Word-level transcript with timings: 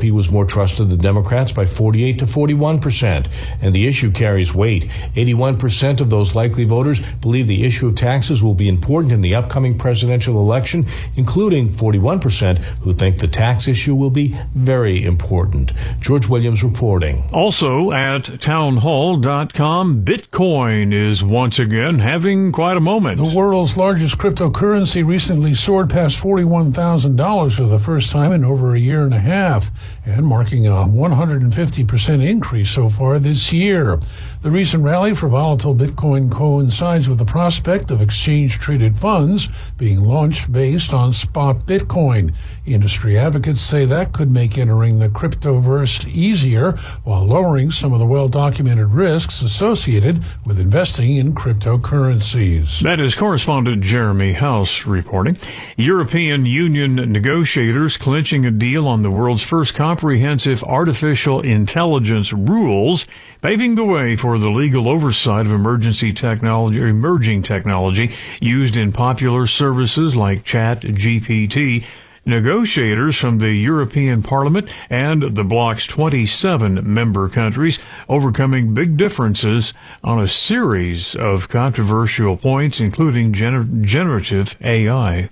GOP 0.00 0.10
was 0.10 0.30
more 0.30 0.44
trusted 0.44 0.90
than 0.90 0.98
Democrats 0.98 1.52
by 1.52 1.66
48 1.66 2.18
to 2.20 2.26
41 2.26 2.80
percent, 2.80 3.28
and 3.60 3.74
the 3.74 3.86
issue 3.86 4.10
carries 4.10 4.54
weight. 4.54 4.90
81 5.16 5.58
percent 5.58 6.00
of 6.00 6.10
those 6.10 6.34
likely 6.34 6.64
voters 6.64 7.00
believe 7.20 7.46
the 7.46 7.64
issue 7.64 7.88
of 7.88 7.96
taxes 7.96 8.42
will 8.42 8.54
be 8.54 8.68
important 8.68 9.12
in 9.12 9.20
the 9.20 9.34
upcoming 9.34 9.76
presidential 9.78 10.36
election, 10.36 10.86
including 11.16 11.72
41 11.72 12.20
percent 12.20 12.58
who 12.82 12.92
think 12.92 13.18
the 13.18 13.28
tax 13.28 13.68
issue 13.68 13.94
will 13.94 14.10
be 14.10 14.36
very 14.54 15.04
important. 15.04 15.72
George 16.00 16.28
Williams 16.28 16.62
reporting. 16.64 17.22
Also 17.32 17.92
at 17.92 18.40
townhall.com, 18.40 20.04
Bitcoin 20.04 20.92
is 20.92 21.22
once 21.22 21.58
again 21.58 21.98
having 21.98 22.52
quite 22.52 22.76
a 22.76 22.80
moment. 22.80 23.18
The 23.18 23.36
world's 23.36 23.76
largest 23.76 24.18
cryptocurrency 24.18 25.06
recently 25.06 25.54
soared 25.54 25.90
past 25.90 26.18
$41,000 26.22 27.56
for 27.56 27.64
the 27.64 27.78
first 27.78 28.10
time 28.10 28.32
in 28.32 28.44
over 28.44 28.74
a 28.74 28.80
year 28.80 29.02
and 29.02 29.14
a 29.14 29.18
half, 29.18 29.70
and 30.04 30.26
marking 30.26 30.66
a 30.66 30.70
150% 30.70 32.26
increase 32.26 32.70
so 32.70 32.88
far 32.88 33.18
this 33.18 33.52
year. 33.52 33.98
The 34.42 34.50
recent 34.50 34.82
rally 34.82 35.14
for 35.14 35.28
volatile 35.28 35.74
Bitcoin 35.74 36.32
coincides 36.32 37.10
with 37.10 37.18
the 37.18 37.26
prospect 37.26 37.90
of 37.90 38.00
exchange 38.00 38.58
traded 38.58 38.98
funds 38.98 39.50
being 39.76 40.02
launched 40.02 40.50
based 40.50 40.94
on 40.94 41.12
spot 41.12 41.66
Bitcoin. 41.66 42.32
Industry 42.64 43.18
advocates 43.18 43.60
say 43.60 43.84
that 43.84 44.14
could 44.14 44.30
make 44.30 44.56
entering 44.56 44.98
the 44.98 45.10
cryptoverse 45.10 46.08
easier 46.08 46.72
while 47.04 47.22
lowering 47.22 47.70
some 47.70 47.92
of 47.92 47.98
the 47.98 48.06
well 48.06 48.28
documented 48.28 48.86
risks 48.94 49.42
associated 49.42 50.24
with 50.46 50.58
investing 50.58 51.16
in 51.16 51.34
cryptocurrencies. 51.34 52.80
That 52.80 52.98
is 52.98 53.14
correspondent 53.14 53.82
Jeremy 53.82 54.32
House 54.32 54.86
reporting. 54.86 55.36
European 55.76 56.46
Union 56.46 56.94
negotiators 57.12 57.98
clinching 57.98 58.46
a 58.46 58.50
deal 58.50 58.88
on 58.88 59.02
the 59.02 59.10
world's 59.10 59.42
first 59.42 59.74
comprehensive 59.74 60.64
artificial 60.64 61.42
intelligence 61.42 62.32
rules, 62.32 63.04
paving 63.42 63.74
the 63.74 63.84
way 63.84 64.16
for 64.16 64.38
the 64.38 64.50
legal 64.50 64.88
oversight 64.88 65.46
of 65.46 65.52
emergency 65.52 66.12
technology, 66.12 66.80
emerging 66.80 67.42
technology 67.42 68.14
used 68.40 68.76
in 68.76 68.92
popular 68.92 69.46
services 69.46 70.14
like 70.14 70.44
Chat 70.44 70.82
GPT. 70.82 71.84
Negotiators 72.26 73.16
from 73.16 73.38
the 73.38 73.50
European 73.50 74.22
Parliament 74.22 74.68
and 74.90 75.34
the 75.34 75.42
bloc's 75.42 75.86
27 75.86 76.80
member 76.92 77.30
countries 77.30 77.78
overcoming 78.10 78.74
big 78.74 78.98
differences 78.98 79.72
on 80.04 80.20
a 80.20 80.28
series 80.28 81.16
of 81.16 81.48
controversial 81.48 82.36
points, 82.36 82.78
including 82.78 83.32
gener- 83.32 83.82
generative 83.82 84.54
AI. 84.60 85.30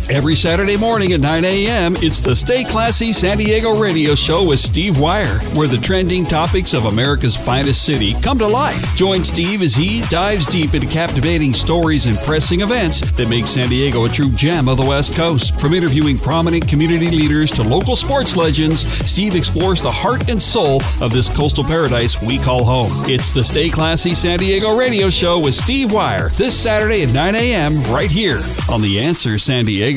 Every 0.10 0.38
Saturday 0.38 0.78
morning 0.78 1.12
at 1.12 1.20
9 1.20 1.44
a.m., 1.44 1.98
it's 1.98 2.22
the 2.22 2.34
Stay 2.34 2.64
Classy 2.64 3.12
San 3.12 3.40
Diego 3.40 3.78
radio 3.78 4.16
show 4.16 4.42
with 4.42 4.62
Steve 4.62 5.02
Wire, 5.02 5.40
where 5.54 5.68
the 5.68 5.78
trending 5.78 6.26
topics 6.26 6.74
of 6.74 6.86
America's 6.86 7.36
finest 7.36 7.84
city 7.84 8.14
come 8.22 8.40
to 8.40 8.48
life. 8.48 8.96
Join 8.96 9.26
Steve 9.26 9.62
as 9.62 9.76
he 9.76 10.00
dives 10.04 10.48
deep 10.48 10.74
into 10.74 10.88
captivating 10.88 11.54
stories 11.54 12.08
and 12.08 12.18
pressing 12.20 12.62
events 12.62 13.02
that 13.02 13.28
make 13.28 13.48
San 13.48 13.68
Diego 13.68 14.06
a 14.06 14.10
true 14.10 14.32
gem 14.32 14.70
of 14.70 14.78
the 14.78 14.86
West 14.86 15.14
Coast. 15.14 15.54
From 15.60 15.74
interviewing 15.74 16.18
prominent 16.18 16.70
community 16.70 17.12
leaders 17.12 17.52
to 17.52 17.64
local 17.64 17.98
sports 17.98 18.38
legends, 18.38 18.88
Steve 19.06 19.36
explores 19.36 19.82
the 19.82 19.92
heart 19.92 20.30
and 20.30 20.42
soul 20.42 20.82
of 21.02 21.12
this 21.12 21.28
coastal 21.28 21.66
paradise 21.66 22.22
we 22.22 22.38
call 22.38 22.64
home. 22.64 22.92
It's 23.10 23.34
the 23.34 23.44
Stay 23.44 23.70
Classy 23.70 24.14
San 24.14 24.40
Diego 24.40 24.78
radio 24.78 25.10
show 25.10 25.38
with 25.38 25.54
Steve 25.54 25.92
Wire 25.92 26.30
this 26.38 26.58
Saturday 26.58 27.04
at 27.04 27.12
9 27.12 27.36
a.m. 27.36 27.84
right 27.92 28.10
here 28.10 28.40
on 28.70 28.82
The 28.82 29.02
Answer 29.02 29.38
San 29.38 29.66
Diego. 29.66 29.97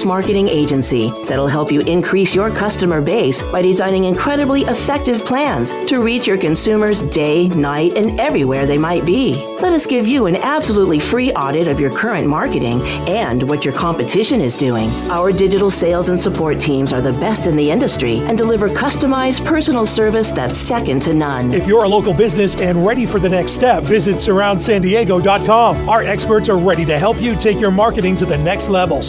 marketing 0.05 0.47
agency 0.47 1.11
that'll 1.25 1.47
help 1.47 1.71
you 1.71 1.81
increase 1.81 2.35
your 2.35 2.49
customer 2.49 3.01
base 3.01 3.41
by 3.41 3.61
designing 3.61 4.05
incredibly 4.05 4.61
effective 4.63 5.23
plans 5.25 5.71
to 5.87 6.01
reach 6.01 6.27
your 6.27 6.37
consumers 6.37 7.01
day, 7.03 7.47
night, 7.49 7.95
and 7.95 8.19
everywhere 8.19 8.65
they 8.65 8.77
might 8.77 9.05
be. 9.05 9.35
Let 9.61 9.73
us 9.73 9.85
give 9.85 10.07
you 10.07 10.25
an 10.25 10.35
absolutely 10.37 10.99
free 10.99 11.31
audit 11.33 11.67
of 11.67 11.79
your 11.79 11.91
current 11.91 12.27
marketing 12.27 12.81
and 13.07 13.43
what 13.43 13.63
your 13.63 13.73
competition 13.73 14.41
is 14.41 14.55
doing. 14.55 14.89
Our 15.09 15.31
digital 15.31 15.69
sales 15.69 16.09
and 16.09 16.19
support 16.19 16.59
teams 16.59 16.91
are 16.91 17.01
the 17.01 17.13
best 17.13 17.47
in 17.47 17.55
the 17.55 17.69
industry 17.69 18.17
and 18.19 18.37
deliver 18.37 18.69
customized 18.69 19.45
personal 19.45 19.85
service 19.85 20.31
that's 20.31 20.57
second 20.57 21.01
to 21.03 21.13
none. 21.13 21.53
If 21.53 21.67
you're 21.67 21.83
a 21.83 21.87
local 21.87 22.13
business 22.13 22.55
and 22.55 22.85
ready 22.85 23.05
for 23.05 23.19
the 23.19 23.29
next 23.29 23.53
step, 23.53 23.83
visit 23.83 24.15
surroundsandiego.com. 24.15 25.89
Our 25.89 26.03
experts 26.03 26.49
are 26.49 26.57
ready 26.57 26.85
to 26.85 26.97
help 26.97 27.21
you 27.21 27.35
take 27.35 27.59
your 27.59 27.71
marketing 27.71 28.15
to 28.17 28.25
the 28.25 28.37
next 28.37 28.69
level. 28.69 29.01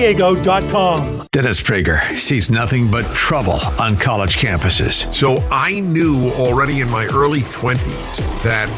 Surroundsandiego.com. 0.00 1.26
Dennis 1.30 1.60
Prager 1.60 2.18
sees 2.18 2.50
nothing 2.50 2.90
but 2.90 3.04
trouble 3.14 3.60
on 3.78 3.96
college 3.96 4.38
campuses. 4.38 5.12
So 5.14 5.36
I 5.50 5.80
knew 5.80 6.30
already 6.32 6.80
in 6.80 6.90
my 6.90 7.06
early 7.06 7.40
20s 7.42 8.42
that 8.42 8.68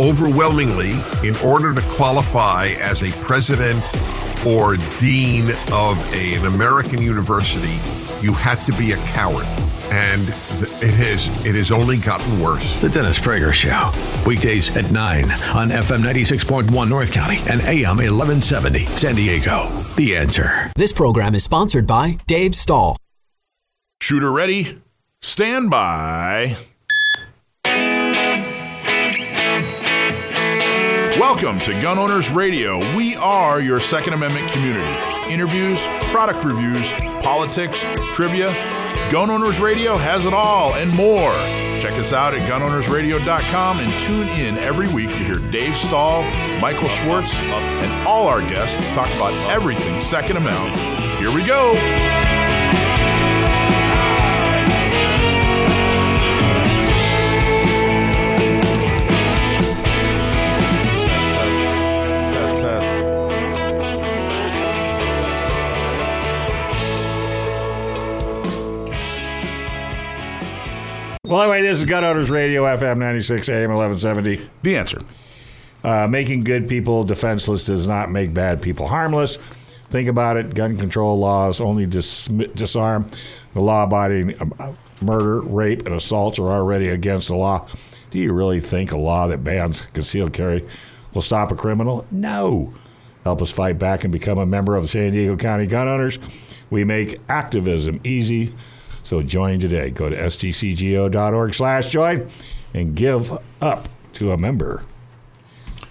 overwhelmingly, 0.00 0.92
in 1.26 1.36
order 1.36 1.74
to 1.74 1.80
qualify 1.82 2.68
as 2.80 3.02
a 3.02 3.10
president 3.22 3.82
or 4.46 4.76
dean 5.00 5.50
of 5.72 5.98
a, 6.12 6.34
an 6.34 6.46
American 6.46 7.02
university, 7.02 7.78
you 8.22 8.32
had 8.32 8.56
to 8.66 8.72
be 8.72 8.92
a 8.92 8.96
coward. 8.98 9.46
And 9.90 10.22
it 10.22 10.94
has 10.94 11.46
it 11.46 11.54
has 11.54 11.70
only 11.70 11.98
gotten 11.98 12.40
worse. 12.40 12.80
The 12.80 12.88
Dennis 12.88 13.18
Prager 13.18 13.52
Show. 13.52 13.92
Weekdays 14.26 14.74
at 14.76 14.90
9 14.90 15.24
on 15.24 15.68
FM 15.70 16.02
96.1 16.02 16.88
North 16.88 17.12
County 17.12 17.38
and 17.50 17.60
AM 17.62 17.98
1170 17.98 18.86
San 18.96 19.14
Diego. 19.14 19.68
The 19.96 20.16
answer. 20.16 20.70
This 20.74 20.92
program 20.92 21.34
is 21.34 21.44
sponsored 21.44 21.86
by 21.86 22.18
Dave 22.26 22.54
Stahl. 22.54 22.96
Shooter 24.00 24.32
ready? 24.32 24.78
Stand 25.22 25.70
by. 25.70 26.56
Welcome 31.18 31.60
to 31.60 31.78
Gun 31.80 31.98
Owners 31.98 32.28
Radio. 32.30 32.78
We 32.96 33.14
are 33.16 33.60
your 33.60 33.80
Second 33.80 34.14
Amendment 34.14 34.50
community. 34.50 35.13
Interviews, 35.28 35.80
product 36.10 36.44
reviews, 36.44 36.90
politics, 37.22 37.86
trivia, 38.14 38.52
Gun 39.10 39.30
Owners 39.30 39.60
Radio 39.60 39.96
has 39.96 40.24
it 40.24 40.32
all 40.34 40.74
and 40.74 40.92
more. 40.94 41.32
Check 41.80 41.92
us 41.94 42.12
out 42.12 42.34
at 42.34 42.42
gunownersradio.com 42.42 43.78
and 43.78 44.00
tune 44.02 44.28
in 44.28 44.58
every 44.58 44.88
week 44.88 45.10
to 45.10 45.16
hear 45.16 45.36
Dave 45.50 45.76
Stahl, 45.76 46.22
Michael 46.60 46.88
Schwartz, 46.88 47.34
and 47.34 48.08
all 48.08 48.26
our 48.26 48.40
guests 48.40 48.90
talk 48.90 49.08
about 49.14 49.32
everything 49.50 50.00
Second 50.00 50.38
Amendment. 50.38 50.76
Here 51.18 51.34
we 51.34 51.44
go. 51.44 51.74
Well, 71.24 71.40
anyway, 71.40 71.62
this 71.62 71.78
is 71.78 71.86
Gun 71.86 72.04
Owners 72.04 72.28
Radio, 72.28 72.64
FM 72.64 72.98
96, 72.98 73.48
AM 73.48 73.70
1170. 73.70 74.46
The 74.60 74.76
answer. 74.76 74.98
Uh, 75.82 76.06
making 76.06 76.44
good 76.44 76.68
people 76.68 77.02
defenseless 77.02 77.64
does 77.64 77.86
not 77.86 78.10
make 78.10 78.34
bad 78.34 78.60
people 78.60 78.86
harmless. 78.86 79.36
Think 79.88 80.10
about 80.10 80.36
it. 80.36 80.54
Gun 80.54 80.76
control 80.76 81.18
laws 81.18 81.62
only 81.62 81.86
dis- 81.86 82.26
disarm 82.54 83.06
the 83.54 83.62
law 83.62 83.84
abiding. 83.84 84.38
Um, 84.38 84.76
murder, 85.00 85.40
rape, 85.40 85.86
and 85.86 85.94
assaults 85.94 86.38
are 86.38 86.52
already 86.52 86.88
against 86.88 87.28
the 87.28 87.36
law. 87.36 87.66
Do 88.10 88.18
you 88.18 88.34
really 88.34 88.60
think 88.60 88.92
a 88.92 88.98
law 88.98 89.26
that 89.28 89.42
bans 89.42 89.80
concealed 89.80 90.34
carry 90.34 90.62
will 91.14 91.22
stop 91.22 91.50
a 91.50 91.54
criminal? 91.54 92.06
No. 92.10 92.74
Help 93.22 93.40
us 93.40 93.50
fight 93.50 93.78
back 93.78 94.04
and 94.04 94.12
become 94.12 94.36
a 94.36 94.44
member 94.44 94.76
of 94.76 94.82
the 94.82 94.88
San 94.88 95.12
Diego 95.12 95.38
County 95.38 95.66
Gun 95.66 95.88
Owners. 95.88 96.18
We 96.68 96.84
make 96.84 97.18
activism 97.30 97.98
easy. 98.04 98.52
So 99.04 99.22
join 99.22 99.60
today. 99.60 99.90
Go 99.90 100.08
to 100.08 100.16
sdcgo.org 100.16 101.54
slash 101.54 101.90
join 101.90 102.28
and 102.72 102.96
give 102.96 103.32
up 103.62 103.88
to 104.14 104.32
a 104.32 104.36
member. 104.36 104.82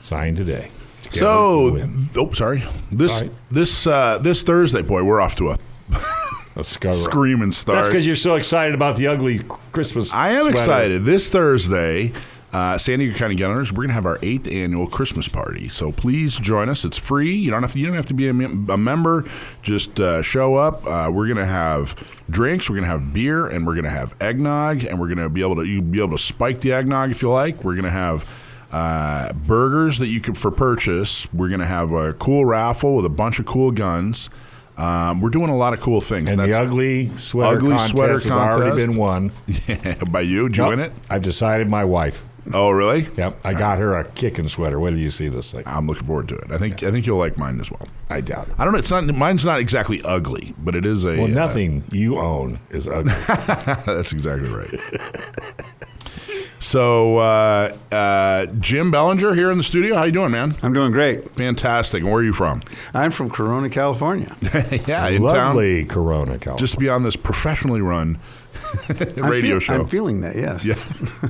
Sign 0.01 0.35
today. 0.35 0.69
So, 1.11 1.79
oh, 2.17 2.31
sorry. 2.33 2.63
This 2.91 3.19
Sorry. 3.19 3.29
this 3.51 3.85
uh, 3.87 4.17
this 4.19 4.41
Thursday, 4.43 4.81
boy, 4.81 5.03
we're 5.03 5.21
off 5.21 5.35
to 5.37 5.51
a, 5.51 5.57
a 6.55 6.63
screaming 6.63 7.51
start. 7.51 7.77
That's 7.77 7.87
because 7.87 8.07
you're 8.07 8.15
so 8.15 8.33
excited 8.35 8.73
about 8.73 8.95
the 8.95 9.07
ugly 9.07 9.39
Christmas. 9.71 10.11
I 10.11 10.31
am 10.31 10.41
sweater. 10.45 10.57
excited. 10.57 11.05
This 11.05 11.29
Thursday, 11.29 12.13
uh, 12.51 12.79
San 12.79 12.97
Diego 12.97 13.15
County 13.15 13.35
Gun 13.35 13.51
Owners, 13.51 13.71
we're 13.71 13.83
gonna 13.83 13.93
have 13.93 14.07
our 14.07 14.17
eighth 14.23 14.47
annual 14.47 14.87
Christmas 14.87 15.27
party. 15.27 15.69
So 15.69 15.91
please 15.91 16.39
join 16.39 16.67
us. 16.67 16.83
It's 16.83 16.97
free. 16.97 17.31
You 17.35 17.51
don't 17.51 17.61
have 17.61 17.73
to. 17.73 17.79
You 17.79 17.85
don't 17.85 17.95
have 17.95 18.07
to 18.07 18.15
be 18.15 18.27
a, 18.27 18.33
mem- 18.33 18.67
a 18.69 18.77
member. 18.77 19.23
Just 19.61 19.99
uh, 19.99 20.23
show 20.23 20.55
up. 20.55 20.83
Uh, 20.87 21.11
we're 21.13 21.27
gonna 21.27 21.45
have 21.45 21.95
drinks. 22.29 22.69
We're 22.69 22.75
gonna 22.77 22.87
have 22.87 23.13
beer, 23.13 23.47
and 23.47 23.65
we're 23.65 23.75
gonna 23.75 23.89
have 23.89 24.15
eggnog, 24.21 24.83
and 24.83 24.99
we're 24.99 25.07
gonna 25.09 25.29
be 25.29 25.41
able 25.41 25.55
to 25.57 25.63
you 25.65 25.81
be 25.81 25.99
able 25.99 26.17
to 26.17 26.23
spike 26.23 26.61
the 26.61 26.71
eggnog 26.73 27.11
if 27.11 27.21
you 27.21 27.29
like. 27.29 27.63
We're 27.63 27.75
gonna 27.75 27.89
have. 27.89 28.25
Uh, 28.71 29.31
burgers 29.33 29.99
that 29.99 30.07
you 30.07 30.19
can 30.19 30.33
for 30.33 30.49
purchase. 30.49 31.31
We're 31.31 31.49
gonna 31.49 31.67
have 31.67 31.91
a 31.91 32.13
cool 32.13 32.43
raffle 32.43 32.95
with 32.95 33.05
a 33.05 33.09
bunch 33.09 33.37
of 33.37 33.45
cool 33.45 33.69
guns. 33.69 34.31
Um, 34.77 35.21
we're 35.21 35.29
doing 35.29 35.49
a 35.51 35.55
lot 35.55 35.73
of 35.73 35.79
cool 35.79 36.01
things. 36.01 36.27
And 36.27 36.39
the 36.39 36.59
ugly 36.59 37.09
sweater 37.17 37.57
ugly 37.57 37.69
contest 37.69 37.91
sweater 37.91 38.13
has 38.13 38.25
already 38.25 38.75
been 38.75 38.95
won. 38.95 39.31
Yeah, 39.67 40.03
by 40.09 40.21
you. 40.21 40.49
Did 40.49 40.57
you 40.57 40.63
Nope. 40.63 40.69
win 40.71 40.79
it? 40.79 40.91
I've 41.07 41.21
decided 41.21 41.69
my 41.69 41.85
wife. 41.85 42.23
Oh, 42.51 42.71
really? 42.71 43.07
Yep. 43.15 43.37
I 43.45 43.53
got 43.53 43.77
her 43.79 43.95
a 43.95 44.03
kicking 44.03 44.47
sweater. 44.49 44.79
Wait 44.79 44.91
till 44.91 44.99
you 44.99 45.11
see 45.11 45.29
this 45.29 45.51
thing. 45.51 45.63
I'm 45.65 45.87
looking 45.87 46.05
forward 46.05 46.27
to 46.29 46.35
it. 46.35 46.51
I 46.51 46.57
think 46.57 46.83
I 46.83 46.91
think 46.91 47.05
you'll 47.05 47.17
like 47.17 47.37
mine 47.37 47.59
as 47.61 47.71
well. 47.71 47.87
I 48.09 48.19
doubt 48.21 48.49
it. 48.49 48.55
I 48.57 48.65
don't 48.65 48.73
know. 48.73 48.79
It's 48.79 48.91
not 48.91 49.05
mine's 49.05 49.45
not 49.45 49.59
exactly 49.59 50.01
ugly, 50.03 50.53
but 50.57 50.75
it 50.75 50.85
is 50.85 51.05
a. 51.05 51.15
Well, 51.17 51.23
uh, 51.25 51.27
nothing 51.27 51.83
you 51.91 52.17
own 52.19 52.59
is 52.69 52.87
ugly. 52.87 53.13
that's 53.85 54.11
exactly 54.11 54.49
right. 54.49 54.79
So, 56.59 57.17
uh, 57.17 57.75
uh, 57.91 58.45
Jim 58.59 58.89
Belanger 58.89 59.35
here 59.35 59.51
in 59.51 59.57
the 59.57 59.63
studio. 59.65 59.95
How 59.95 60.05
you 60.05 60.13
doing, 60.13 60.31
man? 60.31 60.55
I'm 60.63 60.71
doing 60.71 60.93
great. 60.93 61.29
Fantastic. 61.35 62.01
And 62.03 62.09
where 62.09 62.21
are 62.21 62.23
you 62.23 62.31
from? 62.31 62.61
I'm 62.93 63.11
from 63.11 63.29
Corona, 63.29 63.69
California. 63.69 64.33
yeah, 64.87 65.07
in 65.09 65.21
town. 65.21 65.21
Lovely 65.21 65.83
Corona, 65.83 66.39
California. 66.39 66.59
Just 66.59 66.75
to 66.75 66.79
be 66.79 66.87
on 66.87 67.03
this 67.03 67.17
professionally 67.17 67.81
run 67.81 68.17
radio 68.89 69.25
I'm 69.25 69.41
feel- 69.41 69.59
show. 69.59 69.73
I'm 69.81 69.87
feeling 69.87 70.21
that, 70.21 70.35
yes. 70.37 70.63
Yeah. 70.63 71.29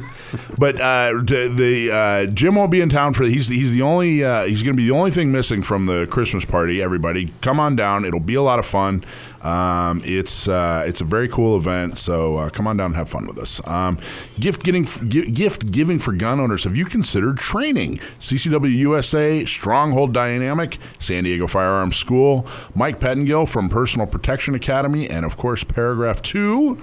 But 0.57 0.79
uh, 0.79 1.21
the, 1.23 1.89
uh, 1.91 2.25
Jim 2.27 2.55
won't 2.55 2.71
be 2.71 2.81
in 2.81 2.89
town 2.89 3.13
for 3.13 3.23
he's 3.23 3.47
he's 3.47 3.71
the 3.71 3.81
only 3.81 4.23
uh, 4.23 4.43
he's 4.43 4.63
going 4.63 4.73
to 4.73 4.77
be 4.77 4.87
the 4.87 4.95
only 4.95 5.11
thing 5.11 5.31
missing 5.31 5.61
from 5.61 5.85
the 5.85 6.07
Christmas 6.07 6.45
party. 6.45 6.81
Everybody, 6.81 7.31
come 7.41 7.59
on 7.59 7.75
down. 7.75 8.05
It'll 8.05 8.19
be 8.19 8.35
a 8.35 8.41
lot 8.41 8.59
of 8.59 8.65
fun. 8.65 9.03
Um, 9.43 10.01
it's 10.05 10.47
uh, 10.47 10.83
it's 10.87 11.01
a 11.01 11.03
very 11.03 11.27
cool 11.27 11.57
event. 11.57 11.97
So 11.97 12.37
uh, 12.37 12.49
come 12.49 12.65
on 12.65 12.77
down 12.77 12.87
and 12.87 12.95
have 12.95 13.09
fun 13.09 13.27
with 13.27 13.37
us. 13.37 13.65
Um, 13.67 13.97
gift 14.39 14.63
getting 14.63 14.85
gi- 14.85 15.31
gift 15.31 15.71
giving 15.71 15.99
for 15.99 16.13
gun 16.13 16.39
owners. 16.39 16.63
Have 16.63 16.75
you 16.77 16.85
considered 16.85 17.37
training? 17.37 17.99
CCW 18.19 18.73
USA, 18.73 19.43
Stronghold 19.45 20.13
Dynamic, 20.13 20.77
San 20.99 21.25
Diego 21.25 21.47
Firearms 21.47 21.97
School, 21.97 22.47
Mike 22.73 22.99
Pettengill 22.99 23.45
from 23.45 23.69
Personal 23.69 24.07
Protection 24.07 24.55
Academy, 24.55 25.09
and 25.09 25.25
of 25.25 25.35
course 25.35 25.63
Paragraph 25.63 26.21
Two 26.21 26.79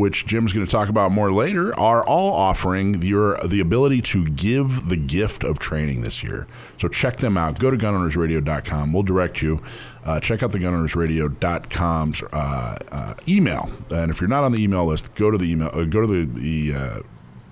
which 0.00 0.26
Jim's 0.26 0.52
going 0.52 0.66
to 0.66 0.70
talk 0.70 0.88
about 0.88 1.12
more 1.12 1.30
later, 1.30 1.78
are 1.78 2.04
all 2.04 2.32
offering 2.32 3.02
your 3.02 3.38
the 3.46 3.60
ability 3.60 4.00
to 4.02 4.24
give 4.26 4.88
the 4.88 4.96
gift 4.96 5.44
of 5.44 5.58
training 5.58 6.00
this 6.00 6.22
year. 6.22 6.46
So 6.78 6.88
check 6.88 7.18
them 7.18 7.36
out. 7.36 7.58
Go 7.58 7.70
to 7.70 7.76
gunownersradio.com. 7.76 8.92
We'll 8.92 9.02
direct 9.02 9.42
you. 9.42 9.62
Uh, 10.04 10.18
check 10.18 10.42
out 10.42 10.52
the 10.52 10.58
gunownersradio.com's 10.58 12.22
uh, 12.32 12.78
uh, 12.90 13.14
email. 13.28 13.70
And 13.90 14.10
if 14.10 14.20
you're 14.20 14.28
not 14.28 14.42
on 14.42 14.52
the 14.52 14.62
email 14.62 14.86
list, 14.86 15.14
go 15.14 15.30
to 15.30 15.36
the 15.36 15.52
email. 15.52 15.70
Uh, 15.72 15.84
go 15.84 16.00
to 16.00 16.06
the 16.06 16.24
the 16.24 16.74
uh, 16.74 17.00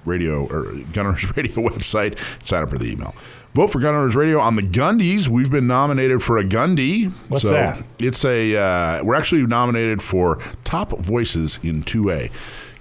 radio 0.06 0.46
or 0.46 0.72
Gunners 0.92 1.36
Radio 1.36 1.54
website. 1.68 2.18
Sign 2.44 2.62
up 2.62 2.70
for 2.70 2.78
the 2.78 2.90
email. 2.90 3.14
Vote 3.58 3.72
for 3.72 3.80
Gun 3.80 3.92
Owners 3.92 4.14
Radio 4.14 4.38
on 4.38 4.54
the 4.54 4.62
Gundies. 4.62 5.26
We've 5.26 5.50
been 5.50 5.66
nominated 5.66 6.22
for 6.22 6.38
a 6.38 6.44
Gundy. 6.44 7.10
What's 7.28 7.42
So 7.42 7.50
that? 7.50 7.84
It's 7.98 8.24
a. 8.24 8.56
Uh, 8.56 9.02
we're 9.02 9.16
actually 9.16 9.44
nominated 9.48 10.00
for 10.00 10.38
top 10.62 10.96
voices 11.00 11.58
in 11.64 11.82
two 11.82 12.08
A. 12.12 12.30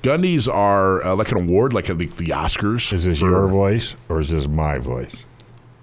Gundies 0.03 0.47
are 0.47 1.03
uh, 1.03 1.15
like 1.15 1.31
an 1.31 1.37
award, 1.39 1.73
like 1.73 1.89
a, 1.89 1.95
the, 1.95 2.05
the 2.05 2.25
Oscars. 2.25 2.93
Is 2.93 3.05
this 3.05 3.17
for- 3.21 3.25
your 3.31 3.47
voice 3.47 3.95
or 4.07 4.19
is 4.19 4.29
this 4.29 4.47
my 4.47 4.77
voice? 4.77 5.25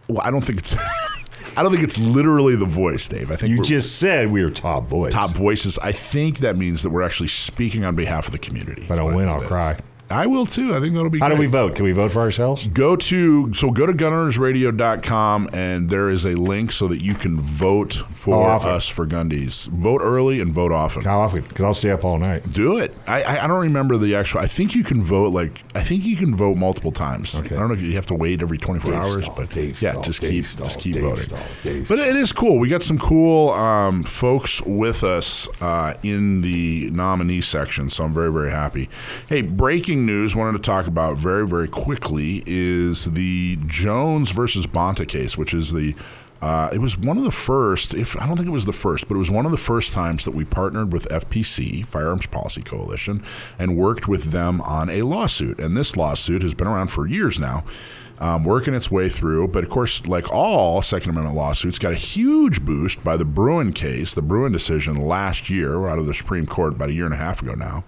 Well, 0.07 0.21
I 0.23 0.31
don't 0.31 0.43
think 0.43 0.61
it's. 0.61 0.77
I 1.57 1.65
don't 1.65 1.73
think 1.73 1.83
it's 1.83 1.99
literally 1.99 2.55
the 2.55 2.65
voice, 2.65 3.09
Dave. 3.09 3.33
I 3.33 3.35
think 3.37 3.51
You 3.51 3.65
just 3.65 3.99
said 3.99 4.31
we 4.31 4.43
are 4.43 4.51
top 4.51 4.85
voice. 4.87 5.13
top 5.13 5.31
voices. 5.31 5.77
I 5.81 5.91
think 5.91 6.39
that 6.39 6.57
means 6.57 6.85
that 6.85 6.91
we're 6.91 7.03
actually 7.03 7.31
speaking 7.31 7.85
on 7.85 7.97
behalf 7.97 8.27
of 8.27 8.33
the 8.33 8.39
community. 8.39 8.83
If 8.83 8.93
I 8.93 8.95
don't 8.95 9.13
win, 9.13 9.27
think 9.27 9.43
I'll 9.43 9.49
cry. 9.49 9.73
is. 9.73 9.79
I 10.11 10.27
will 10.27 10.47
too. 10.47 10.75
I 10.75 10.81
think 10.81 10.95
that'll 10.95 11.11
be. 11.11 11.19
Good. 11.19 11.25
How 11.25 11.29
do 11.31 11.37
we 11.37 11.47
vote? 11.47 11.75
Can 11.77 11.85
we 11.85 11.93
vote 11.93 12.13
for 12.13 12.21
ourselves? 12.21 12.67
Go 12.69 12.95
to 12.97 13.53
so 13.55 13.71
go 13.71 13.87
to 13.87 13.93
gunownersradio.com 13.93 15.49
and 15.53 15.89
there 15.89 16.11
is 16.11 16.25
a 16.25 16.35
link 16.35 16.73
so 16.73 16.89
that 16.89 17.03
you 17.03 17.15
can 17.15 17.41
vote 17.41 18.03
for 18.15 18.49
us 18.49 18.89
for 18.89 19.07
Gundies. 19.07 19.67
Vote 19.69 20.01
early 20.03 20.41
and 20.41 20.53
vote 20.53 20.73
often. 20.73 21.03
How 21.03 21.21
often? 21.21 21.43
Because 21.43 21.65
I'll 21.65 21.75
stay 21.75 21.91
up 21.91 22.05
all 22.05 22.19
night. 22.19 22.51
Do 22.51 22.79
it. 22.79 22.95
I, 23.07 23.23
I 23.23 23.45
I 23.45 23.47
don't 23.47 23.61
remember 23.61 23.97
the 23.97 24.15
actual. 24.15 24.41
I 24.41 24.47
think 24.47 24.75
you 24.75 24.85
can 24.85 25.03
vote 25.03 25.33
like 25.33 25.63
I 25.75 25.83
think 25.83 26.05
you 26.05 26.17
can 26.17 26.35
vote 26.35 26.57
multiple 26.57 26.93
times. 26.93 27.35
Okay. 27.35 27.57
I 27.57 27.59
don't 27.59 27.69
know 27.69 27.75
if 27.75 27.83
you 27.83 27.93
have 27.95 28.07
to 28.07 28.15
wait 28.15 28.43
every 28.43 28.59
24 28.59 28.93
Dave 28.93 29.03
hours, 29.03 29.25
Stahl, 29.25 29.37
but 29.37 29.51
Dave 29.51 29.81
yeah, 29.81 29.93
Stahl, 29.93 30.03
just 30.03 30.21
Dave 30.21 30.31
keep 30.31 30.45
Stahl, 30.45 30.67
just 30.67 30.81
keep 30.81 30.95
Dave 30.95 31.03
voting. 31.03 31.25
Stahl, 31.25 31.83
But 31.89 31.99
it 31.99 32.17
is 32.17 32.33
cool. 32.33 32.59
We 32.59 32.69
got 32.69 32.83
some 32.83 32.99
cool 32.99 33.51
um, 33.51 34.03
folks 34.03 34.61
with 34.63 35.03
us 35.03 35.49
uh, 35.61 35.95
in 36.03 36.43
the 36.43 36.91
nominee 36.91 37.41
section, 37.41 37.91
so 37.91 38.05
I'm 38.05 38.13
very 38.13 38.33
very 38.33 38.51
happy. 38.51 38.89
Hey, 39.29 39.43
breaking 39.43 39.94
news. 39.97 40.35
Wanted 40.37 40.53
to 40.53 40.65
talk 40.65 40.87
about 40.87 41.17
very 41.17 41.47
very 41.47 41.69
quickly 41.69 42.43
is 42.47 43.07
the 43.07 43.59
Jones 43.67 44.31
versus 44.31 44.67
Bonta 44.67 45.07
case, 45.07 45.37
which 45.37 45.55
is 45.55 45.73
the 45.73 45.95
uh, 46.45 46.69
it 46.75 46.79
was 46.79 46.99
one 46.99 47.17
of 47.17 47.25
the 47.25 47.31
first, 47.31 47.95
if 47.95 48.21
I 48.21 48.27
don't 48.27 48.37
think 48.37 48.49
it 48.49 48.53
was 48.53 48.67
the 48.67 48.73
first, 48.75 49.09
but 49.09 49.15
it 49.15 49.19
was 49.19 49.31
one 49.31 49.47
of 49.47 49.51
the 49.51 49.57
first 49.57 49.95
times 49.95 50.27
that 50.27 50.33
we 50.33 50.45
partnered 50.45 50.93
with 50.93 51.09
FPC, 51.09 51.87
Firearms 51.87 52.27
Policy 52.27 52.61
Coalition, 52.61 53.25
and 53.59 53.79
worked 53.79 54.09
with 54.09 54.25
them 54.25 54.61
on 54.61 54.91
a 54.91 55.01
lawsuit. 55.01 55.59
And 55.59 55.75
this 55.75 55.97
lawsuit 55.97 56.43
has 56.43 56.53
been 56.53 56.67
around 56.67 56.89
for 56.89 57.07
years 57.07 57.39
now, 57.39 57.65
um, 58.19 58.45
working 58.45 58.75
its 58.75 58.91
way 58.91 59.09
through. 59.09 59.49
But 59.49 59.65
of 59.65 59.71
course, 59.71 60.05
like 60.07 60.31
all 60.31 60.83
Second 60.83 61.13
Amendment 61.13 61.35
lawsuits, 61.35 61.79
got 61.79 61.93
a 61.93 61.97
huge 61.97 62.63
boost 62.63 63.03
by 63.03 63.17
the 63.17 63.25
Bruen 63.25 63.73
case, 63.73 64.13
the 64.13 64.21
Bruen 64.21 64.53
decision 64.53 64.97
last 64.97 65.49
year 65.49 65.89
out 65.89 65.99
of 65.99 66.05
the 66.05 66.13
Supreme 66.13 66.45
Court 66.45 66.75
about 66.75 66.91
a 66.91 66.93
year 66.93 67.07
and 67.07 67.15
a 67.15 67.17
half 67.17 67.41
ago 67.41 67.55
now. 67.55 67.85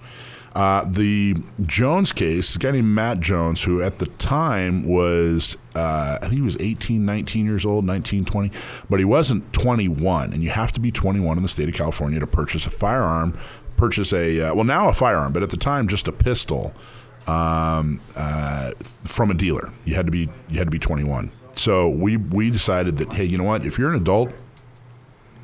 Uh, 0.57 0.87
the 0.89 1.37
Jones 1.67 2.13
case, 2.13 2.57
a 2.57 2.59
guy 2.59 2.71
named 2.71 2.89
Matt 2.89 3.21
Jones, 3.21 3.63
who 3.63 3.83
at 3.83 3.99
the 3.99 4.07
time 4.07 4.87
was, 4.87 5.55
uh, 5.75 6.17
I 6.17 6.29
think 6.29 6.33
he 6.33 6.41
was 6.41 6.57
18, 6.59 7.05
19 7.05 7.45
years 7.45 7.67
old, 7.67 7.85
19, 7.85 8.25
20, 8.25 8.51
but 8.89 8.99
he 8.99 9.05
wasn't 9.05 9.53
21. 9.53 10.33
And 10.33 10.43
you 10.43 10.49
have 10.49 10.73
to 10.73 10.81
be 10.81 10.91
21 10.91 11.37
in 11.37 11.43
the 11.43 11.49
state 11.51 11.69
of 11.69 11.75
California 11.75 12.19
to 12.21 12.27
purchase 12.27 12.65
a 12.65 12.71
firearm, 12.71 13.39
purchase 13.77 14.15
a, 14.15 14.41
uh, 14.41 14.55
well, 14.55 14.65
now 14.65 14.89
a 14.89 14.95
firearm, 14.95 15.35
but 15.35 15.43
at 15.43 15.51
the 15.51 15.59
time 15.59 15.89
just 15.89 16.09
a 16.09 16.13
pistol 16.13 16.73
um, 17.27 18.01
uh, 18.17 18.71
from 19.05 19.31
a 19.31 19.35
dealer. 19.35 19.71
You 19.85 19.95
had 19.95 20.07
to 20.07 20.13
be, 20.13 20.31
you 20.49 20.57
had 20.57 20.69
to 20.69 20.71
be 20.71 20.79
21. 20.79 21.33
So 21.57 21.87
we, 21.91 22.17
we 22.17 22.51
decided 22.51 22.97
that, 22.97 23.13
hey, 23.13 23.25
you 23.25 23.37
know 23.37 23.45
what? 23.45 23.67
If 23.67 23.79
you're 23.79 23.91
an 23.91 23.97
adult, 23.97 24.33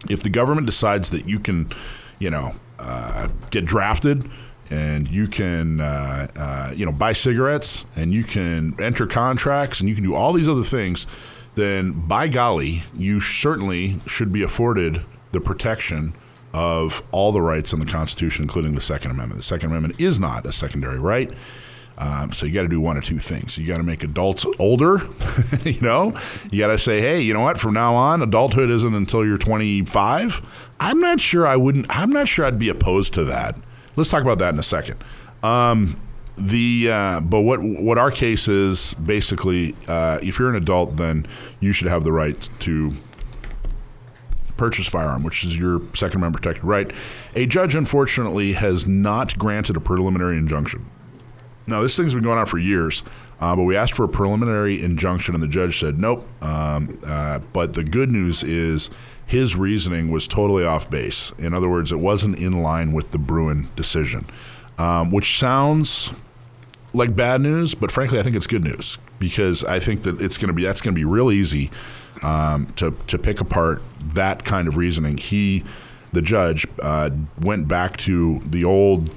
if 0.08 0.22
the 0.22 0.30
government 0.30 0.64
decides 0.64 1.10
that 1.10 1.28
you 1.28 1.38
can, 1.38 1.70
you 2.18 2.30
know, 2.30 2.54
uh, 2.78 3.28
get 3.50 3.66
drafted 3.66 4.30
and 4.72 5.06
you 5.06 5.28
can 5.28 5.80
uh, 5.80 6.26
uh, 6.34 6.72
you 6.74 6.86
know 6.86 6.92
buy 6.92 7.12
cigarettes 7.12 7.84
and 7.94 8.14
you 8.14 8.24
can 8.24 8.74
enter 8.80 9.06
contracts 9.06 9.80
and 9.80 9.88
you 9.88 9.94
can 9.94 10.02
do 10.02 10.14
all 10.14 10.32
these 10.32 10.48
other 10.48 10.64
things, 10.64 11.06
then 11.56 11.92
by 11.92 12.26
golly, 12.26 12.82
you 12.96 13.20
certainly 13.20 14.00
should 14.06 14.32
be 14.32 14.42
afforded 14.42 15.04
the 15.32 15.40
protection 15.40 16.14
of 16.54 17.02
all 17.12 17.32
the 17.32 17.42
rights 17.42 17.74
in 17.74 17.80
the 17.80 17.86
Constitution, 17.86 18.44
including 18.44 18.74
the 18.74 18.80
Second 18.80 19.10
Amendment. 19.10 19.40
The 19.40 19.44
Second 19.44 19.70
Amendment 19.70 20.00
is 20.00 20.18
not 20.18 20.46
a 20.46 20.52
secondary 20.52 20.98
right. 20.98 21.30
Um, 21.98 22.32
so 22.32 22.46
you 22.46 22.54
got 22.54 22.62
to 22.62 22.68
do 22.68 22.80
one 22.80 22.96
of 22.96 23.04
two 23.04 23.18
things. 23.18 23.58
You 23.58 23.66
got 23.66 23.76
to 23.76 23.82
make 23.82 24.02
adults 24.02 24.46
older, 24.58 25.06
you 25.64 25.80
know. 25.82 26.18
You 26.50 26.58
got 26.58 26.68
to 26.68 26.78
say, 26.78 27.02
hey, 27.02 27.20
you 27.20 27.34
know 27.34 27.42
what? 27.42 27.58
From 27.58 27.74
now 27.74 27.94
on, 27.94 28.22
adulthood 28.22 28.70
isn't 28.70 28.94
until 28.94 29.24
you're 29.26 29.36
25. 29.36 30.70
I'm 30.80 30.98
not 30.98 31.20
sure. 31.20 31.46
I 31.46 31.56
wouldn't. 31.56 31.86
I'm 31.90 32.10
not 32.10 32.26
sure. 32.26 32.46
I'd 32.46 32.58
be 32.58 32.70
opposed 32.70 33.12
to 33.14 33.24
that. 33.24 33.56
Let's 33.96 34.10
talk 34.10 34.22
about 34.22 34.38
that 34.38 34.54
in 34.54 34.58
a 34.58 34.62
second. 34.62 35.02
Um, 35.42 36.00
the 36.36 36.90
uh, 36.90 37.20
but 37.20 37.40
what 37.40 37.62
what 37.62 37.98
our 37.98 38.10
case 38.10 38.48
is 38.48 38.94
basically, 38.94 39.76
uh, 39.86 40.18
if 40.22 40.38
you're 40.38 40.48
an 40.48 40.56
adult, 40.56 40.96
then 40.96 41.26
you 41.60 41.72
should 41.72 41.88
have 41.88 42.04
the 42.04 42.12
right 42.12 42.48
to 42.60 42.92
purchase 44.56 44.86
firearm, 44.86 45.22
which 45.22 45.44
is 45.44 45.58
your 45.58 45.82
Second 45.94 46.20
Amendment 46.20 46.42
protected 46.42 46.64
right. 46.64 46.90
A 47.34 47.46
judge, 47.46 47.74
unfortunately, 47.74 48.52
has 48.52 48.86
not 48.86 49.36
granted 49.36 49.76
a 49.76 49.80
preliminary 49.80 50.36
injunction. 50.36 50.86
Now, 51.66 51.80
this 51.80 51.96
thing's 51.96 52.14
been 52.14 52.22
going 52.22 52.38
on 52.38 52.46
for 52.46 52.58
years, 52.58 53.02
uh, 53.40 53.54
but 53.56 53.62
we 53.64 53.76
asked 53.76 53.94
for 53.94 54.04
a 54.04 54.08
preliminary 54.08 54.82
injunction, 54.82 55.34
and 55.34 55.42
the 55.42 55.48
judge 55.48 55.80
said 55.80 55.98
nope. 55.98 56.26
Um, 56.42 56.98
uh, 57.04 57.40
but 57.52 57.74
the 57.74 57.84
good 57.84 58.10
news 58.10 58.42
is 58.42 58.88
his 59.32 59.56
reasoning 59.56 60.10
was 60.10 60.28
totally 60.28 60.62
off 60.62 60.90
base. 60.90 61.32
In 61.38 61.54
other 61.54 61.66
words, 61.66 61.90
it 61.90 61.98
wasn't 61.98 62.36
in 62.36 62.62
line 62.62 62.92
with 62.92 63.12
the 63.12 63.18
Bruen 63.18 63.70
decision, 63.76 64.26
um, 64.76 65.10
which 65.10 65.38
sounds 65.38 66.10
like 66.92 67.16
bad 67.16 67.40
news, 67.40 67.74
but 67.74 67.90
frankly, 67.90 68.20
I 68.20 68.24
think 68.24 68.36
it's 68.36 68.46
good 68.46 68.62
news 68.62 68.98
because 69.18 69.64
I 69.64 69.80
think 69.80 70.02
that 70.02 70.20
it's 70.20 70.36
going 70.36 70.48
to 70.48 70.52
be 70.52 70.64
that's 70.64 70.82
going 70.82 70.94
to 70.94 70.98
be 70.98 71.06
real 71.06 71.32
easy 71.32 71.70
um, 72.20 72.66
to 72.76 72.94
to 73.06 73.18
pick 73.18 73.40
apart 73.40 73.80
that 74.12 74.44
kind 74.44 74.68
of 74.68 74.76
reasoning. 74.76 75.16
He, 75.16 75.64
the 76.12 76.20
judge, 76.20 76.66
uh, 76.82 77.08
went 77.40 77.68
back 77.68 77.96
to 78.08 78.38
the 78.40 78.64
old 78.64 79.14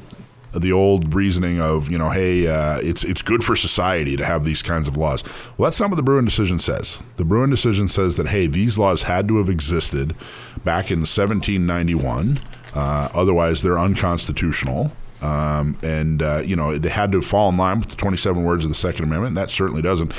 the 0.59 0.71
old 0.71 1.13
reasoning 1.13 1.59
of 1.59 1.89
you 1.91 1.97
know, 1.97 2.09
hey, 2.09 2.47
uh, 2.47 2.79
it's 2.79 3.03
it's 3.03 3.21
good 3.21 3.43
for 3.43 3.55
society 3.55 4.15
to 4.15 4.25
have 4.25 4.43
these 4.43 4.62
kinds 4.62 4.88
of 4.88 4.97
laws. 4.97 5.24
Well, 5.57 5.69
that's 5.69 5.79
not 5.79 5.89
what 5.89 5.97
the 5.97 6.03
Bruen 6.03 6.25
decision 6.25 6.59
says. 6.59 7.03
The 7.17 7.25
Bruen 7.25 7.50
decision 7.50 7.88
says 7.88 8.17
that 8.17 8.27
hey, 8.27 8.47
these 8.47 8.77
laws 8.77 9.03
had 9.03 9.27
to 9.27 9.38
have 9.38 9.50
existed 9.50 10.15
back 10.63 10.91
in 10.91 11.00
1791. 11.00 12.39
Uh, 12.74 13.09
otherwise, 13.13 13.62
they're 13.62 13.79
unconstitutional. 13.79 14.91
Um, 15.21 15.77
and 15.81 16.21
uh, 16.21 16.43
you 16.45 16.55
know 16.55 16.77
they 16.77 16.89
had 16.89 17.12
to 17.13 17.21
fall 17.21 17.50
in 17.50 17.57
line 17.57 17.79
with 17.79 17.89
the 17.89 17.95
27 17.95 18.43
words 18.43 18.63
of 18.63 18.69
the 18.69 18.75
Second 18.75 19.05
Amendment. 19.05 19.29
And 19.29 19.38
that 19.38 19.50
certainly 19.50 19.81
doesn't. 19.81 20.12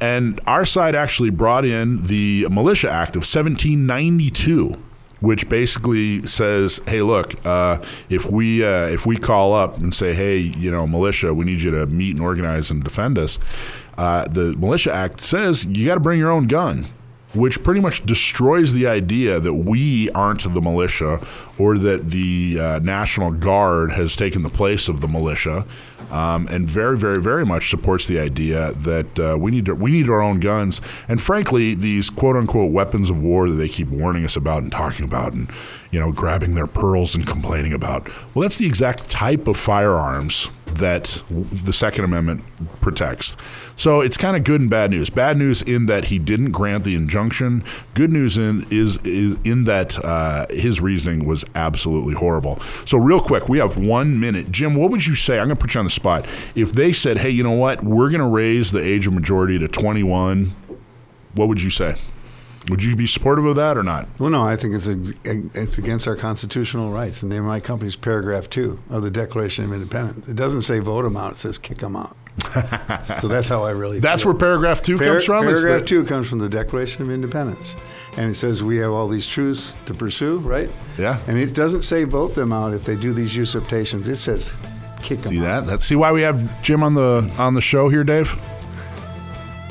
And 0.00 0.40
our 0.46 0.64
side 0.64 0.94
actually 0.94 1.30
brought 1.30 1.64
in 1.64 2.02
the 2.02 2.46
Militia 2.50 2.90
Act 2.90 3.10
of 3.10 3.20
1792 3.20 4.76
which 5.20 5.48
basically 5.48 6.22
says, 6.26 6.80
"Hey, 6.86 7.02
look, 7.02 7.34
uh, 7.46 7.78
if 8.08 8.30
we 8.30 8.64
uh, 8.64 8.86
if 8.88 9.06
we 9.06 9.16
call 9.16 9.54
up 9.54 9.78
and 9.78 9.94
say, 9.94 10.14
hey, 10.14 10.38
you 10.38 10.70
know, 10.70 10.86
militia, 10.86 11.32
we 11.34 11.44
need 11.44 11.60
you 11.60 11.70
to 11.70 11.86
meet 11.86 12.16
and 12.16 12.24
organize 12.24 12.70
and 12.70 12.82
defend 12.82 13.18
us," 13.18 13.38
uh, 13.98 14.24
the 14.24 14.56
Militia 14.56 14.92
Act 14.92 15.20
says 15.20 15.64
you 15.64 15.86
got 15.86 15.94
to 15.94 16.00
bring 16.00 16.18
your 16.18 16.30
own 16.30 16.46
gun. 16.46 16.86
Which 17.32 17.62
pretty 17.62 17.80
much 17.80 18.04
destroys 18.04 18.72
the 18.72 18.88
idea 18.88 19.38
that 19.38 19.54
we 19.54 20.10
aren't 20.10 20.42
the 20.42 20.60
militia 20.60 21.24
or 21.58 21.78
that 21.78 22.10
the 22.10 22.58
uh, 22.58 22.78
National 22.80 23.30
Guard 23.30 23.92
has 23.92 24.16
taken 24.16 24.42
the 24.42 24.50
place 24.50 24.88
of 24.88 25.00
the 25.00 25.06
militia, 25.06 25.64
um, 26.10 26.46
and 26.50 26.68
very, 26.68 26.98
very, 26.98 27.20
very 27.20 27.44
much 27.46 27.70
supports 27.70 28.06
the 28.06 28.18
idea 28.18 28.72
that 28.72 29.18
uh, 29.18 29.36
we 29.38 29.50
need 29.50 29.66
to, 29.66 29.74
we 29.74 29.90
need 29.90 30.08
our 30.08 30.22
own 30.22 30.40
guns. 30.40 30.80
And 31.08 31.20
frankly, 31.20 31.74
these 31.74 32.10
quote 32.10 32.36
unquote 32.36 32.72
weapons 32.72 33.10
of 33.10 33.22
war 33.22 33.48
that 33.48 33.56
they 33.56 33.68
keep 33.68 33.88
warning 33.88 34.24
us 34.24 34.36
about 34.36 34.62
and 34.62 34.72
talking 34.72 35.04
about, 35.04 35.32
and 35.32 35.50
you 35.90 35.98
know, 35.98 36.12
grabbing 36.12 36.54
their 36.54 36.66
pearls 36.66 37.14
and 37.14 37.26
complaining 37.26 37.72
about. 37.72 38.08
Well, 38.34 38.42
that's 38.42 38.58
the 38.58 38.66
exact 38.66 39.08
type 39.10 39.48
of 39.48 39.56
firearms 39.56 40.48
that 40.66 41.22
the 41.30 41.72
Second 41.72 42.04
Amendment 42.04 42.44
protects. 42.80 43.36
So 43.74 44.00
it's 44.00 44.16
kind 44.16 44.36
of 44.36 44.44
good 44.44 44.60
and 44.60 44.70
bad 44.70 44.90
news. 44.92 45.10
Bad 45.10 45.36
news 45.36 45.62
in 45.62 45.86
that 45.86 46.06
he 46.06 46.18
didn't 46.18 46.52
grant 46.52 46.84
the 46.84 46.94
injunction. 46.94 47.64
Good 47.94 48.12
news 48.12 48.38
in 48.38 48.66
is, 48.70 48.98
is 48.98 49.36
in 49.42 49.64
that 49.64 50.02
uh, 50.04 50.46
his 50.50 50.80
reasoning 50.80 51.24
was 51.26 51.44
absolutely 51.54 52.14
horrible. 52.14 52.60
So 52.84 52.98
real 52.98 53.20
quick, 53.20 53.48
we 53.48 53.58
have 53.58 53.76
one 53.76 54.20
minute. 54.20 54.52
Jim, 54.52 54.74
what 54.74 54.90
would 54.90 55.06
you 55.06 55.16
say? 55.16 55.40
I'm 55.40 55.48
going 55.48 55.56
to 55.56 55.60
put 55.60 55.74
you 55.74 55.80
on 55.80 55.86
the 55.86 55.90
spot. 55.90 56.26
If 56.54 56.72
they 56.72 56.92
said, 56.92 57.18
"Hey, 57.18 57.30
you 57.30 57.42
know 57.42 57.50
what? 57.50 57.82
We're 57.82 58.10
going 58.10 58.20
to 58.20 58.26
raise 58.26 58.70
the 58.70 58.82
age 58.82 59.06
of 59.06 59.12
majority 59.12 59.58
to 59.58 59.66
21," 59.66 60.54
what 61.34 61.48
would 61.48 61.62
you 61.62 61.70
say? 61.70 61.96
Would 62.68 62.84
you 62.84 62.94
be 62.94 63.06
supportive 63.06 63.46
of 63.46 63.56
that 63.56 63.78
or 63.78 63.82
not? 63.82 64.06
Well, 64.18 64.28
no, 64.30 64.42
I 64.44 64.54
think 64.54 64.74
it's 64.74 64.86
a, 64.86 65.00
it's 65.24 65.78
against 65.78 66.06
our 66.06 66.14
constitutional 66.14 66.92
rights. 66.92 67.22
The 67.22 67.26
name 67.26 67.42
of 67.42 67.48
my 67.48 67.58
company 67.58 67.88
is 67.88 67.96
paragraph 67.96 68.50
two 68.50 68.78
of 68.90 69.02
the 69.02 69.10
Declaration 69.10 69.64
of 69.64 69.72
Independence. 69.72 70.28
It 70.28 70.36
doesn't 70.36 70.62
say 70.62 70.78
vote 70.78 71.02
them 71.02 71.16
out; 71.16 71.32
it 71.32 71.38
says 71.38 71.56
kick 71.58 71.78
them 71.78 71.96
out. 71.96 72.16
so 73.20 73.28
that's 73.28 73.48
how 73.48 73.64
I 73.64 73.70
really. 73.70 73.98
That's 74.00 74.22
feel. 74.22 74.32
where 74.32 74.38
paragraph 74.38 74.82
two 74.82 74.96
Par- 74.98 75.06
comes 75.06 75.24
from. 75.24 75.44
Paragraph 75.44 75.80
the- 75.80 75.86
two 75.86 76.04
comes 76.04 76.28
from 76.28 76.38
the 76.38 76.48
Declaration 76.48 77.02
of 77.02 77.10
Independence, 77.10 77.74
and 78.16 78.30
it 78.30 78.34
says 78.34 78.62
we 78.62 78.76
have 78.78 78.92
all 78.92 79.08
these 79.08 79.26
truths 79.26 79.72
to 79.86 79.94
pursue, 79.94 80.38
right? 80.38 80.70
Yeah. 80.98 81.20
And 81.26 81.38
it 81.38 81.54
doesn't 81.54 81.82
say 81.82 82.04
vote 82.04 82.34
them 82.34 82.52
out 82.52 82.72
if 82.74 82.84
they 82.84 82.94
do 82.96 83.12
these 83.12 83.34
usurpations. 83.34 84.06
It 84.06 84.16
says 84.16 84.52
kick 85.02 85.20
them 85.20 85.30
See 85.32 85.38
out. 85.40 85.64
that? 85.64 85.66
That's 85.66 85.86
see 85.86 85.96
why 85.96 86.12
we 86.12 86.22
have 86.22 86.62
Jim 86.62 86.82
on 86.82 86.94
the 86.94 87.30
on 87.38 87.54
the 87.54 87.60
show 87.62 87.88
here, 87.88 88.04
Dave. 88.04 88.38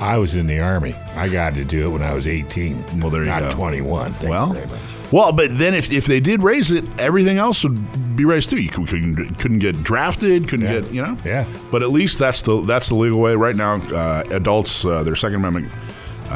I 0.01 0.17
was 0.17 0.35
in 0.35 0.47
the 0.47 0.59
army. 0.59 0.93
I 1.15 1.27
got 1.29 1.55
to 1.55 1.65
do 1.65 1.85
it 1.87 1.89
when 1.89 2.01
I 2.01 2.13
was 2.13 2.27
18. 2.27 2.99
Well, 2.99 3.09
there 3.09 3.21
you 3.23 3.29
not 3.29 3.41
go. 3.41 3.51
21. 3.51 4.13
Thank 4.13 4.29
well, 4.29 4.47
you 4.49 4.53
very 4.53 4.67
much. 4.67 5.11
well, 5.11 5.31
but 5.31 5.57
then 5.57 5.73
if, 5.73 5.91
if 5.91 6.05
they 6.05 6.19
did 6.19 6.41
raise 6.41 6.71
it, 6.71 6.87
everything 6.99 7.37
else 7.37 7.63
would 7.63 8.15
be 8.15 8.23
raised 8.25 8.49
too. 8.49 8.59
You 8.61 8.69
couldn't 8.69 9.35
couldn't 9.39 9.59
get 9.59 9.83
drafted, 9.83 10.47
couldn't 10.47 10.65
Yeah. 10.65 10.81
get 10.81 10.91
you 10.91 11.01
know. 11.01 11.17
Yeah. 11.25 11.45
But 11.71 11.83
at 11.83 11.89
least 11.89 12.17
that's 12.17 12.41
the 12.41 12.61
that's 12.61 12.89
the 12.89 12.95
legal 12.95 13.19
way 13.19 13.35
right 13.35 13.55
now. 13.55 13.75
Uh, 13.75 14.23
adults, 14.31 14.85
uh, 14.85 15.03
their 15.03 15.15
Second 15.15 15.35
Amendment. 15.35 15.71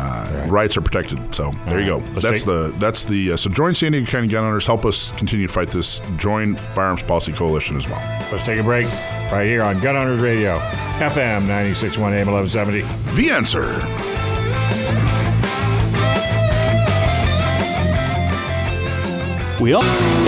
Uh, 0.04 0.48
Rights 0.50 0.76
are 0.76 0.82
protected, 0.82 1.34
so 1.34 1.52
there 1.70 1.80
you 1.80 1.86
go. 1.86 1.98
Let's 1.98 2.24
That's 2.24 2.44
take- 2.44 2.46
the 2.46 2.74
that's 2.78 3.06
the 3.06 3.32
uh, 3.34 3.38
so 3.38 3.50
join 3.50 3.74
San 3.74 3.94
Diego 3.94 4.06
County 4.10 4.28
gun 4.28 4.44
owners. 4.44 4.66
Help 4.66 4.86
us 4.86 5.12
continue 5.12 5.48
to 5.48 5.54
fight 5.54 5.72
this. 5.72 6.02
Join 6.18 6.56
Firearms 6.58 7.04
Policy 7.04 7.32
Coalition 7.32 7.78
as 7.78 7.88
well. 7.88 8.02
Let's 8.32 8.44
take 8.44 8.60
a 8.60 8.64
break 8.64 8.88
right 9.32 9.48
here 9.48 9.64
on 9.64 9.80
Gun 9.80 9.96
Owners 9.96 10.20
Radio, 10.20 10.58
FM 11.00 11.46
96.1 11.48 11.98
AM 12.12 12.28
1170. 12.32 12.82
The 13.16 13.32
answer. 13.32 13.64
We 19.62 19.72
all. 19.72 19.84
All 19.84 20.23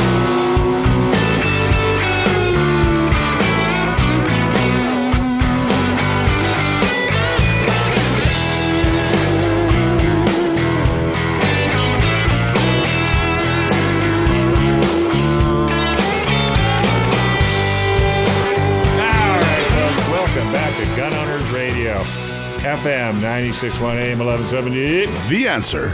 FM 22.85 23.19
96.1 23.19 23.99
AM 23.99 24.19
1170. 24.19 25.07
The 25.27 25.47
answer. 25.47 25.87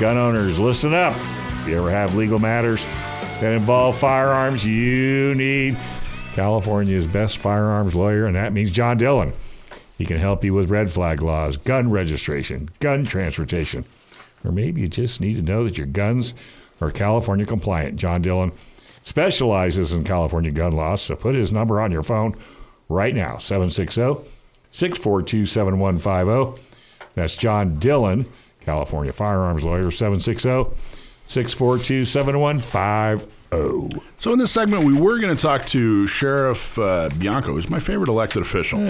Gun 0.00 0.16
owners, 0.16 0.58
listen 0.58 0.92
up. 0.92 1.14
If 1.60 1.68
you 1.68 1.78
ever 1.78 1.92
have 1.92 2.16
legal 2.16 2.40
matters 2.40 2.84
that 3.40 3.52
involve 3.52 3.96
firearms, 3.96 4.66
you 4.66 5.36
need 5.36 5.78
California's 6.32 7.06
best 7.06 7.38
firearms 7.38 7.94
lawyer, 7.94 8.26
and 8.26 8.34
that 8.34 8.52
means 8.52 8.72
John 8.72 8.98
Dillon. 8.98 9.32
He 9.96 10.04
can 10.04 10.16
help 10.16 10.42
you 10.42 10.54
with 10.54 10.70
red 10.70 10.90
flag 10.90 11.22
laws, 11.22 11.56
gun 11.56 11.88
registration, 11.88 12.68
gun 12.80 13.04
transportation, 13.04 13.84
or 14.42 14.50
maybe 14.50 14.80
you 14.80 14.88
just 14.88 15.20
need 15.20 15.34
to 15.36 15.42
know 15.42 15.62
that 15.62 15.78
your 15.78 15.86
guns 15.86 16.34
are 16.80 16.90
California 16.90 17.46
compliant. 17.46 17.94
John 17.94 18.22
Dillon 18.22 18.50
specializes 19.04 19.92
in 19.92 20.02
California 20.02 20.50
gun 20.50 20.72
laws, 20.72 21.00
so 21.00 21.14
put 21.14 21.36
his 21.36 21.52
number 21.52 21.80
on 21.80 21.92
your 21.92 22.02
phone 22.02 22.34
right 22.88 23.14
now 23.14 23.38
760 23.38 24.33
642 24.74 25.46
7150. 25.46 26.60
That's 27.14 27.36
John 27.36 27.78
Dillon, 27.78 28.26
California 28.60 29.12
firearms 29.12 29.62
lawyer, 29.62 29.92
760 29.92 30.76
642 31.26 32.04
7150. 32.04 34.00
So 34.18 34.32
in 34.32 34.38
this 34.40 34.50
segment, 34.50 34.82
we 34.84 34.92
were 34.92 35.20
going 35.20 35.34
to 35.34 35.40
talk 35.40 35.64
to 35.66 36.08
Sheriff 36.08 36.76
uh, 36.76 37.08
Bianco, 37.16 37.52
who's 37.52 37.70
my 37.70 37.78
favorite 37.78 38.08
elected 38.08 38.42
official. 38.42 38.80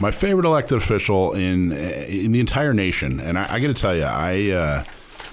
My 0.00 0.10
favorite 0.10 0.46
elected 0.46 0.78
official 0.78 1.34
in 1.34 1.72
in 1.72 2.32
the 2.32 2.40
entire 2.40 2.72
nation, 2.72 3.20
and 3.20 3.38
I, 3.38 3.56
I 3.56 3.60
got 3.60 3.68
to 3.68 3.74
tell 3.74 3.94
you, 3.94 4.04
I 4.04 4.50
uh, 4.52 4.84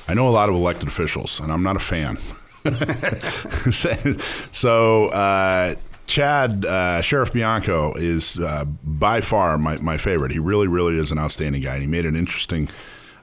I 0.10 0.14
know 0.14 0.28
a 0.28 0.36
lot 0.36 0.50
of 0.50 0.56
elected 0.56 0.90
officials, 0.90 1.40
and 1.40 1.50
I'm 1.50 1.64
not 1.64 1.78
a 1.78 1.80
fan. 1.80 2.18
so 4.52 5.08
uh, 5.08 5.76
Chad 6.08 6.66
uh, 6.66 7.02
Sheriff 7.02 7.32
Bianco 7.32 7.94
is 7.94 8.38
uh, 8.40 8.66
by 8.66 9.22
far 9.22 9.58
my, 9.58 9.78
my 9.78 9.98
favorite. 9.98 10.32
He 10.32 10.40
really, 10.40 10.68
really 10.68 10.98
is 10.98 11.12
an 11.12 11.20
outstanding 11.20 11.62
guy, 11.62 11.76
and 11.76 11.82
he 11.84 11.88
made 11.88 12.06
an 12.06 12.16
interesting 12.16 12.70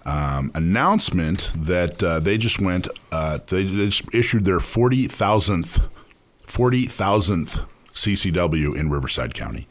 um, 0.07 0.51
announcement 0.55 1.53
that 1.55 2.03
uh, 2.03 2.21
they 2.21 2.39
just 2.39 2.61
went. 2.61 2.89
Uh, 3.13 3.39
they 3.49 3.65
just 3.65 4.03
issued 4.15 4.45
their 4.45 4.61
forty 4.61 5.07
thousandth, 5.07 5.81
forty 6.45 6.87
thousandth 6.87 7.61
CCW 7.93 8.75
in 8.75 8.91
Riverside 8.91 9.35
County. 9.35 9.69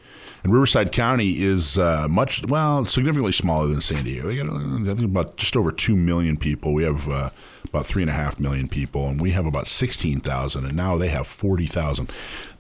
And 0.48 0.54
Riverside 0.54 0.94
County 0.94 1.44
is 1.44 1.78
uh, 1.78 2.08
much, 2.10 2.42
well, 2.48 2.86
significantly 2.86 3.34
smaller 3.34 3.68
than 3.68 3.82
San 3.82 4.06
Diego. 4.06 4.30
We 4.30 4.38
got, 4.38 4.48
I 4.50 4.96
think, 4.96 5.02
about 5.02 5.36
just 5.36 5.58
over 5.58 5.74
2 5.74 5.94
million 5.94 6.38
people. 6.38 6.74
We 6.74 6.84
have 6.84 7.06
uh, 7.10 7.32
about 7.66 7.84
3.5 7.84 8.40
million 8.40 8.70
people, 8.70 9.10
and 9.10 9.20
we 9.20 9.32
have 9.32 9.46
about 9.46 9.68
16,000, 9.68 10.64
and 10.64 10.74
now 10.74 10.98
they 10.98 11.10
have 11.10 11.28
40,000. 11.28 12.10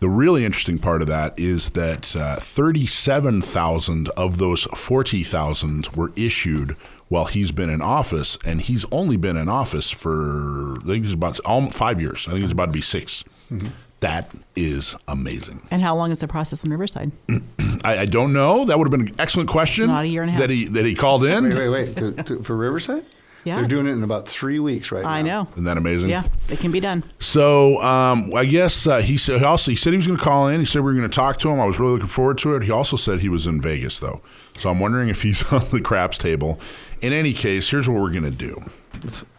The 0.01 0.09
really 0.09 0.43
interesting 0.43 0.79
part 0.79 1.01
of 1.01 1.07
that 1.07 1.39
is 1.39 1.69
that 1.69 2.13
uh, 2.13 2.35
37,000 2.35 4.09
of 4.17 4.37
those 4.37 4.63
40,000 4.75 5.87
were 5.95 6.11
issued 6.17 6.75
while 7.07 7.23
he's 7.23 7.53
been 7.53 7.69
in 7.69 7.81
office, 7.81 8.37
and 8.43 8.59
he's 8.59 8.83
only 8.91 9.15
been 9.15 9.37
in 9.37 9.47
office 9.47 9.89
for, 9.89 10.75
I 10.83 10.87
think 10.87 11.05
it's 11.05 11.13
about 11.13 11.37
five 11.73 12.01
years. 12.01 12.27
I 12.27 12.31
think 12.31 12.43
it's 12.43 12.51
about 12.51 12.65
to 12.65 12.71
be 12.73 12.81
6 12.81 13.23
Mhm. 13.49 13.69
That 13.99 14.31
is 14.55 14.95
amazing. 15.07 15.65
And 15.71 15.81
how 15.81 15.95
long 15.95 16.11
is 16.11 16.19
the 16.19 16.27
process 16.27 16.63
in 16.63 16.69
Riverside? 16.69 17.11
I, 17.83 17.99
I 17.99 18.05
don't 18.05 18.31
know. 18.31 18.65
That 18.65 18.77
would 18.77 18.85
have 18.85 18.91
been 18.91 19.09
an 19.09 19.15
excellent 19.19 19.49
question. 19.49 19.87
Not 19.87 20.05
a 20.05 20.07
year 20.07 20.21
and 20.21 20.29
a 20.29 20.33
half. 20.33 20.41
That 20.41 20.49
he 20.51 20.65
that 20.65 20.85
he 20.85 20.93
called 20.93 21.23
in. 21.23 21.45
Wait, 21.45 21.55
wait, 21.55 21.69
wait. 21.69 21.97
To, 21.97 22.23
to, 22.23 22.43
for 22.43 22.55
Riverside? 22.55 23.05
Yeah. 23.43 23.59
They're 23.59 23.67
doing 23.69 23.87
it 23.87 23.91
in 23.91 24.03
about 24.03 24.27
three 24.27 24.59
weeks 24.59 24.91
right 24.91 25.05
I 25.05 25.21
now. 25.21 25.43
know. 25.43 25.49
Isn't 25.53 25.63
that 25.63 25.77
amazing? 25.77 26.09
Yeah, 26.09 26.27
it 26.49 26.59
can 26.59 26.71
be 26.71 26.81
done. 26.81 27.03
So 27.19 27.81
um, 27.81 28.33
I 28.35 28.43
guess 28.43 28.85
uh, 28.85 28.97
he 28.99 29.15
said 29.17 29.41
also 29.41 29.71
he 29.71 29.77
said 29.77 29.93
he 29.93 29.97
was 29.97 30.05
going 30.05 30.19
to 30.19 30.23
call 30.23 30.47
in. 30.49 30.59
He 30.59 30.65
said 30.65 30.79
we 30.79 30.91
were 30.91 30.97
going 30.97 31.09
to 31.09 31.15
talk 31.15 31.39
to 31.39 31.49
him. 31.49 31.59
I 31.59 31.65
was 31.65 31.79
really 31.79 31.93
looking 31.93 32.07
forward 32.07 32.37
to 32.39 32.55
it. 32.55 32.63
He 32.63 32.71
also 32.71 32.97
said 32.97 33.21
he 33.21 33.29
was 33.29 33.47
in 33.47 33.61
Vegas 33.61 33.99
though, 33.99 34.21
so 34.59 34.69
I'm 34.69 34.79
wondering 34.79 35.09
if 35.09 35.21
he's 35.21 35.43
on 35.53 35.67
the 35.71 35.81
craps 35.81 36.17
table. 36.17 36.59
In 37.01 37.13
any 37.13 37.33
case, 37.33 37.69
here's 37.69 37.87
what 37.87 38.01
we're 38.01 38.11
going 38.11 38.23
to 38.23 38.31
do. 38.31 38.63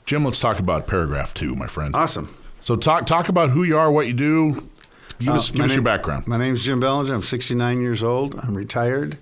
Jim, 0.07 0.25
let's 0.25 0.41
talk 0.41 0.59
about 0.59 0.87
paragraph 0.87 1.35
two, 1.35 1.55
my 1.55 1.67
friend. 1.67 1.95
Awesome. 1.95 2.35
So 2.61 2.77
talk 2.77 3.07
talk 3.07 3.29
about 3.29 3.51
who 3.51 3.63
you 3.65 3.77
are, 3.79 3.91
what 3.91 4.07
you 4.07 4.13
do. 4.13 4.69
Give 5.19 5.31
us, 5.31 5.49
Uh, 5.49 5.53
give 5.53 5.59
my 5.59 5.65
us 5.65 5.71
your 5.71 5.77
name- 5.79 5.85
background. 5.85 6.27
My 6.29 6.37
name's 6.37 6.63
Jim 6.65 6.79
Belanger. 6.81 7.15
I'm 7.15 7.23
69 7.23 7.81
years 7.81 8.03
old. 8.03 8.37
I'm 8.41 8.55
retired. 8.55 9.19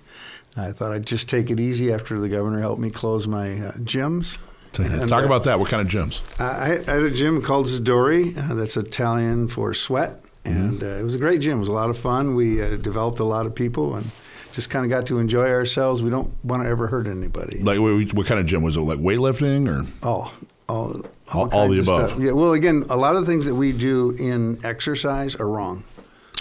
I 0.55 0.71
thought 0.71 0.91
I'd 0.91 1.05
just 1.05 1.27
take 1.27 1.49
it 1.49 1.59
easy 1.59 1.91
after 1.93 2.19
the 2.19 2.29
governor 2.29 2.59
helped 2.61 2.81
me 2.81 2.89
close 2.89 3.27
my 3.27 3.53
uh, 3.59 3.71
gyms. 3.73 4.37
And, 4.79 5.09
Talk 5.09 5.23
uh, 5.23 5.25
about 5.25 5.43
that. 5.45 5.59
What 5.59 5.69
kind 5.69 5.81
of 5.81 5.87
gyms? 5.91 6.19
I, 6.39 6.73
I 6.87 6.93
had 6.93 7.01
a 7.01 7.09
gym 7.09 7.41
called 7.41 7.65
Zadori. 7.65 8.37
Uh, 8.37 8.53
that's 8.53 8.77
Italian 8.77 9.47
for 9.47 9.73
sweat, 9.73 10.21
and 10.45 10.83
uh, 10.83 10.85
it 10.85 11.03
was 11.03 11.15
a 11.15 11.17
great 11.17 11.41
gym. 11.41 11.57
It 11.57 11.59
was 11.61 11.67
a 11.69 11.71
lot 11.71 11.89
of 11.89 11.97
fun. 11.97 12.35
We 12.35 12.61
uh, 12.61 12.75
developed 12.77 13.17
a 13.19 13.23
lot 13.23 13.47
of 13.47 13.55
people 13.55 13.95
and 13.95 14.11
just 14.53 14.69
kind 14.69 14.85
of 14.85 14.91
got 14.91 15.07
to 15.07 15.17
enjoy 15.17 15.49
ourselves. 15.49 16.03
We 16.03 16.11
don't 16.11 16.31
want 16.43 16.61
to 16.61 16.69
ever 16.69 16.85
hurt 16.85 17.07
anybody. 17.07 17.57
Like 17.63 17.79
what, 17.79 18.13
what 18.13 18.27
kind 18.27 18.39
of 18.39 18.45
gym 18.45 18.61
was 18.61 18.77
it? 18.77 18.81
Like 18.81 18.99
weightlifting 18.99 19.67
or 19.67 19.87
all 20.07 20.31
all 20.69 21.01
all, 21.33 21.43
all, 21.43 21.49
all 21.53 21.69
the 21.69 21.79
above? 21.79 22.09
stuff. 22.11 22.19
Yeah. 22.21 22.31
Well, 22.33 22.53
again, 22.53 22.85
a 22.89 22.95
lot 22.97 23.15
of 23.15 23.21
the 23.25 23.27
things 23.31 23.45
that 23.45 23.55
we 23.55 23.71
do 23.71 24.11
in 24.11 24.59
exercise 24.65 25.35
are 25.35 25.47
wrong. 25.47 25.83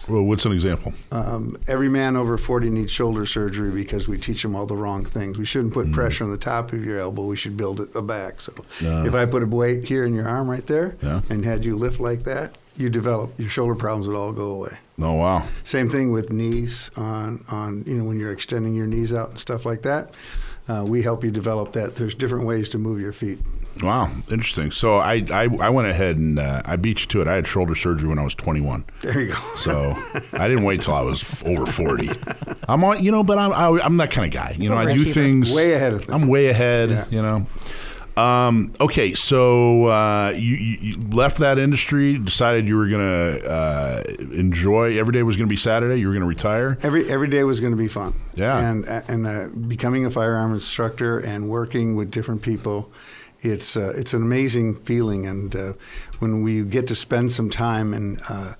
Well, 0.08 0.22
what's 0.22 0.44
an 0.46 0.52
example? 0.52 0.94
Um, 1.10 1.58
every 1.66 1.88
man 1.88 2.14
over 2.14 2.38
40 2.38 2.70
needs 2.70 2.92
shoulder 2.92 3.26
surgery 3.26 3.72
because 3.72 4.06
we 4.06 4.18
teach 4.18 4.40
them 4.42 4.54
all 4.54 4.64
the 4.64 4.76
wrong 4.76 5.04
things. 5.04 5.36
We 5.36 5.44
shouldn't 5.44 5.74
put 5.74 5.90
pressure 5.90 6.22
on 6.22 6.30
the 6.30 6.36
top 6.36 6.72
of 6.72 6.84
your 6.84 7.00
elbow. 7.00 7.24
We 7.24 7.34
should 7.34 7.56
build 7.56 7.80
it 7.80 7.92
the 7.92 8.02
back. 8.02 8.40
So 8.40 8.52
Yeah. 8.80 9.04
if 9.04 9.14
I 9.16 9.24
put 9.26 9.42
a 9.42 9.46
weight 9.46 9.84
here 9.86 10.04
in 10.04 10.14
your 10.14 10.28
arm 10.28 10.48
right 10.48 10.64
there 10.66 10.94
Yeah. 11.02 11.22
and 11.28 11.44
had 11.44 11.64
you 11.64 11.76
lift 11.76 11.98
like 11.98 12.22
that, 12.22 12.56
you 12.76 12.88
develop 12.88 13.32
your 13.40 13.48
shoulder 13.48 13.74
problems 13.74 14.06
would 14.06 14.16
all 14.16 14.30
go 14.32 14.50
away. 14.50 14.76
Oh 15.00 15.14
wow. 15.14 15.42
Same 15.64 15.88
thing 15.90 16.12
with 16.12 16.30
knees 16.30 16.90
on 16.96 17.44
on 17.48 17.82
you 17.86 17.94
know 17.94 18.04
when 18.04 18.20
you're 18.20 18.32
extending 18.32 18.74
your 18.76 18.86
knees 18.86 19.12
out 19.12 19.30
and 19.30 19.38
stuff 19.40 19.66
like 19.66 19.82
that. 19.82 20.10
Uh, 20.68 20.84
we 20.86 21.02
help 21.02 21.24
you 21.24 21.30
develop 21.32 21.72
that. 21.72 21.96
There's 21.96 22.14
different 22.14 22.44
ways 22.46 22.68
to 22.70 22.78
move 22.78 23.00
your 23.00 23.12
feet. 23.12 23.38
Wow, 23.82 24.10
interesting. 24.30 24.70
So 24.70 24.96
I, 24.96 25.24
I, 25.30 25.48
I 25.60 25.68
went 25.68 25.88
ahead 25.88 26.16
and 26.16 26.38
uh, 26.38 26.62
I 26.64 26.76
beat 26.76 27.00
you 27.02 27.06
to 27.08 27.20
it. 27.20 27.28
I 27.28 27.34
had 27.34 27.46
shoulder 27.46 27.74
surgery 27.74 28.08
when 28.08 28.18
I 28.18 28.24
was 28.24 28.34
21. 28.34 28.84
There 29.02 29.20
you 29.20 29.32
go. 29.32 29.38
So 29.56 29.96
I 30.32 30.48
didn't 30.48 30.64
wait 30.64 30.82
till 30.82 30.94
I 30.94 31.00
was 31.00 31.42
over 31.44 31.66
40. 31.66 32.10
I'm 32.68 32.84
on, 32.84 33.02
you 33.02 33.10
know, 33.10 33.24
but 33.24 33.38
I'm 33.38 33.52
I, 33.52 33.82
I'm 33.82 33.96
that 33.96 34.10
kind 34.10 34.26
of 34.26 34.32
guy. 34.32 34.54
You 34.56 34.68
know, 34.68 34.76
I 34.76 34.94
do 34.94 35.04
things 35.04 35.54
Way 35.54 35.72
ahead 35.72 35.94
of 35.94 36.00
things. 36.00 36.12
I'm 36.12 36.28
way 36.28 36.48
ahead. 36.48 37.08
You 37.10 37.22
know. 37.22 37.46
Um, 38.16 38.72
okay, 38.80 39.12
so 39.12 39.86
uh, 39.86 40.30
you, 40.30 40.54
you 40.54 40.96
left 41.08 41.38
that 41.38 41.58
industry, 41.58 42.16
decided 42.16 42.66
you 42.66 42.76
were 42.76 42.88
gonna 42.88 43.38
uh, 43.46 44.02
enjoy 44.32 44.98
every 44.98 45.12
day 45.12 45.22
was 45.22 45.36
gonna 45.36 45.48
be 45.48 45.56
Saturday. 45.56 46.00
You 46.00 46.08
were 46.08 46.14
gonna 46.14 46.24
retire. 46.26 46.78
Every 46.82 47.08
every 47.10 47.28
day 47.28 47.44
was 47.44 47.60
going 47.60 47.72
to 47.72 47.76
be 47.76 47.88
fun. 47.88 48.14
Yeah. 48.34 48.58
And 48.58 48.86
and 48.86 49.26
uh, 49.26 49.48
becoming 49.68 50.06
a 50.06 50.10
firearm 50.10 50.54
instructor 50.54 51.18
and 51.18 51.50
working 51.50 51.94
with 51.94 52.10
different 52.10 52.40
people, 52.40 52.90
it's 53.46 53.76
uh, 53.76 53.92
it's 53.96 54.12
an 54.14 54.22
amazing 54.22 54.76
feeling. 54.76 55.26
And 55.26 55.54
uh, 55.56 55.72
when 56.18 56.42
we 56.42 56.62
get 56.62 56.86
to 56.88 56.94
spend 56.94 57.30
some 57.32 57.50
time 57.50 57.94
and 57.94 58.20
uh, 58.28 58.54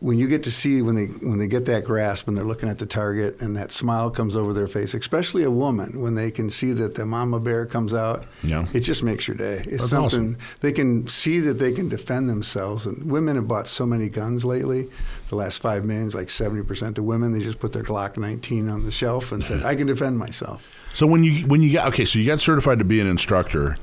when 0.00 0.18
you 0.18 0.26
get 0.26 0.42
to 0.42 0.50
see 0.50 0.82
when 0.82 0.96
they 0.96 1.04
when 1.06 1.38
they 1.38 1.46
get 1.46 1.64
that 1.66 1.84
grasp 1.84 2.26
and 2.26 2.36
they're 2.36 2.44
looking 2.44 2.68
at 2.68 2.78
the 2.80 2.86
target 2.86 3.40
and 3.40 3.56
that 3.56 3.70
smile 3.70 4.10
comes 4.10 4.34
over 4.34 4.52
their 4.52 4.66
face, 4.66 4.94
especially 4.94 5.44
a 5.44 5.50
woman 5.50 6.00
when 6.00 6.16
they 6.16 6.28
can 6.32 6.50
see 6.50 6.72
that 6.72 6.96
the 6.96 7.06
mama 7.06 7.38
bear 7.38 7.64
comes 7.66 7.94
out, 7.94 8.24
Yeah. 8.42 8.66
it 8.72 8.80
just 8.80 9.04
makes 9.04 9.28
your 9.28 9.36
day. 9.36 9.58
It's 9.64 9.82
That's 9.82 9.90
something 9.90 10.34
awesome. 10.34 10.38
they 10.60 10.72
can 10.72 11.06
see 11.06 11.38
that 11.40 11.54
they 11.60 11.70
can 11.70 11.88
defend 11.88 12.28
themselves. 12.28 12.84
And 12.84 13.08
women 13.12 13.36
have 13.36 13.46
bought 13.46 13.68
so 13.68 13.86
many 13.86 14.08
guns 14.08 14.44
lately. 14.44 14.90
The 15.28 15.36
last 15.36 15.58
five 15.62 15.84
minutes, 15.84 16.16
like 16.16 16.30
seventy 16.30 16.64
percent 16.64 16.96
to 16.96 17.02
women, 17.04 17.30
they 17.30 17.38
just 17.40 17.60
put 17.60 17.72
their 17.72 17.84
Glock 17.84 18.16
19 18.16 18.68
on 18.68 18.84
the 18.84 18.90
shelf 18.90 19.30
and 19.30 19.44
said, 19.44 19.62
"I 19.62 19.76
can 19.76 19.86
defend 19.86 20.18
myself." 20.18 20.64
So 20.94 21.06
when 21.06 21.24
you 21.24 21.46
when 21.46 21.62
you 21.62 21.72
got 21.72 21.88
okay, 21.88 22.04
so 22.04 22.18
you 22.18 22.26
got 22.26 22.40
certified 22.40 22.78
to 22.78 22.84
be 22.84 23.00
an 23.00 23.06
instructor, 23.06 23.76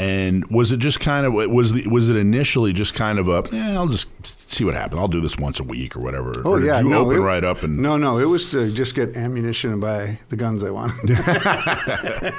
and 0.00 0.46
was 0.50 0.72
it 0.72 0.78
just 0.78 0.98
kind 1.00 1.26
of 1.26 1.32
was 1.34 1.72
the 1.74 1.86
was 1.88 2.08
it 2.08 2.16
initially 2.16 2.72
just 2.72 2.94
kind 2.94 3.18
of 3.18 3.28
a 3.28 3.44
yeah 3.52 3.72
I'll 3.74 3.86
just 3.88 4.08
see 4.50 4.64
what 4.64 4.74
happens 4.74 4.98
I'll 5.00 5.08
do 5.08 5.20
this 5.20 5.36
once 5.36 5.60
a 5.60 5.62
week 5.62 5.94
or 5.96 6.00
whatever. 6.00 6.32
Oh 6.44 6.52
Or 6.52 6.60
yeah, 6.64 6.80
you 6.80 6.88
no, 6.88 7.02
open 7.06 7.18
it- 7.18 7.20
right 7.20 7.44
up 7.44 7.62
and 7.62 7.78
no, 7.78 7.96
no, 7.96 8.18
it 8.18 8.24
was 8.24 8.50
to 8.52 8.70
just 8.72 8.94
get 8.94 9.16
ammunition 9.16 9.70
and 9.72 9.80
buy 9.80 10.18
the 10.30 10.36
guns 10.36 10.64
I 10.64 10.70
wanted. 10.70 11.10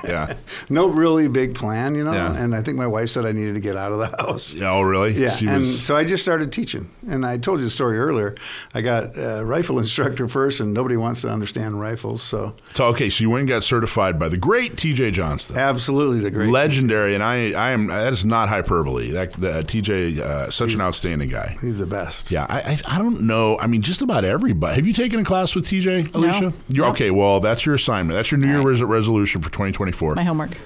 yeah 0.03 0.33
no 0.69 0.87
really 0.87 1.27
big 1.27 1.55
plan, 1.55 1.95
you 1.95 2.03
know. 2.03 2.13
Yeah. 2.13 2.33
And 2.35 2.55
I 2.55 2.61
think 2.61 2.77
my 2.77 2.87
wife 2.87 3.09
said 3.09 3.25
I 3.25 3.31
needed 3.31 3.53
to 3.53 3.59
get 3.59 3.75
out 3.77 3.91
of 3.91 3.99
the 3.99 4.07
house. 4.23 4.53
yeah 4.53 4.71
oh 4.71 4.81
really 4.81 5.13
Yeah, 5.13 5.31
she 5.31 5.47
and 5.47 5.59
was 5.59 5.81
so 5.83 5.95
I 5.95 6.03
just 6.03 6.23
started 6.23 6.51
teaching. 6.51 6.89
And 7.09 7.25
I 7.25 7.37
told 7.37 7.59
you 7.59 7.65
the 7.65 7.71
story 7.71 7.97
earlier. 7.99 8.35
I 8.73 8.81
got 8.81 9.17
a 9.17 9.43
rifle 9.43 9.79
instructor 9.79 10.27
first, 10.27 10.59
and 10.59 10.73
nobody 10.73 10.97
wants 10.97 11.21
to 11.21 11.29
understand 11.29 11.79
rifles. 11.79 12.21
So 12.23 12.55
so 12.73 12.85
okay 12.87 13.09
so 13.09 13.21
you 13.21 13.29
went 13.29 13.41
and 13.41 13.49
got 13.49 13.63
certified 13.63 14.17
by 14.19 14.29
the 14.29 14.37
great 14.37 14.77
T.J. 14.77 15.11
Johnston. 15.11 15.57
Absolutely 15.57 16.19
the 16.19 16.31
great 16.31 16.49
legendary, 16.49 17.13
and 17.15 17.23
I 17.23 17.50
I 17.55 17.71
am 17.71 17.87
that 17.87 18.13
is 18.13 18.25
not 18.25 18.49
hyperbole. 18.49 19.11
That 19.11 19.33
the, 19.33 19.63
T.J. 19.63 20.21
Uh, 20.21 20.49
such 20.51 20.73
an 20.73 20.81
outstanding 20.81 21.29
guy. 21.29 21.57
He's 21.61 21.77
the 21.77 21.85
best. 21.85 22.31
Yeah, 22.31 22.45
I, 22.49 22.59
I 22.87 22.95
I 22.95 22.97
don't 22.97 23.21
know. 23.21 23.57
I 23.59 23.67
mean, 23.67 23.81
just 23.81 24.01
about 24.01 24.23
everybody. 24.25 24.75
Have 24.75 24.87
you 24.87 24.93
taken 24.93 25.19
a 25.19 25.23
class 25.23 25.55
with 25.55 25.67
T.J. 25.67 26.07
Alicia? 26.13 26.41
No. 26.41 26.53
You're 26.69 26.85
No. 26.85 26.91
okay. 26.91 27.11
Well, 27.11 27.39
that's 27.39 27.65
your 27.65 27.75
assignment. 27.75 28.15
That's 28.17 28.31
your 28.31 28.39
New 28.39 28.49
Year 28.49 28.61
res- 28.61 28.81
resolution 28.83 29.41
for 29.41 29.49
2024. 29.49 30.15
My 30.15 30.23
homework. 30.23 30.57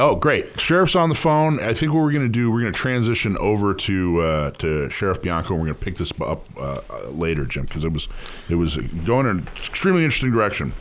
Oh, 0.00 0.14
great! 0.14 0.60
Sheriff's 0.60 0.94
on 0.94 1.08
the 1.08 1.16
phone. 1.16 1.58
I 1.58 1.74
think 1.74 1.92
what 1.92 2.02
we're 2.04 2.12
going 2.12 2.22
to 2.22 2.28
do, 2.28 2.52
we're 2.52 2.60
going 2.60 2.72
to 2.72 2.78
transition 2.78 3.36
over 3.38 3.74
to 3.74 4.20
uh, 4.20 4.50
to 4.52 4.88
Sheriff 4.90 5.20
Bianco. 5.20 5.54
and 5.54 5.60
We're 5.60 5.66
going 5.72 5.78
to 5.78 5.84
pick 5.84 5.96
this 5.96 6.12
up 6.20 6.46
uh, 6.56 6.80
uh, 6.88 7.08
later, 7.10 7.44
Jim, 7.46 7.64
because 7.64 7.82
it 7.84 7.92
was 7.92 8.06
it 8.48 8.54
was 8.54 8.76
going 8.76 9.26
in 9.26 9.38
an 9.38 9.48
extremely 9.56 10.04
interesting 10.04 10.30
direction. 10.30 10.72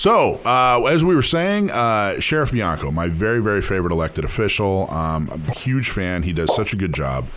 So, 0.00 0.36
uh, 0.46 0.82
as 0.88 1.04
we 1.04 1.14
were 1.14 1.20
saying, 1.20 1.70
uh, 1.70 2.20
Sheriff 2.20 2.52
Bianco, 2.52 2.90
my 2.90 3.08
very 3.08 3.42
very 3.42 3.60
favorite 3.60 3.92
elected 3.92 4.24
official. 4.24 4.90
Um, 4.90 5.28
I'm 5.30 5.46
a 5.46 5.52
huge 5.52 5.90
fan. 5.90 6.22
He 6.22 6.32
does 6.32 6.54
such 6.56 6.72
a 6.72 6.76
good 6.76 6.94
job. 6.94 7.28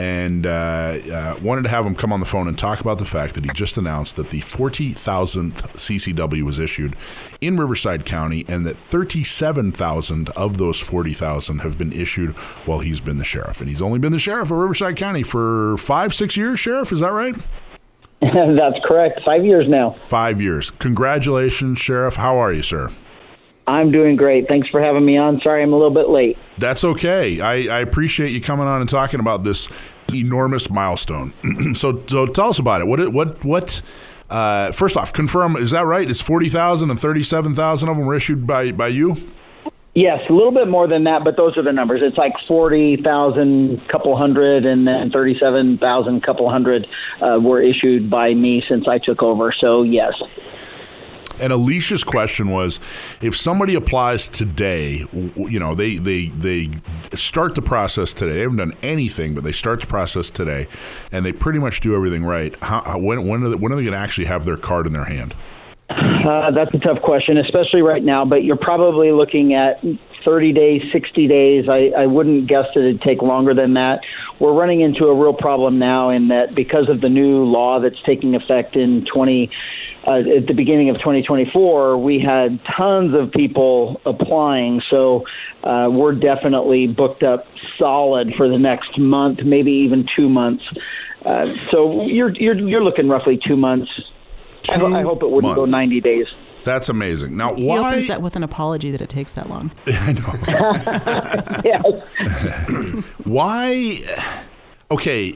And 0.00 0.44
uh, 0.44 0.98
uh, 1.12 1.38
wanted 1.40 1.62
to 1.62 1.68
have 1.68 1.86
him 1.86 1.94
come 1.94 2.12
on 2.12 2.18
the 2.18 2.26
phone 2.26 2.48
and 2.48 2.58
talk 2.58 2.80
about 2.80 2.98
the 2.98 3.04
fact 3.04 3.36
that 3.36 3.44
he 3.44 3.50
just 3.52 3.78
announced 3.78 4.16
that 4.16 4.30
the 4.30 4.40
40,000th 4.40 5.52
CCW 5.76 6.42
was 6.42 6.58
issued 6.58 6.96
in 7.40 7.56
Riverside 7.56 8.04
County, 8.04 8.44
and 8.48 8.66
that 8.66 8.76
37,000 8.76 10.30
of 10.30 10.58
those 10.58 10.80
40,000 10.80 11.60
have 11.60 11.78
been 11.78 11.92
issued 11.92 12.36
while 12.66 12.80
he's 12.80 13.00
been 13.00 13.18
the 13.18 13.24
sheriff. 13.24 13.60
And 13.60 13.70
he's 13.70 13.82
only 13.82 14.00
been 14.00 14.12
the 14.12 14.18
sheriff 14.18 14.50
of 14.50 14.56
Riverside 14.56 14.96
County 14.96 15.22
for 15.22 15.76
five, 15.78 16.12
six 16.12 16.36
years, 16.36 16.58
Sheriff. 16.58 16.90
Is 16.90 16.98
that 16.98 17.12
right? 17.12 17.36
That's 18.20 18.76
correct. 18.84 19.20
Five 19.24 19.44
years 19.44 19.68
now. 19.68 19.96
Five 20.02 20.40
years. 20.40 20.70
Congratulations, 20.72 21.78
Sheriff. 21.78 22.16
How 22.16 22.38
are 22.38 22.52
you, 22.52 22.62
sir? 22.62 22.90
I'm 23.68 23.92
doing 23.92 24.16
great. 24.16 24.48
Thanks 24.48 24.68
for 24.70 24.80
having 24.80 25.04
me 25.04 25.18
on. 25.18 25.40
Sorry 25.42 25.62
I'm 25.62 25.72
a 25.72 25.76
little 25.76 25.92
bit 25.92 26.08
late. 26.08 26.38
That's 26.56 26.84
okay. 26.84 27.40
I, 27.40 27.76
I 27.76 27.80
appreciate 27.80 28.32
you 28.32 28.40
coming 28.40 28.66
on 28.66 28.80
and 28.80 28.88
talking 28.88 29.20
about 29.20 29.44
this 29.44 29.68
enormous 30.12 30.70
milestone. 30.70 31.34
so, 31.74 32.02
so 32.06 32.26
tell 32.26 32.48
us 32.48 32.58
about 32.58 32.80
it. 32.80 32.86
What, 32.86 33.12
what, 33.12 33.44
what? 33.44 33.82
Uh, 34.30 34.72
first 34.72 34.96
off, 34.96 35.12
confirm 35.12 35.56
is 35.56 35.70
that 35.70 35.86
right? 35.86 36.08
It's 36.10 36.20
forty 36.20 36.50
thousand 36.50 36.90
and 36.90 37.00
thirty-seven 37.00 37.54
thousand 37.54 37.88
of 37.88 37.96
them 37.96 38.04
were 38.04 38.14
issued 38.14 38.46
by 38.46 38.72
by 38.72 38.88
you. 38.88 39.16
Yes, 39.98 40.20
a 40.30 40.32
little 40.32 40.52
bit 40.52 40.68
more 40.68 40.86
than 40.86 41.02
that, 41.04 41.24
but 41.24 41.36
those 41.36 41.56
are 41.56 41.64
the 41.64 41.72
numbers. 41.72 42.02
It's 42.04 42.16
like 42.16 42.32
forty 42.46 42.98
thousand, 43.02 43.82
couple 43.88 44.16
hundred, 44.16 44.64
and 44.64 44.86
then 44.86 45.10
thirty-seven 45.10 45.78
thousand, 45.78 46.22
couple 46.22 46.48
hundred 46.48 46.86
uh, 47.20 47.40
were 47.40 47.60
issued 47.60 48.08
by 48.08 48.32
me 48.32 48.62
since 48.68 48.86
I 48.86 48.98
took 48.98 49.24
over. 49.24 49.52
So 49.60 49.82
yes. 49.82 50.12
And 51.40 51.52
Alicia's 51.52 52.04
question 52.04 52.48
was, 52.48 52.78
if 53.20 53.36
somebody 53.36 53.74
applies 53.74 54.28
today, 54.28 55.04
you 55.12 55.58
know, 55.58 55.74
they 55.74 55.96
they 55.96 56.26
they 56.28 56.70
start 57.14 57.56
the 57.56 57.62
process 57.62 58.14
today. 58.14 58.34
They 58.34 58.42
haven't 58.42 58.58
done 58.58 58.74
anything, 58.84 59.34
but 59.34 59.42
they 59.42 59.50
start 59.50 59.80
the 59.80 59.88
process 59.88 60.30
today, 60.30 60.68
and 61.10 61.26
they 61.26 61.32
pretty 61.32 61.58
much 61.58 61.80
do 61.80 61.96
everything 61.96 62.24
right. 62.24 62.54
How, 62.62 62.98
when 62.98 63.26
when 63.26 63.42
are 63.42 63.48
they, 63.48 63.56
when 63.56 63.72
are 63.72 63.76
they 63.76 63.82
going 63.82 63.94
to 63.94 63.98
actually 63.98 64.26
have 64.26 64.44
their 64.44 64.56
card 64.56 64.86
in 64.86 64.92
their 64.92 65.06
hand? 65.06 65.34
Uh, 66.28 66.50
that's 66.50 66.74
a 66.74 66.78
tough 66.78 67.00
question, 67.00 67.38
especially 67.38 67.80
right 67.80 68.04
now. 68.04 68.22
But 68.26 68.44
you're 68.44 68.56
probably 68.56 69.12
looking 69.12 69.54
at 69.54 69.82
30 70.26 70.52
days, 70.52 70.82
60 70.92 71.26
days. 71.26 71.68
I, 71.70 71.90
I 71.96 72.04
wouldn't 72.04 72.48
guess 72.48 72.66
that 72.74 72.80
it'd 72.80 73.00
take 73.00 73.22
longer 73.22 73.54
than 73.54 73.74
that. 73.74 74.00
We're 74.38 74.52
running 74.52 74.82
into 74.82 75.06
a 75.06 75.14
real 75.14 75.32
problem 75.32 75.78
now 75.78 76.10
in 76.10 76.28
that 76.28 76.54
because 76.54 76.90
of 76.90 77.00
the 77.00 77.08
new 77.08 77.44
law 77.44 77.80
that's 77.80 78.00
taking 78.02 78.34
effect 78.34 78.76
in 78.76 79.06
20 79.06 79.50
uh, 80.06 80.10
at 80.36 80.46
the 80.46 80.52
beginning 80.52 80.90
of 80.90 80.96
2024, 80.96 81.96
we 81.96 82.20
had 82.20 82.62
tons 82.76 83.14
of 83.14 83.32
people 83.32 83.98
applying. 84.04 84.82
So 84.82 85.24
uh, 85.64 85.88
we're 85.90 86.12
definitely 86.12 86.88
booked 86.88 87.22
up 87.22 87.46
solid 87.78 88.34
for 88.34 88.50
the 88.50 88.58
next 88.58 88.98
month, 88.98 89.42
maybe 89.42 89.72
even 89.72 90.06
two 90.14 90.28
months. 90.28 90.64
Uh, 91.24 91.54
so 91.70 92.04
you're 92.04 92.34
you're 92.34 92.54
you're 92.54 92.84
looking 92.84 93.08
roughly 93.08 93.40
two 93.42 93.56
months. 93.56 93.90
I, 94.70 95.00
I 95.00 95.02
hope 95.02 95.22
it 95.22 95.30
wouldn't 95.30 95.54
go 95.54 95.64
90 95.64 96.00
days. 96.00 96.26
That's 96.64 96.88
amazing. 96.88 97.36
Now, 97.36 97.54
He 97.54 97.66
why? 97.66 97.92
opens 97.94 98.08
that 98.08 98.20
with 98.20 98.36
an 98.36 98.42
apology 98.42 98.90
that 98.90 99.00
it 99.00 99.08
takes 99.08 99.32
that 99.32 99.48
long. 99.48 99.70
Why? 103.24 103.98
Okay, 104.90 105.34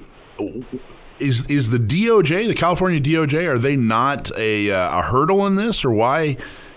is 1.19 1.47
is 1.51 1.71
the 1.71 1.79
DOJ, 1.79 2.49
the 2.49 2.55
California 2.55 3.01
DOJ, 3.01 3.47
are 3.47 3.59
they 3.59 3.77
not 3.77 4.37
a 4.39 4.71
uh, 4.71 4.99
a 4.99 5.03
hurdle 5.03 5.47
in 5.47 5.57
this, 5.57 5.85
or 5.85 5.91
why? 5.91 6.37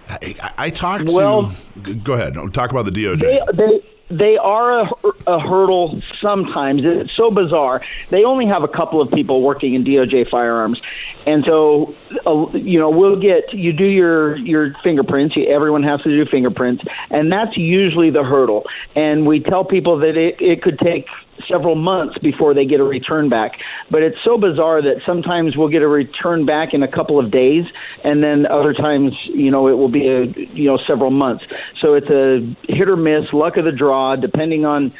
I, 0.09 0.35
I 0.57 0.69
talked 0.69 1.05
Well- 1.09 1.51
to. 1.83 1.95
Go 1.95 2.13
ahead. 2.13 2.35
Talk 2.53 2.71
about 2.71 2.85
the 2.85 2.91
DOJ. 2.91 3.19
They, 3.19 3.39
they 3.53 3.81
they 4.09 4.37
are 4.37 4.81
a, 4.81 4.91
a 5.25 5.39
hurdle 5.39 6.01
sometimes. 6.21 6.81
It's 6.83 7.15
so 7.15 7.31
bizarre. 7.31 7.81
They 8.09 8.23
only 8.23 8.45
have 8.45 8.63
a 8.63 8.67
couple 8.67 9.01
of 9.01 9.11
people 9.11 9.41
working 9.41 9.73
in 9.73 9.83
DOJ 9.83 10.29
firearms, 10.29 10.79
and 11.25 11.43
so 11.45 11.95
uh, 12.25 12.47
you 12.53 12.79
know 12.79 12.89
we'll 12.89 13.19
get 13.19 13.53
you 13.53 13.73
do 13.73 13.85
your 13.85 14.37
your 14.37 14.75
fingerprints. 14.83 15.35
You, 15.35 15.47
everyone 15.47 15.83
has 15.83 16.01
to 16.03 16.09
do 16.09 16.29
fingerprints, 16.29 16.83
and 17.09 17.31
that's 17.31 17.57
usually 17.57 18.11
the 18.11 18.23
hurdle. 18.23 18.65
And 18.95 19.25
we 19.25 19.39
tell 19.39 19.65
people 19.65 19.99
that 19.99 20.17
it, 20.17 20.39
it 20.39 20.61
could 20.61 20.77
take 20.77 21.07
several 21.49 21.75
months 21.75 22.17
before 22.19 22.53
they 22.53 22.65
get 22.65 22.79
a 22.79 22.83
return 22.83 23.29
back. 23.29 23.53
But 23.91 24.03
it's 24.03 24.17
so 24.23 24.37
bizarre 24.37 24.81
that 24.81 25.01
sometimes 25.05 25.57
we'll 25.57 25.69
get 25.69 25.81
a 25.81 25.87
return 25.87 26.45
back 26.45 26.73
in 26.73 26.83
a 26.83 26.87
couple 26.87 27.19
of 27.19 27.31
days, 27.31 27.65
and 28.03 28.23
then 28.23 28.45
other 28.45 28.73
times, 28.73 29.13
you 29.25 29.51
know, 29.51 29.67
it 29.67 29.73
will 29.73 29.89
be 29.89 30.07
a 30.07 30.25
you 30.25 30.65
know 30.65 30.79
several 30.87 31.11
months. 31.11 31.45
So 31.81 31.93
it's 31.93 32.09
a 32.09 32.55
hit 32.71 32.89
or 32.89 32.95
miss, 32.95 33.31
luck 33.33 33.57
of 33.57 33.65
the 33.65 33.71
draw, 33.71 34.15
depending 34.15 34.65
on 34.65 34.93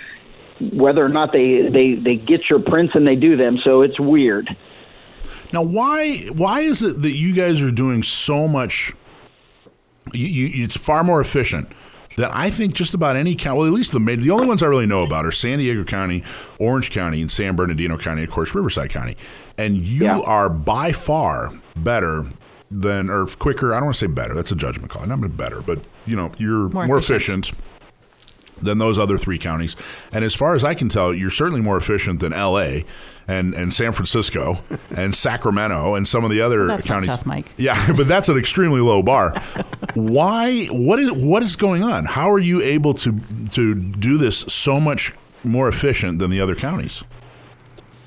whether 0.73 1.03
or 1.03 1.09
not 1.09 1.31
they 1.31 1.69
they 1.71 1.95
they 1.95 2.15
get 2.15 2.49
your 2.49 2.59
prints 2.59 2.95
and 2.95 3.07
they 3.07 3.15
do 3.15 3.37
them. 3.37 3.57
So 3.63 3.81
it's 3.81 3.99
weird. 3.99 4.55
Now, 5.53 5.63
why 5.63 6.19
why 6.27 6.61
is 6.61 6.81
it 6.81 7.01
that 7.01 7.11
you 7.11 7.33
guys 7.33 7.61
are 7.61 7.71
doing 7.71 8.03
so 8.03 8.47
much? 8.47 8.93
You, 10.13 10.27
you, 10.27 10.63
it's 10.63 10.77
far 10.77 11.03
more 11.03 11.19
efficient 11.19 11.67
than 12.17 12.29
I 12.31 12.49
think 12.49 12.73
just 12.73 12.93
about 12.93 13.15
any 13.15 13.35
county. 13.35 13.57
Well, 13.59 13.67
at 13.67 13.73
least 13.73 13.91
the 13.91 13.99
major, 13.99 14.21
the 14.23 14.31
only 14.31 14.45
ones 14.45 14.63
I 14.63 14.67
really 14.67 14.85
know 14.85 15.03
about 15.03 15.25
are 15.25 15.31
San 15.31 15.59
Diego 15.59 15.83
County, 15.83 16.23
Orange 16.59 16.91
County, 16.91 17.21
and 17.21 17.29
San 17.31 17.55
Bernardino 17.55 17.97
County, 17.97 18.23
of 18.23 18.31
course, 18.31 18.55
Riverside 18.55 18.89
County. 18.89 19.17
And 19.57 19.77
you 19.77 20.23
are 20.23 20.49
by 20.49 20.91
far 20.91 21.51
better 21.75 22.25
than 22.71 23.09
or 23.09 23.25
quicker. 23.27 23.73
I 23.73 23.77
don't 23.77 23.85
want 23.85 23.95
to 23.95 23.99
say 23.99 24.07
better. 24.07 24.33
That's 24.33 24.51
a 24.51 24.55
judgment 24.55 24.89
call. 24.89 25.05
Not 25.05 25.37
better, 25.37 25.61
but 25.61 25.79
you 26.05 26.15
know, 26.15 26.31
you're 26.37 26.69
More 26.69 26.87
more, 26.87 26.97
efficient. 26.97 27.47
efficient 27.47 27.65
than 28.61 28.77
those 28.77 28.97
other 28.97 29.17
three 29.17 29.37
counties. 29.37 29.75
And 30.11 30.23
as 30.23 30.33
far 30.33 30.55
as 30.55 30.63
I 30.63 30.73
can 30.73 30.89
tell, 30.89 31.13
you're 31.13 31.29
certainly 31.29 31.61
more 31.61 31.77
efficient 31.77 32.19
than 32.21 32.33
L.A. 32.33 32.85
and 33.27 33.53
and 33.53 33.73
San 33.73 33.91
Francisco 33.91 34.57
and 34.95 35.15
Sacramento 35.15 35.95
and 35.95 36.07
some 36.07 36.23
of 36.23 36.31
the 36.31 36.41
other 36.41 36.67
That's 36.67 36.87
not 36.87 36.95
counties. 36.95 37.07
tough, 37.09 37.25
Mike. 37.25 37.47
Yeah, 37.57 37.91
but 37.97 38.07
that's 38.07 38.29
an 38.29 38.37
extremely 38.37 38.81
low 38.81 39.01
bar. 39.01 39.33
Why? 39.93 40.65
What 40.67 40.99
is 40.99 41.11
what 41.11 41.43
is 41.43 41.55
going 41.55 41.83
on? 41.83 42.05
How 42.05 42.31
are 42.31 42.39
you 42.39 42.61
able 42.61 42.93
to 42.95 43.17
to 43.51 43.75
do 43.75 44.17
this 44.17 44.39
so 44.39 44.79
much 44.79 45.13
more 45.43 45.67
efficient 45.67 46.19
than 46.19 46.31
the 46.31 46.41
other 46.41 46.55
counties? 46.55 47.03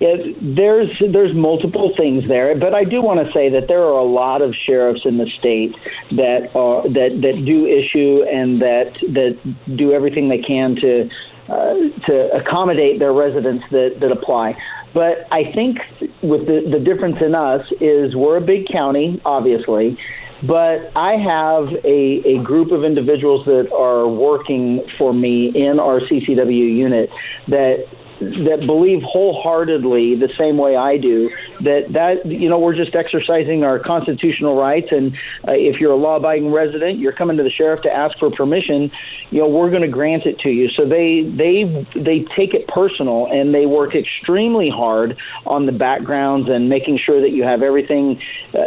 Yeah, 0.01 0.15
there's 0.41 0.91
there's 1.13 1.35
multiple 1.35 1.93
things 1.97 2.29
there, 2.29 2.55
but 2.57 2.73
I 2.73 2.85
do 2.85 3.03
want 3.03 3.27
to 3.27 3.33
say 3.33 3.49
that 3.51 3.67
there 3.67 3.83
are 3.83 3.99
a 3.99 4.05
lot 4.05 4.43
of 4.43 4.55
sheriffs 4.55 5.01
in 5.05 5.19
the 5.19 5.29
state 5.41 5.75
that 6.13 6.55
are 6.55 6.83
that 6.85 7.19
that 7.21 7.45
do 7.45 7.67
issue 7.67 8.23
and 8.23 8.63
that 8.63 8.93
that 9.13 9.77
do 9.77 9.93
everything 9.93 10.29
they 10.29 10.39
can 10.39 10.77
to 10.77 11.11
uh, 11.49 11.75
to 12.07 12.31
accommodate 12.33 13.01
their 13.01 13.13
residents 13.13 13.65
that 13.73 13.99
that 13.99 14.13
apply. 14.13 14.57
But 14.95 15.27
I 15.31 15.53
think 15.53 15.79
with 16.23 16.47
the 16.47 16.69
the 16.71 16.79
difference 16.79 17.21
in 17.21 17.35
us 17.35 17.71
is 17.81 18.17
we're 18.17 18.37
a 18.37 18.41
big 18.41 18.69
county, 18.69 19.21
obviously. 19.25 19.99
But 20.43 20.93
I 20.95 21.15
have 21.15 21.73
a, 21.85 22.37
a 22.37 22.39
group 22.45 22.71
of 22.71 22.85
individuals 22.85 23.45
that 23.47 23.73
are 23.73 24.07
working 24.07 24.87
for 24.97 25.13
me 25.13 25.49
in 25.49 25.81
our 25.81 25.99
CCW 26.01 26.77
unit 26.77 27.13
that 27.49 27.89
that 28.21 28.65
believe 28.67 29.03
wholeheartedly 29.03 30.17
the 30.17 30.29
same 30.37 30.59
way 30.59 30.77
I 30.77 30.99
do 30.99 31.31
that 31.61 31.93
that 31.93 32.27
you 32.27 32.49
know 32.49 32.59
we're 32.59 32.75
just 32.75 32.95
exercising 32.95 33.65
our 33.65 33.79
constitutional 33.79 34.57
rights. 34.57 34.89
And 34.91 35.15
uh, 35.47 35.53
if 35.53 35.81
you're 35.81 35.93
a 35.93 35.97
law-abiding 35.97 36.51
resident 36.51 36.99
you're 36.99 37.13
coming 37.13 37.37
to 37.37 37.43
the 37.43 37.51
sheriff 37.51 37.83
to 37.83 37.93
ask 37.93 38.19
for 38.19 38.31
permission 38.31 38.91
you 39.31 39.39
know 39.41 39.49
we're 39.49 39.71
going 39.71 39.83
to 39.83 39.89
grant 39.89 40.27
it 40.27 40.39
to 40.41 40.51
you. 40.51 40.69
So 40.71 40.85
they 40.85 41.23
they 41.23 41.87
they 41.95 42.27
take 42.37 42.55
it 42.55 42.67
personal 42.69 43.27
and 43.27 43.55
they 43.55 43.67
work 43.67 43.95
extremely 43.95 44.71
hard 44.71 45.17
on 45.47 45.67
the 45.67 45.73
backgrounds 45.73 46.49
and 46.49 46.69
making 46.69 46.99
sure 46.99 47.21
that 47.21 47.31
you 47.31 47.45
have 47.45 47.63
everything 47.63 48.21
uh, 48.55 48.65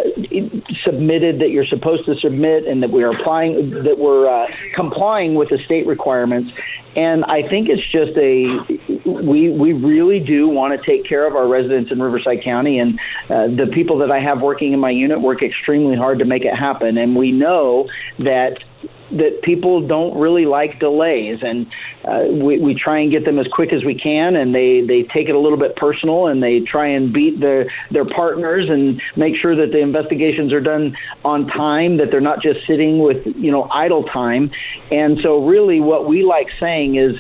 submitted 0.84 1.40
that 1.40 1.50
you're 1.50 1.66
supposed 1.66 2.06
to 2.06 2.16
submit 2.16 2.66
and 2.66 2.84
that 2.84 2.92
we 2.92 3.04
are 3.04 3.12
applying 3.12 3.84
that 3.84 3.98
we're 3.98 4.30
uh, 4.30 4.48
complying 4.76 5.36
with 5.36 5.50
the 5.50 5.60
state 5.66 5.86
requirements 5.86 6.52
and 6.96 7.24
I 7.26 7.48
think 7.48 7.70
it's 7.70 7.84
just 7.92 8.18
a 8.18 9.02
we 9.06 9.50
we 9.50 9.74
really 9.74 10.20
do 10.20 10.48
want 10.48 10.80
to 10.80 10.86
take 10.86 11.08
care 11.08 11.28
of 11.28 11.36
our 11.36 11.48
residents 11.48 11.92
in 11.92 12.02
Riverside 12.02 12.44
County, 12.44 12.80
and 12.80 13.00
uh, 13.30 13.48
the 13.48 13.70
people 13.74 13.98
that 14.00 14.12
I 14.12 14.20
have 14.20 14.42
working 14.42 14.74
in 14.74 14.80
my 14.80 14.90
unit 14.90 15.22
work 15.22 15.42
extremely 15.42 15.96
hard 15.96 16.20
to 16.20 16.26
make 16.26 16.44
it 16.44 16.56
happen. 16.56 16.98
And 16.98 17.16
we 17.16 17.32
know 17.32 17.88
that 18.20 18.64
that 19.12 19.42
people 19.42 19.86
don't 19.86 20.18
really 20.18 20.46
like 20.46 20.80
delays, 20.80 21.40
and 21.44 21.68
uh, 22.06 22.26
we 22.30 22.60
we 22.60 22.74
try 22.74 23.00
and 23.00 23.12
get 23.12 23.26
them 23.26 23.40
as 23.40 23.48
quick 23.48 23.74
as 23.74 23.84
we 23.84 23.96
can, 23.96 24.36
and 24.36 24.56
they 24.56 24.82
they 24.82 25.04
take 25.04 25.28
it 25.28 25.36
a 25.36 25.40
little 25.40 25.58
bit 25.58 25.76
personal, 25.76 26.28
and 26.28 26.42
they 26.42 26.62
try 26.62 26.88
and 26.88 27.12
beat 27.14 27.40
their 27.40 27.72
their 27.92 28.06
partners 28.06 28.70
and 28.70 29.02
make 29.16 29.36
sure 29.36 29.56
that 29.56 29.72
the 29.72 29.80
investigations 29.80 30.54
are 30.54 30.62
done 30.62 30.96
on 31.26 31.48
time, 31.48 31.98
that 31.98 32.10
they're 32.10 32.22
not 32.22 32.42
just 32.42 32.66
sitting 32.66 33.00
with 33.00 33.26
you 33.36 33.52
know 33.52 33.68
idle 33.70 34.04
time, 34.04 34.52
and 34.92 35.20
so 35.22 35.46
really 35.46 35.80
what 35.80 36.08
we 36.08 36.24
like 36.24 36.48
saying 36.60 36.96
is 36.96 37.20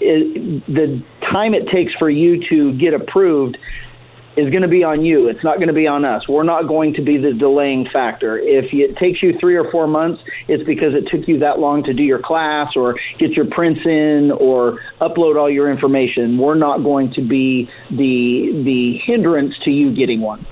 is 0.00 0.62
the 0.68 1.02
time 1.22 1.54
it 1.54 1.68
takes 1.68 1.92
for 1.94 2.08
you 2.08 2.48
to 2.48 2.72
get 2.74 2.94
approved 2.94 3.58
is 4.36 4.50
going 4.50 4.62
to 4.62 4.68
be 4.68 4.84
on 4.84 5.04
you. 5.04 5.28
It's 5.28 5.42
not 5.42 5.56
going 5.56 5.68
to 5.68 5.74
be 5.74 5.86
on 5.86 6.04
us. 6.04 6.28
We're 6.28 6.42
not 6.44 6.68
going 6.68 6.94
to 6.94 7.02
be 7.02 7.16
the 7.18 7.32
delaying 7.32 7.88
factor. 7.92 8.38
If 8.38 8.66
it 8.72 8.96
takes 8.96 9.22
you 9.22 9.38
three 9.40 9.56
or 9.56 9.70
four 9.70 9.86
months, 9.86 10.22
it's 10.46 10.62
because 10.64 10.94
it 10.94 11.08
took 11.10 11.26
you 11.26 11.38
that 11.40 11.58
long 11.58 11.84
to 11.84 11.94
do 11.94 12.02
your 12.02 12.20
class 12.22 12.72
or 12.76 12.96
get 13.18 13.30
your 13.30 13.46
prints 13.46 13.80
in 13.84 14.30
or 14.38 14.80
upload 15.00 15.36
all 15.36 15.50
your 15.50 15.70
information. 15.70 16.38
We're 16.38 16.54
not 16.54 16.82
going 16.82 17.12
to 17.14 17.22
be 17.22 17.68
the 17.90 18.62
the 18.64 18.98
hindrance 19.04 19.54
to 19.64 19.70
you 19.70 19.94
getting 19.94 20.20
one. 20.20 20.46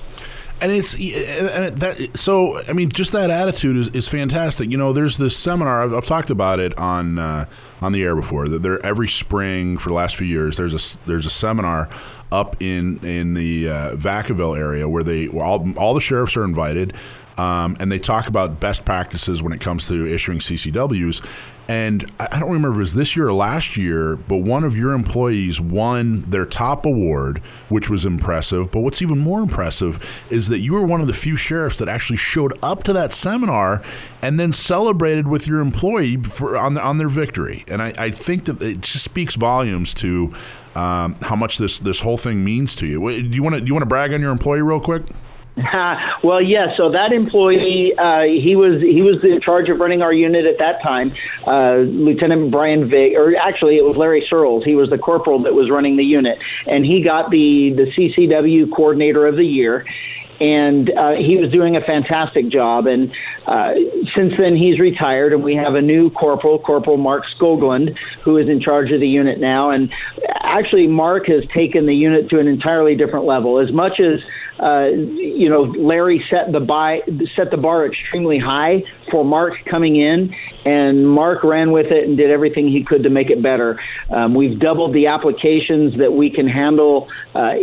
And 0.61 0.71
it's 0.71 0.93
and 0.93 1.77
that 1.77 2.17
so 2.17 2.61
I 2.67 2.73
mean 2.73 2.89
just 2.89 3.11
that 3.11 3.29
attitude 3.29 3.75
is, 3.75 3.87
is 3.89 4.07
fantastic. 4.07 4.71
You 4.71 4.77
know, 4.77 4.93
there's 4.93 5.17
this 5.17 5.35
seminar 5.35 5.83
I've, 5.83 5.93
I've 5.93 6.05
talked 6.05 6.29
about 6.29 6.59
it 6.59 6.77
on 6.77 7.19
uh, 7.19 7.45
on 7.81 7.91
the 7.91 8.01
air 8.03 8.15
before. 8.15 8.47
That 8.47 8.63
there 8.63 8.83
every 8.85 9.09
spring 9.09 9.77
for 9.77 9.89
the 9.89 9.95
last 9.95 10.15
few 10.15 10.27
years 10.27 10.55
there's 10.55 10.73
a 10.73 10.97
there's 11.05 11.25
a 11.25 11.29
seminar 11.29 11.89
up 12.31 12.61
in 12.61 13.05
in 13.05 13.33
the 13.33 13.69
uh, 13.69 13.95
Vacaville 13.95 14.57
area 14.57 14.87
where 14.87 15.03
they 15.03 15.27
all 15.27 15.67
all 15.77 15.93
the 15.93 16.01
sheriffs 16.01 16.37
are 16.37 16.45
invited, 16.45 16.93
um, 17.37 17.75
and 17.79 17.91
they 17.91 17.99
talk 17.99 18.27
about 18.27 18.59
best 18.59 18.85
practices 18.85 19.43
when 19.43 19.51
it 19.51 19.59
comes 19.59 19.87
to 19.89 20.07
issuing 20.07 20.39
CCWs. 20.39 21.25
And 21.67 22.11
I 22.19 22.39
don't 22.39 22.51
remember 22.51 22.69
if 22.69 22.75
it 22.75 22.79
was 22.79 22.93
this 22.93 23.15
year 23.15 23.27
or 23.27 23.33
last 23.33 23.75
year, 23.75 24.15
but 24.15 24.37
one 24.37 24.63
of 24.63 24.77
your 24.77 24.93
employees 24.93 25.59
won 25.59 26.21
their 26.29 26.45
top 26.45 26.85
award, 26.85 27.39
which 27.69 27.89
was 27.89 28.05
impressive. 28.05 28.71
But 28.71 28.81
what's 28.81 29.01
even 29.01 29.17
more 29.17 29.39
impressive 29.41 30.03
is 30.29 30.47
that 30.49 30.59
you 30.59 30.73
were 30.73 30.83
one 30.83 31.01
of 31.01 31.07
the 31.07 31.13
few 31.13 31.35
sheriffs 31.35 31.79
that 31.79 31.89
actually 31.89 32.17
showed 32.17 32.57
up 32.61 32.83
to 32.83 32.93
that 32.93 33.13
seminar 33.13 33.81
and 34.21 34.39
then 34.39 34.53
celebrated 34.53 35.27
with 35.27 35.47
your 35.47 35.59
employee 35.59 36.17
for, 36.17 36.55
on, 36.55 36.77
on 36.77 36.99
their 36.99 37.09
victory. 37.09 37.65
And 37.67 37.81
I, 37.81 37.93
I 37.97 38.11
think 38.11 38.45
that 38.45 38.61
it 38.61 38.81
just 38.81 39.03
speaks 39.03 39.35
volumes 39.35 39.93
to 39.95 40.33
um, 40.75 41.15
how 41.21 41.35
much 41.35 41.57
this, 41.57 41.79
this 41.79 42.01
whole 42.01 42.17
thing 42.17 42.43
means 42.43 42.75
to 42.75 42.85
you. 42.85 42.99
Do 42.99 43.35
you 43.35 43.41
want 43.41 43.55
to 43.55 43.61
do 43.61 43.67
you 43.67 43.73
want 43.73 43.81
to 43.81 43.87
brag 43.87 44.13
on 44.13 44.21
your 44.21 44.31
employee 44.31 44.61
real 44.61 44.79
quick? 44.79 45.03
well, 46.23 46.41
yeah. 46.41 46.75
So 46.75 46.91
that 46.91 47.13
employee, 47.13 47.93
uh, 47.97 48.23
he 48.23 48.55
was 48.57 48.81
he 48.81 49.01
was 49.01 49.23
in 49.23 49.39
charge 49.39 49.69
of 49.69 49.79
running 49.79 50.01
our 50.01 50.11
unit 50.11 50.45
at 50.45 50.57
that 50.59 50.81
time. 50.83 51.13
Uh, 51.47 51.77
Lieutenant 51.77 52.51
Brian 52.51 52.89
Vig, 52.89 53.13
or 53.15 53.35
actually 53.37 53.77
it 53.77 53.85
was 53.85 53.95
Larry 53.95 54.25
Searles. 54.29 54.65
He 54.65 54.75
was 54.75 54.89
the 54.89 54.97
corporal 54.97 55.43
that 55.43 55.53
was 55.53 55.69
running 55.69 55.95
the 55.95 56.03
unit, 56.03 56.39
and 56.67 56.85
he 56.85 57.01
got 57.01 57.31
the 57.31 57.73
the 57.73 57.85
CCW 57.91 58.69
coordinator 58.75 59.25
of 59.25 59.37
the 59.37 59.45
year. 59.45 59.85
And 60.37 60.89
uh, 60.89 61.13
he 61.13 61.37
was 61.37 61.49
doing 61.49 61.77
a 61.77 61.81
fantastic 61.81 62.49
job. 62.49 62.87
And 62.87 63.09
uh, 63.47 63.73
since 64.13 64.33
then, 64.37 64.57
he's 64.57 64.81
retired, 64.81 65.31
and 65.31 65.41
we 65.41 65.55
have 65.55 65.75
a 65.75 65.81
new 65.81 66.09
corporal, 66.09 66.59
Corporal 66.59 66.97
Mark 66.97 67.23
Skoglund, 67.39 67.97
who 68.21 68.35
is 68.35 68.49
in 68.49 68.59
charge 68.59 68.91
of 68.91 68.99
the 68.99 69.07
unit 69.07 69.39
now. 69.39 69.69
And 69.69 69.93
actually, 70.41 70.87
Mark 70.87 71.27
has 71.27 71.45
taken 71.53 71.85
the 71.85 71.95
unit 71.95 72.29
to 72.31 72.39
an 72.39 72.47
entirely 72.49 72.97
different 72.97 73.25
level. 73.25 73.59
As 73.59 73.71
much 73.71 74.01
as 74.01 74.19
uh, 74.59 74.85
you 74.85 75.49
know, 75.49 75.63
Larry 75.63 76.25
set 76.29 76.51
the 76.51 76.61
by 76.61 77.01
set 77.35 77.51
the 77.51 77.57
bar 77.57 77.85
extremely 77.85 78.37
high 78.37 78.83
for 79.11 79.25
Mark 79.25 79.53
coming 79.65 79.97
in, 79.97 80.33
and 80.65 81.07
Mark 81.07 81.43
ran 81.43 81.71
with 81.71 81.87
it 81.87 82.07
and 82.07 82.15
did 82.15 82.31
everything 82.31 82.69
he 82.69 82.83
could 82.83 83.03
to 83.03 83.09
make 83.09 83.29
it 83.29 83.41
better. 83.41 83.79
Um, 84.09 84.33
we've 84.33 84.57
doubled 84.57 84.93
the 84.93 85.07
applications 85.07 85.97
that 85.97 86.13
we 86.13 86.29
can 86.29 86.47
handle 86.47 87.09
uh, 87.33 87.55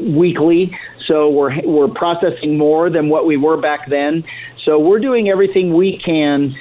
weekly, 0.00 0.78
so 1.06 1.30
we're 1.30 1.60
we're 1.66 1.88
processing 1.88 2.56
more 2.56 2.90
than 2.90 3.08
what 3.08 3.26
we 3.26 3.36
were 3.36 3.56
back 3.56 3.88
then. 3.88 4.24
So 4.64 4.78
we're 4.78 5.00
doing 5.00 5.28
everything 5.28 5.74
we 5.74 5.98
can. 5.98 6.54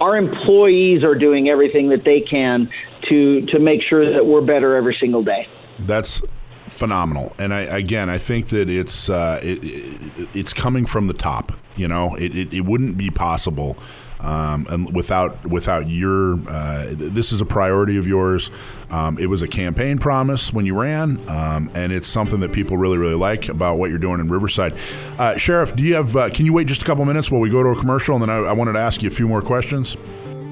Our 0.00 0.16
employees 0.16 1.02
are 1.02 1.16
doing 1.16 1.48
everything 1.48 1.88
that 1.88 2.04
they 2.04 2.20
can 2.20 2.70
to 3.08 3.46
to 3.46 3.58
make 3.58 3.82
sure 3.82 4.12
that 4.12 4.24
we're 4.24 4.42
better 4.42 4.76
every 4.76 4.96
single 5.00 5.24
day. 5.24 5.48
That's 5.80 6.22
phenomenal. 6.68 7.32
And 7.38 7.52
I, 7.52 7.60
again, 7.60 8.08
I 8.08 8.18
think 8.18 8.48
that 8.48 8.68
it's 8.68 9.08
uh, 9.10 9.40
it, 9.42 9.62
it, 9.62 10.28
it's 10.34 10.52
coming 10.52 10.86
from 10.86 11.06
the 11.06 11.14
top. 11.14 11.52
You 11.76 11.88
know, 11.88 12.16
it, 12.16 12.36
it, 12.36 12.54
it 12.54 12.64
wouldn't 12.64 12.98
be 12.98 13.10
possible 13.10 13.78
um, 14.20 14.66
and 14.68 14.94
without 14.94 15.46
without 15.46 15.88
your. 15.88 16.38
Uh, 16.48 16.86
this 16.90 17.32
is 17.32 17.40
a 17.40 17.44
priority 17.44 17.96
of 17.96 18.06
yours. 18.06 18.50
Um, 18.90 19.18
it 19.18 19.26
was 19.26 19.42
a 19.42 19.48
campaign 19.48 19.98
promise 19.98 20.52
when 20.52 20.66
you 20.66 20.78
ran, 20.78 21.20
um, 21.28 21.70
and 21.74 21.92
it's 21.92 22.08
something 22.08 22.40
that 22.40 22.52
people 22.52 22.76
really 22.76 22.98
really 22.98 23.14
like 23.14 23.48
about 23.48 23.78
what 23.78 23.90
you're 23.90 23.98
doing 23.98 24.20
in 24.20 24.28
Riverside. 24.28 24.74
Uh, 25.18 25.36
Sheriff, 25.36 25.74
do 25.76 25.82
you 25.82 25.94
have? 25.94 26.16
Uh, 26.16 26.30
can 26.30 26.46
you 26.46 26.52
wait 26.52 26.66
just 26.66 26.82
a 26.82 26.84
couple 26.84 27.04
minutes 27.04 27.30
while 27.30 27.40
we 27.40 27.50
go 27.50 27.62
to 27.62 27.70
a 27.70 27.76
commercial, 27.76 28.14
and 28.16 28.22
then 28.22 28.30
I, 28.30 28.38
I 28.38 28.52
wanted 28.52 28.72
to 28.72 28.80
ask 28.80 29.02
you 29.02 29.08
a 29.08 29.12
few 29.12 29.28
more 29.28 29.42
questions. 29.42 29.96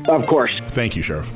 Of 0.09 0.27
course. 0.27 0.53
Thank 0.69 0.95
you, 0.95 1.03
Sheriff. 1.03 1.31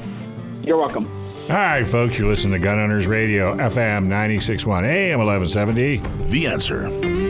You're 0.62 0.76
welcome. 0.76 1.19
Right, 1.50 1.82
folks, 1.82 2.16
you're 2.16 2.28
listening 2.28 2.52
to 2.52 2.58
Gun 2.60 2.78
Owners 2.78 3.08
Radio, 3.08 3.56
FM 3.56 4.06
96.1, 4.06 4.84
AM 4.84 5.18
1170. 5.18 5.96
The 6.28 6.46
answer. 6.46 7.29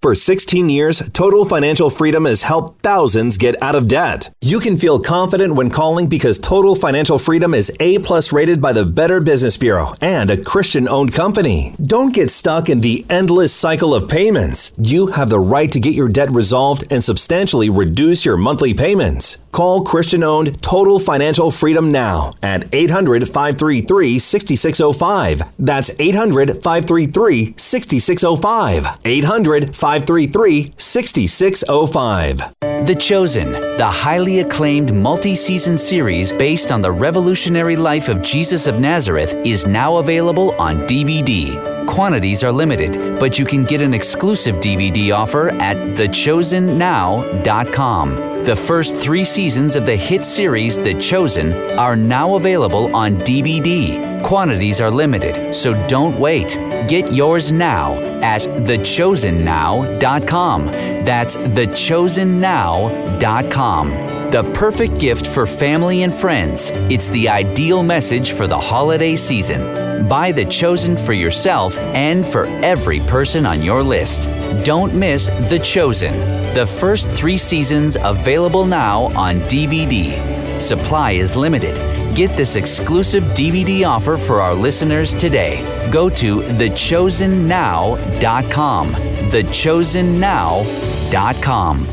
For 0.00 0.14
16 0.14 0.68
years, 0.68 1.02
Total 1.12 1.44
Financial 1.44 1.90
Freedom 1.90 2.24
has 2.26 2.44
helped 2.44 2.84
thousands 2.84 3.36
get 3.36 3.60
out 3.60 3.74
of 3.74 3.88
debt. 3.88 4.32
You 4.40 4.60
can 4.60 4.76
feel 4.76 5.00
confident 5.00 5.56
when 5.56 5.70
calling 5.70 6.06
because 6.06 6.38
Total 6.38 6.76
Financial 6.76 7.18
Freedom 7.18 7.52
is 7.52 7.72
A 7.80 7.98
plus 7.98 8.32
rated 8.32 8.62
by 8.62 8.72
the 8.72 8.86
Better 8.86 9.18
Business 9.18 9.56
Bureau 9.56 9.94
and 10.00 10.30
a 10.30 10.40
Christian 10.40 10.86
owned 10.86 11.12
company. 11.12 11.74
Don't 11.82 12.14
get 12.14 12.30
stuck 12.30 12.68
in 12.68 12.80
the 12.80 13.04
endless 13.10 13.52
cycle 13.52 13.92
of 13.92 14.08
payments. 14.08 14.72
You 14.78 15.08
have 15.08 15.30
the 15.30 15.40
right 15.40 15.72
to 15.72 15.80
get 15.80 15.94
your 15.94 16.08
debt 16.08 16.30
resolved 16.30 16.84
and 16.92 17.02
substantially 17.02 17.68
reduce 17.68 18.24
your 18.24 18.36
monthly 18.36 18.74
payments. 18.74 19.38
Call 19.50 19.82
Christian 19.82 20.22
owned 20.22 20.62
Total 20.62 21.00
Financial 21.00 21.50
Freedom 21.50 21.90
now 21.90 22.30
at 22.40 22.72
800 22.72 23.26
533 23.26 24.20
6605. 24.20 25.42
That's 25.58 25.90
800 25.98 26.62
533 26.62 27.54
6605. 27.56 28.86
800 29.04 29.74
533 29.88 30.74
6605. 30.76 32.52
The 32.84 32.94
Chosen, 32.94 33.52
the 33.52 33.86
highly 33.86 34.40
acclaimed 34.40 34.94
multi 34.94 35.34
season 35.34 35.78
series 35.78 36.30
based 36.30 36.70
on 36.70 36.82
the 36.82 36.92
revolutionary 36.92 37.74
life 37.74 38.10
of 38.10 38.20
Jesus 38.20 38.66
of 38.66 38.78
Nazareth, 38.78 39.34
is 39.46 39.66
now 39.66 39.96
available 39.96 40.54
on 40.60 40.86
DVD. 40.86 41.86
Quantities 41.86 42.44
are 42.44 42.52
limited, 42.52 43.18
but 43.18 43.38
you 43.38 43.46
can 43.46 43.64
get 43.64 43.80
an 43.80 43.94
exclusive 43.94 44.56
DVD 44.56 45.16
offer 45.16 45.48
at 45.56 45.78
thechosennow.com. 45.96 48.44
The 48.44 48.56
first 48.56 48.98
three 48.98 49.24
seasons 49.24 49.74
of 49.74 49.86
the 49.86 49.96
hit 49.96 50.26
series 50.26 50.78
The 50.78 51.00
Chosen 51.00 51.54
are 51.78 51.96
now 51.96 52.34
available 52.34 52.94
on 52.94 53.16
DVD. 53.16 54.17
Quantities 54.22 54.80
are 54.80 54.90
limited, 54.90 55.54
so 55.54 55.74
don't 55.86 56.18
wait. 56.18 56.56
Get 56.88 57.12
yours 57.12 57.52
now 57.52 57.94
at 58.22 58.40
thechosennow.com. 58.42 60.66
That's 61.04 61.36
thechosennow.com. 61.36 63.90
The 64.30 64.42
perfect 64.52 65.00
gift 65.00 65.26
for 65.26 65.46
family 65.46 66.02
and 66.02 66.12
friends. 66.12 66.70
It's 66.90 67.08
the 67.08 67.30
ideal 67.30 67.82
message 67.82 68.32
for 68.32 68.46
the 68.46 68.58
holiday 68.58 69.16
season. 69.16 70.06
Buy 70.06 70.32
The 70.32 70.44
Chosen 70.44 70.94
for 70.96 71.14
yourself 71.14 71.78
and 71.78 72.26
for 72.26 72.44
every 72.62 73.00
person 73.00 73.46
on 73.46 73.62
your 73.62 73.82
list. 73.82 74.28
Don't 74.64 74.92
miss 74.94 75.28
The 75.48 75.58
Chosen. 75.58 76.14
The 76.54 76.66
first 76.66 77.08
three 77.10 77.38
seasons 77.38 77.96
available 78.00 78.66
now 78.66 79.04
on 79.16 79.40
DVD. 79.42 80.62
Supply 80.62 81.12
is 81.12 81.36
limited. 81.36 81.76
Get 82.18 82.36
this 82.36 82.56
exclusive 82.56 83.22
DVD 83.26 83.86
offer 83.86 84.16
for 84.16 84.40
our 84.40 84.52
listeners 84.52 85.14
today. 85.14 85.62
Go 85.92 86.08
to 86.08 86.40
thechosennow.com. 86.40 88.92
Thechosennow.com. 88.92 91.86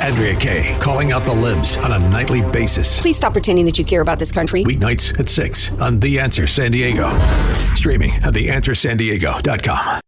Andrea 0.00 0.34
Kaye 0.34 0.76
calling 0.80 1.12
out 1.12 1.24
the 1.24 1.32
libs 1.32 1.76
on 1.76 1.92
a 1.92 2.00
nightly 2.10 2.42
basis. 2.50 3.00
Please 3.00 3.16
stop 3.16 3.32
pretending 3.32 3.64
that 3.66 3.78
you 3.78 3.84
care 3.84 4.00
about 4.00 4.18
this 4.18 4.32
country. 4.32 4.64
Weeknights 4.64 5.20
at 5.20 5.28
6 5.28 5.78
on 5.78 6.00
The 6.00 6.18
Answer 6.18 6.48
San 6.48 6.72
Diego. 6.72 7.08
Streaming 7.76 8.10
at 8.14 8.34
theanswersandiego.com. 8.34 10.00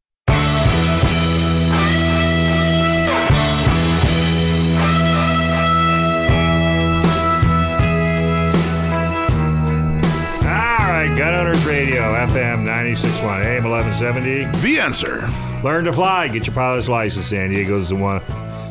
All 11.31 11.37
right, 11.37 11.43
Gun 11.43 11.47
Owners 11.47 11.64
Radio, 11.64 12.01
FM 12.01 12.64
96.1, 12.64 13.45
AM 13.45 13.62
1170. 13.62 14.62
The 14.62 14.81
answer. 14.81 15.29
Learn 15.62 15.85
to 15.85 15.93
fly. 15.93 16.27
Get 16.27 16.45
your 16.45 16.57
pilot's 16.57 16.88
license. 16.88 17.27
San 17.27 17.51
Diego's 17.51 17.90
the 17.90 17.95
one, 17.95 18.21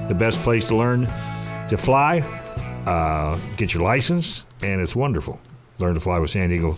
the 0.09 0.13
best 0.13 0.39
place 0.39 0.67
to 0.67 0.75
learn 0.75 1.05
to 1.69 1.77
fly. 1.77 2.19
Uh, 2.85 3.39
get 3.55 3.73
your 3.73 3.83
license, 3.83 4.45
and 4.61 4.81
it's 4.81 4.93
wonderful. 4.93 5.39
Learn 5.77 5.93
to 5.93 6.01
fly 6.01 6.19
with 6.19 6.31
San 6.31 6.49
Diego 6.49 6.77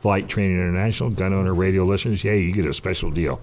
Flight 0.00 0.28
Training 0.28 0.58
International. 0.60 1.08
Gun 1.08 1.32
owner 1.32 1.54
radio 1.54 1.84
listeners, 1.84 2.22
yeah, 2.22 2.32
you 2.32 2.52
get 2.52 2.66
a 2.66 2.74
special 2.74 3.10
deal. 3.10 3.40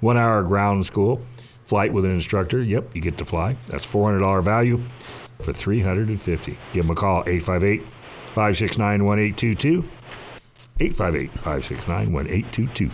One 0.00 0.16
hour 0.16 0.42
ground 0.42 0.84
school, 0.84 1.20
flight 1.66 1.92
with 1.92 2.04
an 2.06 2.10
instructor. 2.10 2.60
Yep, 2.60 2.96
you 2.96 3.00
get 3.00 3.18
to 3.18 3.24
fly. 3.24 3.56
That's 3.66 3.86
$400 3.86 4.42
value 4.42 4.82
for 5.42 5.52
350 5.52 6.58
Give 6.72 6.84
them 6.84 6.90
a 6.90 6.96
call, 6.96 7.20
858 7.20 7.82
569 8.34 9.04
1822. 9.04 9.99
858 10.80 11.30
569 11.42 12.10
1822. 12.10 12.90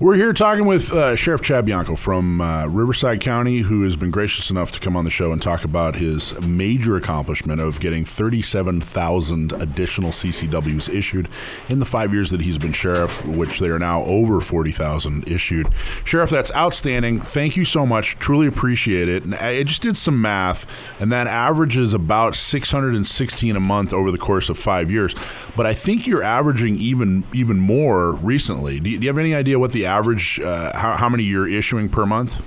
We're 0.00 0.16
here 0.16 0.32
talking 0.32 0.66
with 0.66 0.92
uh, 0.92 1.14
Sheriff 1.14 1.40
Chad 1.40 1.66
Bianco 1.66 1.94
from 1.94 2.40
uh, 2.40 2.66
Riverside 2.66 3.20
County, 3.20 3.60
who 3.60 3.84
has 3.84 3.94
been 3.94 4.10
gracious 4.10 4.50
enough 4.50 4.72
to 4.72 4.80
come 4.80 4.96
on 4.96 5.04
the 5.04 5.10
show 5.10 5.30
and 5.30 5.40
talk 5.40 5.62
about 5.62 5.94
his 5.94 6.44
major 6.48 6.96
accomplishment 6.96 7.60
of 7.60 7.78
getting 7.78 8.04
37,000 8.04 9.52
additional 9.52 10.10
CCWs 10.10 10.92
issued 10.92 11.28
in 11.68 11.78
the 11.78 11.84
five 11.84 12.12
years 12.12 12.30
that 12.30 12.40
he's 12.40 12.58
been 12.58 12.72
sheriff, 12.72 13.24
which 13.24 13.60
they 13.60 13.68
are 13.68 13.78
now 13.78 14.02
over 14.02 14.40
40,000 14.40 15.28
issued. 15.28 15.68
Sheriff, 16.04 16.28
that's 16.28 16.52
outstanding. 16.56 17.20
Thank 17.20 17.56
you 17.56 17.64
so 17.64 17.86
much. 17.86 18.18
Truly 18.18 18.48
appreciate 18.48 19.08
it. 19.08 19.22
And 19.22 19.36
I 19.36 19.62
just 19.62 19.82
did 19.82 19.96
some 19.96 20.20
math, 20.20 20.66
and 20.98 21.12
that 21.12 21.28
averages 21.28 21.94
about 21.94 22.34
616 22.34 23.54
a 23.54 23.60
month 23.60 23.94
over 23.94 24.10
the 24.10 24.18
course 24.18 24.48
of 24.48 24.58
five 24.58 24.90
years. 24.90 25.14
But 25.54 25.66
I 25.66 25.72
think 25.72 26.08
you're 26.08 26.24
averaging 26.24 26.78
even 26.78 27.22
even 27.32 27.60
more 27.60 28.14
recently. 28.16 28.80
Do 28.80 28.90
you, 28.90 28.98
do 28.98 29.04
you 29.04 29.08
have 29.08 29.18
any 29.18 29.36
idea 29.36 29.60
what 29.60 29.70
the 29.70 29.83
average, 29.86 30.40
uh, 30.40 30.76
how, 30.76 30.96
how 30.96 31.08
many 31.08 31.24
you're 31.24 31.48
issuing 31.48 31.88
per 31.88 32.06
month? 32.06 32.46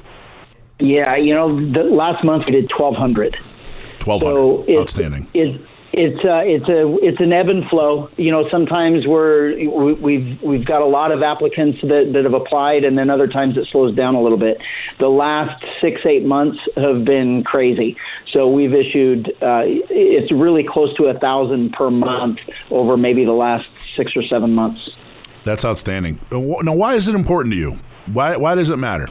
Yeah, 0.79 1.15
you 1.15 1.33
know, 1.33 1.55
the, 1.71 1.83
last 1.83 2.23
month 2.23 2.45
we 2.45 2.51
did 2.51 2.71
1,200. 2.77 3.35
1,200. 4.05 4.19
So 4.19 4.63
it- 4.67 4.77
Outstanding. 4.77 5.27
It, 5.33 5.61
it's 5.93 6.23
uh, 6.23 6.43
it's 6.45 6.67
a 6.69 6.97
it's 7.03 7.19
an 7.19 7.33
ebb 7.33 7.49
and 7.49 7.67
flow. 7.69 8.09
You 8.17 8.29
know, 8.29 8.47
sometimes 8.49 9.07
we're 9.07 9.55
we, 9.55 9.93
we've 9.93 10.41
we've 10.43 10.65
got 10.65 10.81
a 10.81 10.85
lot 10.85 11.11
of 11.11 11.23
applicants 11.23 11.81
that, 11.81 12.11
that 12.13 12.23
have 12.23 12.35
applied, 12.35 12.83
and 12.83 12.95
then 12.97 13.09
other 13.09 13.27
times 13.27 13.57
it 13.57 13.67
slows 13.71 13.95
down 13.95 14.13
a 14.13 14.21
little 14.21 14.37
bit. 14.37 14.61
The 14.99 15.07
last 15.07 15.63
six 15.81 16.01
eight 16.05 16.23
months 16.23 16.59
have 16.75 17.03
been 17.03 17.43
crazy. 17.43 17.97
So 18.31 18.47
we've 18.47 18.73
issued 18.73 19.29
uh, 19.41 19.63
it's 19.65 20.31
really 20.31 20.63
close 20.63 20.95
to 20.97 21.05
a 21.05 21.17
thousand 21.17 21.73
per 21.73 21.89
month 21.89 22.39
over 22.69 22.95
maybe 22.95 23.25
the 23.25 23.31
last 23.31 23.67
six 23.95 24.15
or 24.15 24.23
seven 24.23 24.53
months. 24.53 24.91
That's 25.47 25.63
outstanding. 25.63 26.19
Now, 26.29 26.73
why 26.73 26.95
is 26.95 27.07
it 27.07 27.15
important 27.15 27.53
to 27.53 27.57
you? 27.57 27.79
Why, 28.07 28.35
why 28.35 28.55
does 28.55 28.69
it 28.69 28.75
matter? 28.75 29.07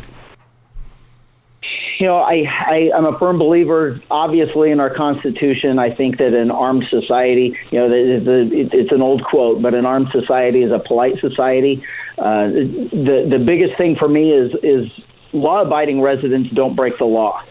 you 1.98 2.06
know, 2.06 2.16
I, 2.16 2.44
I 2.46 2.90
I'm 2.94 3.06
a 3.06 3.18
firm 3.18 3.38
believer, 3.38 4.00
obviously, 4.10 4.70
in 4.70 4.80
our 4.80 4.94
Constitution. 4.94 5.78
I 5.78 5.94
think 5.94 6.18
that 6.18 6.34
an 6.34 6.50
armed 6.50 6.84
society, 6.90 7.56
you 7.70 7.78
know, 7.78 7.88
it's 7.90 8.92
an 8.92 9.00
old 9.00 9.24
quote, 9.24 9.62
but 9.62 9.72
an 9.74 9.86
armed 9.86 10.08
society 10.12 10.62
is 10.62 10.72
a 10.72 10.78
polite 10.78 11.18
society. 11.20 11.82
Uh, 12.18 12.48
the 12.48 13.26
the 13.30 13.42
biggest 13.44 13.78
thing 13.78 13.96
for 13.96 14.08
me 14.08 14.30
is 14.30 14.52
is 14.62 14.90
law-abiding 15.32 16.02
residents 16.02 16.50
don't 16.54 16.76
break 16.76 16.98
the 16.98 17.06
law. 17.06 17.42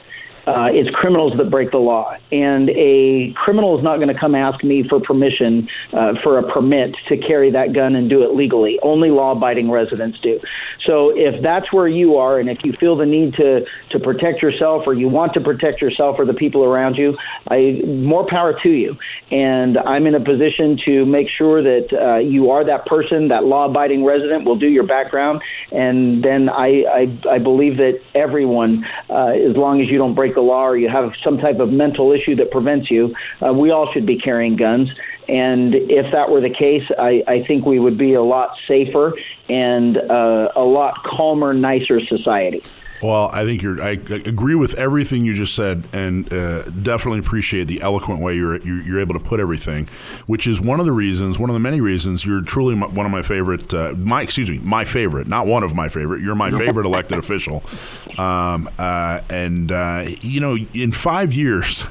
Uh, 0.46 0.70
it's 0.72 0.90
criminals 0.96 1.34
that 1.38 1.50
break 1.50 1.72
the 1.72 1.78
law, 1.78 2.16
and 2.32 2.70
a 2.70 3.34
criminal 3.36 3.76
is 3.78 3.84
not 3.84 3.98
going 3.98 4.08
to 4.08 4.20
come 4.20 4.36
ask 4.36 4.64
me 4.64 4.84
for 4.88 5.00
permission 5.00 5.68
uh, 5.92 6.14
for 6.24 6.38
a 6.38 6.54
permit 6.54 6.96
to 7.10 7.18
carry 7.18 7.50
that 7.50 7.74
gun 7.74 7.96
and 7.96 8.10
do 8.10 8.22
it 8.22 8.36
legally. 8.36 8.78
Only 8.84 9.10
law-abiding 9.10 9.72
residents 9.72 10.20
do. 10.22 10.40
So 10.86 11.12
if 11.16 11.42
that's 11.42 11.74
where 11.74 11.88
you 11.88 12.18
are, 12.18 12.40
and 12.40 12.48
if 12.48 12.60
you 12.64 12.74
feel 12.80 12.96
the 12.96 13.08
need 13.08 13.34
to 13.36 13.66
to 13.90 14.00
protect 14.00 14.44
yourself, 14.44 14.84
or 14.86 14.94
you 14.94 15.10
want 15.10 15.34
to 15.34 15.42
protect 15.42 15.82
yourself 15.82 16.18
or 16.20 16.26
the 16.26 16.34
people 16.34 16.64
around 16.64 16.96
you, 16.96 17.18
I 17.48 17.82
more 17.88 18.28
power 18.30 18.54
to 18.62 18.70
you. 18.70 18.98
And 19.32 19.80
I'm 19.80 20.06
in 20.06 20.14
a 20.14 20.24
position 20.24 20.78
to 20.86 21.06
make 21.06 21.28
sure 21.36 21.64
that 21.64 21.88
uh, 21.92 22.18
you 22.20 22.52
are 22.52 22.64
that 22.66 22.86
person, 22.86 23.30
that 23.30 23.46
law-abiding 23.46 24.06
resident. 24.06 24.46
We'll 24.46 24.60
do 24.60 24.68
your 24.68 24.86
background, 24.86 25.42
and 25.72 26.24
then 26.24 26.50
I 26.50 26.84
I, 27.00 27.20
I 27.36 27.40
believe 27.40 27.78
that 27.78 28.00
everyone, 28.14 28.86
uh, 29.10 29.30
as 29.50 29.56
long 29.58 29.82
as 29.82 29.88
you 29.90 29.98
don't 29.98 30.14
break 30.14 30.35
the 30.36 30.42
law 30.42 30.68
or 30.68 30.78
you 30.78 30.90
have 30.90 31.14
some 31.24 31.38
type 31.38 31.60
of 31.60 31.72
mental 31.72 32.12
issue 32.12 32.36
that 32.36 32.52
prevents 32.52 32.92
you, 32.92 33.16
uh, 33.46 33.52
we 33.52 33.72
all 33.72 33.92
should 33.92 34.06
be 34.06 34.18
carrying 34.18 34.56
guns. 34.56 34.90
And 35.28 35.74
if 35.74 36.12
that 36.12 36.30
were 36.30 36.42
the 36.42 36.52
case, 36.52 36.84
I, 37.00 37.24
I 37.28 37.44
think 37.44 37.66
we 37.66 37.80
would 37.80 37.98
be 37.98 38.14
a 38.14 38.22
lot 38.22 38.58
safer 38.68 39.14
and 39.50 39.98
uh, 39.98 40.50
a 40.56 40.64
lot 40.64 41.04
calmer, 41.04 41.54
nicer 41.54 42.00
society. 42.06 42.62
Well, 43.06 43.30
I 43.32 43.46
think 43.46 43.62
you're. 43.62 43.80
I 43.82 43.92
agree 43.92 44.56
with 44.56 44.74
everything 44.80 45.26
you 45.26 45.36
just 45.36 45.54
said, 45.56 45.88
and 45.94 46.32
uh, 46.34 46.64
definitely 46.64 47.20
appreciate 47.20 47.66
the 47.66 47.82
eloquent 47.82 48.20
way 48.20 48.36
you're, 48.36 48.58
you're 48.62 48.82
you're 48.82 49.00
able 49.00 49.14
to 49.14 49.20
put 49.20 49.40
everything, 49.40 49.88
which 50.26 50.48
is 50.48 50.60
one 50.60 50.80
of 50.80 50.88
the 50.88 50.92
reasons, 50.92 51.38
one 51.38 51.52
of 51.52 51.54
the 51.54 51.60
many 51.60 51.82
reasons 51.82 52.26
you're 52.26 52.42
truly 52.42 52.74
my, 52.74 52.88
one 52.88 53.06
of 53.06 53.12
my 53.12 53.22
favorite. 53.22 53.72
Uh, 53.72 53.94
my 53.98 54.24
excuse 54.24 54.50
me, 54.50 54.58
my 54.64 54.84
favorite, 54.84 55.28
not 55.28 55.46
one 55.46 55.62
of 55.62 55.76
my 55.76 55.88
favorite. 55.88 56.22
You're 56.22 56.34
my 56.34 56.50
favorite 56.50 56.88
elected 56.88 57.20
official, 57.20 57.64
um, 58.18 58.70
uh, 58.80 59.22
and 59.30 59.72
uh, 59.72 60.06
you 60.22 60.40
know, 60.40 60.58
in 60.74 60.92
five 60.92 61.32
years. 61.32 61.86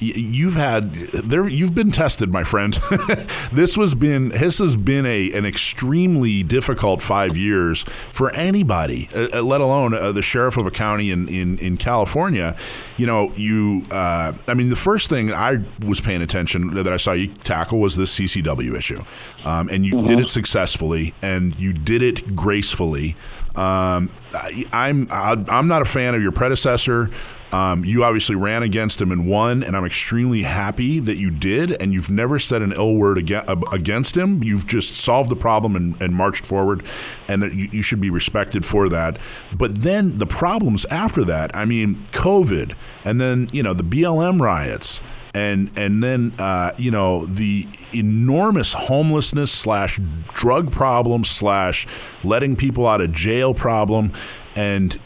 You've 0.00 0.54
had 0.54 0.94
there. 0.94 1.48
You've 1.48 1.74
been 1.74 1.90
tested, 1.90 2.32
my 2.32 2.44
friend. 2.44 2.74
this 3.52 3.76
was 3.76 3.96
been 3.96 4.28
this 4.28 4.58
has 4.58 4.76
been 4.76 5.04
a 5.06 5.32
an 5.32 5.44
extremely 5.44 6.44
difficult 6.44 7.02
five 7.02 7.36
years 7.36 7.84
for 8.12 8.30
anybody, 8.30 9.08
uh, 9.12 9.26
uh, 9.34 9.42
let 9.42 9.60
alone 9.60 9.94
uh, 9.94 10.12
the 10.12 10.22
sheriff 10.22 10.56
of 10.56 10.66
a 10.66 10.70
county 10.70 11.10
in, 11.10 11.28
in, 11.28 11.58
in 11.58 11.76
California. 11.76 12.56
You 12.96 13.06
know, 13.06 13.32
you. 13.34 13.86
Uh, 13.90 14.34
I 14.46 14.54
mean, 14.54 14.68
the 14.68 14.76
first 14.76 15.10
thing 15.10 15.32
I 15.32 15.64
was 15.84 16.00
paying 16.00 16.22
attention 16.22 16.74
that 16.74 16.92
I 16.92 16.96
saw 16.96 17.12
you 17.12 17.28
tackle 17.28 17.80
was 17.80 17.96
this 17.96 18.16
CCW 18.16 18.76
issue, 18.76 19.02
um, 19.44 19.68
and 19.68 19.84
you 19.84 20.06
did 20.06 20.20
it 20.20 20.28
successfully, 20.28 21.12
and 21.22 21.58
you 21.58 21.72
did 21.72 22.02
it 22.02 22.36
gracefully. 22.36 23.16
Um, 23.56 24.10
I, 24.32 24.64
I'm 24.72 25.08
I, 25.10 25.44
I'm 25.48 25.66
not 25.66 25.82
a 25.82 25.86
fan 25.86 26.14
of 26.14 26.22
your 26.22 26.30
predecessor. 26.30 27.10
Um, 27.52 27.84
you 27.84 28.04
obviously 28.04 28.36
ran 28.36 28.62
against 28.62 29.00
him 29.00 29.10
and 29.10 29.26
won, 29.26 29.62
and 29.62 29.76
I'm 29.76 29.84
extremely 29.84 30.42
happy 30.42 31.00
that 31.00 31.16
you 31.16 31.30
did. 31.30 31.80
And 31.80 31.92
you've 31.92 32.10
never 32.10 32.38
said 32.38 32.62
an 32.62 32.72
ill 32.72 32.94
word 32.94 33.18
against 33.18 34.16
him. 34.16 34.42
You've 34.42 34.66
just 34.66 34.94
solved 34.94 35.30
the 35.30 35.36
problem 35.36 35.76
and, 35.76 36.00
and 36.02 36.14
marched 36.14 36.46
forward, 36.46 36.82
and 37.26 37.42
that 37.42 37.54
you, 37.54 37.68
you 37.72 37.82
should 37.82 38.00
be 38.00 38.10
respected 38.10 38.64
for 38.64 38.88
that. 38.88 39.18
But 39.56 39.76
then 39.76 40.16
the 40.16 40.26
problems 40.26 40.84
after 40.86 41.24
that, 41.24 41.54
I 41.56 41.64
mean, 41.64 42.04
COVID, 42.12 42.74
and 43.04 43.20
then 43.20 43.48
you 43.52 43.62
know 43.62 43.74
the 43.74 43.84
BLM 43.84 44.40
riots 44.40 45.00
and 45.34 45.70
and 45.76 46.02
then 46.02 46.34
uh, 46.38 46.72
you 46.76 46.90
know 46.90 47.26
the 47.26 47.66
enormous 47.94 48.72
homelessness 48.72 49.50
slash 49.50 50.00
drug 50.34 50.70
problem 50.70 51.24
slash 51.24 51.86
letting 52.24 52.56
people 52.56 52.86
out 52.86 53.00
of 53.00 53.12
jail 53.12 53.54
problem 53.54 54.12
and 54.56 54.98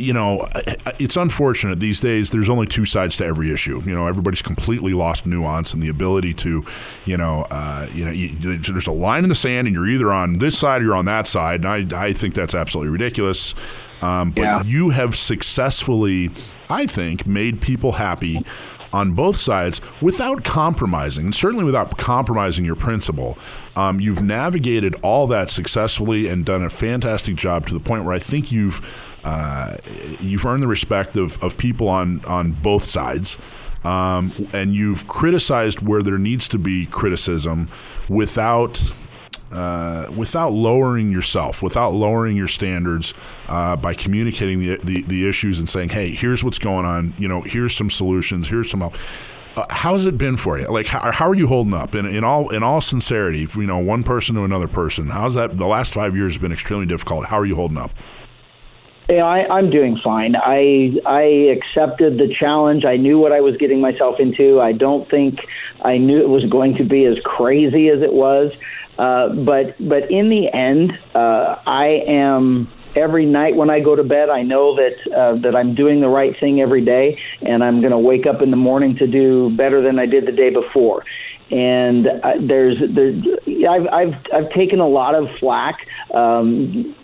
you 0.00 0.12
know 0.12 0.48
it's 0.98 1.16
unfortunate 1.16 1.80
these 1.80 2.00
days 2.00 2.30
there's 2.30 2.48
only 2.48 2.66
two 2.66 2.84
sides 2.84 3.16
to 3.18 3.24
every 3.24 3.52
issue. 3.52 3.82
You 3.84 3.94
know 3.94 4.06
everybody's 4.06 4.42
completely 4.42 4.94
lost 4.94 5.26
nuance 5.26 5.72
and 5.72 5.82
the 5.82 5.88
ability 5.88 6.34
to 6.34 6.64
you 7.04 7.16
know 7.16 7.46
uh, 7.50 7.88
you 7.92 8.04
know 8.04 8.10
you, 8.10 8.30
there's 8.58 8.86
a 8.86 8.92
line 8.92 9.22
in 9.22 9.28
the 9.28 9.34
sand 9.34 9.66
and 9.66 9.74
you're 9.74 9.86
either 9.86 10.12
on 10.12 10.34
this 10.34 10.58
side 10.58 10.82
or 10.82 10.86
you're 10.86 10.96
on 10.96 11.04
that 11.06 11.26
side. 11.26 11.64
And 11.64 11.92
I, 11.92 12.06
I 12.06 12.12
think 12.12 12.34
that's 12.34 12.54
absolutely 12.54 12.90
ridiculous 12.90 13.54
um, 14.02 14.30
but 14.32 14.42
Yeah. 14.42 14.62
you 14.64 14.90
have 14.90 15.16
successfully 15.16 16.30
I 16.68 16.86
think 16.86 17.26
made 17.26 17.60
people 17.60 17.92
happy 17.92 18.44
on 18.92 19.12
both 19.12 19.36
sides 19.38 19.80
without 20.00 20.42
compromising, 20.44 21.26
and 21.26 21.34
certainly 21.34 21.64
without 21.64 21.96
compromising 21.96 22.64
your 22.64 22.74
principle. 22.76 23.38
Um, 23.76 24.00
you've 24.00 24.22
navigated 24.22 24.94
all 25.02 25.26
that 25.28 25.48
successfully 25.50 26.26
and 26.28 26.44
done 26.44 26.62
a 26.64 26.70
fantastic 26.70 27.36
job 27.36 27.66
to 27.66 27.74
the 27.74 27.80
point 27.80 28.04
where 28.04 28.14
I 28.14 28.18
think 28.18 28.50
you've 28.50 28.80
uh, 29.22 29.76
you've 30.20 30.44
earned 30.46 30.62
the 30.62 30.66
respect 30.68 31.16
of, 31.16 31.42
of 31.42 31.56
people 31.56 31.88
on 31.88 32.24
on 32.24 32.52
both 32.52 32.84
sides. 32.84 33.36
Um, 33.84 34.32
and 34.52 34.74
you've 34.74 35.06
criticized 35.06 35.80
where 35.80 36.02
there 36.02 36.18
needs 36.18 36.48
to 36.48 36.58
be 36.58 36.84
criticism 36.86 37.68
without 38.10 38.92
uh, 39.52 40.10
without 40.16 40.52
lowering 40.52 41.10
yourself, 41.10 41.62
without 41.62 41.90
lowering 41.90 42.36
your 42.36 42.48
standards, 42.48 43.14
uh, 43.48 43.76
by 43.76 43.94
communicating 43.94 44.60
the, 44.60 44.76
the 44.76 45.02
the 45.02 45.28
issues 45.28 45.58
and 45.58 45.68
saying, 45.68 45.90
"Hey, 45.90 46.10
here's 46.10 46.44
what's 46.44 46.58
going 46.58 46.86
on. 46.86 47.14
You 47.18 47.28
know, 47.28 47.42
here's 47.42 47.74
some 47.74 47.90
solutions. 47.90 48.48
Here's 48.48 48.70
some 48.70 48.80
help." 48.80 48.94
Uh, 49.56 49.64
how's 49.68 50.06
it 50.06 50.16
been 50.16 50.36
for 50.36 50.58
you? 50.58 50.66
Like, 50.66 50.86
how, 50.86 51.10
how 51.10 51.28
are 51.28 51.34
you 51.34 51.48
holding 51.48 51.74
up? 51.74 51.96
In, 51.96 52.06
in 52.06 52.22
all 52.22 52.50
in 52.50 52.62
all 52.62 52.80
sincerity, 52.80 53.48
you 53.54 53.66
know, 53.66 53.78
one 53.78 54.04
person 54.04 54.36
to 54.36 54.44
another 54.44 54.68
person. 54.68 55.08
How's 55.08 55.34
that? 55.34 55.56
The 55.56 55.66
last 55.66 55.92
five 55.92 56.14
years 56.14 56.34
have 56.34 56.42
been 56.42 56.52
extremely 56.52 56.86
difficult. 56.86 57.26
How 57.26 57.38
are 57.38 57.46
you 57.46 57.56
holding 57.56 57.78
up? 57.78 57.90
Yeah, 59.08 59.24
I, 59.24 59.56
I'm 59.56 59.70
doing 59.70 59.98
fine. 60.04 60.36
I 60.36 60.92
I 61.04 61.22
accepted 61.22 62.18
the 62.18 62.32
challenge. 62.32 62.84
I 62.84 62.96
knew 62.96 63.18
what 63.18 63.32
I 63.32 63.40
was 63.40 63.56
getting 63.56 63.80
myself 63.80 64.20
into. 64.20 64.60
I 64.60 64.70
don't 64.70 65.10
think 65.10 65.40
I 65.82 65.98
knew 65.98 66.20
it 66.20 66.28
was 66.28 66.44
going 66.44 66.76
to 66.76 66.84
be 66.84 67.06
as 67.06 67.18
crazy 67.24 67.88
as 67.88 68.02
it 68.02 68.12
was. 68.12 68.52
Uh, 69.00 69.30
but 69.30 69.74
but 69.88 70.10
in 70.10 70.28
the 70.28 70.52
end, 70.52 70.92
uh, 71.14 71.56
I 71.66 72.04
am 72.06 72.68
every 72.94 73.24
night 73.24 73.56
when 73.56 73.70
I 73.70 73.80
go 73.80 73.96
to 73.96 74.04
bed. 74.04 74.28
I 74.28 74.42
know 74.42 74.76
that 74.76 74.94
uh, 75.10 75.36
that 75.36 75.56
I'm 75.56 75.74
doing 75.74 76.02
the 76.02 76.08
right 76.10 76.38
thing 76.38 76.60
every 76.60 76.84
day, 76.84 77.18
and 77.40 77.64
I'm 77.64 77.80
going 77.80 77.92
to 77.92 77.98
wake 77.98 78.26
up 78.26 78.42
in 78.42 78.50
the 78.50 78.58
morning 78.58 78.96
to 78.96 79.06
do 79.06 79.56
better 79.56 79.80
than 79.80 79.98
I 79.98 80.04
did 80.04 80.26
the 80.26 80.32
day 80.32 80.50
before. 80.50 81.06
And 81.50 82.08
uh, 82.08 82.34
there's 82.40 82.76
there's 82.94 83.24
I've 83.66 83.88
I've 83.88 84.16
I've 84.34 84.50
taken 84.50 84.80
a 84.80 84.88
lot 84.88 85.14
of 85.14 85.30
flack. 85.38 85.86
Um, 86.12 86.94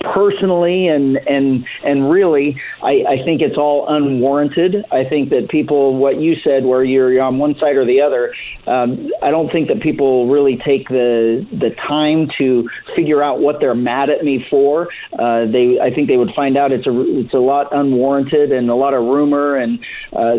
personally 0.00 0.88
and 0.88 1.16
and 1.16 1.64
and 1.84 2.10
really 2.10 2.60
I, 2.82 3.04
I 3.08 3.22
think 3.24 3.40
it's 3.40 3.56
all 3.56 3.86
unwarranted. 3.88 4.84
I 4.92 5.04
think 5.04 5.30
that 5.30 5.48
people 5.48 5.96
what 5.96 6.20
you 6.20 6.36
said 6.36 6.64
where 6.64 6.84
you're 6.84 7.20
on 7.22 7.38
one 7.38 7.54
side 7.54 7.76
or 7.76 7.84
the 7.84 8.00
other 8.00 8.34
um, 8.66 9.10
i 9.22 9.30
don't 9.30 9.50
think 9.50 9.68
that 9.68 9.80
people 9.80 10.28
really 10.28 10.56
take 10.56 10.88
the 10.88 11.46
the 11.52 11.70
time 11.70 12.28
to 12.38 12.68
figure 12.94 13.22
out 13.22 13.40
what 13.40 13.60
they're 13.60 13.74
mad 13.74 14.10
at 14.10 14.24
me 14.24 14.44
for. 14.50 14.88
Uh, 15.18 15.46
they 15.46 15.78
i 15.80 15.92
think 15.92 16.08
they 16.08 16.16
would 16.16 16.34
find 16.34 16.56
out 16.56 16.72
it's 16.72 16.86
a 16.86 17.18
it's 17.18 17.34
a 17.34 17.38
lot 17.38 17.74
unwarranted 17.74 18.52
and 18.52 18.70
a 18.70 18.74
lot 18.74 18.94
of 18.94 19.02
rumor 19.02 19.56
and 19.56 19.78
uh, 20.12 20.36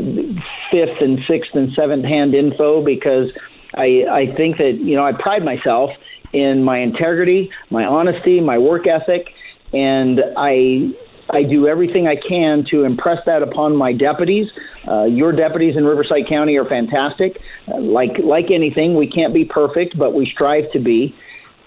fifth 0.71 1.01
and 1.01 1.19
sixth 1.27 1.53
and 1.55 1.73
seventh 1.73 2.05
hand 2.05 2.33
info 2.33 2.83
because 2.83 3.31
I, 3.73 4.05
I 4.09 4.33
think 4.35 4.57
that 4.57 4.79
you 4.79 4.95
know 4.95 5.05
I 5.05 5.11
pride 5.11 5.43
myself 5.43 5.91
in 6.33 6.63
my 6.63 6.79
integrity, 6.79 7.51
my 7.69 7.85
honesty, 7.85 8.39
my 8.41 8.57
work 8.57 8.87
ethic, 8.87 9.33
and 9.73 10.21
I 10.37 10.93
I 11.29 11.43
do 11.43 11.67
everything 11.67 12.07
I 12.07 12.15
can 12.15 12.65
to 12.69 12.83
impress 12.83 13.25
that 13.25 13.41
upon 13.41 13.75
my 13.75 13.93
deputies. 13.93 14.51
Uh, 14.87 15.05
your 15.05 15.31
deputies 15.31 15.75
in 15.75 15.85
Riverside 15.85 16.27
County 16.27 16.55
are 16.57 16.65
fantastic. 16.65 17.41
Uh, 17.67 17.79
like 17.79 18.17
like 18.19 18.51
anything, 18.51 18.95
we 18.95 19.09
can't 19.09 19.33
be 19.33 19.45
perfect, 19.45 19.97
but 19.97 20.13
we 20.13 20.25
strive 20.27 20.71
to 20.71 20.79
be. 20.79 21.15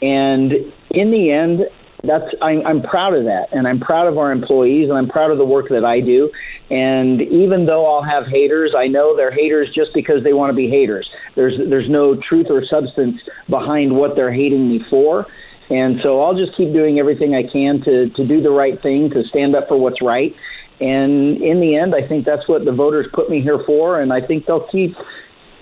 And 0.00 0.52
in 0.90 1.10
the 1.10 1.32
end, 1.32 1.68
that's 2.04 2.32
I'm, 2.40 2.64
I'm 2.66 2.82
proud 2.82 3.14
of 3.14 3.24
that, 3.24 3.48
and 3.52 3.66
I'm 3.66 3.80
proud 3.80 4.06
of 4.06 4.18
our 4.18 4.30
employees, 4.30 4.88
and 4.88 4.96
I'm 4.96 5.08
proud 5.08 5.30
of 5.30 5.38
the 5.38 5.44
work 5.44 5.68
that 5.70 5.84
I 5.84 6.00
do. 6.00 6.30
And 6.70 7.20
even 7.20 7.66
though 7.66 7.86
I'll 7.86 8.02
have 8.02 8.26
haters, 8.26 8.74
I 8.76 8.86
know 8.86 9.16
they're 9.16 9.32
haters 9.32 9.72
just 9.74 9.92
because 9.94 10.22
they 10.22 10.32
want 10.32 10.50
to 10.50 10.54
be 10.54 10.68
haters. 10.68 11.10
There's 11.34 11.58
there's 11.68 11.88
no 11.88 12.14
truth 12.14 12.46
or 12.50 12.64
substance 12.64 13.20
behind 13.48 13.96
what 13.96 14.14
they're 14.14 14.32
hating 14.32 14.68
me 14.68 14.78
for. 14.78 15.26
And 15.70 16.00
so 16.02 16.22
I'll 16.22 16.34
just 16.34 16.56
keep 16.56 16.72
doing 16.72 16.98
everything 16.98 17.34
I 17.34 17.42
can 17.42 17.82
to 17.82 18.10
to 18.10 18.26
do 18.26 18.40
the 18.42 18.50
right 18.50 18.78
thing, 18.80 19.10
to 19.10 19.24
stand 19.24 19.56
up 19.56 19.68
for 19.68 19.76
what's 19.76 20.00
right. 20.00 20.34
And 20.80 21.42
in 21.42 21.60
the 21.60 21.74
end, 21.76 21.94
I 21.94 22.06
think 22.06 22.24
that's 22.24 22.46
what 22.46 22.64
the 22.64 22.72
voters 22.72 23.08
put 23.12 23.28
me 23.28 23.40
here 23.40 23.58
for, 23.58 24.00
and 24.00 24.12
I 24.12 24.20
think 24.20 24.46
they'll 24.46 24.68
keep 24.68 24.96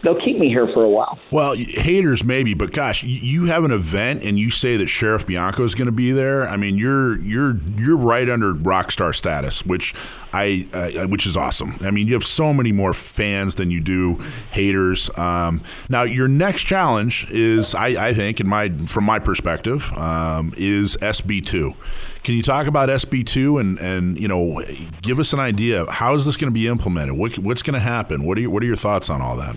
they'll 0.03 0.21
keep 0.21 0.39
me 0.39 0.49
here 0.49 0.69
for 0.73 0.85
a 0.85 0.89
while. 0.89 1.19
Well, 1.31 1.55
haters 1.55 2.25
maybe, 2.25 2.55
but 2.55 2.73
gosh, 2.73 3.03
you 3.03 3.47
have 3.47 3.65
an 3.65 3.73
event 3.73 4.25
and 4.25 4.39
you 4.39 4.51
say 4.51 4.77
that 4.77 4.89
Sheriff 4.89 5.27
Bianco 5.27 5.65
is 5.65 5.75
going 5.75 5.87
to 5.87 5.93
be 5.93 6.13
there. 6.13 6.49
I 6.49 6.57
mean, 6.57 6.79
you're 6.79 7.21
you're 7.21 7.57
you're 7.77 7.97
right 7.97 8.29
under 8.29 8.53
rock 8.53 8.91
star 8.91 9.13
status, 9.13 9.65
which 9.65 9.95
I 10.33 10.69
uh, 10.73 11.07
which 11.07 11.27
is 11.27 11.37
awesome. 11.37 11.77
I 11.81 11.91
mean, 11.91 12.07
you 12.07 12.15
have 12.15 12.25
so 12.25 12.53
many 12.53 12.73
more 12.73 12.93
fans 12.93 13.55
than 13.55 13.71
you 13.71 13.81
do 13.81 14.23
haters. 14.51 15.11
Um, 15.17 15.63
now, 15.89 16.03
your 16.03 16.29
next 16.29 16.65
challenge 16.65 17.27
is, 17.31 17.75
I, 17.75 18.09
I, 18.09 18.15
think, 18.15 18.41
in 18.41 18.47
my 18.47 18.71
from 18.87 19.05
my 19.05 19.19
perspective, 19.19 19.93
um, 19.95 20.53
is 20.57 20.97
SB 20.99 21.45
two. 21.47 21.75
Can 22.23 22.35
you 22.35 22.43
talk 22.43 22.67
about 22.67 22.89
SB 22.89 23.25
two 23.25 23.59
and 23.59 23.79
and 23.79 24.21
you 24.21 24.29
know 24.29 24.63
give 25.03 25.19
us 25.19 25.33
an 25.33 25.41
idea 25.41 25.91
how 25.91 26.15
is 26.15 26.27
this 26.27 26.37
going 26.37 26.51
to 26.51 26.55
be 26.55 26.69
implemented? 26.69 27.17
What, 27.17 27.39
what's 27.39 27.63
going 27.63 27.75
to 27.75 27.81
happen? 27.81 28.25
What 28.25 28.39
are 28.39 28.51
what 28.51 28.63
are 28.63 28.67
your 28.67 28.77
thoughts 28.77 29.09
on 29.09 29.23
all 29.23 29.37
that? 29.37 29.57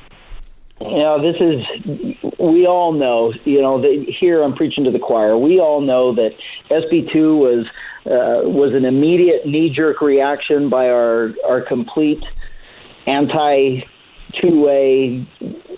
You 0.82 0.98
know, 0.98 1.22
this 1.22 1.36
is, 1.42 2.34
we 2.40 2.66
all 2.66 2.94
know, 2.94 3.34
you 3.44 3.62
know, 3.62 3.82
that 3.82 4.06
here 4.20 4.42
I'm 4.42 4.56
preaching 4.56 4.86
to 4.86 4.92
the 4.92 5.00
choir. 5.00 5.38
We 5.38 5.60
all 5.60 5.82
know 5.82 6.16
that 6.16 6.32
SB2 6.70 7.38
was, 7.38 7.66
uh, 8.06 8.48
was 8.48 8.74
an 8.74 8.86
immediate 8.86 9.46
knee 9.46 9.70
jerk 9.70 10.02
reaction 10.02 10.70
by 10.70 10.90
our, 10.90 11.34
our 11.46 11.62
complete 11.62 12.24
anti 13.06 13.82
2A, 14.34 15.28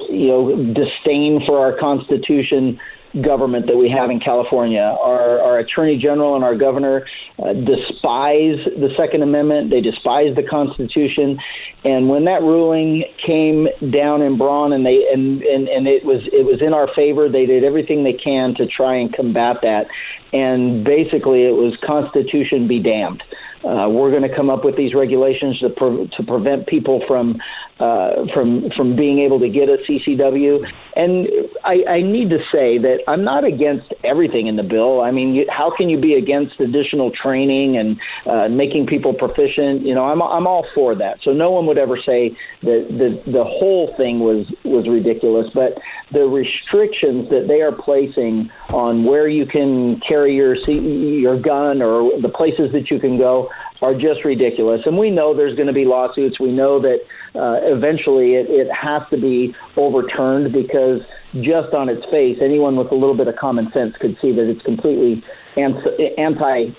you 0.09 0.27
know, 0.27 0.73
disdain 0.73 1.41
for 1.47 1.59
our 1.59 1.77
Constitution 1.77 2.79
government 3.19 3.67
that 3.67 3.75
we 3.75 3.89
have 3.89 4.09
in 4.09 4.19
California. 4.19 4.79
Our, 4.79 5.39
our 5.39 5.59
attorney 5.59 5.97
general 5.97 6.35
and 6.35 6.43
our 6.43 6.55
governor 6.55 7.05
uh, 7.39 7.53
despise 7.53 8.63
the 8.65 8.93
Second 8.95 9.23
Amendment. 9.23 9.69
They 9.69 9.81
despise 9.81 10.35
the 10.35 10.43
Constitution. 10.43 11.37
And 11.83 12.07
when 12.07 12.25
that 12.25 12.41
ruling 12.41 13.03
came 13.25 13.67
down 13.91 14.21
in 14.21 14.37
Bruen 14.37 14.71
and 14.71 14.85
they 14.85 15.07
and, 15.11 15.41
and, 15.41 15.67
and 15.67 15.87
it 15.87 16.05
was 16.05 16.21
it 16.31 16.45
was 16.45 16.61
in 16.61 16.73
our 16.73 16.87
favor, 16.93 17.27
they 17.27 17.45
did 17.45 17.63
everything 17.63 18.03
they 18.03 18.13
can 18.13 18.55
to 18.55 18.67
try 18.67 18.95
and 18.95 19.13
combat 19.13 19.57
that. 19.63 19.87
And 20.31 20.85
basically, 20.85 21.43
it 21.43 21.55
was 21.55 21.75
Constitution 21.85 22.67
be 22.67 22.79
damned. 22.79 23.23
Uh, 23.63 23.87
we're 23.89 24.09
going 24.09 24.23
to 24.23 24.35
come 24.35 24.49
up 24.49 24.65
with 24.65 24.75
these 24.75 24.95
regulations 24.95 25.59
to, 25.59 25.69
pre- 25.69 26.09
to 26.17 26.23
prevent 26.23 26.65
people 26.65 27.03
from 27.07 27.39
uh, 27.81 28.27
from 28.31 28.69
from 28.77 28.95
being 28.95 29.19
able 29.19 29.39
to 29.39 29.49
get 29.49 29.67
a 29.67 29.77
CCW. 29.77 30.71
And 30.95 31.27
I, 31.63 31.83
I 31.87 32.01
need 32.01 32.29
to 32.29 32.39
say 32.51 32.77
that 32.77 32.99
I'm 33.07 33.23
not 33.23 33.43
against 33.43 33.91
everything 34.03 34.45
in 34.47 34.55
the 34.55 34.63
bill. 34.63 35.01
I 35.01 35.09
mean, 35.09 35.33
you, 35.33 35.45
how 35.49 35.75
can 35.75 35.89
you 35.89 35.97
be 35.97 36.13
against 36.13 36.59
additional 36.59 37.11
training 37.11 37.77
and 37.77 37.99
uh, 38.27 38.49
making 38.49 38.85
people 38.85 39.13
proficient? 39.13 39.81
You 39.81 39.95
know, 39.95 40.05
I'm 40.05 40.21
I'm 40.21 40.45
all 40.45 40.67
for 40.75 40.93
that. 40.95 41.23
So 41.23 41.33
no 41.33 41.49
one 41.49 41.65
would 41.65 41.79
ever 41.79 41.97
say 41.97 42.37
that 42.61 42.87
the 42.89 43.31
the 43.31 43.43
whole 43.43 43.95
thing 43.95 44.19
was 44.19 44.45
was 44.63 44.87
ridiculous, 44.87 45.49
but 45.51 45.79
the 46.11 46.27
restrictions 46.27 47.29
that 47.29 47.47
they 47.47 47.61
are 47.61 47.71
placing 47.71 48.51
on 48.69 49.05
where 49.05 49.27
you 49.27 49.47
can 49.47 49.99
carry 50.01 50.35
your 50.35 50.53
your 50.69 51.39
gun 51.39 51.81
or 51.81 52.21
the 52.21 52.29
places 52.29 52.73
that 52.73 52.91
you 52.91 52.99
can 52.99 53.17
go 53.17 53.49
are 53.81 53.95
just 53.95 54.23
ridiculous. 54.23 54.85
And 54.85 54.97
we 54.97 55.09
know 55.09 55.33
there's 55.33 55.55
going 55.55 55.67
to 55.67 55.73
be 55.73 55.85
lawsuits. 55.85 56.39
We 56.39 56.51
know 56.51 56.79
that 56.81 57.03
uh, 57.35 57.59
eventually 57.63 58.35
it, 58.35 58.49
it 58.49 58.71
has 58.71 59.01
to 59.09 59.17
be 59.17 59.55
overturned 59.77 60.51
because 60.51 61.01
just 61.41 61.73
on 61.73 61.89
its 61.89 62.05
face, 62.11 62.37
anyone 62.41 62.75
with 62.75 62.91
a 62.91 62.95
little 62.95 63.15
bit 63.15 63.27
of 63.27 63.35
common 63.35 63.71
sense 63.71 63.95
could 63.97 64.17
see 64.21 64.31
that 64.33 64.49
it's 64.49 64.61
completely 64.63 65.23
anti 65.55 66.73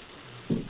you 0.49 0.65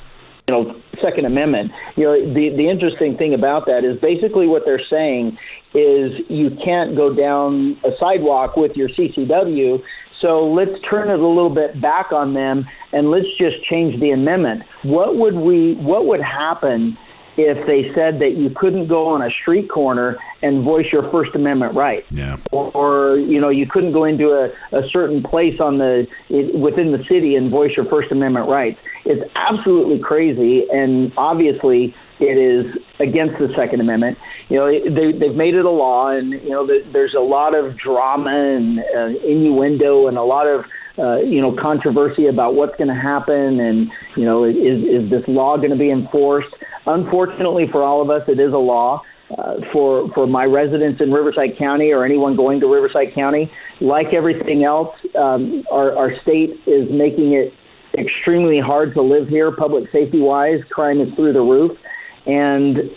know 0.48 0.80
Second 1.00 1.24
Amendment. 1.24 1.72
You 1.96 2.04
know 2.04 2.34
the 2.34 2.50
the 2.50 2.68
interesting 2.68 3.16
thing 3.16 3.34
about 3.34 3.66
that 3.66 3.84
is 3.84 3.98
basically 4.00 4.46
what 4.46 4.64
they're 4.64 4.84
saying 4.88 5.38
is 5.74 6.12
you 6.28 6.50
can't 6.64 6.94
go 6.94 7.12
down 7.12 7.78
a 7.84 7.90
sidewalk 7.98 8.56
with 8.56 8.76
your 8.76 8.88
CCW 8.88 9.82
so 10.22 10.46
let's 10.46 10.70
turn 10.88 11.10
it 11.10 11.18
a 11.18 11.26
little 11.26 11.50
bit 11.50 11.80
back 11.80 12.12
on 12.12 12.32
them 12.32 12.64
and 12.92 13.10
let's 13.10 13.26
just 13.38 13.62
change 13.64 14.00
the 14.00 14.12
amendment. 14.12 14.62
What 14.82 15.16
would 15.16 15.34
we 15.34 15.74
what 15.74 16.06
would 16.06 16.22
happen 16.22 16.96
if 17.36 17.66
they 17.66 17.92
said 17.94 18.18
that 18.18 18.36
you 18.36 18.50
couldn't 18.50 18.88
go 18.88 19.08
on 19.08 19.22
a 19.22 19.30
street 19.30 19.70
corner 19.70 20.18
and 20.42 20.64
voice 20.64 20.86
your 20.92 21.10
First 21.10 21.34
Amendment 21.34 21.74
right. 21.74 22.04
Yeah. 22.10 22.36
Or, 22.50 22.70
or 22.72 23.18
you 23.18 23.40
know, 23.40 23.48
you 23.48 23.66
couldn't 23.66 23.92
go 23.92 24.04
into 24.04 24.32
a, 24.32 24.50
a 24.76 24.88
certain 24.88 25.22
place 25.22 25.60
on 25.60 25.78
the 25.78 26.06
it, 26.28 26.54
within 26.54 26.92
the 26.92 27.02
city 27.04 27.36
and 27.36 27.50
voice 27.50 27.76
your 27.76 27.86
First 27.86 28.12
Amendment 28.12 28.48
rights. 28.48 28.80
It's 29.04 29.22
absolutely 29.34 29.98
crazy, 29.98 30.68
and 30.70 31.12
obviously 31.16 31.94
it 32.20 32.38
is 32.38 32.76
against 33.00 33.38
the 33.38 33.52
Second 33.56 33.80
Amendment. 33.80 34.18
You 34.48 34.58
know, 34.58 34.94
they, 34.94 35.12
they've 35.12 35.34
made 35.34 35.54
it 35.54 35.64
a 35.64 35.70
law, 35.70 36.08
and 36.08 36.32
you 36.32 36.50
know, 36.50 36.66
there's 36.92 37.14
a 37.14 37.20
lot 37.20 37.54
of 37.54 37.76
drama 37.76 38.30
and 38.30 38.78
uh, 38.80 39.18
innuendo 39.26 40.06
and 40.06 40.18
a 40.18 40.22
lot 40.22 40.46
of 40.46 40.64
uh, 40.98 41.16
you 41.16 41.40
know 41.40 41.52
controversy 41.52 42.26
about 42.26 42.54
what's 42.54 42.76
going 42.76 42.88
to 42.88 42.94
happen 42.94 43.60
and 43.60 43.90
you 44.16 44.24
know 44.24 44.44
is 44.44 44.84
is 44.84 45.10
this 45.10 45.26
law 45.28 45.56
going 45.56 45.70
to 45.70 45.76
be 45.76 45.90
enforced? 45.90 46.62
Unfortunately 46.86 47.66
for 47.66 47.82
all 47.82 48.00
of 48.02 48.10
us 48.10 48.28
it 48.28 48.38
is 48.38 48.52
a 48.52 48.58
law. 48.58 49.02
Uh, 49.38 49.58
for 49.72 50.10
for 50.10 50.26
my 50.26 50.44
residents 50.44 51.00
in 51.00 51.10
Riverside 51.10 51.56
County 51.56 51.90
or 51.90 52.04
anyone 52.04 52.36
going 52.36 52.60
to 52.60 52.66
Riverside 52.66 53.14
County 53.14 53.50
like 53.80 54.12
everything 54.12 54.62
else 54.62 55.06
um, 55.14 55.64
our 55.70 55.96
our 55.96 56.20
state 56.20 56.60
is 56.66 56.90
making 56.90 57.32
it 57.32 57.54
extremely 57.94 58.58
hard 58.58 58.94
to 58.94 59.02
live 59.02 59.28
here 59.28 59.50
public 59.52 59.90
safety 59.90 60.20
wise. 60.20 60.62
Crime 60.70 61.00
is 61.00 61.12
through 61.14 61.32
the 61.32 61.40
roof. 61.40 61.78
And 62.26 62.90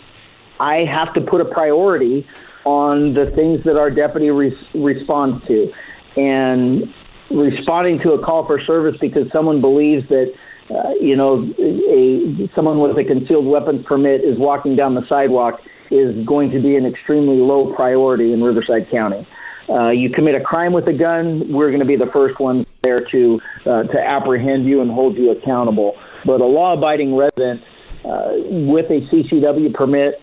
I 0.60 0.84
have 0.84 1.12
to 1.14 1.20
put 1.20 1.40
a 1.40 1.44
priority 1.44 2.26
on 2.64 3.14
the 3.14 3.30
things 3.30 3.64
that 3.64 3.76
our 3.76 3.90
deputy 3.90 4.30
re- 4.30 4.68
responds 4.74 5.46
to. 5.46 5.72
And 6.16 6.92
responding 7.30 7.98
to 8.00 8.12
a 8.12 8.24
call 8.24 8.46
for 8.46 8.60
service 8.60 8.96
because 9.00 9.30
someone 9.32 9.60
believes 9.60 10.08
that 10.08 10.32
uh, 10.70 10.90
you 11.00 11.16
know 11.16 11.42
a 11.58 12.50
someone 12.54 12.78
with 12.80 12.96
a 12.98 13.04
concealed 13.04 13.46
weapons 13.46 13.84
permit 13.86 14.22
is 14.22 14.38
walking 14.38 14.76
down 14.76 14.94
the 14.94 15.06
sidewalk 15.08 15.60
is 15.90 16.26
going 16.26 16.50
to 16.50 16.60
be 16.60 16.76
an 16.76 16.84
extremely 16.84 17.36
low 17.36 17.72
priority 17.74 18.32
in 18.32 18.42
Riverside 18.42 18.90
County. 18.90 19.26
Uh, 19.68 19.90
you 19.90 20.10
commit 20.10 20.34
a 20.34 20.40
crime 20.40 20.72
with 20.72 20.86
a 20.86 20.92
gun, 20.92 21.52
we're 21.52 21.68
going 21.68 21.80
to 21.80 21.86
be 21.86 21.96
the 21.96 22.10
first 22.12 22.38
ones 22.38 22.66
there 22.82 23.04
to 23.10 23.40
uh, 23.66 23.82
to 23.84 24.00
apprehend 24.00 24.66
you 24.66 24.80
and 24.80 24.90
hold 24.90 25.16
you 25.16 25.30
accountable. 25.30 25.96
But 26.24 26.40
a 26.40 26.46
law-abiding 26.46 27.14
resident 27.14 27.62
uh, 28.04 28.32
with 28.48 28.90
a 28.90 29.00
CCW 29.00 29.74
permit 29.74 30.20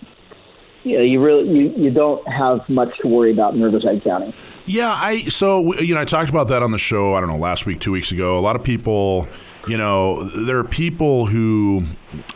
you 0.84 0.98
know, 0.98 1.04
you 1.04 1.22
really 1.22 1.50
you, 1.50 1.74
you 1.76 1.92
don't 1.92 2.26
have 2.28 2.68
much 2.70 2.98
to 3.00 3.08
worry 3.08 3.32
about 3.32 3.56
in 3.56 3.62
Riverside 3.62 4.04
County. 4.04 4.34
Yeah, 4.66 4.92
I 4.92 5.22
so 5.24 5.80
you 5.80 5.96
know 5.96 6.02
I 6.02 6.06
talked 6.06 6.30
about 6.30 6.48
that 6.50 6.64
on 6.64 6.72
the 6.72 6.78
show. 6.78 7.14
I 7.16 7.20
don't 7.20 7.30
know 7.30 7.38
last 7.38 7.66
week, 7.66 7.80
two 7.80 7.92
weeks 7.92 8.12
ago. 8.12 8.38
A 8.38 8.42
lot 8.42 8.56
of 8.56 8.64
people, 8.64 9.28
you 9.68 9.78
know, 9.78 10.24
there 10.24 10.58
are 10.58 10.64
people 10.64 11.28
who 11.28 11.84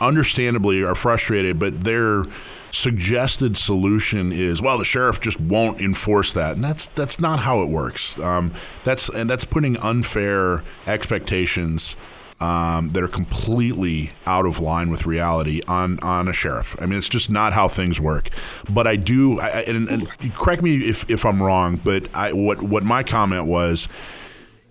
understandably 0.00 0.82
are 0.82 0.94
frustrated, 0.94 1.58
but 1.58 1.84
their 1.84 2.24
suggested 2.70 3.56
solution 3.56 4.30
is 4.30 4.60
well 4.60 4.76
the 4.76 4.84
sheriff 4.84 5.22
just 5.22 5.40
won't 5.40 5.80
enforce 5.80 6.34
that 6.34 6.52
and 6.52 6.62
that's 6.62 6.84
that's 6.88 7.18
not 7.18 7.40
how 7.40 7.62
it 7.62 7.66
works 7.70 8.18
um, 8.18 8.52
that's 8.84 9.08
and 9.08 9.28
that's 9.30 9.44
putting 9.44 9.74
unfair 9.78 10.62
expectations 10.86 11.96
um, 12.40 12.90
that 12.90 13.02
are 13.02 13.08
completely 13.08 14.12
out 14.26 14.46
of 14.46 14.60
line 14.60 14.90
with 14.90 15.06
reality 15.06 15.60
on 15.66 15.98
on 16.00 16.28
a 16.28 16.32
sheriff. 16.32 16.76
I 16.78 16.86
mean, 16.86 16.98
it's 16.98 17.08
just 17.08 17.30
not 17.30 17.52
how 17.52 17.68
things 17.68 18.00
work. 18.00 18.30
But 18.68 18.86
I 18.86 18.96
do, 18.96 19.40
I, 19.40 19.62
and, 19.62 19.88
and 19.88 20.34
correct 20.34 20.62
me 20.62 20.88
if, 20.88 21.08
if 21.10 21.24
I'm 21.24 21.42
wrong, 21.42 21.80
but 21.82 22.08
I 22.14 22.32
what 22.32 22.62
what 22.62 22.84
my 22.84 23.02
comment 23.02 23.46
was 23.46 23.88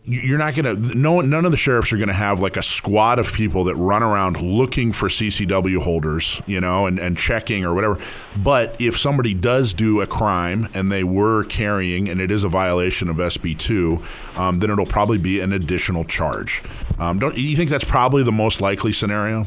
you're 0.09 0.37
not 0.37 0.55
going 0.55 0.83
to 0.83 0.97
no 0.97 1.19
none 1.19 1.43
of 1.43 1.51
the 1.51 1.57
sheriffs 1.57 1.91
are 1.91 1.97
going 1.97 2.07
to 2.07 2.13
have 2.13 2.39
like 2.39 2.55
a 2.55 2.61
squad 2.61 3.19
of 3.19 3.33
people 3.33 3.65
that 3.65 3.75
run 3.75 4.01
around 4.01 4.41
looking 4.41 4.93
for 4.93 5.09
CCW 5.09 5.79
holders, 5.79 6.41
you 6.47 6.61
know, 6.61 6.85
and, 6.87 6.97
and 6.97 7.17
checking 7.17 7.65
or 7.65 7.73
whatever. 7.73 7.99
But 8.37 8.79
if 8.79 8.97
somebody 8.97 9.33
does 9.33 9.73
do 9.73 9.99
a 9.99 10.07
crime 10.07 10.69
and 10.73 10.89
they 10.89 11.03
were 11.03 11.43
carrying 11.43 12.07
and 12.07 12.21
it 12.21 12.31
is 12.31 12.45
a 12.45 12.49
violation 12.49 13.09
of 13.09 13.17
SB 13.17 13.59
two, 13.59 14.01
um, 14.35 14.59
then 14.59 14.69
it'll 14.69 14.85
probably 14.85 15.17
be 15.17 15.41
an 15.41 15.51
additional 15.51 16.05
charge. 16.05 16.63
Um, 16.99 17.19
don't 17.19 17.37
you 17.37 17.57
think 17.57 17.69
that's 17.69 17.83
probably 17.83 18.23
the 18.23 18.31
most 18.31 18.61
likely 18.61 18.93
scenario? 18.93 19.45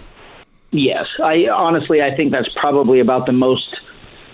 Yes, 0.72 1.06
I 1.24 1.48
honestly 1.48 2.02
I 2.02 2.14
think 2.14 2.32
that's 2.32 2.50
probably 2.54 3.00
about 3.00 3.24
the 3.24 3.32
most 3.32 3.74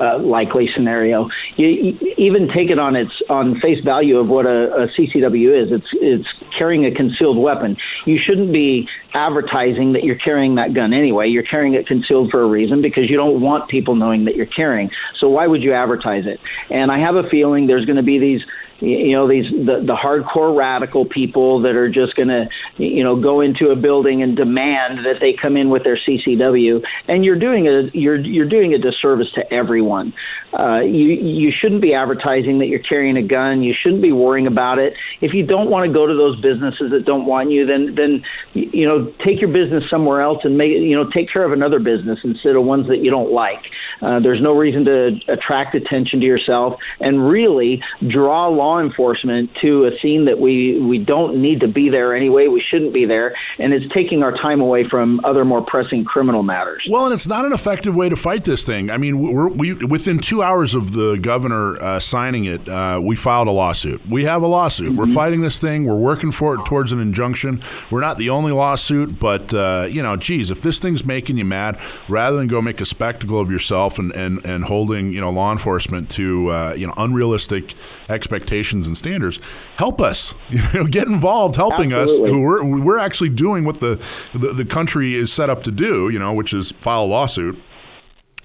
uh, 0.00 0.18
likely 0.18 0.68
scenario. 0.74 1.28
You, 1.56 1.98
even 2.18 2.48
take 2.48 2.70
it 2.70 2.78
on 2.78 2.96
its 2.96 3.12
on 3.28 3.60
face 3.60 3.82
value 3.82 4.18
of 4.18 4.28
what 4.28 4.46
a, 4.46 4.72
a 4.74 4.88
CCW 4.88 5.64
is. 5.64 5.72
It's 5.72 5.86
it's 5.92 6.28
carrying 6.56 6.84
a 6.84 6.94
concealed 6.94 7.38
weapon. 7.38 7.76
You 8.04 8.18
shouldn't 8.18 8.52
be 8.52 8.88
advertising 9.14 9.94
that 9.94 10.04
you're 10.04 10.16
carrying 10.16 10.56
that 10.56 10.74
gun 10.74 10.92
anyway. 10.92 11.28
You're 11.28 11.42
carrying 11.42 11.74
it 11.74 11.86
concealed 11.86 12.30
for 12.30 12.42
a 12.42 12.46
reason 12.46 12.82
because 12.82 13.08
you 13.08 13.16
don't 13.16 13.40
want 13.40 13.68
people 13.68 13.94
knowing 13.94 14.26
that 14.26 14.36
you're 14.36 14.46
carrying. 14.46 14.90
So 15.18 15.28
why 15.28 15.46
would 15.46 15.62
you 15.62 15.72
advertise 15.72 16.26
it? 16.26 16.40
And 16.70 16.92
I 16.92 16.98
have 16.98 17.16
a 17.16 17.28
feeling 17.28 17.66
there's 17.66 17.86
going 17.86 17.96
to 17.96 18.02
be 18.02 18.18
these 18.18 18.42
you 18.80 19.12
know 19.12 19.28
these 19.28 19.50
the, 19.50 19.82
the 19.84 19.96
hardcore 19.96 20.56
radical 20.56 21.06
people 21.06 21.62
that 21.62 21.76
are 21.76 21.88
just 21.88 22.14
going 22.14 22.28
to 22.28 22.48
you 22.76 23.02
know 23.02 23.16
go 23.16 23.40
into 23.40 23.70
a 23.70 23.76
building 23.76 24.22
and 24.22 24.36
demand 24.36 25.06
that 25.06 25.16
they 25.20 25.32
come 25.32 25.56
in 25.56 25.70
with 25.70 25.84
their 25.84 25.96
CCW 25.96 26.84
and 27.08 27.24
you're 27.24 27.38
doing 27.38 27.66
a 27.68 27.90
you're 27.94 28.16
you're 28.16 28.48
doing 28.48 28.74
a 28.74 28.78
disservice 28.78 29.30
to 29.34 29.52
everyone 29.52 30.12
uh, 30.52 30.80
you 30.80 31.08
you 31.08 31.50
shouldn't 31.50 31.80
be 31.80 31.94
advertising 31.94 32.58
that 32.58 32.66
you're 32.66 32.78
carrying 32.78 33.16
a 33.16 33.22
gun 33.22 33.62
you 33.62 33.74
shouldn't 33.74 34.02
be 34.02 34.12
worrying 34.12 34.46
about 34.46 34.78
it 34.78 34.94
if 35.20 35.34
you 35.34 35.44
don't 35.44 35.70
want 35.70 35.86
to 35.86 35.92
go 35.92 36.06
to 36.06 36.14
those 36.14 36.40
businesses 36.40 36.90
that 36.90 37.04
don't 37.04 37.26
want 37.26 37.50
you 37.50 37.64
then 37.64 37.94
then 37.94 38.24
you 38.54 38.86
know 38.86 39.06
take 39.24 39.40
your 39.40 39.50
business 39.50 39.88
somewhere 39.88 40.20
else 40.20 40.44
and 40.44 40.56
make 40.56 40.72
you 40.72 40.94
know 40.96 41.08
take 41.10 41.30
care 41.30 41.44
of 41.44 41.52
another 41.52 41.78
business 41.78 42.18
instead 42.24 42.56
of 42.56 42.64
ones 42.64 42.86
that 42.88 42.98
you 42.98 43.10
don't 43.10 43.32
like 43.32 43.66
uh, 44.02 44.20
there's 44.20 44.40
no 44.40 44.52
reason 44.52 44.84
to 44.84 45.20
attract 45.28 45.74
attention 45.74 46.20
to 46.20 46.26
yourself 46.26 46.80
and 47.00 47.28
really 47.28 47.82
draw 48.06 48.48
law 48.48 48.80
enforcement 48.80 49.50
to 49.62 49.86
a 49.86 49.98
scene 50.00 50.26
that 50.26 50.38
we, 50.38 50.78
we 50.78 50.98
don't 50.98 51.40
need 51.40 51.60
to 51.60 51.68
be 51.68 51.88
there 51.88 52.14
anyway. 52.14 52.46
We 52.46 52.62
shouldn't 52.62 52.92
be 52.92 53.06
there. 53.06 53.34
And 53.58 53.72
it's 53.72 53.92
taking 53.94 54.22
our 54.22 54.32
time 54.32 54.60
away 54.60 54.88
from 54.88 55.20
other 55.24 55.44
more 55.44 55.62
pressing 55.62 56.04
criminal 56.04 56.42
matters. 56.42 56.86
Well, 56.88 57.06
and 57.06 57.14
it's 57.14 57.26
not 57.26 57.44
an 57.44 57.52
effective 57.52 57.94
way 57.94 58.08
to 58.08 58.16
fight 58.16 58.44
this 58.44 58.64
thing. 58.64 58.90
I 58.90 58.98
mean, 58.98 59.18
we're, 59.18 59.48
we 59.48 59.74
within 59.74 60.18
two 60.18 60.35
hours 60.42 60.74
of 60.74 60.92
the 60.92 61.16
governor 61.16 61.80
uh, 61.82 62.00
signing 62.00 62.44
it, 62.44 62.68
uh, 62.68 63.00
we 63.02 63.16
filed 63.16 63.48
a 63.48 63.50
lawsuit. 63.50 64.00
We 64.08 64.24
have 64.24 64.42
a 64.42 64.46
lawsuit. 64.46 64.88
Mm-hmm. 64.88 64.98
We're 64.98 65.14
fighting 65.14 65.40
this 65.40 65.58
thing. 65.58 65.84
We're 65.84 65.96
working 65.96 66.32
for 66.32 66.54
it 66.54 66.64
towards 66.66 66.92
an 66.92 67.00
injunction. 67.00 67.62
We're 67.90 68.00
not 68.00 68.18
the 68.18 68.30
only 68.30 68.52
lawsuit, 68.52 69.18
but, 69.18 69.52
uh, 69.52 69.86
you 69.90 70.02
know, 70.02 70.16
geez, 70.16 70.50
if 70.50 70.62
this 70.62 70.78
thing's 70.78 71.04
making 71.04 71.36
you 71.36 71.44
mad, 71.44 71.80
rather 72.08 72.36
than 72.36 72.46
go 72.46 72.62
make 72.62 72.80
a 72.80 72.84
spectacle 72.84 73.40
of 73.40 73.50
yourself 73.50 73.98
and, 73.98 74.12
and, 74.12 74.44
and 74.44 74.64
holding, 74.64 75.12
you 75.12 75.20
know, 75.20 75.30
law 75.30 75.52
enforcement 75.52 76.10
to, 76.10 76.48
uh, 76.50 76.74
you 76.76 76.86
know, 76.86 76.94
unrealistic 76.96 77.74
expectations 78.08 78.86
and 78.86 78.96
standards, 78.96 79.38
help 79.76 80.00
us. 80.00 80.34
You 80.56 80.62
know, 80.72 80.84
get 80.86 81.06
involved, 81.06 81.56
helping 81.56 81.92
Absolutely. 81.92 82.30
us. 82.30 82.36
We're 82.36 82.64
we're 82.64 82.98
actually 82.98 83.28
doing 83.28 83.64
what 83.64 83.78
the, 83.78 84.02
the 84.32 84.54
the 84.54 84.64
country 84.64 85.14
is 85.14 85.30
set 85.30 85.50
up 85.50 85.64
to 85.64 85.70
do. 85.70 86.08
You 86.08 86.18
know, 86.18 86.32
which 86.32 86.54
is 86.54 86.72
file 86.80 87.04
a 87.04 87.06
lawsuit 87.06 87.60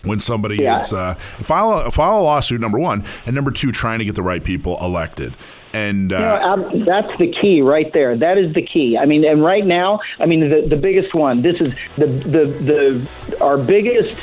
when 0.04 0.20
somebody 0.20 0.58
Yeah. 0.58 0.82
is 0.82 0.93
uh, 0.93 1.16
file 1.41 1.72
a, 1.74 1.91
file 1.91 2.20
a 2.20 2.24
lawsuit. 2.24 2.62
Number 2.62 2.80
one, 2.80 3.04
and 3.26 3.36
number 3.36 3.52
two, 3.52 3.72
trying 3.72 3.99
to 3.99 4.06
get 4.06 4.16
the 4.16 4.24
right 4.24 4.43
people 4.43 4.78
elected. 4.82 5.34
And 5.74 6.12
uh, 6.12 6.16
You 6.18 6.22
know, 6.22 6.36
um, 6.76 6.86
that's 6.86 7.18
the 7.18 7.32
key 7.32 7.62
right 7.62 7.91
there. 7.93 8.18
That 8.18 8.38
is 8.38 8.54
the 8.54 8.62
key. 8.62 8.97
I 8.97 9.06
mean, 9.06 9.24
and 9.24 9.41
right 9.43 9.66
now, 9.66 9.99
I 10.20 10.26
mean, 10.26 10.49
the 10.49 10.66
the 10.68 10.76
biggest 10.76 11.14
one. 11.14 11.41
This 11.41 11.62
is 11.62 11.70
the 11.95 12.08
the 12.08 12.45
the 12.45 13.38
our 13.41 13.58
biggest 13.58 14.16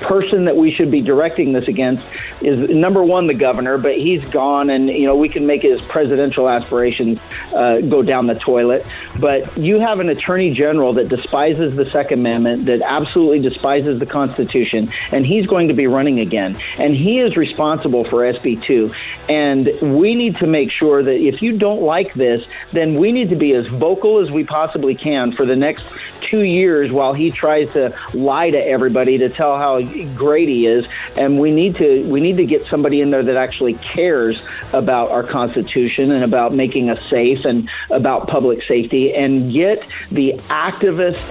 person 0.00 0.44
that 0.44 0.56
we 0.56 0.70
should 0.70 0.90
be 0.90 1.00
directing 1.00 1.52
this 1.52 1.68
against 1.68 2.04
is 2.42 2.70
number 2.70 3.02
one 3.02 3.26
the 3.26 3.34
governor 3.34 3.78
but 3.78 3.96
he's 3.96 4.24
gone 4.26 4.70
and 4.70 4.88
you 4.88 5.06
know 5.06 5.16
we 5.16 5.28
can 5.28 5.46
make 5.46 5.62
his 5.62 5.80
presidential 5.80 6.48
aspirations 6.48 7.18
uh, 7.54 7.80
go 7.80 8.02
down 8.02 8.26
the 8.26 8.34
toilet. 8.34 8.86
But 9.18 9.56
you 9.56 9.80
have 9.80 10.00
an 10.00 10.08
attorney 10.08 10.52
general 10.52 10.92
that 10.94 11.08
despises 11.08 11.76
the 11.76 11.88
second 11.90 12.20
amendment 12.20 12.66
that 12.66 12.82
absolutely 12.82 13.40
despises 13.40 13.98
the 13.98 14.06
constitution 14.06 14.92
and 15.12 15.24
he's 15.24 15.46
going 15.46 15.68
to 15.68 15.74
be 15.74 15.86
running 15.86 16.20
again. 16.20 16.56
And 16.78 16.94
he 16.94 17.20
is 17.20 17.36
responsible 17.36 18.04
for 18.04 18.18
sb2 18.32 18.94
and 19.28 19.98
we 19.98 20.14
need 20.14 20.36
to 20.36 20.46
make 20.46 20.70
sure 20.70 21.02
that 21.02 21.16
if 21.16 21.42
you 21.42 21.52
don't 21.52 21.82
like 21.82 22.14
this 22.14 22.44
then 22.72 22.94
we 22.94 23.12
need 23.12 23.30
to 23.30 23.36
be 23.36 23.52
as 23.52 23.66
vocal 23.66 24.18
as 24.18 24.30
we 24.30 24.44
possibly 24.44 24.94
can 24.94 25.32
for 25.32 25.46
the 25.46 25.56
next 25.56 25.86
two 26.20 26.42
years 26.42 26.90
while 26.90 27.12
he 27.12 27.30
tries 27.30 27.72
to 27.72 27.96
lie 28.14 28.50
to 28.50 28.58
everybody 28.58 29.18
to 29.18 29.28
tell 29.28 29.56
how 29.56 29.76
great 30.14 30.48
he 30.48 30.66
is 30.66 30.86
and 31.16 31.38
we 31.38 31.50
need 31.50 31.76
to 31.76 32.08
we 32.10 32.20
need 32.20 32.36
to 32.36 32.44
get 32.44 32.64
somebody 32.66 33.00
in 33.00 33.10
there 33.10 33.22
that 33.22 33.36
actually 33.36 33.74
cares 33.74 34.40
about 34.72 35.10
our 35.10 35.22
constitution 35.22 36.10
and 36.10 36.24
about 36.24 36.52
making 36.52 36.90
us 36.90 37.02
safe 37.04 37.44
and 37.44 37.68
about 37.90 38.28
public 38.28 38.62
safety 38.62 39.14
and 39.14 39.52
get 39.52 39.86
the 40.10 40.32
activist 40.48 41.22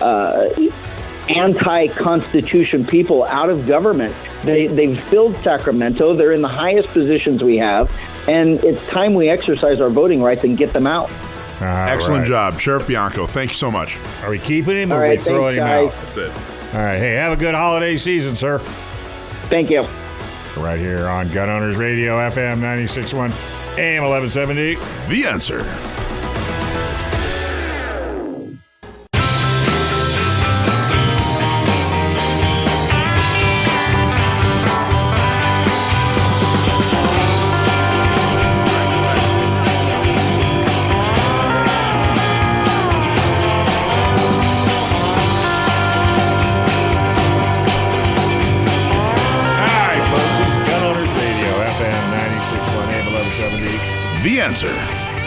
uh, 0.00 0.70
anti-constitution 1.32 2.84
people 2.84 3.24
out 3.24 3.48
of 3.48 3.66
government 3.66 4.14
they, 4.42 4.66
they've 4.66 5.02
filled 5.04 5.34
sacramento 5.36 6.12
they're 6.12 6.32
in 6.32 6.42
the 6.42 6.48
highest 6.48 6.88
positions 6.88 7.42
we 7.42 7.56
have 7.56 7.90
and 8.28 8.62
it's 8.62 8.86
time 8.88 9.14
we 9.14 9.28
exercise 9.28 9.80
our 9.80 9.90
voting 9.90 10.22
rights 10.22 10.44
and 10.44 10.58
get 10.58 10.72
them 10.72 10.86
out 10.86 11.10
excellent 11.60 12.22
right. 12.22 12.28
job, 12.28 12.60
Sheriff 12.60 12.86
Bianco. 12.86 13.26
Thank 13.26 13.50
you 13.50 13.56
so 13.56 13.70
much. 13.70 13.98
Are 14.22 14.30
we 14.30 14.38
keeping 14.38 14.76
him 14.76 14.92
or 14.92 14.96
All 14.96 15.02
are 15.02 15.08
we 15.10 15.16
throwing 15.16 15.58
thanks, 15.58 15.94
him 15.94 16.12
guys. 16.12 16.18
out? 16.18 16.32
That's 16.32 16.50
it. 16.50 16.53
All 16.74 16.80
right. 16.80 16.98
Hey, 16.98 17.12
have 17.12 17.32
a 17.32 17.36
good 17.36 17.54
holiday 17.54 17.96
season, 17.96 18.34
sir. 18.34 18.58
thank 19.48 19.70
you 19.70 19.86
Right 20.56 20.78
here 20.78 21.06
on 21.06 21.28
Gun 21.30 21.48
Owners 21.48 21.76
Radio, 21.76 22.18
FM 22.18 22.58
961, 22.60 23.30
AM 23.78 24.02
1170. 24.02 24.74
The 25.08 25.26
answer. 25.26 25.58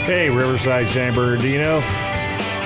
Hey, 0.08 0.30
Riverside, 0.30 0.88
San 0.88 1.14
Bernardino. 1.14 1.80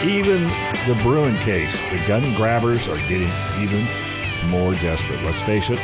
Even 0.04 0.44
the 0.86 0.96
Bruen 1.02 1.36
case, 1.38 1.76
the 1.90 1.98
gun 2.08 2.22
grabbers 2.36 2.88
are 2.88 3.00
getting 3.10 3.32
even 3.60 3.84
more 4.52 4.76
desperate. 4.76 5.20
Let's 5.24 5.42
face 5.42 5.72
it, 5.72 5.80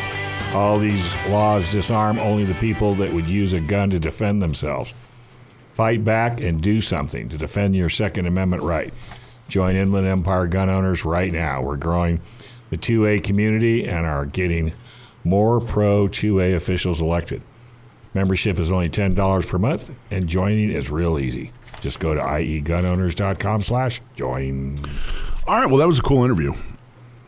all 0.53 0.77
these 0.77 1.11
laws 1.29 1.67
disarm 1.69 2.19
only 2.19 2.43
the 2.43 2.53
people 2.53 2.93
that 2.93 3.11
would 3.11 3.25
use 3.25 3.53
a 3.53 3.59
gun 3.59 3.89
to 3.89 3.97
defend 3.97 4.39
themselves. 4.39 4.93
Fight 5.73 6.05
back 6.05 6.41
and 6.41 6.61
do 6.61 6.79
something 6.79 7.27
to 7.29 7.39
defend 7.39 7.75
your 7.75 7.89
Second 7.89 8.27
Amendment 8.27 8.61
right. 8.61 8.93
Join 9.47 9.75
Inland 9.75 10.05
Empire 10.05 10.45
gun 10.45 10.69
owners 10.69 11.05
right 11.05 11.33
now. 11.33 11.63
We're 11.63 11.77
growing 11.77 12.21
the 12.69 12.77
2A 12.77 13.23
community 13.23 13.87
and 13.87 14.05
are 14.05 14.27
getting 14.27 14.73
more 15.23 15.59
pro 15.59 16.07
2A 16.07 16.55
officials 16.55 17.01
elected. 17.01 17.41
Membership 18.17 18.57
is 18.57 18.71
only 18.71 18.89
$10 18.89 19.47
per 19.47 19.59
month, 19.59 19.91
and 20.09 20.27
joining 20.27 20.71
is 20.71 20.89
real 20.89 21.19
easy. 21.19 21.51
Just 21.81 21.99
go 21.99 22.15
to 22.15 22.19
iegunowners.com 22.19 23.61
slash 23.61 24.01
join. 24.15 24.79
All 25.45 25.59
right. 25.59 25.67
Well, 25.67 25.77
that 25.77 25.87
was 25.87 25.99
a 25.99 26.01
cool 26.01 26.25
interview. 26.25 26.53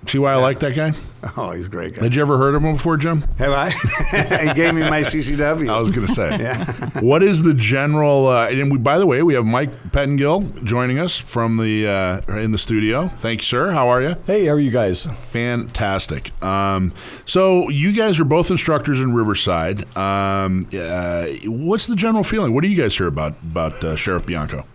See 0.08 0.18
why 0.18 0.32
I 0.32 0.38
like 0.38 0.60
that 0.62 0.76
guy? 0.76 0.94
Oh, 1.36 1.52
he's 1.52 1.68
a 1.68 1.70
great 1.70 1.94
guy. 1.94 2.04
Had 2.04 2.16
you 2.16 2.22
ever 2.22 2.38
heard 2.38 2.56
of 2.56 2.64
him 2.64 2.74
before, 2.74 2.96
Jim? 2.96 3.22
Have 3.38 3.52
I? 3.52 3.70
he 4.48 4.54
gave 4.54 4.74
me 4.74 4.82
my 4.90 5.02
CCW. 5.02 5.70
I 5.70 5.78
was 5.78 5.92
going 5.92 6.08
to 6.08 6.14
say. 6.14 6.30
Yeah. 6.40 6.66
what 7.02 7.22
is 7.22 7.44
the 7.44 7.54
general? 7.54 8.28
Uh, 8.28 8.48
and 8.48 8.72
we, 8.72 8.78
by 8.78 8.98
the 8.98 9.06
way, 9.06 9.22
we 9.24 9.34
have 9.34 9.46
Mike 9.46 9.92
Pettengill 9.92 10.42
joining 10.64 11.00
us 11.00 11.18
from 11.18 11.58
the 11.58 11.88
uh, 11.88 12.38
in 12.38 12.52
the 12.52 12.58
studio. 12.58 13.10
Thank 13.10 13.42
you, 13.42 13.46
sir. 13.46 13.72
How 13.72 13.90
are 13.90 14.02
you? 14.02 14.16
Hey, 14.26 14.46
how 14.46 14.54
are 14.54 14.60
you 14.60 14.72
guys? 14.72 15.06
Fantastic. 15.32 16.32
Um, 16.42 16.94
so 17.26 17.70
you 17.70 17.92
guys 17.92 18.20
are 18.20 18.26
both 18.26 18.50
instructors 18.52 19.02
in 19.02 19.14
Riverside. 19.14 19.86
Um, 19.98 20.70
uh, 20.74 21.28
what's 21.46 21.88
the 21.88 21.96
general 21.96 22.24
feeling? 22.24 22.54
What 22.54 22.64
do 22.64 22.70
you 22.70 22.82
guys 22.82 22.96
hear 22.98 23.08
about 23.08 23.34
about 23.44 23.84
uh, 23.84 23.96
Sheriff 23.98 24.26
Bianco? 24.26 24.66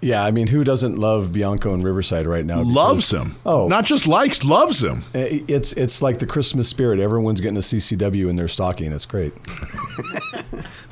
Yeah, 0.00 0.24
I 0.24 0.30
mean, 0.30 0.46
who 0.46 0.62
doesn't 0.62 0.96
love 0.96 1.32
Bianco 1.32 1.74
and 1.74 1.82
Riverside 1.82 2.26
right 2.26 2.44
now? 2.46 2.62
Loves 2.62 3.10
him. 3.12 3.36
Oh, 3.44 3.66
not 3.68 3.84
just 3.84 4.06
likes, 4.06 4.44
loves 4.44 4.82
him. 4.82 5.02
It's 5.12 5.72
it's 5.72 6.00
like 6.02 6.18
the 6.18 6.26
Christmas 6.26 6.68
spirit. 6.68 7.00
Everyone's 7.00 7.40
getting 7.40 7.56
a 7.56 7.60
CCW 7.60 8.28
in 8.30 8.36
their 8.36 8.48
stocking. 8.48 8.92
It's 8.92 9.06
great. 9.06 9.32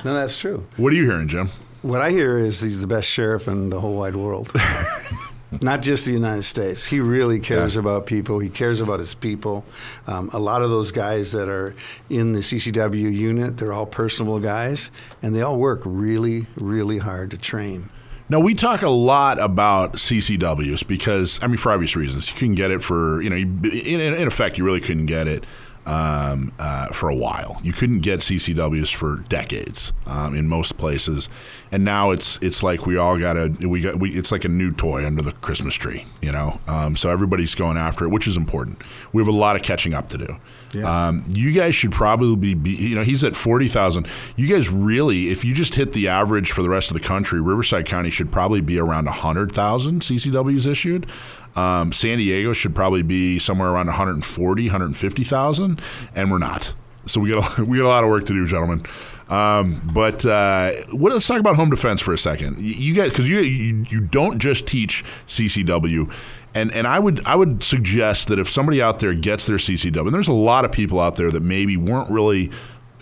No, 0.05 0.13
that's 0.13 0.37
true. 0.37 0.65
What 0.77 0.93
are 0.93 0.95
you 0.95 1.03
hearing, 1.05 1.27
Jim? 1.27 1.49
What 1.81 2.01
I 2.01 2.11
hear 2.11 2.37
is 2.37 2.61
he's 2.61 2.79
the 2.79 2.87
best 2.87 3.07
sheriff 3.07 3.47
in 3.47 3.71
the 3.71 3.79
whole 3.81 3.95
wide 3.95 4.15
world. 4.15 4.51
Not 5.61 5.81
just 5.81 6.05
the 6.05 6.11
United 6.11 6.43
States. 6.43 6.85
He 6.85 6.99
really 6.99 7.39
cares 7.39 7.73
Yeah. 7.75 7.81
about 7.81 8.05
people. 8.05 8.39
He 8.39 8.47
cares 8.49 8.79
about 8.79 8.99
his 8.99 9.15
people. 9.15 9.65
Um, 10.05 10.29
a 10.33 10.39
lot 10.39 10.61
of 10.61 10.69
those 10.69 10.91
guys 10.91 11.31
that 11.31 11.49
are 11.49 11.73
in 12.09 12.33
the 12.33 12.39
CCW 12.41 13.11
unit, 13.13 13.57
they're 13.57 13.73
all 13.73 13.85
personable 13.87 14.39
guys, 14.39 14.91
and 15.23 15.35
they 15.35 15.41
all 15.41 15.57
work 15.57 15.81
really, 15.83 16.45
really 16.57 16.99
hard 16.99 17.31
to 17.31 17.37
train. 17.37 17.89
Now 18.29 18.41
we 18.41 18.53
talk 18.55 18.81
a 18.81 18.89
lot 18.89 19.39
about 19.39 19.93
CCWs 19.93 20.85
because 20.85 21.39
I 21.41 21.47
mean, 21.47 21.57
for 21.57 21.71
obvious 21.71 21.95
reasons, 21.95 22.29
you 22.29 22.35
couldn't 22.35 22.55
get 22.55 22.71
it 22.71 22.83
for 22.83 23.21
you 23.21 23.29
know, 23.29 23.35
you, 23.37 23.45
in, 23.45 24.01
in 24.13 24.27
effect, 24.27 24.57
you 24.57 24.65
really 24.65 24.81
couldn't 24.81 25.05
get 25.05 25.27
it 25.27 25.45
um, 25.87 26.51
uh, 26.59 26.87
for 26.87 27.09
a 27.09 27.15
while. 27.15 27.59
You 27.63 27.71
couldn't 27.71 28.01
get 28.01 28.19
CCWs 28.19 28.93
for 28.93 29.23
decades 29.29 29.93
um, 30.05 30.35
in 30.35 30.47
most 30.47 30.77
places, 30.77 31.29
and 31.71 31.83
now 31.85 32.11
it's 32.11 32.37
it's 32.41 32.61
like 32.61 32.85
we 32.85 32.97
all 32.97 33.17
got 33.17 33.37
a 33.37 33.47
we 33.67 33.81
got 33.81 33.97
we 33.97 34.11
it's 34.11 34.31
like 34.31 34.43
a 34.43 34.49
new 34.49 34.71
toy 34.71 35.05
under 35.05 35.21
the 35.21 35.31
Christmas 35.31 35.73
tree, 35.73 36.05
you 36.21 36.31
know. 36.31 36.59
Um, 36.67 36.97
so 36.97 37.09
everybody's 37.09 37.55
going 37.55 37.77
after 37.77 38.05
it, 38.05 38.09
which 38.09 38.27
is 38.27 38.35
important. 38.35 38.81
We 39.13 39.21
have 39.21 39.29
a 39.29 39.37
lot 39.37 39.55
of 39.55 39.63
catching 39.63 39.93
up 39.93 40.09
to 40.09 40.17
do. 40.17 40.37
Um, 41.07 41.23
you 41.29 41.53
guys 41.53 41.73
should 41.75 41.93
probably 41.93 42.53
be, 42.53 42.71
you 42.71 42.95
know, 42.95 43.03
he's 43.03 43.23
at 43.23 43.35
40,000. 43.35 44.05
You 44.35 44.47
guys 44.47 44.69
really, 44.69 45.29
if 45.29 45.45
you 45.45 45.53
just 45.53 45.75
hit 45.75 45.93
the 45.93 46.09
average 46.09 46.51
for 46.51 46.61
the 46.61 46.69
rest 46.69 46.89
of 46.89 46.93
the 46.93 46.99
country, 46.99 47.39
Riverside 47.41 47.85
County 47.85 48.09
should 48.09 48.31
probably 48.31 48.61
be 48.61 48.77
around 48.77 49.05
100,000 49.05 50.01
CCWs 50.01 50.67
issued. 50.67 51.09
Um, 51.57 51.91
San 51.91 52.19
Diego 52.19 52.53
should 52.53 52.75
probably 52.75 53.01
be 53.01 53.39
somewhere 53.39 53.69
around 53.69 53.87
140, 53.87 54.63
150,000, 54.63 55.81
and 56.15 56.31
we're 56.31 56.37
not. 56.37 56.73
So 57.07 57.19
we 57.19 57.31
got 57.31 57.57
a, 57.57 57.65
we 57.65 57.77
got 57.77 57.85
a 57.85 57.89
lot 57.89 58.03
of 58.03 58.09
work 58.09 58.25
to 58.25 58.33
do, 58.33 58.45
gentlemen. 58.45 58.85
Um, 59.27 59.81
but 59.93 60.25
uh, 60.25 60.71
what, 60.91 61.11
let's 61.11 61.27
talk 61.27 61.39
about 61.39 61.55
home 61.55 61.69
defense 61.69 61.99
for 61.99 62.13
a 62.13 62.17
second. 62.17 62.59
You, 62.59 62.73
you 62.73 62.93
guys, 62.93 63.09
because 63.09 63.27
you, 63.27 63.39
you 63.39 63.83
you 63.89 64.01
don't 64.01 64.39
just 64.39 64.67
teach 64.67 65.03
CCW, 65.27 66.11
and 66.53 66.71
and 66.73 66.87
I 66.87 66.99
would 66.99 67.25
I 67.25 67.35
would 67.35 67.63
suggest 67.63 68.27
that 68.27 68.39
if 68.39 68.49
somebody 68.49 68.81
out 68.81 68.99
there 68.99 69.13
gets 69.13 69.45
their 69.45 69.57
CCW, 69.57 70.05
and 70.05 70.13
there's 70.13 70.29
a 70.29 70.33
lot 70.33 70.63
of 70.63 70.71
people 70.71 70.99
out 70.99 71.17
there 71.17 71.29
that 71.31 71.41
maybe 71.41 71.75
weren't 71.75 72.09
really 72.09 72.51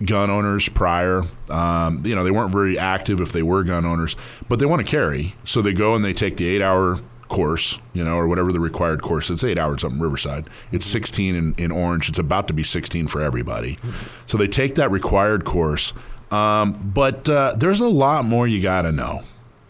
gun 0.04 0.32
owners 0.32 0.68
prior. 0.70 1.24
Um, 1.50 2.06
you 2.06 2.16
know, 2.16 2.24
they 2.24 2.32
weren't 2.32 2.52
very 2.52 2.78
active 2.78 3.22
if 3.22 3.32
they 3.32 3.44
were 3.44 3.64
gun 3.64 3.86
owners, 3.86 4.16
but 4.50 4.60
they 4.60 4.66
want 4.66 4.84
to 4.84 4.90
carry, 4.90 5.36
so 5.44 5.62
they 5.62 5.74
go 5.74 5.94
and 5.94 6.04
they 6.04 6.14
take 6.14 6.38
the 6.38 6.48
eight-hour 6.48 7.00
course, 7.28 7.80
you 7.94 8.04
know, 8.04 8.18
or 8.18 8.28
whatever 8.28 8.52
the 8.52 8.60
required 8.60 9.02
course. 9.02 9.30
It's 9.30 9.44
eight 9.44 9.58
hours 9.58 9.84
up 9.84 9.92
in 9.92 10.00
Riverside. 10.00 10.50
It's 10.72 10.86
16 10.86 11.36
in, 11.36 11.56
in 11.58 11.72
Orange. 11.72 12.10
It's 12.10 12.20
about 12.20 12.48
to 12.48 12.54
be 12.54 12.64
16 12.64 13.08
for 13.08 13.22
everybody. 13.22 13.78
So 14.26 14.38
they 14.38 14.48
take 14.48 14.76
that 14.76 14.92
required 14.92 15.46
course. 15.46 15.94
Um, 16.32 16.92
but 16.94 17.28
uh, 17.30 17.56
there's 17.58 17.80
a 17.80 17.88
lot 17.88 18.26
more 18.26 18.48
you 18.48 18.62
got 18.62 18.84
to 18.84 18.92
know. 18.92 19.24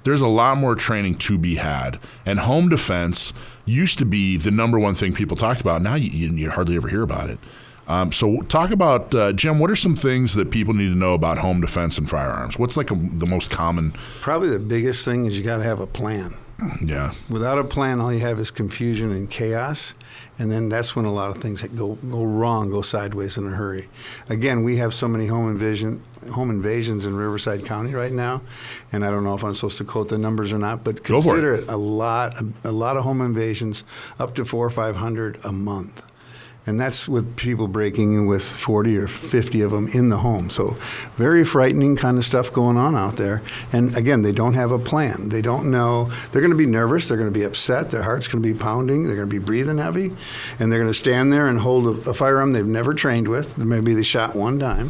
There's 0.04 0.22
a 0.22 0.28
lot 0.28 0.58
more 0.58 0.76
training 0.76 1.16
to 1.16 1.38
be 1.38 1.56
had. 1.56 2.00
And 2.26 2.40
home 2.40 2.70
defense 2.70 3.34
used 3.66 3.98
to 4.00 4.06
be 4.06 4.38
the 4.38 4.52
number 4.52 4.78
one 4.78 4.94
thing 4.94 5.14
people 5.14 5.36
talked 5.36 5.62
about. 5.62 5.82
Now 5.82 5.96
you, 5.96 6.10
you, 6.10 6.30
you 6.36 6.52
hardly 6.52 6.76
ever 6.76 6.88
hear 6.88 7.02
about 7.02 7.30
it. 7.30 7.40
Um, 7.88 8.12
so 8.12 8.42
talk 8.42 8.72
about 8.72 9.14
uh, 9.14 9.32
Jim. 9.34 9.60
What 9.60 9.70
are 9.70 9.76
some 9.76 9.96
things 9.96 10.34
that 10.36 10.50
people 10.50 10.74
need 10.74 10.90
to 10.90 10.96
know 10.96 11.14
about 11.14 11.38
home 11.40 11.62
defense 11.62 11.98
and 11.98 12.10
firearms? 12.10 12.58
What's 12.58 12.78
like 12.78 12.92
a, 12.92 12.96
the 12.96 13.28
most 13.28 13.52
common? 13.52 13.94
Probably 14.22 14.50
the 14.50 14.60
biggest 14.60 15.06
thing 15.06 15.26
is 15.26 15.38
you 15.38 15.44
got 15.44 15.58
to 15.58 15.64
have 15.64 15.80
a 15.80 15.88
plan. 15.88 16.34
Yeah. 16.82 17.14
Without 17.30 17.60
a 17.60 17.64
plan, 17.64 18.00
all 18.00 18.14
you 18.14 18.22
have 18.22 18.40
is 18.40 18.50
confusion 18.50 19.12
and 19.12 19.30
chaos, 19.30 19.94
and 20.40 20.50
then 20.52 20.70
that's 20.70 20.96
when 20.96 21.06
a 21.06 21.14
lot 21.14 21.30
of 21.30 21.42
things 21.42 21.62
that 21.62 21.76
go 21.76 21.96
go 22.10 22.24
wrong 22.24 22.70
go 22.70 22.82
sideways 22.82 23.38
in 23.38 23.46
a 23.46 23.52
hurry. 23.52 23.90
Again, 24.30 24.64
we 24.64 24.78
have 24.78 24.94
so 24.94 25.08
many 25.08 25.28
home 25.28 25.50
invasion 25.50 26.02
home 26.32 26.50
invasions 26.50 27.06
in 27.06 27.16
Riverside 27.16 27.66
County 27.66 27.94
right 27.94 28.12
now, 28.12 28.42
and 28.92 29.06
I 29.06 29.12
don't 29.12 29.24
know 29.24 29.36
if 29.36 29.44
I'm 29.44 29.54
supposed 29.54 29.78
to 29.80 29.84
quote 29.84 30.10
the 30.10 30.18
numbers 30.18 30.52
or 30.54 30.58
not, 30.58 30.84
but 30.84 31.04
consider 31.04 31.56
it. 31.56 31.64
it 31.64 31.70
a 31.70 31.78
lot 31.78 32.36
a 32.64 32.72
lot 32.72 32.96
of 32.96 33.04
home 33.04 33.22
invasions, 33.22 33.84
up 34.18 34.34
to 34.36 34.46
four 34.46 34.66
or 34.66 34.70
five 34.70 34.96
hundred 34.96 35.44
a 35.44 35.52
month. 35.52 36.02
And 36.68 36.80
that's 36.80 37.08
with 37.08 37.36
people 37.36 37.68
breaking 37.68 38.16
in 38.16 38.26
with 38.26 38.44
40 38.44 38.98
or 38.98 39.08
50 39.08 39.62
of 39.62 39.72
them 39.72 39.88
in 39.90 40.10
the 40.10 40.18
home. 40.18 40.50
So, 40.50 40.76
very 41.16 41.44
frightening 41.44 41.96
kind 41.96 42.18
of 42.18 42.26
stuff 42.26 42.52
going 42.52 42.76
on 42.76 42.96
out 42.96 43.18
there. 43.18 43.44
And 43.72 43.96
again, 43.96 44.24
they 44.24 44.32
don't 44.32 44.56
have 44.56 44.72
a 44.72 44.80
plan. 44.80 45.30
They 45.30 45.42
don't 45.42 45.70
know. 45.70 46.12
They're 46.32 46.42
going 46.42 46.52
to 46.52 46.58
be 46.58 46.66
nervous. 46.66 47.08
They're 47.08 47.18
going 47.18 47.32
to 47.32 47.40
be 47.40 47.44
upset. 47.44 47.92
Their 47.92 48.02
heart's 48.02 48.28
going 48.28 48.42
to 48.42 48.54
be 48.54 48.58
pounding. 48.58 49.04
They're 49.04 49.16
going 49.16 49.30
to 49.30 49.40
be 49.40 49.44
breathing 49.44 49.78
heavy. 49.78 50.12
And 50.60 50.72
they're 50.72 50.80
going 50.80 50.92
to 50.92 50.98
stand 50.98 51.32
there 51.32 51.48
and 51.48 51.60
hold 51.60 52.08
a, 52.08 52.10
a 52.10 52.14
firearm 52.14 52.54
they've 52.54 52.66
never 52.66 52.96
trained 52.96 53.28
with. 53.28 53.58
Maybe 53.58 53.94
they 53.94 54.04
shot 54.04 54.36
one 54.36 54.58
time. 54.58 54.90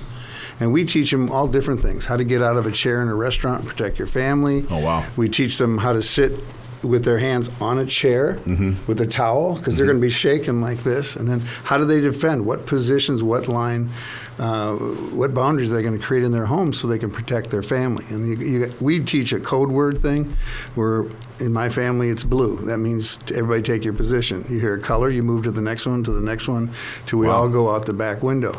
And 0.59 0.71
we 0.71 0.85
teach 0.85 1.11
them 1.11 1.31
all 1.31 1.47
different 1.47 1.81
things 1.81 2.05
how 2.05 2.15
to 2.15 2.23
get 2.23 2.41
out 2.41 2.55
of 2.55 2.65
a 2.65 2.71
chair 2.71 3.01
in 3.01 3.09
a 3.09 3.15
restaurant 3.15 3.61
and 3.61 3.69
protect 3.69 3.99
your 3.99 4.07
family. 4.07 4.65
Oh, 4.69 4.79
wow. 4.79 5.05
We 5.17 5.27
teach 5.27 5.57
them 5.57 5.77
how 5.77 5.91
to 5.91 6.01
sit 6.01 6.39
with 6.85 7.03
their 7.05 7.17
hands 7.19 7.49
on 7.59 7.77
a 7.79 7.85
chair 7.85 8.39
with 8.87 9.01
a 9.01 9.05
towel 9.07 9.55
because 9.55 9.77
they're 9.77 9.85
going 9.85 9.97
to 9.97 10.01
be 10.01 10.09
shaking 10.09 10.61
like 10.61 10.83
this. 10.83 11.15
And 11.15 11.27
then 11.27 11.39
how 11.63 11.77
do 11.77 11.85
they 11.85 11.99
defend? 12.01 12.45
What 12.45 12.65
positions, 12.65 13.23
what 13.23 13.47
line, 13.47 13.89
uh, 14.39 14.75
what 14.75 15.33
boundaries 15.33 15.71
are 15.71 15.75
they 15.75 15.81
going 15.83 15.97
to 15.97 16.03
create 16.05 16.23
in 16.23 16.31
their 16.31 16.45
home 16.45 16.73
so 16.73 16.87
they 16.87 16.99
can 16.99 17.11
protect 17.11 17.49
their 17.49 17.63
family? 17.63 18.05
And 18.09 18.37
you, 18.39 18.45
you, 18.47 18.73
we 18.79 18.99
teach 19.03 19.33
a 19.33 19.39
code 19.39 19.71
word 19.71 20.01
thing 20.01 20.35
where 20.75 21.05
in 21.39 21.51
my 21.51 21.69
family 21.69 22.09
it's 22.09 22.23
blue. 22.23 22.57
That 22.65 22.77
means 22.77 23.17
everybody 23.33 23.61
take 23.61 23.83
your 23.83 23.93
position. 23.93 24.45
You 24.49 24.59
hear 24.59 24.75
a 24.75 24.79
color, 24.81 25.09
you 25.09 25.23
move 25.23 25.43
to 25.43 25.51
the 25.51 25.61
next 25.61 25.85
one, 25.85 26.03
to 26.03 26.11
the 26.11 26.21
next 26.21 26.47
one, 26.47 26.69
till 27.05 27.19
we 27.19 27.27
Wow. 27.27 27.33
all 27.33 27.49
go 27.49 27.73
out 27.73 27.85
the 27.85 27.93
back 27.93 28.21
window. 28.23 28.53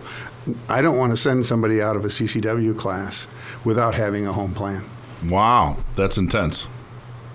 I 0.69 0.81
don't 0.83 0.97
want 0.97 1.11
to 1.13 1.17
send 1.17 1.45
somebody 1.47 1.83
out 1.83 1.97
of 1.97 2.05
a 2.05 2.09
CCW 2.09 2.79
class 2.79 3.27
without 3.65 3.95
having 3.95 4.27
a 4.27 4.33
home 4.33 4.55
plan. 4.55 4.85
Wow, 5.29 5.79
that's 5.97 6.19
intense. 6.19 6.69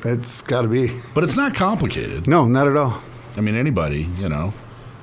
It's 0.04 0.41
got 0.41 0.62
to 0.64 0.68
be. 0.68 0.91
But 1.14 1.24
it's 1.24 1.36
not 1.38 1.54
complicated. 1.56 2.28
No, 2.28 2.45
not 2.45 2.68
at 2.68 2.76
all. 2.78 3.02
I 3.38 3.41
mean, 3.41 3.56
anybody, 3.56 4.08
you 4.18 4.30
know. 4.30 4.54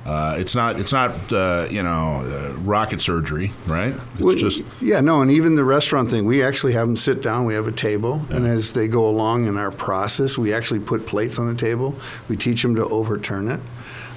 Uh, 0.05 0.35
it's 0.39 0.55
not. 0.55 0.79
It's 0.79 0.91
not. 0.91 1.11
Uh, 1.31 1.67
you 1.69 1.83
know, 1.83 2.21
uh, 2.25 2.57
rocket 2.59 3.01
surgery, 3.01 3.51
right? 3.67 3.93
It's 4.13 4.21
Well, 4.21 4.35
just. 4.35 4.63
yeah, 4.81 5.01
no, 5.01 5.21
and 5.21 5.29
even 5.29 5.55
the 5.55 5.63
restaurant 5.63 6.09
thing, 6.09 6.25
we 6.25 6.41
actually 6.41 6.73
have 6.73 6.87
them 6.87 6.95
sit 6.97 7.21
down. 7.21 7.45
We 7.45 7.53
have 7.53 7.67
a 7.67 7.71
table, 7.71 8.21
and 8.29 8.47
as 8.47 8.73
they 8.73 8.87
go 8.87 9.07
along 9.07 9.45
in 9.45 9.57
our 9.57 9.71
process, 9.71 10.37
we 10.37 10.53
actually 10.53 10.79
put 10.79 11.05
plates 11.05 11.37
on 11.37 11.47
the 11.47 11.53
table. 11.53 11.95
We 12.27 12.37
teach 12.37 12.61
them 12.61 12.75
to 12.75 12.85
overturn 12.87 13.49
it. 13.49 13.59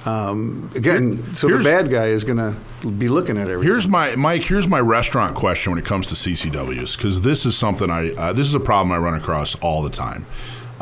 Um, 0.07 0.69
again, 0.75 1.33
so 1.35 1.47
the 1.47 1.63
bad 1.63 1.89
guy 1.89 2.07
is 2.07 2.23
going 2.23 2.37
to 2.37 2.55
be 2.89 3.07
looking 3.07 3.37
at 3.37 3.47
everything. 3.47 3.71
Here's 3.71 3.87
my 3.87 4.15
Mike. 4.15 4.43
Here's 4.43 4.67
my 4.67 4.79
restaurant 4.79 5.35
question 5.35 5.71
when 5.71 5.79
it 5.79 5.85
comes 5.85 6.07
to 6.07 6.15
CCWs 6.15 6.97
because 6.97 7.21
this 7.21 7.45
is 7.45 7.57
something 7.57 7.89
I. 7.89 8.13
Uh, 8.13 8.33
this 8.33 8.47
is 8.47 8.55
a 8.55 8.59
problem 8.59 8.91
I 8.91 8.97
run 8.97 9.15
across 9.15 9.55
all 9.55 9.81
the 9.83 9.89
time. 9.89 10.25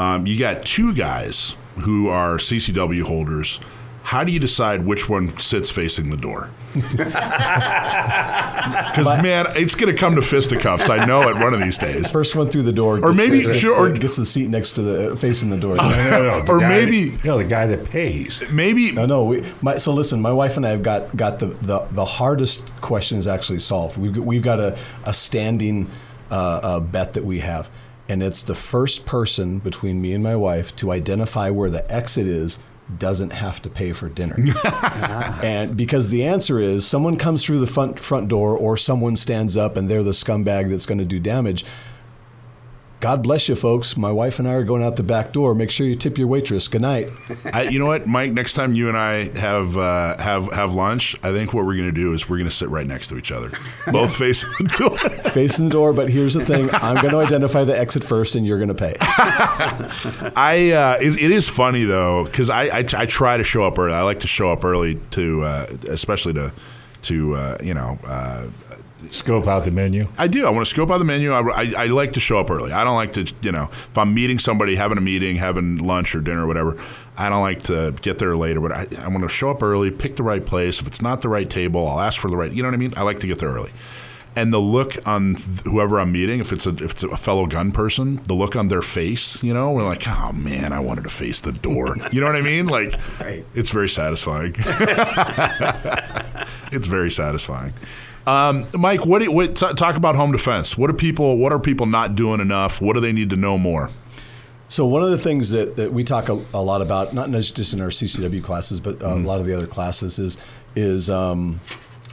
Um, 0.01 0.25
you 0.25 0.39
got 0.39 0.65
two 0.65 0.93
guys 0.95 1.55
who 1.81 2.09
are 2.09 2.37
CCW 2.37 3.03
holders. 3.03 3.59
How 4.03 4.23
do 4.23 4.31
you 4.31 4.39
decide 4.39 4.83
which 4.83 5.07
one 5.07 5.37
sits 5.37 5.69
facing 5.69 6.09
the 6.09 6.17
door? 6.17 6.49
Because 8.61 9.21
man, 9.23 9.47
it's 9.55 9.73
going 9.75 9.91
to 9.91 9.97
come 9.99 10.15
to 10.15 10.21
fisticuffs. 10.21 10.87
I 10.89 11.05
know 11.05 11.27
it 11.29 11.35
one 11.39 11.53
of 11.53 11.61
these 11.61 11.77
days. 11.79 12.11
First 12.11 12.35
one 12.35 12.47
through 12.49 12.61
the 12.63 12.71
door, 12.71 12.99
Or 13.03 13.11
maybe- 13.13 13.39
the, 13.39 13.45
gets 13.47 13.57
sure, 13.57 13.87
the- 13.89 13.95
or- 13.95 13.97
gets 13.97 14.15
the 14.17 14.25
seat 14.25 14.49
next 14.49 14.73
to 14.73 14.81
the 14.83 15.15
facing 15.17 15.49
the 15.49 15.57
door. 15.57 15.75
No, 15.81 16.41
the 16.43 16.51
Or 16.51 16.59
guy 16.59 16.67
maybe- 16.69 17.09
that- 17.09 17.25
no, 17.25 17.37
the 17.39 17.43
guy 17.45 17.65
that 17.65 17.85
pays. 17.85 18.41
Maybe 18.51 18.91
no, 18.91 19.05
no. 19.07 19.23
We, 19.25 19.43
my, 19.61 19.77
so 19.77 19.91
listen, 19.93 20.21
my 20.21 20.31
wife 20.31 20.57
and 20.57 20.65
I 20.65 20.69
have 20.69 20.83
got 20.83 21.15
got 21.15 21.39
the 21.39 21.47
the, 21.47 21.79
the 21.91 22.05
hardest 22.05 22.71
question 22.81 23.17
is 23.17 23.25
actually 23.27 23.59
solved. 23.59 23.97
We've 23.97 24.13
got- 24.13 24.25
we've 24.25 24.43
got 24.43 24.59
a 24.59 24.77
a 25.05 25.13
standing 25.13 25.89
uh, 26.29 26.59
uh, 26.61 26.79
bet 26.81 27.13
that 27.13 27.25
we 27.25 27.39
have, 27.39 27.71
and 28.09 28.21
it's 28.21 28.43
the 28.43 28.55
first 28.55 29.05
person 29.05 29.59
between 29.59 30.01
me 30.01 30.13
and 30.13 30.23
my 30.23 30.35
wife 30.35 30.75
to 30.77 30.91
identify 30.91 31.49
where 31.49 31.69
the 31.69 31.89
exit 31.91 32.27
is 32.27 32.59
doesn't 32.97 33.31
have 33.31 33.61
to 33.61 33.69
pay 33.69 33.93
for 33.93 34.09
dinner. 34.09 34.35
and 35.43 35.77
because 35.77 36.09
the 36.09 36.23
answer 36.23 36.59
is 36.59 36.85
someone 36.85 37.17
comes 37.17 37.43
through 37.43 37.59
the 37.59 37.67
front 37.67 37.99
front 37.99 38.27
door 38.27 38.57
or 38.57 38.75
someone 38.77 39.15
stands 39.15 39.55
up 39.55 39.77
and 39.77 39.89
they're 39.89 40.03
the 40.03 40.11
scumbag 40.11 40.69
that's 40.69 40.85
going 40.85 40.97
to 40.97 41.05
do 41.05 41.19
damage. 41.19 41.65
God 43.01 43.23
bless 43.23 43.49
you, 43.49 43.55
folks. 43.55 43.97
My 43.97 44.11
wife 44.11 44.37
and 44.37 44.47
I 44.47 44.53
are 44.53 44.63
going 44.63 44.83
out 44.83 44.95
the 44.95 45.01
back 45.01 45.31
door. 45.31 45.55
Make 45.55 45.71
sure 45.71 45.87
you 45.87 45.95
tip 45.95 46.19
your 46.19 46.27
waitress. 46.27 46.67
Good 46.67 46.83
night. 46.83 47.09
I, 47.51 47.63
you 47.63 47.79
know 47.79 47.87
what, 47.87 48.05
Mike? 48.05 48.31
Next 48.31 48.53
time 48.53 48.75
you 48.75 48.89
and 48.89 48.95
I 48.95 49.35
have 49.39 49.75
uh, 49.75 50.17
have 50.19 50.51
have 50.51 50.73
lunch, 50.73 51.15
I 51.23 51.31
think 51.31 51.51
what 51.51 51.65
we're 51.65 51.75
going 51.75 51.87
to 51.87 51.91
do 51.91 52.13
is 52.13 52.29
we're 52.29 52.37
going 52.37 52.49
to 52.49 52.55
sit 52.55 52.69
right 52.69 52.85
next 52.85 53.07
to 53.07 53.17
each 53.17 53.31
other, 53.31 53.51
both 53.91 54.15
facing 54.15 54.51
the 54.59 54.65
door. 54.77 54.99
Facing 55.31 55.65
the 55.65 55.71
door, 55.71 55.93
but 55.93 56.09
here's 56.09 56.35
the 56.35 56.45
thing: 56.45 56.69
I'm 56.73 56.97
going 56.97 57.09
to 57.11 57.17
identify 57.17 57.63
the 57.63 57.75
exit 57.75 58.03
first, 58.03 58.35
and 58.35 58.45
you're 58.45 58.59
going 58.59 58.69
to 58.69 58.75
pay. 58.75 58.95
I 58.99 60.71
uh, 60.71 60.97
it, 61.01 61.19
it 61.19 61.31
is 61.31 61.49
funny 61.49 61.85
though 61.85 62.25
because 62.25 62.51
I, 62.51 62.65
I 62.65 62.85
I 62.93 63.05
try 63.07 63.35
to 63.35 63.43
show 63.43 63.63
up 63.63 63.79
early. 63.79 63.95
I 63.95 64.03
like 64.03 64.19
to 64.19 64.27
show 64.27 64.51
up 64.51 64.63
early 64.63 64.99
to 65.11 65.41
uh, 65.41 65.65
especially 65.89 66.33
to 66.33 66.53
to 67.03 67.35
uh, 67.35 67.57
you 67.63 67.73
know. 67.73 67.97
Scope 69.09 69.47
out 69.47 69.63
the 69.65 69.71
menu. 69.71 70.07
I 70.17 70.27
do. 70.27 70.45
I 70.45 70.49
want 70.51 70.65
to 70.65 70.69
scope 70.69 70.91
out 70.91 70.99
the 70.99 71.03
menu. 71.05 71.31
I, 71.31 71.41
I, 71.41 71.73
I 71.77 71.85
like 71.87 72.13
to 72.13 72.19
show 72.19 72.39
up 72.39 72.49
early. 72.51 72.71
I 72.71 72.83
don't 72.83 72.95
like 72.95 73.13
to, 73.13 73.31
you 73.41 73.51
know, 73.51 73.63
if 73.71 73.97
I'm 73.97 74.13
meeting 74.13 74.37
somebody, 74.39 74.75
having 74.75 74.97
a 74.97 75.01
meeting, 75.01 75.37
having 75.37 75.77
lunch 75.79 76.13
or 76.15 76.21
dinner 76.21 76.43
or 76.43 76.47
whatever, 76.47 76.77
I 77.17 77.27
don't 77.29 77.41
like 77.41 77.63
to 77.63 77.93
get 78.01 78.19
there 78.19 78.35
later. 78.35 78.61
But 78.61 78.71
I, 78.71 78.87
I 78.99 79.07
want 79.07 79.23
to 79.23 79.29
show 79.29 79.49
up 79.49 79.63
early, 79.63 79.89
pick 79.91 80.15
the 80.17 80.23
right 80.23 80.45
place. 80.45 80.79
If 80.79 80.87
it's 80.87 81.01
not 81.01 81.21
the 81.21 81.29
right 81.29 81.49
table, 81.49 81.87
I'll 81.87 81.99
ask 81.99 82.19
for 82.19 82.29
the 82.29 82.37
right. 82.37 82.51
You 82.51 82.61
know 82.63 82.69
what 82.69 82.75
I 82.75 82.77
mean? 82.77 82.93
I 82.95 83.01
like 83.03 83.19
to 83.19 83.27
get 83.27 83.39
there 83.39 83.49
early. 83.49 83.71
And 84.33 84.53
the 84.53 84.59
look 84.59 84.95
on 85.05 85.35
th- 85.35 85.59
whoever 85.65 85.99
I'm 85.99 86.13
meeting, 86.13 86.39
if 86.39 86.53
it's 86.53 86.65
a 86.65 86.69
if 86.69 86.91
it's 86.91 87.03
a 87.03 87.17
fellow 87.17 87.45
gun 87.47 87.73
person, 87.73 88.21
the 88.29 88.33
look 88.33 88.55
on 88.55 88.69
their 88.69 88.81
face, 88.81 89.43
you 89.43 89.53
know, 89.53 89.71
we're 89.71 89.83
like, 89.83 90.07
oh 90.07 90.31
man, 90.31 90.71
I 90.71 90.79
wanted 90.79 91.03
to 91.03 91.09
face 91.09 91.41
the 91.41 91.51
door. 91.51 91.97
You 92.13 92.21
know 92.21 92.27
what 92.27 92.37
I 92.37 92.41
mean? 92.41 92.67
Like, 92.67 92.93
Right. 93.19 93.45
it's 93.55 93.71
very 93.71 93.89
satisfying. 93.89 94.55
it's 96.71 96.87
very 96.87 97.11
satisfying. 97.11 97.73
Um, 98.27 98.67
Mike, 98.73 99.05
what, 99.05 99.19
do 99.19 99.25
you, 99.25 99.31
what 99.31 99.55
t- 99.55 99.73
talk 99.73 99.95
about 99.95 100.15
home 100.15 100.31
defense? 100.31 100.77
What 100.77 100.89
are 100.89 100.93
people? 100.93 101.37
What 101.37 101.51
are 101.51 101.59
people 101.59 101.85
not 101.85 102.15
doing 102.15 102.39
enough? 102.39 102.79
What 102.81 102.93
do 102.93 102.99
they 102.99 103.11
need 103.11 103.29
to 103.31 103.35
know 103.35 103.57
more? 103.57 103.89
So 104.67 104.85
one 104.85 105.03
of 105.03 105.09
the 105.09 105.17
things 105.17 105.49
that, 105.49 105.75
that 105.75 105.91
we 105.91 106.03
talk 106.03 106.29
a, 106.29 106.41
a 106.53 106.61
lot 106.61 106.81
about, 106.81 107.13
not 107.13 107.29
just 107.31 107.73
in 107.73 107.81
our 107.81 107.89
CCW 107.89 108.43
classes, 108.43 108.79
but 108.79 109.01
uh, 109.03 109.07
a 109.07 109.15
lot 109.15 109.39
of 109.39 109.45
the 109.45 109.53
other 109.53 109.67
classes, 109.67 110.17
is 110.17 110.37
is 110.75 111.09
um, 111.09 111.59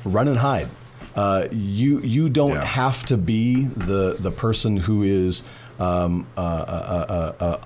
run 0.04 0.26
and 0.26 0.38
hide. 0.38 0.68
Uh, 1.14 1.46
you 1.52 2.00
you 2.00 2.28
don't 2.28 2.56
have 2.56 3.04
to 3.06 3.16
be 3.16 3.64
the 3.66 4.16
the 4.18 4.32
person 4.32 4.76
who 4.76 5.02
is 5.02 5.44
um, 5.78 6.26
uh, 6.36 6.40
uh, 6.40 7.06
uh, 7.08 7.44
uh, 7.44 7.60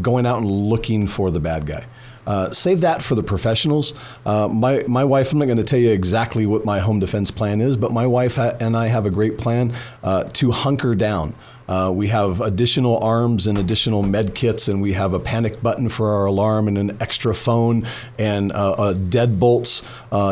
going 0.00 0.26
out 0.26 0.38
and 0.38 0.50
looking 0.50 1.06
for 1.06 1.30
the 1.30 1.40
bad 1.40 1.66
guy. 1.66 1.86
Uh, 2.26 2.50
save 2.52 2.80
that 2.82 3.02
for 3.02 3.14
the 3.14 3.22
professionals. 3.22 3.92
Uh, 4.24 4.48
my 4.48 4.84
my 4.86 5.04
wife, 5.04 5.32
I'm 5.32 5.38
not 5.38 5.46
going 5.46 5.56
to 5.58 5.64
tell 5.64 5.78
you 5.78 5.90
exactly 5.90 6.46
what 6.46 6.64
my 6.64 6.78
home 6.78 7.00
defense 7.00 7.30
plan 7.30 7.60
is, 7.60 7.76
but 7.76 7.92
my 7.92 8.06
wife 8.06 8.36
ha- 8.36 8.56
and 8.60 8.76
I 8.76 8.86
have 8.88 9.06
a 9.06 9.10
great 9.10 9.38
plan 9.38 9.72
uh, 10.02 10.24
to 10.34 10.52
hunker 10.52 10.94
down. 10.94 11.34
Uh, 11.68 11.90
we 11.94 12.08
have 12.08 12.40
additional 12.40 13.02
arms 13.02 13.46
and 13.46 13.56
additional 13.56 14.02
med 14.02 14.34
kits, 14.34 14.68
and 14.68 14.82
we 14.82 14.92
have 14.92 15.14
a 15.14 15.20
panic 15.20 15.62
button 15.62 15.88
for 15.88 16.10
our 16.10 16.26
alarm 16.26 16.68
and 16.68 16.76
an 16.76 16.96
extra 17.00 17.34
phone 17.34 17.86
and 18.18 18.52
uh, 18.52 18.94
deadbolts 18.94 19.82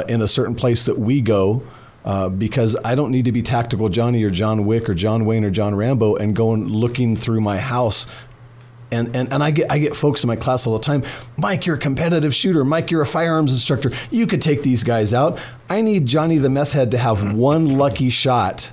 in 0.08 0.22
a 0.22 0.28
certain 0.28 0.54
place 0.54 0.84
that 0.84 0.98
we 0.98 1.20
go. 1.20 1.62
Uh, 2.02 2.30
because 2.30 2.76
I 2.82 2.94
don't 2.94 3.10
need 3.10 3.26
to 3.26 3.32
be 3.32 3.42
tactical 3.42 3.90
Johnny 3.90 4.24
or 4.24 4.30
John 4.30 4.64
Wick 4.64 4.88
or 4.88 4.94
John 4.94 5.26
Wayne 5.26 5.44
or 5.44 5.50
John 5.50 5.74
Rambo 5.74 6.16
and 6.16 6.34
going 6.34 6.64
looking 6.64 7.14
through 7.14 7.42
my 7.42 7.58
house 7.58 8.06
and, 8.92 9.14
and, 9.14 9.32
and 9.32 9.42
I 9.42 9.50
get 9.50 9.70
I 9.70 9.78
get 9.78 9.94
folks 9.94 10.22
in 10.24 10.28
my 10.28 10.36
class 10.36 10.66
all 10.66 10.72
the 10.72 10.84
time. 10.84 11.02
Mike, 11.36 11.66
you're 11.66 11.76
a 11.76 11.78
competitive 11.80 12.34
shooter. 12.34 12.64
Mike, 12.64 12.90
you're 12.90 13.02
a 13.02 13.06
firearms 13.06 13.52
instructor. 13.52 13.92
You 14.10 14.26
could 14.26 14.42
take 14.42 14.62
these 14.62 14.82
guys 14.82 15.14
out. 15.14 15.38
I 15.68 15.82
need 15.82 16.06
Johnny 16.06 16.38
the 16.38 16.50
meth 16.50 16.72
head 16.72 16.90
to 16.92 16.98
have 16.98 17.20
hmm. 17.20 17.32
one 17.32 17.78
lucky 17.78 18.10
shot, 18.10 18.72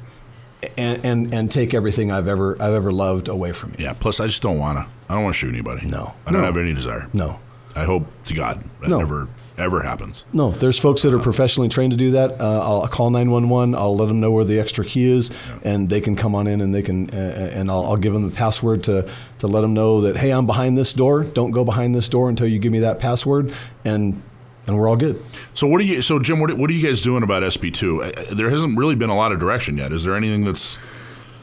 and, 0.78 1.05
and, 1.05 1.34
and 1.34 1.51
take 1.51 1.74
everything 1.74 2.11
I've 2.11 2.28
ever 2.28 2.61
I've 2.61 2.74
ever 2.74 2.91
loved 2.91 3.28
away 3.28 3.53
from 3.53 3.72
me. 3.72 3.78
Yeah. 3.80 3.93
Plus, 3.93 4.20
I 4.20 4.28
just 4.28 4.41
don't 4.41 4.57
want 4.57 4.78
to. 4.78 4.88
I 5.09 5.13
don't 5.15 5.24
want 5.24 5.36
to 5.36 5.39
shoot 5.39 5.53
anybody. 5.53 5.86
No. 5.88 6.13
I 6.26 6.32
don't 6.32 6.41
No. 6.41 6.47
have 6.47 6.57
any 6.57 6.74
desire. 6.74 7.09
No. 7.13 7.39
I 7.76 7.84
hope 7.84 8.05
to 8.26 8.34
God 8.34 8.63
I 8.82 8.88
No. 8.88 8.97
never 8.97 9.28
ever 9.58 9.82
happens. 9.82 10.24
No, 10.34 10.51
there's 10.51 10.78
folks 10.80 11.01
that 11.01 11.14
are 11.14 11.20
professionally 11.20 11.68
trained 11.70 11.91
to 11.91 11.97
do 11.97 12.12
that. 12.12 12.39
Uh, 12.39 12.60
I'll 12.62 12.88
call 12.88 13.10
911. 13.10 13.76
I'll 13.76 13.95
let 13.95 14.08
them 14.08 14.20
know 14.20 14.32
where 14.32 14.43
the 14.45 14.60
extra 14.60 14.86
key 14.86 15.05
is, 15.10 15.32
and 15.64 15.89
they 15.89 15.99
can 16.01 16.16
come 16.16 16.36
on 16.36 16.47
in 16.47 16.62
and 16.62 16.74
they 16.74 16.82
can, 16.82 17.10
uh, 17.10 17.51
and 17.53 17.70
I'll, 17.72 17.86
I'll 17.86 17.97
give 17.97 18.14
them 18.14 18.30
the 18.30 18.36
password 18.36 18.84
to 18.86 19.10
to 19.39 19.47
let 19.47 19.62
them 19.62 19.74
know 19.74 20.01
that 20.01 20.18
hey, 20.18 20.32
I'm 20.32 20.45
behind 20.45 20.78
this 20.78 20.93
door. 20.93 21.24
Don't 21.24 21.51
go 21.51 21.64
behind 21.64 21.95
this 21.95 22.08
door 22.10 22.30
until 22.30 22.47
you 22.47 22.60
give 22.60 22.72
me 22.72 22.80
that 22.80 22.99
password, 22.99 23.53
and 23.84 24.22
and 24.68 24.78
we're 24.78 24.88
all 24.89 24.97
good. 24.97 25.24
So 25.53 25.66
what 25.68 25.82
are 25.82 25.86
you? 25.86 26.01
So 26.01 26.20
Jim, 26.20 26.39
what, 26.39 26.53
what 26.58 26.70
are 26.70 26.74
you 26.74 26.86
guys 26.86 27.01
doing 27.01 27.24
about 27.24 27.41
SB 27.43 27.74
two? 27.74 28.03
There 28.32 28.49
hasn't 28.49 28.78
really 28.78 28.95
been 28.95 29.10
a 29.10 29.16
lot 29.16 29.32
of 29.32 29.39
direction 29.39 29.78
yet. 29.78 29.91
Is 29.93 30.03
there 30.03 30.16
anything 30.16 30.43
that's 30.43 30.78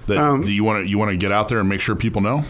that, 0.07 0.19
Um, 0.19 0.43
that 0.43 0.53
you 0.53 0.63
want 0.65 0.85
to 0.85 0.89
you 0.91 0.99
want 0.99 1.11
to 1.11 1.17
get 1.17 1.33
out 1.33 1.49
there 1.49 1.59
and 1.61 1.69
make 1.69 1.81
sure 1.81 1.95
people 1.97 2.21
know? 2.21 2.45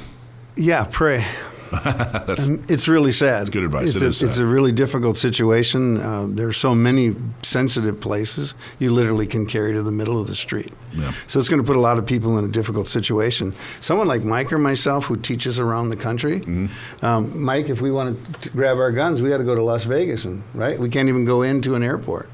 Yeah, 0.57 0.87
pray. 0.91 1.27
that's 2.27 2.47
And 2.49 2.71
it's 2.71 2.89
really 2.89 3.13
sad. 3.13 3.43
It's 3.43 3.51
good 3.51 3.65
advice. 3.65 3.89
It's, 3.89 3.97
It 3.97 4.03
a, 4.03 4.07
is 4.07 4.17
sad. 4.19 4.29
it's 4.29 4.39
a 4.39 4.47
really 4.47 4.73
difficult 4.73 5.17
situation. 5.17 6.01
Uh, 6.01 6.27
there 6.29 6.49
are 6.49 6.53
so 6.53 6.75
many 6.75 7.15
sensitive 7.43 8.01
places 8.01 8.55
you 8.79 8.93
literally 8.93 9.27
can 9.27 9.47
carry 9.47 9.73
to 9.75 9.83
the 9.83 9.93
middle 9.93 10.21
of 10.21 10.27
the 10.27 10.35
street. 10.35 10.73
Yeah. 10.93 11.13
So 11.27 11.39
it's 11.41 11.49
going 11.49 11.63
to 11.63 11.67
put 11.67 11.77
a 11.77 11.81
lot 11.81 11.99
of 11.99 12.07
people 12.07 12.39
in 12.39 12.45
a 12.45 12.49
difficult 12.49 12.87
situation. 12.89 13.55
Someone 13.81 14.07
like 14.07 14.23
Mike 14.25 14.53
or 14.53 14.59
myself 14.59 15.07
who 15.07 15.17
teaches 15.17 15.59
around 15.59 15.89
the 15.89 15.97
country, 15.97 16.41
Mm-hmm. 16.41 17.05
um, 17.05 17.43
Mike, 17.43 17.69
if 17.69 17.81
we 17.81 17.91
want 17.91 18.17
to 18.43 18.51
grab 18.51 18.77
our 18.79 18.93
guns, 18.93 19.21
we 19.23 19.29
got 19.29 19.39
to 19.39 19.45
go 19.45 19.55
to 19.55 19.63
Las 19.63 19.85
Vegas, 19.85 20.25
and 20.25 20.43
right, 20.55 20.79
we 20.79 20.89
can't 20.89 21.09
even 21.09 21.25
go 21.25 21.43
into 21.43 21.75
an 21.75 21.83
airport. 21.83 22.29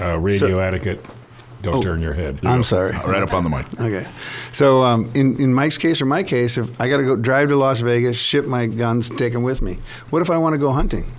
Uh, 0.00 0.18
radio 0.18 0.38
So- 0.48 0.58
etiquette. 0.58 1.04
Don't 1.62 1.76
Oh, 1.76 1.82
turn 1.82 2.00
your 2.02 2.12
head. 2.12 2.38
I'm 2.44 2.62
sorry. 2.62 2.92
Right 2.92 3.22
up 3.22 3.32
on 3.34 3.42
the 3.44 3.50
mic. 3.50 3.66
Okay. 3.80 4.06
So 4.52 4.82
um, 4.82 5.10
in, 5.14 5.40
in 5.40 5.52
Mike's 5.54 5.78
case 5.78 6.00
or 6.00 6.06
my 6.06 6.22
case, 6.22 6.58
if 6.58 6.80
I 6.80 6.88
got 6.88 6.98
to 6.98 7.04
go 7.04 7.16
drive 7.16 7.48
to 7.48 7.56
Las 7.56 7.80
Vegas, 7.80 8.16
ship 8.16 8.44
my 8.44 8.66
guns, 8.66 9.10
take 9.10 9.32
them 9.32 9.42
with 9.42 9.62
me. 9.62 9.78
What 10.10 10.22
if 10.22 10.30
I 10.30 10.36
want 10.38 10.54
to 10.54 10.58
go 10.58 10.72
hunting? 10.72 11.10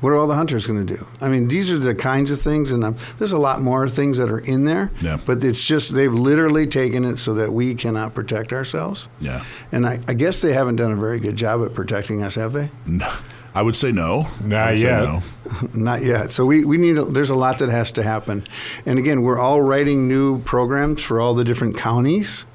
What 0.00 0.10
are 0.10 0.16
all 0.16 0.26
the 0.26 0.34
hunters 0.34 0.66
going 0.66 0.86
to 0.86 0.96
do? 0.96 1.06
I 1.20 1.28
mean, 1.28 1.48
these 1.48 1.70
are 1.70 1.76
the 1.76 1.94
kinds 1.94 2.30
of 2.30 2.40
things, 2.40 2.72
and 2.72 2.82
um, 2.84 2.96
there's 3.18 3.32
a 3.32 3.38
lot 3.38 3.60
more 3.60 3.86
things 3.86 4.16
that 4.16 4.30
are 4.30 4.38
in 4.38 4.64
there. 4.64 4.90
Yeah. 5.02 5.18
But 5.26 5.44
it's 5.44 5.62
just 5.62 5.92
they've 5.92 6.12
literally 6.12 6.66
taken 6.66 7.04
it 7.04 7.18
so 7.18 7.34
that 7.34 7.52
we 7.52 7.74
cannot 7.74 8.14
protect 8.14 8.54
ourselves. 8.54 9.08
Yeah. 9.20 9.44
And 9.72 9.84
I, 9.84 9.98
I 10.08 10.14
guess 10.14 10.40
they 10.40 10.54
haven't 10.54 10.76
done 10.76 10.92
a 10.92 10.96
very 10.96 11.20
good 11.20 11.36
job 11.36 11.62
at 11.64 11.74
protecting 11.74 12.22
us, 12.22 12.34
have 12.36 12.54
they? 12.54 12.70
No. 12.86 13.12
I 13.54 13.62
would 13.62 13.74
say 13.76 13.90
no. 13.90 14.28
I 14.42 14.46
Not 14.46 14.76
say 14.78 14.82
yet. 14.84 15.02
no. 15.02 15.22
Not 15.74 16.02
yet. 16.02 16.30
So 16.30 16.46
we, 16.46 16.64
we 16.64 16.76
need, 16.76 16.96
a, 16.96 17.04
there's 17.04 17.30
a 17.30 17.34
lot 17.34 17.58
that 17.58 17.68
has 17.68 17.90
to 17.92 18.02
happen. 18.02 18.46
And 18.86 18.98
again, 18.98 19.22
we're 19.22 19.38
all 19.38 19.60
writing 19.60 20.06
new 20.06 20.40
programs 20.42 21.02
for 21.02 21.20
all 21.20 21.34
the 21.34 21.44
different 21.44 21.76
counties 21.76 22.46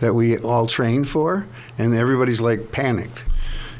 that 0.00 0.14
we 0.14 0.38
all 0.38 0.66
train 0.66 1.04
for, 1.04 1.46
and 1.78 1.94
everybody's 1.94 2.40
like 2.40 2.72
panicked. 2.72 3.22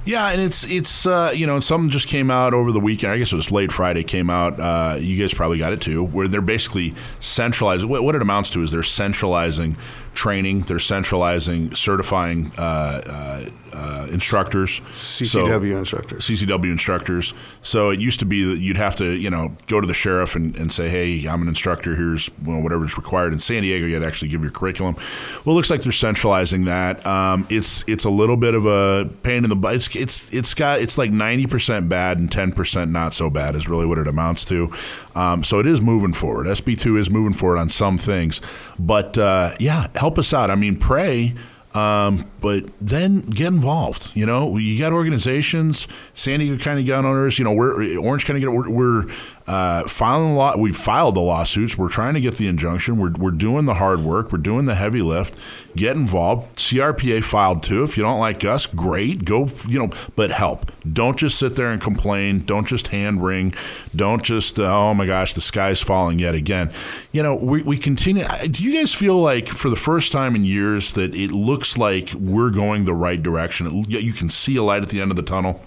Yeah, 0.05 0.31
and 0.31 0.41
it's 0.41 0.65
it's 0.65 1.07
uh, 1.07 1.33
you 1.33 1.47
know 1.47 1.61
something 1.61 1.89
just 1.89 2.09
came 2.09 2.29
out 2.29 2.55
over 2.55 2.73
the 2.73 2.81
weekend. 2.81 3.13
I 3.13 3.19
guess 3.19 3.33
it 3.33 3.37
was 3.37 3.53
late 3.53 3.71
Friday. 3.71 4.03
Came 4.03 4.31
out. 4.31 4.59
Uh, 4.59 4.97
you 5.01 5.17
guys 5.21 5.33
probably 5.33 5.59
got 5.59 5.73
it 5.73 5.81
too. 5.81 6.03
Where 6.03 6.27
they're 6.27 6.41
basically 6.41 6.93
centralizing. 7.21 7.89
What, 7.89 8.03
what 8.03 8.17
it 8.17 8.23
amounts 8.23 8.51
to 8.51 8.63
is 8.65 8.73
they're 8.73 8.83
centralizing 8.83 9.77
training. 10.15 10.61
They're 10.63 10.79
centralizing 10.79 11.75
certifying 11.75 12.53
uh, 12.59 12.61
uh, 12.63 13.51
uh, 13.73 14.07
instructors. 14.11 14.81
CCW 14.97 15.79
instructors. 15.79 16.27
CCW 16.27 16.71
instructors. 16.71 17.35
So 17.63 17.91
it 17.91 18.01
used 18.01 18.21
to 18.21 18.27
be 18.27 18.45
that 18.45 18.59
you'd 18.59 18.77
have 18.77 18.97
to, 18.97 19.13
you 19.13 19.31
know, 19.31 19.57
go 19.67 19.81
to 19.81 19.87
the 19.87 19.95
sheriff 19.95 20.37
and, 20.37 20.55
and 20.57 20.73
say, 20.73 20.89
hey, 20.89 21.27
I'm 21.27 21.43
an 21.43 21.49
instructor. 21.49 21.95
Here's 21.95 22.31
well, 22.45 22.61
whatever's 22.61 22.97
required. 22.97 23.33
In 23.33 23.39
San 23.39 23.63
Diego, 23.63 23.87
you 23.87 23.95
had 23.95 24.01
to 24.01 24.07
actually 24.07 24.29
give 24.29 24.43
your 24.43 24.51
curriculum. 24.51 24.97
Well, 25.45 25.55
it 25.55 25.57
looks 25.57 25.71
like 25.71 25.83
they're 25.83 25.93
centralizing 25.93 26.65
that. 26.67 27.05
Um, 27.07 27.47
it's 27.49 27.85
it's 27.87 28.05
a 28.05 28.11
little 28.11 28.37
bit 28.37 28.55
of 28.55 28.67
a 28.67 29.09
pain 29.23 29.45
in 29.45 29.51
the 29.51 29.57
butt. 29.57 29.75
It's 29.77 29.95
it's 29.97 30.33
it's 30.33 30.55
got 30.55 30.81
it's 30.81 30.99
like 30.99 31.11
90% 31.11 31.89
bad 31.89 32.19
and 32.19 32.31
10% 32.31 32.91
not 32.91 33.15
so 33.15 33.31
bad 33.31 33.55
is 33.55 33.69
really 33.69 33.87
what 33.87 33.99
it 33.99 34.07
amounts 34.07 34.45
to. 34.47 34.73
Um, 35.15 35.45
so 35.45 35.59
it 35.59 35.67
is 35.67 35.81
moving 35.81 36.13
forward. 36.13 36.47
SB2 36.47 36.99
is 36.99 37.11
moving 37.11 37.33
forward 37.33 37.59
on 37.59 37.69
some 37.69 37.99
things. 37.99 38.41
But 38.79 39.19
uh, 39.19 39.55
yeah, 39.59 39.89
help 40.03 40.19
us 40.19 40.35
out. 40.35 40.51
I 40.51 40.57
mean, 40.57 40.77
pray. 40.77 41.33
Um, 41.75 42.31
but 42.41 42.65
then 42.81 43.21
get 43.21 43.47
involved. 43.47 44.11
You 44.15 44.27
know, 44.27 44.59
you 44.59 44.79
got 44.79 44.93
organizations, 44.93 45.89
San 46.13 46.41
Diego 46.41 46.63
County 46.63 46.85
gun 46.85 47.07
owners. 47.07 47.39
You 47.39 47.45
know, 47.47 47.53
we're 47.53 47.97
Orange 47.97 48.27
County. 48.27 48.47
We're, 48.47 48.69
we're 48.69 49.05
uh, 49.47 49.89
filing 49.89 50.35
lot. 50.35 50.59
We 50.59 50.73
filed 50.73 51.17
the 51.17 51.21
lawsuits. 51.21 51.77
We're 51.77 51.89
trying 51.89 52.15
to 52.15 52.21
get 52.21 52.37
the 52.37 52.47
injunction. 52.47 52.99
We're 52.99 53.13
we're 53.13 53.31
doing 53.31 53.65
the 53.65 53.75
hard 53.75 54.01
work. 54.01 54.31
We're 54.31 54.39
doing 54.39 54.67
the 54.67 54.75
heavy 54.75 55.03
lift. 55.03 55.39
Get 55.75 55.97
involved. 55.97 56.57
CRPA 56.57 57.25
filed 57.25 57.63
too. 57.63 57.83
If 57.83 57.97
you 57.97 58.03
don't 58.03 58.21
like 58.21 58.45
us, 58.45 58.67
great. 58.67 59.25
Go. 59.25 59.49
You 59.67 59.81
know, 59.81 59.91
but 60.15 60.31
help. 60.31 60.71
Don't 60.91 61.19
just 61.19 61.39
sit 61.39 61.57
there 61.57 61.73
and 61.73 61.81
complain. 61.81 62.45
Don't 62.45 62.67
just 62.67 62.89
hand 62.89 63.25
wring. 63.25 63.55
Don't 63.95 64.23
just 64.23 64.59
uh, 64.59 64.65
oh 64.65 64.95
my 64.95 65.07
gosh, 65.07 65.35
the 65.35 65.41
sky's 65.41 65.83
falling 65.83 66.19
yet 66.19 66.35
again. 66.35 66.71
You 67.11 67.23
know, 67.23 67.35
we 67.35 67.63
we 67.63 67.77
continue. 67.77 68.25
Do 68.51 68.63
you 68.63 68.79
guys 68.79 68.95
feel 68.95 69.21
like 69.21 69.49
for 69.49 69.71
the 69.71 69.77
first 69.77 70.13
time 70.13 70.37
in 70.37 70.45
years 70.45 70.93
that 70.93 71.15
it 71.15 71.33
looks 71.33 71.77
like 71.77 72.13
we're 72.15 72.51
going 72.51 72.85
the 72.85 72.95
right 72.95 73.23
direction? 73.23 73.85
You 73.89 74.13
can 74.13 74.31
see 74.31 74.57
a 74.57 74.63
light 74.63 74.83
at 74.83 74.91
the 74.91 75.01
end 75.01 75.11
of 75.11 75.17
the 75.17 75.23
tunnel. 75.23 75.61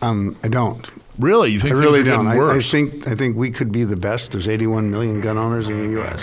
Um, 0.00 0.36
I 0.42 0.48
don't. 0.48 0.88
Really, 1.18 1.50
you 1.50 1.58
think 1.58 1.72
I 1.72 1.74
things 1.74 1.84
really 1.84 2.00
are 2.00 2.04
getting 2.04 2.26
don't. 2.26 2.40
I, 2.50 2.56
I 2.56 2.60
think 2.60 3.08
I 3.08 3.16
think 3.16 3.36
we 3.36 3.50
could 3.50 3.72
be 3.72 3.82
the 3.82 3.96
best. 3.96 4.30
There's 4.30 4.46
81 4.46 4.88
million 4.88 5.20
gun 5.20 5.36
owners 5.36 5.68
in 5.68 5.80
the 5.80 5.88
U.S., 5.90 6.22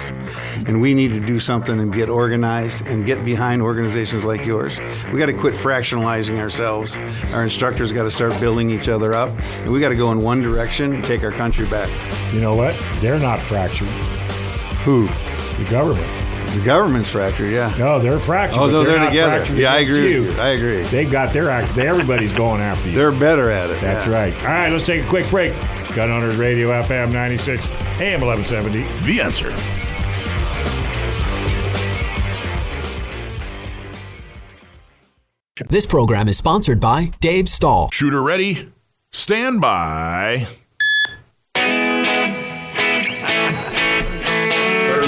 and 0.67 0.79
we 0.79 0.93
need 0.93 1.09
to 1.09 1.19
do 1.19 1.37
something 1.37 1.77
and 1.81 1.93
get 1.93 2.07
organized 2.07 2.87
and 2.87 3.05
get 3.05 3.25
behind 3.25 3.61
organizations 3.61 4.23
like 4.23 4.45
yours. 4.45 4.79
We 5.11 5.19
got 5.19 5.25
to 5.25 5.33
quit 5.33 5.53
fractionalizing 5.53 6.39
ourselves. 6.39 6.95
Our 7.33 7.43
instructors 7.43 7.91
got 7.91 8.03
to 8.03 8.11
start 8.11 8.39
building 8.39 8.69
each 8.69 8.87
other 8.87 9.13
up, 9.13 9.31
and 9.63 9.71
we 9.71 9.81
got 9.81 9.89
to 9.89 9.97
go 9.97 10.13
in 10.13 10.21
one 10.21 10.41
direction 10.41 10.93
and 10.93 11.03
take 11.03 11.23
our 11.23 11.31
country 11.31 11.67
back. 11.67 11.89
You 12.33 12.39
know 12.39 12.55
what? 12.55 12.73
They're 13.01 13.19
not 13.19 13.41
fractured. 13.41 13.89
Who? 14.85 15.07
The 15.57 15.67
government. 15.69 16.24
The 16.45 16.61
government's 16.63 17.09
fractured. 17.09 17.51
Yeah. 17.51 17.73
No, 17.77 17.99
they're 17.99 18.19
fractured. 18.19 18.59
Although 18.59 18.83
but 18.83 18.91
no, 18.91 18.97
they're 18.97 19.09
together. 19.09 19.59
Yeah, 19.59 19.73
I 19.73 19.79
against 19.79 19.99
agree 19.99 20.19
with 20.21 20.35
you. 20.35 20.41
I 20.41 20.47
agree. 20.49 20.81
They've 20.83 21.11
got 21.11 21.33
their 21.33 21.49
act. 21.49 21.77
Everybody's 21.77 22.33
going 22.33 22.61
after 22.61 22.89
you. 22.89 22.95
They're 22.95 23.11
better 23.11 23.49
at 23.51 23.69
it. 23.69 23.79
That's 23.81 24.05
yeah. 24.05 24.13
right. 24.13 24.35
All 24.41 24.45
right, 24.45 24.71
let's 24.71 24.85
take 24.85 25.03
a 25.03 25.07
quick 25.07 25.29
break. 25.29 25.53
Gun 25.95 26.11
Owners 26.11 26.37
Radio 26.37 26.69
FM 26.69 27.13
96, 27.13 27.65
AM 27.99 28.21
1170. 28.21 28.81
The 29.05 29.21
answer. 29.21 29.53
This 35.69 35.85
program 35.85 36.27
is 36.27 36.37
sponsored 36.37 36.81
by 36.81 37.11
Dave 37.21 37.47
Stahl. 37.47 37.89
Shooter 37.91 38.21
ready. 38.21 38.67
Stand 39.13 39.61
by. 39.61 40.47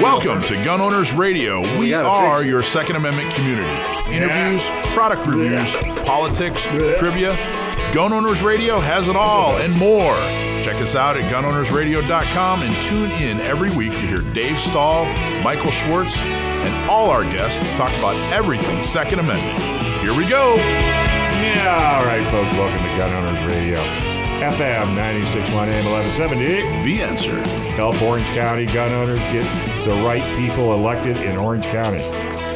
Welcome 0.07 0.41
to 0.43 0.63
Gun 0.63 0.79
Owners 0.79 1.11
Radio. 1.11 1.59
We 1.77 1.93
are 1.93 2.41
your 2.41 2.63
Second 2.63 2.95
Amendment 2.95 3.33
community. 3.33 3.67
Interviews, 4.09 4.65
product 4.93 5.27
reviews, 5.27 5.69
politics, 6.07 6.65
trivia. 6.97 7.35
Gun 7.93 8.13
Owners 8.13 8.41
Radio 8.41 8.79
has 8.79 9.09
it 9.09 9.17
all 9.17 9.57
and 9.57 9.75
more. 9.77 10.13
Check 10.63 10.77
us 10.77 10.95
out 10.95 11.17
at 11.17 11.25
gunownersradio.com 11.25 12.61
and 12.61 12.83
tune 12.85 13.11
in 13.21 13.41
every 13.41 13.69
week 13.75 13.91
to 13.91 13.99
hear 13.99 14.19
Dave 14.33 14.57
Stahl, 14.61 15.07
Michael 15.43 15.71
Schwartz, 15.71 16.17
and 16.17 16.89
all 16.89 17.09
our 17.09 17.23
guests 17.23 17.73
talk 17.73 17.91
about 17.99 18.15
everything 18.31 18.81
Second 18.85 19.19
Amendment. 19.19 19.59
Here 20.01 20.15
we 20.15 20.25
go. 20.25 20.55
Yeah, 20.55 21.97
all 21.99 22.05
right, 22.05 22.23
folks. 22.31 22.53
Welcome 22.53 22.77
to 22.87 22.97
Gun 22.97 23.11
Owners 23.13 23.43
Radio. 23.53 24.16
FM 24.37 24.95
961 24.95 25.69
AM 25.69 25.85
1170. 25.85 26.83
The 26.83 27.01
answer. 27.01 27.43
Help 27.73 27.99
Orange 28.03 28.27
County 28.27 28.67
gun 28.67 28.93
owners 28.93 29.19
get 29.31 29.43
the 29.83 29.95
right 30.05 30.21
people 30.37 30.73
elected 30.73 31.17
in 31.17 31.37
Orange 31.37 31.65
County. 31.65 32.03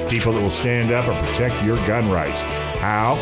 People 0.08 0.34
that 0.34 0.44
will 0.44 0.52
stand 0.52 0.92
up 0.92 1.08
and 1.08 1.28
protect 1.28 1.64
your 1.66 1.78
gun 1.88 2.12
rights. 2.12 2.40
How? 2.80 3.16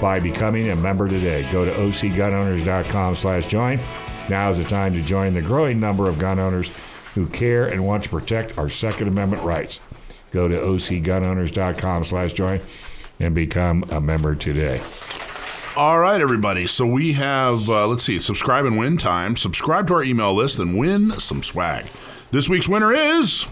By 0.00 0.20
becoming 0.20 0.70
a 0.70 0.76
member 0.76 1.08
today. 1.08 1.50
Go 1.50 1.64
to 1.64 1.72
ocgunowners.com 1.72 3.16
slash 3.16 3.48
join. 3.48 3.80
Now 4.28 4.50
is 4.50 4.58
the 4.58 4.64
time 4.64 4.92
to 4.92 5.02
join 5.02 5.34
the 5.34 5.42
growing 5.42 5.80
number 5.80 6.08
of 6.08 6.16
gun 6.16 6.38
owners 6.38 6.70
who 7.14 7.26
care 7.26 7.66
and 7.66 7.84
want 7.84 8.04
to 8.04 8.08
protect 8.08 8.56
our 8.56 8.68
Second 8.68 9.08
Amendment 9.08 9.42
rights. 9.42 9.80
Go 10.30 10.46
to 10.46 10.56
ocgunowners.com 10.56 12.04
slash 12.04 12.34
join 12.34 12.60
and 13.18 13.34
become 13.34 13.84
a 13.90 14.00
member 14.00 14.36
today. 14.36 14.80
All 15.76 15.98
right, 15.98 16.20
everybody. 16.20 16.68
So 16.68 16.86
we 16.86 17.14
have, 17.14 17.68
uh, 17.68 17.88
let's 17.88 18.04
see, 18.04 18.20
subscribe 18.20 18.64
and 18.64 18.78
win 18.78 18.96
time. 18.96 19.36
Subscribe 19.36 19.88
to 19.88 19.94
our 19.94 20.04
email 20.04 20.32
list 20.32 20.60
and 20.60 20.78
win 20.78 21.18
some 21.18 21.42
swag. 21.42 21.86
This 22.30 22.48
week's 22.48 22.68
winner 22.68 22.92
is 22.92 23.46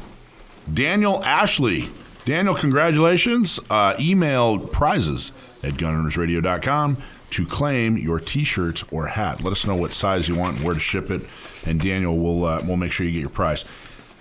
Daniel 0.72 1.24
Ashley. 1.24 1.90
Daniel, 2.24 2.54
congratulations. 2.54 3.58
Uh, 3.68 3.96
email 3.98 4.56
prizes 4.56 5.32
at 5.64 5.72
gunownersradio.com 5.72 6.98
to 7.30 7.46
claim 7.46 7.98
your 7.98 8.20
T-shirt 8.20 8.84
or 8.92 9.06
hat. 9.08 9.42
Let 9.42 9.50
us 9.50 9.66
know 9.66 9.74
what 9.74 9.92
size 9.92 10.28
you 10.28 10.36
want 10.36 10.58
and 10.58 10.64
where 10.64 10.74
to 10.74 10.80
ship 10.80 11.10
it, 11.10 11.22
and 11.66 11.80
Daniel 11.80 12.16
will 12.16 12.44
uh, 12.44 12.62
will 12.64 12.76
make 12.76 12.92
sure 12.92 13.04
you 13.04 13.12
get 13.12 13.20
your 13.20 13.30
prize. 13.30 13.64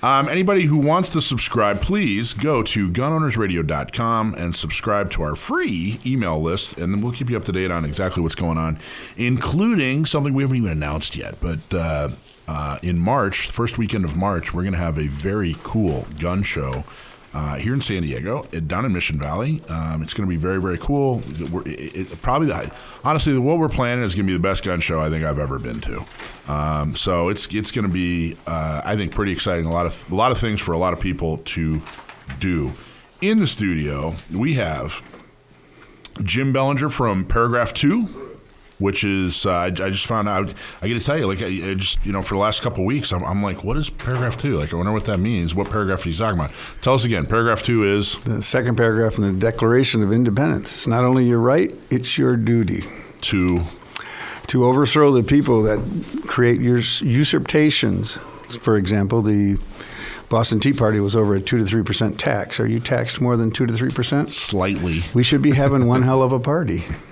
Um, 0.04 0.28
anybody 0.30 0.64
who 0.64 0.78
wants 0.78 1.10
to 1.10 1.22
subscribe, 1.22 1.80
please 1.80 2.34
go 2.34 2.64
to 2.64 2.89
gunownersradio.com 2.89 4.34
and 4.34 4.56
subscribe 4.56 5.12
to 5.12 5.22
our 5.22 5.36
free 5.36 5.99
email 6.04 6.41
list, 6.41 6.78
and 6.80 6.91
then 6.91 7.02
we'll 7.02 7.12
keep 7.12 7.30
you 7.30 7.38
up 7.38 7.45
to 7.45 7.52
date 7.52 7.70
on 7.70 7.86
exactly 7.86 8.24
what's 8.24 8.34
going 8.34 8.58
on, 8.58 8.80
including 9.16 10.08
something 10.08 10.34
we 10.34 10.41
haven't 10.41 10.58
even 10.58 10.72
announced 10.72 11.16
yet. 11.16 11.36
But 11.39 11.60
uh, 11.72 12.10
uh, 12.47 12.80
in 12.82 12.99
March, 12.99 13.52
first 13.52 13.78
weekend 13.78 14.04
of 14.04 14.18
March, 14.18 14.56
we're 14.56 14.64
going 14.64 14.74
to 14.74 14.80
have 14.80 14.97
a 14.97 15.08
very 15.08 15.56
cool 15.62 16.08
gun 16.20 16.41
show. 16.41 16.84
Uh, 17.34 17.56
here 17.56 17.74
in 17.74 17.80
San 17.80 18.02
Diego, 18.02 18.44
down 18.68 18.84
in 18.84 18.92
Mission 18.92 19.18
Valley, 19.18 19.64
um, 19.70 20.04
it's 20.04 20.14
going 20.14 20.28
to 20.28 20.30
be 20.30 20.36
very, 20.36 20.60
very 20.62 20.78
cool. 20.78 21.22
We're, 21.50 21.62
it, 21.66 21.96
it, 22.12 22.22
probably, 22.22 22.52
honestly, 23.06 23.38
what 23.38 23.58
we're 23.58 23.70
planning 23.70 24.04
is 24.04 24.16
going 24.16 24.28
to 24.28 24.34
be 24.34 24.36
the 24.36 24.44
best 24.44 24.66
gun 24.66 24.82
show 24.82 25.00
I 25.00 25.10
think 25.10 25.24
I've 25.24 25.40
ever 25.40 25.58
been 25.58 25.80
to. 25.82 26.06
Um, 26.50 26.94
so 26.96 27.30
it's 27.30 27.48
it's 27.54 27.72
going 27.72 27.88
to 27.88 27.94
be, 27.94 28.36
uh, 28.48 28.82
I 28.84 28.98
think, 28.98 29.16
pretty 29.16 29.32
exciting. 29.32 29.66
A 29.66 29.72
lot 29.72 29.86
of 29.86 30.12
a 30.12 30.16
lot 30.16 30.34
of 30.34 30.40
things 30.40 30.60
for 30.60 30.74
a 30.74 30.78
lot 30.78 30.92
of 30.92 31.00
people 31.00 31.38
to 31.38 31.80
do. 32.40 32.74
In 33.22 33.40
the 33.40 33.48
studio, 33.48 34.16
we 34.36 34.56
have 34.56 35.02
Jim 36.24 36.52
Belanger 36.52 36.90
from 36.90 37.24
Paragraph 37.24 37.74
Two, 37.74 38.31
which 38.82 39.04
is 39.04 39.46
uh, 39.46 39.52
I, 39.52 39.66
I, 39.66 39.70
just 39.70 40.08
found 40.08 40.28
out. 40.28 40.54
I 40.82 40.88
got 40.88 40.96
to 40.96 41.00
tell 41.00 41.18
you, 41.18 41.28
like 41.28 41.42
I, 41.42 41.72
I, 41.72 41.74
just 41.76 42.04
you 42.06 42.12
know, 42.12 42.22
for 42.22 42.34
the 42.34 42.40
last 42.40 42.62
couple 42.62 42.84
weeks, 42.84 43.14
I'm, 43.14 43.24
I'm, 43.24 43.44
like, 43.44 43.64
what 43.64 43.78
is 43.78 43.90
Paragraph 43.90 44.38
Two? 44.38 44.58
Like, 44.58 44.74
I 44.74 44.76
wonder 44.76 44.92
what 44.92 45.06
that 45.06 45.20
means. 45.20 45.54
What 45.54 45.70
paragraph 45.70 46.06
are 46.06 46.10
you 46.10 46.16
talking 46.16 46.40
about? 46.40 46.52
Tell 46.82 46.96
us 46.96 47.06
again. 47.06 47.28
Paragraph 47.28 47.62
Two 47.62 47.84
is 47.84 48.18
the 48.24 48.42
second 48.42 48.76
paragraph 48.76 49.18
in 49.18 49.24
the 49.24 49.34
Declaration 49.34 50.02
of 50.04 50.12
Independence. 50.12 50.74
It's 50.74 50.88
not 50.88 51.04
only 51.04 51.26
your 51.26 51.40
right; 51.40 51.74
it's 51.92 52.18
your 52.18 52.36
duty 52.36 52.84
to 53.22 53.62
to 54.48 54.66
overthrow 54.66 55.12
the 55.12 55.24
people 55.24 55.62
that 55.64 56.24
create 56.28 56.60
your 56.60 56.80
usurpations. 56.80 58.18
For 58.60 58.76
example, 58.76 59.22
the 59.22 59.58
Boston 60.32 60.60
Tea 60.62 60.74
Party 60.74 61.00
was 61.02 61.16
over 61.16 61.36
a 61.36 61.42
two 61.42 61.58
to 61.58 61.66
three 61.66 61.84
percent 61.84 62.18
tax. 62.18 62.60
Are 62.60 62.66
you 62.66 62.80
taxed 62.80 63.22
more 63.22 63.38
than 63.38 63.52
two 63.52 63.66
to 63.66 63.74
three 63.74 63.92
percent? 63.92 64.32
Slightly. 64.32 65.04
We 65.14 65.24
should 65.24 65.42
be 65.42 65.52
having 65.52 65.88
one 65.88 66.02
hell 66.04 66.24
of 66.24 66.32
a 66.32 66.40
party. 66.40 66.86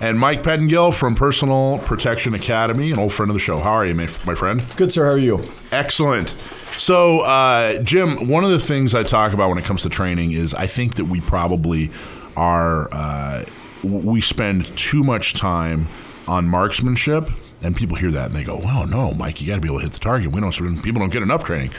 and 0.00 0.18
Mike 0.18 0.42
Pettengill 0.42 0.92
from 0.92 1.14
Personal 1.14 1.78
Protection 1.80 2.34
Academy, 2.34 2.90
an 2.90 2.98
old 2.98 3.12
friend 3.12 3.30
of 3.30 3.34
the 3.34 3.40
show. 3.40 3.58
How 3.58 3.72
are 3.72 3.86
you, 3.86 3.94
my, 3.94 4.08
my 4.26 4.34
friend? 4.34 4.62
Good, 4.76 4.92
sir. 4.92 5.04
How 5.04 5.12
are 5.12 5.18
you? 5.18 5.42
Excellent. 5.72 6.34
So, 6.76 7.20
uh, 7.20 7.78
Jim, 7.78 8.28
one 8.28 8.44
of 8.44 8.50
the 8.50 8.60
things 8.60 8.94
I 8.94 9.02
talk 9.02 9.32
about 9.32 9.48
when 9.48 9.58
it 9.58 9.64
comes 9.64 9.82
to 9.82 9.88
training 9.88 10.32
is 10.32 10.52
I 10.52 10.66
think 10.66 10.96
that 10.96 11.06
we 11.06 11.20
probably 11.20 11.90
are 12.36 12.88
uh, 12.92 13.44
we 13.82 14.20
spend 14.20 14.66
too 14.76 15.02
much 15.02 15.34
time 15.34 15.88
on 16.28 16.46
marksmanship, 16.46 17.30
and 17.62 17.74
people 17.74 17.96
hear 17.96 18.10
that 18.10 18.26
and 18.26 18.34
they 18.34 18.44
go, 18.44 18.56
"Well, 18.56 18.86
no, 18.86 19.14
Mike, 19.14 19.40
you 19.40 19.46
got 19.46 19.54
to 19.54 19.60
be 19.60 19.68
able 19.68 19.78
to 19.78 19.84
hit 19.84 19.92
the 19.92 20.00
target. 20.00 20.32
We 20.32 20.40
don't. 20.40 20.82
People 20.82 21.00
don't 21.00 21.12
get 21.12 21.22
enough 21.22 21.44
training." 21.44 21.70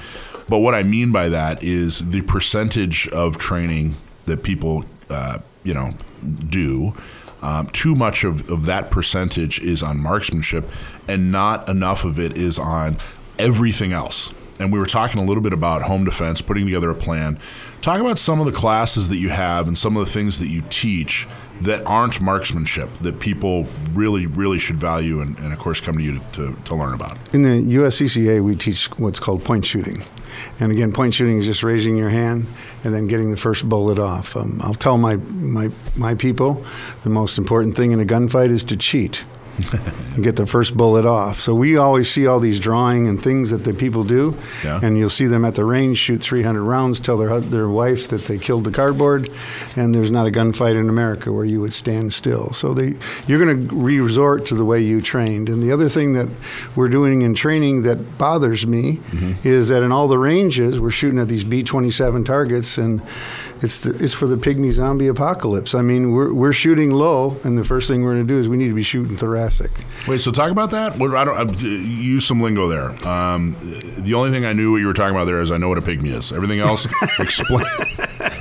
But 0.50 0.60
what 0.60 0.74
I 0.74 0.84
mean 0.84 1.12
by 1.12 1.30
that 1.30 1.62
is 1.62 2.12
the 2.12 2.22
percentage 2.22 3.08
of 3.10 3.38
training 3.38 3.96
that 4.26 4.44
people, 4.44 4.86
uh, 5.10 5.40
you 5.64 5.74
know, 5.74 5.94
do. 6.50 6.94
Um, 7.48 7.68
too 7.68 7.96
much 7.96 8.26
of, 8.26 8.50
of 8.52 8.66
that 8.66 8.92
percentage 8.92 9.62
is 9.62 9.82
on 9.82 10.02
marksmanship, 10.02 10.70
and 11.08 11.32
not 11.32 11.70
enough 11.70 12.04
of 12.04 12.20
it 12.20 12.38
is 12.38 12.60
on 12.60 12.98
everything 13.40 13.94
else. 13.94 14.34
And 14.60 14.74
we 14.74 14.78
were 14.78 14.86
talking 14.86 15.22
a 15.22 15.24
little 15.24 15.42
bit 15.42 15.54
about 15.54 15.84
home 15.84 16.04
defense, 16.04 16.42
putting 16.42 16.66
together 16.66 16.90
a 16.90 16.96
plan. 16.96 17.40
Talk 17.80 18.02
about 18.02 18.20
some 18.20 18.42
of 18.42 18.48
the 18.48 18.52
classes 18.52 19.08
that 19.08 19.16
you 19.16 19.30
have 19.30 19.66
and 19.70 19.78
some 19.78 19.96
of 19.96 20.06
the 20.06 20.12
things 20.12 20.40
that 20.40 20.48
you 20.48 20.62
teach 20.70 21.26
that 21.62 21.86
aren't 21.86 22.20
marksmanship 22.20 22.92
that 22.96 23.22
people 23.22 23.66
really, 23.94 24.26
really 24.26 24.60
should 24.60 24.78
value 24.78 25.22
and, 25.22 25.38
and 25.40 25.54
of 25.54 25.60
course, 25.60 25.80
come 25.80 25.98
to 25.98 26.04
you 26.04 26.20
to, 26.20 26.26
to, 26.34 26.58
to 26.66 26.76
learn 26.76 26.94
about? 26.94 27.18
In 27.34 27.44
the 27.44 27.76
USCCA, 27.78 28.44
we 28.44 28.58
teach 28.58 28.88
what's 29.00 29.22
called 29.22 29.46
point 29.46 29.66
shooting. 29.66 30.04
And 30.60 30.70
again, 30.70 30.92
point 30.92 31.14
shooting 31.14 31.38
is 31.38 31.46
just 31.46 31.64
raising 31.64 31.96
your 31.96 32.10
hand 32.10 32.48
and 32.88 32.96
then 32.96 33.06
getting 33.06 33.32
the 33.32 33.38
first 33.38 33.68
bullet 33.68 34.00
off. 34.00 34.38
Um, 34.38 34.62
I'll 34.64 34.74
tell 34.74 34.98
my, 34.98 35.18
my, 35.18 35.70
my 35.98 36.16
people 36.16 36.66
the 37.04 37.10
most 37.10 37.38
important 37.38 37.76
thing 37.76 37.92
in 37.92 38.00
a 38.00 38.06
gunfight 38.06 38.50
is 38.50 38.64
to 38.64 38.78
cheat 38.78 39.26
and 39.58 40.24
get 40.24 40.36
the 40.36 40.46
first 40.46 40.76
bullet 40.76 41.06
off. 41.06 41.40
So 41.40 41.54
we 41.54 41.78
always 41.78 42.10
see 42.10 42.28
all 42.28 42.40
these 42.40 42.60
drawing 42.60 43.08
and 43.08 43.22
things 43.22 43.50
that 43.50 43.64
the 43.64 43.74
people 43.74 44.04
do, 44.04 44.38
yeah. 44.64 44.80
and 44.82 44.98
you'll 44.98 45.10
see 45.10 45.28
them 45.28 45.46
at 45.46 45.56
the 45.56 45.66
range 45.66 45.98
shoot 45.98 46.22
300 46.22 46.64
rounds, 46.64 47.00
tell 47.00 47.18
their 47.18 47.40
their 47.40 47.70
wife 47.70 48.08
that 48.10 48.26
they 48.26 48.38
killed 48.38 48.64
the 48.64 48.72
cardboard, 48.72 49.30
and 49.76 49.94
there's 49.94 50.12
not 50.12 50.28
a 50.28 50.32
gunfight 50.32 50.80
in 50.80 50.90
America 50.90 51.32
where 51.32 51.46
you 51.46 51.62
would 51.62 51.74
stand 51.74 52.14
still. 52.14 52.54
So 52.54 52.74
they, 52.74 52.96
you're 53.28 53.44
going 53.44 53.68
to 53.68 53.76
resort 53.76 54.48
to 54.48 54.56
the 54.56 54.66
way 54.66 54.82
you 54.82 55.02
trained. 55.02 55.50
And 55.50 55.62
the 55.62 55.72
other 55.72 55.90
thing 55.90 56.14
that 56.14 56.30
we're 56.76 56.90
doing 56.90 57.22
in 57.22 57.34
training 57.34 57.84
that 57.84 58.18
bothers 58.18 58.66
me 58.66 58.98
mm-hmm. 58.98 59.48
is 59.48 59.70
that 59.70 59.84
in 59.84 59.92
all 59.92 60.08
the 60.08 60.18
ranges 60.18 60.80
we're 60.80 60.92
shooting 60.92 61.20
at 61.20 61.28
these 61.28 61.44
B-27 61.44 62.26
targets 62.26 62.78
and 62.78 63.02
it's 63.62 63.82
the, 63.82 64.04
it's 64.04 64.14
for 64.14 64.28
the 64.28 64.36
pygmy 64.36 64.72
zombie 64.72 65.08
apocalypse. 65.08 65.74
I 65.74 65.82
mean, 65.82 66.12
we're 66.12 66.34
we're 66.34 66.54
shooting 66.54 66.92
low, 66.92 67.38
and 67.44 67.58
the 67.58 67.64
first 67.64 67.88
thing 67.88 68.04
we're 68.04 68.14
going 68.14 68.28
to 68.28 68.34
do 68.34 68.40
is 68.40 68.48
we 68.48 68.58
need 68.58 68.68
to 68.70 68.76
be 68.76 68.84
shooting 68.84 69.18
thoracic. 69.18 69.72
Wait, 70.08 70.22
so 70.22 70.32
talk 70.32 70.52
about 70.52 70.72
that. 70.72 70.94
I 70.94 71.26
don't 71.26 71.64
I, 71.64 71.68
use 71.68 72.26
some 72.26 72.42
lingo 72.42 72.68
there. 72.68 72.90
Um, 73.08 73.56
the 73.98 74.14
only 74.14 74.32
thing 74.32 74.46
I 74.46 74.54
knew 74.54 74.72
what 74.72 74.78
you 74.78 74.88
were 74.88 74.94
talking 74.94 75.16
about 75.16 75.26
there 75.26 75.42
is 75.42 75.52
I 75.52 75.58
know 75.58 75.70
what 75.70 75.78
a 75.78 75.82
pygmy 75.82 76.16
is. 76.16 76.32
Everything 76.32 76.60
else, 76.60 76.88
explain 77.20 77.66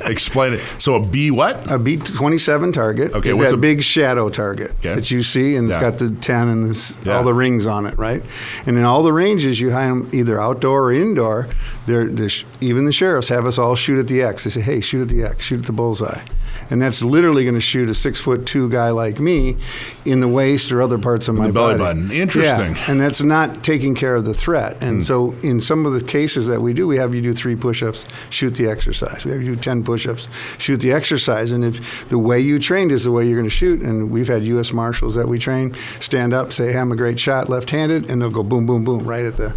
explain 0.05 0.55
it. 0.55 0.61
So 0.79 0.95
a 0.95 1.07
B 1.07 1.31
what? 1.31 1.71
A 1.71 1.79
B 1.79 1.97
twenty 1.97 2.39
seven 2.39 2.73
target. 2.73 3.13
Okay, 3.13 3.33
what's 3.33 3.53
a 3.53 3.57
big 3.57 3.83
shadow 3.83 4.31
target 4.31 4.73
okay. 4.79 4.95
that 4.95 5.11
you 5.11 5.23
see, 5.23 5.57
and 5.57 5.69
yeah. 5.69 5.75
it's 5.75 5.83
got 5.83 5.99
the 5.99 6.15
ten 6.21 6.49
and 6.49 6.69
this, 6.69 6.97
yeah. 7.05 7.17
all 7.17 7.25
the 7.25 7.35
rings 7.35 7.67
on 7.67 7.87
it, 7.87 7.97
right? 7.99 8.23
And 8.67 8.77
in 8.77 8.85
all 8.85 9.03
the 9.03 9.13
ranges, 9.13 9.61
you 9.61 9.71
have 9.71 9.89
them 9.89 10.11
either 10.13 10.41
outdoor 10.41 10.87
or 10.87 10.93
indoor 10.93 11.49
they're, 11.87 12.09
they're 12.09 12.29
sh- 12.29 12.45
even 12.61 12.85
the 12.85 12.93
sheriffs 12.93 13.29
have 13.29 13.47
us 13.47 13.59
all 13.59 13.77
shoot 13.77 13.99
at 13.99 14.09
the 14.09 14.23
X. 14.23 14.45
They 14.45 14.51
say, 14.51 14.61
"Hey, 14.61 14.81
shoot 14.81 15.03
at 15.03 15.09
the 15.09 15.23
X, 15.23 15.45
shoot 15.45 15.61
at 15.61 15.67
the 15.67 15.73
bullseye," 15.73 16.21
and 16.69 16.83
that's 16.83 17.01
literally 17.01 17.45
going 17.45 17.55
to 17.55 17.61
shoot 17.61 17.89
a 17.89 17.95
six 17.95 18.21
foot 18.21 18.45
two 18.45 18.69
guy 18.69 18.91
like 18.91 19.21
me 19.21 19.57
in 20.05 20.21
the 20.21 20.29
waist 20.29 20.73
or 20.73 20.83
other 20.83 20.99
parts 20.99 21.29
of 21.29 21.37
my 21.37 21.47
the 21.47 21.53
belly 21.53 21.79
body. 21.79 21.79
button. 21.79 22.11
Interesting. 22.11 22.75
Yeah, 22.75 22.91
and 22.91 23.01
that's 23.01 23.23
not 23.23 23.63
taking 23.63 23.95
care 23.95 24.17
of 24.17 24.25
the 24.25 24.35
threat. 24.35 24.83
And 24.83 24.99
hmm. 24.99 25.03
so, 25.03 25.33
in 25.43 25.61
some 25.61 25.87
of 25.87 25.93
the 25.93 26.03
cases 26.03 26.49
that 26.49 26.61
we 26.61 26.75
do, 26.75 26.89
we 26.89 26.97
have 26.97 27.15
you 27.15 27.23
do 27.23 27.33
three 27.33 27.55
push-ups, 27.55 28.05
shoot 28.31 28.57
the 28.57 28.69
exercise. 28.69 29.25
We 29.25 29.31
have 29.31 29.43
you 29.43 29.55
do 29.55 29.61
ten 29.61 29.85
push-ups, 29.85 30.29
shoot 30.59 30.81
the 30.81 30.93
exercise. 30.93 31.53
And 31.53 31.65
if 31.65 32.09
the 32.09 32.19
way 32.19 32.41
you 32.41 32.59
trained 32.59 32.91
is 32.91 33.05
the 33.05 33.13
way 33.13 33.27
you're 33.27 33.39
going 33.39 33.49
to 33.49 33.57
shoot, 33.57 33.81
and 33.81 34.11
we've 34.11 34.29
had 34.29 34.45
U.S. 34.45 34.73
Marshals 34.73 35.15
that 35.15 35.29
we 35.29 35.39
train 35.39 35.75
stand 36.01 36.35
up, 36.35 36.53
say, 36.53 36.73
hey, 36.73 36.79
"I'm 36.79 36.91
a 36.91 36.97
great 36.97 37.21
shot, 37.21 37.49
left-handed," 37.49 38.11
and 38.11 38.21
they'll 38.21 38.31
go 38.31 38.43
boom, 38.43 38.67
boom, 38.67 38.85
boom, 38.85 39.07
right 39.07 39.25
at 39.25 39.37
the 39.37 39.57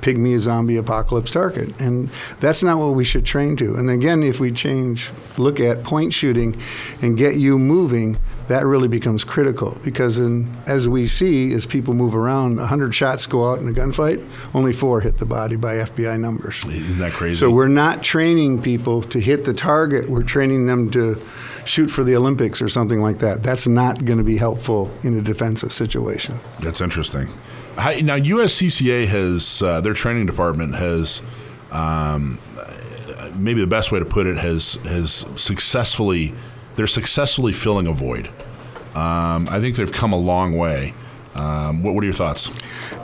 pygmy 0.00 0.38
zombie 0.38 0.76
apocalypse 0.76 1.30
target. 1.30 1.80
And 1.80 2.10
that's 2.40 2.62
not 2.62 2.78
what 2.78 2.94
we 2.94 3.04
should 3.04 3.24
train 3.24 3.56
to. 3.56 3.74
And 3.74 3.90
again, 3.90 4.22
if 4.22 4.40
we 4.40 4.52
change, 4.52 5.10
look 5.36 5.60
at 5.60 5.82
point 5.82 6.12
shooting 6.12 6.56
and 7.02 7.16
get 7.16 7.36
you 7.36 7.58
moving, 7.58 8.18
that 8.48 8.64
really 8.64 8.88
becomes 8.88 9.24
critical 9.24 9.76
because 9.84 10.18
in, 10.18 10.50
as 10.66 10.88
we 10.88 11.06
see, 11.06 11.52
as 11.52 11.66
people 11.66 11.94
move 11.94 12.14
around, 12.14 12.56
100 12.56 12.94
shots 12.94 13.26
go 13.26 13.50
out 13.50 13.58
in 13.58 13.68
a 13.68 13.72
gunfight, 13.72 14.26
only 14.54 14.72
four 14.72 15.00
hit 15.00 15.18
the 15.18 15.26
body 15.26 15.56
by 15.56 15.76
FBI 15.76 16.18
numbers. 16.18 16.64
Isn't 16.64 16.98
that 16.98 17.12
crazy? 17.12 17.38
So 17.38 17.50
we're 17.50 17.68
not 17.68 18.02
training 18.02 18.62
people 18.62 19.02
to 19.02 19.20
hit 19.20 19.44
the 19.44 19.52
target, 19.52 20.08
we're 20.08 20.22
training 20.22 20.66
them 20.66 20.90
to 20.92 21.20
shoot 21.66 21.88
for 21.88 22.02
the 22.02 22.16
Olympics 22.16 22.62
or 22.62 22.68
something 22.68 23.00
like 23.00 23.18
that. 23.18 23.42
That's 23.42 23.66
not 23.66 24.04
going 24.04 24.18
to 24.18 24.24
be 24.24 24.38
helpful 24.38 24.90
in 25.02 25.16
a 25.18 25.20
defensive 25.20 25.72
situation. 25.72 26.40
That's 26.60 26.80
interesting. 26.80 27.28
How, 27.78 27.92
now, 28.00 28.18
USCCA 28.18 29.06
has 29.06 29.62
uh, 29.62 29.80
their 29.80 29.94
training 29.94 30.26
department 30.26 30.74
has 30.74 31.22
um, 31.70 32.38
maybe 33.34 33.60
the 33.60 33.66
best 33.66 33.92
way 33.92 33.98
to 33.98 34.04
put 34.04 34.26
it 34.26 34.36
has 34.36 34.74
has 34.84 35.26
successfully 35.36 36.34
they're 36.76 36.86
successfully 36.86 37.52
filling 37.52 37.86
a 37.86 37.92
void. 37.92 38.28
Um, 38.94 39.48
I 39.50 39.60
think 39.60 39.76
they've 39.76 39.90
come 39.90 40.12
a 40.12 40.18
long 40.18 40.56
way. 40.56 40.94
Um, 41.34 41.82
what, 41.82 41.94
what 41.94 42.02
are 42.02 42.06
your 42.06 42.14
thoughts? 42.14 42.50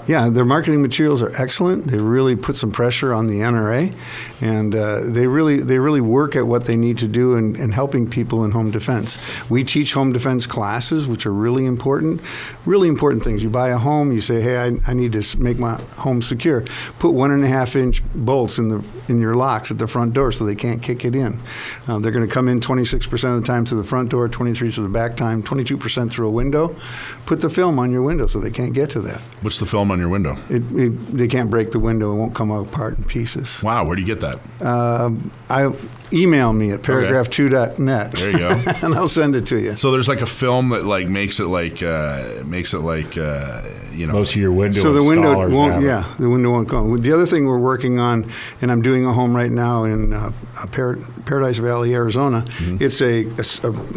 Yeah, 0.06 0.28
their 0.28 0.44
marketing 0.44 0.82
materials 0.82 1.22
are 1.22 1.32
excellent. 1.40 1.86
They 1.86 1.96
really 1.96 2.36
put 2.36 2.56
some 2.56 2.70
pressure 2.70 3.14
on 3.14 3.26
the 3.26 3.40
NRA, 3.40 3.94
and 4.42 4.74
uh, 4.74 5.00
they 5.02 5.26
really 5.26 5.60
they 5.60 5.78
really 5.78 6.02
work 6.02 6.36
at 6.36 6.46
what 6.46 6.66
they 6.66 6.76
need 6.76 6.98
to 6.98 7.08
do 7.08 7.36
in, 7.36 7.56
in 7.56 7.72
helping 7.72 8.10
people 8.10 8.44
in 8.44 8.50
home 8.50 8.70
defense. 8.70 9.16
We 9.48 9.64
teach 9.64 9.94
home 9.94 10.12
defense 10.12 10.46
classes, 10.46 11.06
which 11.06 11.24
are 11.24 11.32
really 11.32 11.64
important. 11.64 12.20
Really 12.66 12.88
important 12.88 13.24
things. 13.24 13.42
You 13.42 13.48
buy 13.48 13.70
a 13.70 13.78
home, 13.78 14.12
you 14.12 14.20
say, 14.20 14.42
"Hey, 14.42 14.58
I, 14.58 14.72
I 14.86 14.92
need 14.92 15.12
to 15.12 15.40
make 15.40 15.58
my 15.58 15.80
home 15.96 16.20
secure." 16.20 16.64
Put 16.98 17.10
one 17.10 17.30
and 17.30 17.42
a 17.42 17.48
half 17.48 17.74
inch 17.74 18.02
bolts 18.14 18.58
in 18.58 18.68
the 18.68 18.84
in 19.08 19.20
your 19.20 19.34
locks 19.34 19.70
at 19.70 19.78
the 19.78 19.86
front 19.86 20.12
door 20.12 20.32
so 20.32 20.44
they 20.44 20.54
can't 20.54 20.82
kick 20.82 21.06
it 21.06 21.14
in. 21.14 21.40
Uh, 21.88 21.98
they're 21.98 22.12
going 22.12 22.26
to 22.26 22.32
come 22.32 22.48
in 22.48 22.60
26 22.60 23.06
percent 23.06 23.34
of 23.34 23.40
the 23.40 23.46
time 23.46 23.64
through 23.64 23.78
the 23.78 23.88
front 23.88 24.10
door, 24.10 24.28
23 24.28 24.70
through 24.70 24.84
the 24.84 24.90
back 24.90 25.16
time, 25.16 25.42
22 25.42 25.78
percent 25.78 26.12
through 26.12 26.28
a 26.28 26.30
window. 26.30 26.76
Put 27.24 27.40
the 27.40 27.48
film 27.48 27.78
on 27.78 27.90
your 27.90 28.02
window 28.02 28.26
so 28.26 28.38
they 28.38 28.50
can't 28.50 28.74
get 28.74 28.90
to 28.90 29.00
that. 29.00 29.22
What's 29.40 29.56
the 29.56 29.66
film 29.66 29.93
on 29.94 30.00
your 30.00 30.10
window? 30.10 30.36
It, 30.50 30.62
it, 30.76 30.90
they 31.16 31.26
can't 31.26 31.48
break 31.48 31.70
the 31.70 31.78
window; 31.78 32.12
it 32.12 32.16
won't 32.16 32.34
come 32.34 32.50
apart 32.50 32.98
in 32.98 33.04
pieces. 33.04 33.62
Wow, 33.62 33.86
where 33.86 33.96
do 33.96 34.02
you 34.02 34.06
get 34.06 34.20
that? 34.20 34.38
Um, 34.64 35.30
I 35.48 35.72
email 36.12 36.52
me 36.52 36.70
at 36.70 36.82
paragraph2.net. 36.82 38.12
There 38.12 38.30
you 38.30 38.38
go. 38.38 38.50
and 38.82 38.94
I'll 38.94 39.08
send 39.08 39.34
it 39.34 39.46
to 39.46 39.60
you. 39.60 39.74
So 39.74 39.90
there's 39.90 40.08
like 40.08 40.20
a 40.20 40.26
film 40.26 40.70
that 40.70 40.84
like 40.84 41.08
makes 41.08 41.40
it 41.40 41.46
like 41.46 41.82
uh, 41.82 42.42
makes 42.44 42.74
it 42.74 42.80
like 42.80 43.18
uh, 43.18 43.62
you 43.92 44.06
know 44.06 44.12
Most 44.12 44.34
of 44.34 44.40
your 44.40 44.52
window 44.52 44.80
So 44.80 44.92
the 44.92 45.02
window 45.02 45.48
won't, 45.48 45.74
have 45.74 45.82
it. 45.82 45.86
yeah, 45.86 46.14
the 46.18 46.28
window 46.28 46.50
won't 46.50 46.68
go. 46.68 46.96
The 46.96 47.12
other 47.12 47.26
thing 47.26 47.46
we're 47.46 47.58
working 47.58 47.98
on, 47.98 48.30
and 48.60 48.70
I'm 48.70 48.82
doing 48.82 49.04
a 49.04 49.12
home 49.12 49.34
right 49.34 49.50
now 49.50 49.84
in 49.84 50.12
uh, 50.12 50.32
uh, 50.58 50.66
Par- 50.66 50.98
Paradise 51.24 51.58
Valley, 51.58 51.94
Arizona. 51.94 52.42
Mm-hmm. 52.42 52.76
It's 52.80 53.00
a, 53.00 53.24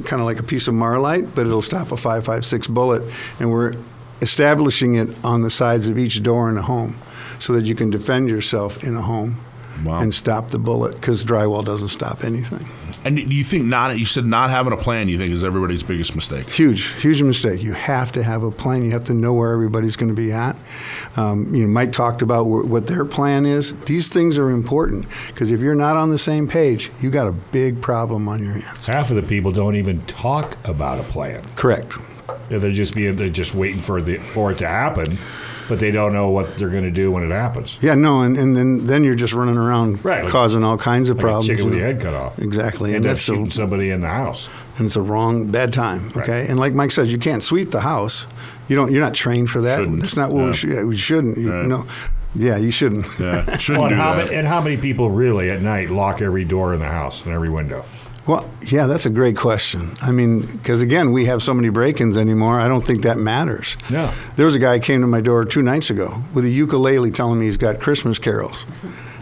kind 0.03 0.21
of 0.21 0.25
like 0.25 0.39
a 0.39 0.43
piece 0.43 0.67
of 0.67 0.73
Marlite, 0.73 1.35
but 1.35 1.45
it'll 1.45 1.61
stop 1.61 1.91
a 1.91 1.95
5.56 1.95 2.69
bullet, 2.69 3.03
and 3.39 3.51
we're 3.51 3.73
establishing 4.21 4.95
it 4.95 5.09
on 5.23 5.41
the 5.41 5.49
sides 5.49 5.87
of 5.87 5.97
each 5.97 6.23
door 6.23 6.49
in 6.49 6.57
a 6.57 6.61
home, 6.63 6.97
so 7.39 7.53
that 7.53 7.65
you 7.65 7.75
can 7.75 7.89
defend 7.89 8.29
yourself 8.29 8.83
in 8.83 8.95
a 8.95 9.01
home. 9.01 9.41
And 9.85 10.11
stop 10.11 10.49
the 10.49 10.57
bullet 10.57 10.95
because 10.95 11.23
drywall 11.23 11.63
doesn't 11.63 11.89
stop 11.89 12.23
anything. 12.23 12.67
And 13.05 13.15
do 13.15 13.35
you 13.35 13.43
think 13.43 13.65
not? 13.65 13.97
You 13.99 14.05
said 14.05 14.25
not 14.25 14.49
having 14.49 14.73
a 14.73 14.75
plan. 14.77 15.07
You 15.07 15.19
think 15.19 15.31
is 15.31 15.43
everybody's 15.43 15.83
biggest 15.83 16.15
mistake? 16.15 16.49
Huge, 16.49 16.83
huge 16.99 17.21
mistake. 17.21 17.61
You 17.61 17.73
have 17.73 18.11
to 18.13 18.23
have 18.23 18.41
a 18.41 18.49
plan. 18.49 18.83
You 18.83 18.89
have 18.91 19.03
to 19.03 19.13
know 19.13 19.33
where 19.33 19.53
everybody's 19.53 19.95
going 19.95 20.09
to 20.09 20.15
be 20.15 20.31
at. 20.31 20.55
Um, 21.15 21.53
you 21.53 21.61
know, 21.61 21.67
Mike 21.67 21.91
talked 21.91 22.23
about 22.23 22.45
wh- 22.45 22.67
what 22.67 22.87
their 22.87 23.05
plan 23.05 23.45
is. 23.45 23.73
These 23.81 24.11
things 24.11 24.39
are 24.39 24.49
important 24.49 25.05
because 25.27 25.51
if 25.51 25.59
you're 25.61 25.75
not 25.75 25.95
on 25.95 26.09
the 26.09 26.17
same 26.17 26.47
page, 26.47 26.91
you 26.99 27.11
got 27.11 27.27
a 27.27 27.31
big 27.31 27.79
problem 27.79 28.27
on 28.27 28.43
your 28.43 28.53
hands. 28.53 28.87
Half 28.87 29.11
of 29.11 29.15
the 29.15 29.21
people 29.21 29.51
don't 29.51 29.75
even 29.75 30.03
talk 30.07 30.57
about 30.67 30.99
a 30.99 31.03
plan. 31.03 31.43
Correct. 31.55 31.93
Yeah, 32.49 32.57
they're 32.59 32.71
just 32.71 32.93
being 32.95 33.15
they're 33.15 33.29
just 33.29 33.53
waiting 33.53 33.81
for 33.81 34.01
the 34.01 34.17
for 34.17 34.51
it 34.51 34.57
to 34.59 34.67
happen, 34.67 35.17
but 35.69 35.79
they 35.79 35.91
don't 35.91 36.13
know 36.13 36.29
what 36.29 36.57
they're 36.57 36.69
going 36.69 36.83
to 36.83 36.91
do 36.91 37.11
when 37.11 37.23
it 37.23 37.33
happens. 37.33 37.77
Yeah, 37.81 37.95
no, 37.95 38.21
and, 38.21 38.37
and 38.37 38.55
then, 38.55 38.85
then 38.87 39.03
you're 39.03 39.15
just 39.15 39.33
running 39.33 39.57
around 39.57 40.03
Right, 40.03 40.23
like- 40.23 40.31
causing 40.31 40.63
all 40.63 40.77
kinds 40.77 41.09
of 41.09 41.17
Like 41.17 41.23
a 41.23 41.25
problems. 41.27 41.47
chicken 41.47 41.65
with 41.65 41.73
you 41.75 41.79
your 41.81 41.87
head 41.93 42.01
cut 42.01 42.13
off. 42.13 42.39
Exactly, 42.39 42.89
End 42.91 42.97
and 42.97 43.05
up 43.05 43.09
that's 43.11 43.21
shooting 43.21 43.45
the, 43.45 43.51
somebody 43.51 43.89
in 43.89 44.01
the 44.01 44.07
house. 44.07 44.49
and 44.77 44.85
it's 44.87 44.95
a 44.95 45.01
wrong 45.01 45.47
bad 45.51 45.73
time. 45.73 46.09
Okay, 46.17 46.45
and 46.47 46.59
like 46.59 46.73
Mike 46.73 46.91
says, 46.91 47.11
you 47.11 47.17
can't 47.17 47.43
sweep 47.43 47.71
the 47.71 47.81
house. 47.81 48.27
You 48.69 48.75
don't. 48.75 48.91
You're 48.91 49.03
not 49.03 49.13
trained 49.13 49.49
for 49.49 49.61
that. 49.61 49.79
Shouldn't. 49.79 50.01
That's 50.01 50.15
not 50.17 50.31
what 50.31 50.41
Yeah. 50.41 50.47
we 50.49 50.53
should, 50.55 50.85
we 50.85 50.97
shouldn't. 50.97 51.37
You, 51.37 51.51
Right. 51.53 51.65
No. 51.67 51.85
Yeah, 52.35 52.57
you 52.57 52.71
shouldn't. 52.71 53.07
Yeah, 53.19 53.57
Well, 53.69 53.85
and, 53.85 53.95
how 53.95 54.15
many, 54.15 54.35
and 54.35 54.45
how 54.47 54.61
many 54.61 54.77
people 54.77 55.09
really 55.09 55.49
at 55.49 55.61
night 55.61 55.89
lock 55.89 56.21
every 56.21 56.43
door 56.45 56.73
in 56.73 56.79
the 56.81 56.85
house 56.85 57.23
and 57.23 57.33
every 57.33 57.49
window? 57.49 57.83
Well, 58.27 58.49
yeah, 58.63 58.87
that's 58.87 59.05
a 59.05 59.09
great 59.09 59.37
question. 59.37 59.97
I 60.01 60.11
mean, 60.11 60.45
because 60.45 60.81
again, 60.81 61.11
we 61.13 61.25
have 61.25 61.41
so 61.41 61.53
many 61.53 61.69
break-ins 61.69 62.17
anymore. 62.17 62.59
I 62.59 62.67
don't 62.67 62.85
think 62.85 63.03
that 63.03 63.17
matters. 63.17 63.77
No. 63.89 64.13
There 64.35 64.45
was 64.45 64.53
a 64.53 64.59
guy 64.59 64.77
who 64.77 64.83
came 64.83 65.01
to 65.01 65.07
my 65.07 65.21
door 65.21 65.45
two 65.45 65.61
nights 65.61 65.89
ago 65.89 66.21
with 66.33 66.43
a 66.43 66.49
ukulele 66.49 67.09
telling 67.11 67.39
me 67.39 67.45
he's 67.45 67.57
got 67.57 67.79
Christmas 67.79 68.19
carols. 68.19 68.65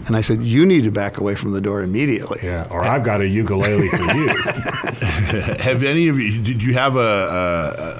And 0.08 0.16
I 0.16 0.22
said, 0.22 0.44
You 0.44 0.66
need 0.66 0.84
to 0.84 0.92
back 0.92 1.18
away 1.18 1.36
from 1.36 1.52
the 1.52 1.62
door 1.62 1.82
immediately. 1.82 2.40
Yeah, 2.44 2.68
or 2.70 2.84
I've 2.84 3.04
got 3.04 3.22
a 3.22 3.28
ukulele 3.28 3.88
for 3.90 3.98
you. 3.98 4.28
have 5.60 5.84
any 5.84 6.08
of 6.08 6.20
you? 6.20 6.42
Did 6.42 6.62
you 6.62 6.74
have 6.74 6.96
a, 6.96 7.00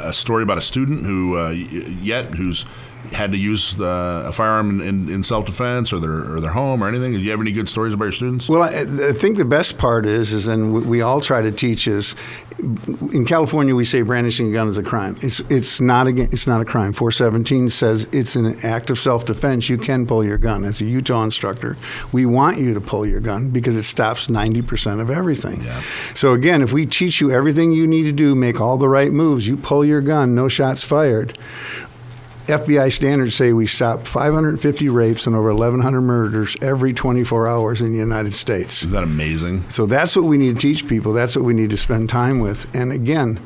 a, 0.06 0.10
a 0.10 0.14
story 0.14 0.44
about 0.44 0.58
a 0.58 0.62
student 0.62 1.06
who 1.06 1.38
uh, 1.38 1.50
yet 1.50 2.26
who's 2.26 2.66
had 3.14 3.32
to 3.32 3.38
use 3.38 3.80
uh, 3.80 4.24
a 4.26 4.32
firearm 4.32 4.82
in, 4.82 5.10
in, 5.10 5.24
self 5.24 5.46
defense 5.46 5.92
or 5.92 6.00
their 6.00 6.36
or 6.36 6.40
their 6.40 6.52
home 6.52 6.84
or 6.84 6.88
anything? 6.88 7.14
Do 7.14 7.20
you 7.20 7.32
have 7.32 7.42
any 7.42 7.52
good 7.52 7.70
stories 7.70 7.94
about 7.94 8.06
your 8.06 8.12
students? 8.12 8.50
Well, 8.50 8.64
I, 8.64 9.10
I 9.10 9.14
think 9.14 9.38
the 9.38 9.46
best 9.46 9.78
part 9.78 10.06
is, 10.06 10.34
is 10.34 10.46
then 10.46 10.74
we, 10.74 10.82
we 10.82 11.02
all 11.02 11.22
try 11.22 11.42
to 11.42 11.52
teach 11.52 11.88
is, 11.88 12.16
in 12.60 13.26
California 13.26 13.76
we 13.76 13.86
say 13.86 14.02
brandishing 14.02 14.50
a 14.50 14.52
gun 14.54 14.68
is 14.68 14.78
a 14.78 14.84
crime. 14.84 15.18
It's 15.22 15.40
it's 15.42 15.82
not 15.82 16.08
a 16.08 16.12
it's 16.22 16.48
not 16.48 16.62
a 16.62 16.66
crime. 16.66 16.94
417 16.94 17.70
says 17.70 18.08
it's 18.12 18.36
an 18.36 18.58
act 18.64 18.90
of 18.90 18.98
self 18.98 19.26
defense. 19.26 19.70
You 19.70 19.78
can 19.78 20.06
pull 20.06 20.24
your 20.24 20.38
gun. 20.38 20.64
As 20.66 20.82
a 20.82 20.86
Utah 20.86 21.24
instructor, 21.24 21.78
we 22.12 22.26
want 22.26 22.60
you 22.60 22.74
to 22.74 22.82
pull 22.82 23.06
your 23.06 23.20
gun 23.20 23.50
because 23.50 23.76
it 23.76 23.84
stops 23.84 24.28
90% 24.28 25.02
of 25.02 25.10
everything. 25.10 25.66
So 26.14 26.34
again, 26.34 26.62
if 26.62 26.72
we 26.72 26.86
teach 26.86 27.20
you 27.20 27.32
everything 27.32 27.72
you 27.72 27.88
need 27.88 28.04
to 28.04 28.12
do, 28.12 28.36
make 28.36 28.62
all 28.62 28.78
the 28.78 28.90
right 28.90 29.12
moves, 29.12 29.48
you 29.48 29.58
pull 29.58 29.84
your 29.84 30.02
gun, 30.02 30.36
no 30.36 30.48
shots 30.48 30.84
fired. 30.84 31.38
FBI 32.48 32.94
standards 32.94 33.36
say 33.36 33.54
we 33.54 33.66
stop 33.66 34.06
550 34.06 34.90
rapes 34.90 35.26
and 35.26 35.36
over 35.36 35.50
1,100 35.50 36.02
murders 36.02 36.56
every 36.62 36.94
24 36.94 37.48
hours 37.48 37.82
in 37.82 37.92
the 37.92 37.98
United 37.98 38.34
States. 38.34 38.84
Is 38.84 38.92
that 38.92 39.04
amazing? 39.04 39.70
So 39.72 39.86
that's 39.88 40.16
what 40.16 40.26
we 40.26 40.38
need 40.38 40.56
to 40.56 40.62
teach 40.62 40.88
people. 40.88 41.12
That's 41.12 41.36
what 41.36 41.44
we 41.44 41.54
need 41.54 41.72
to 41.72 41.78
spend 41.78 42.10
time 42.10 42.40
with. 42.40 42.74
And 42.76 42.92
again, 42.92 43.40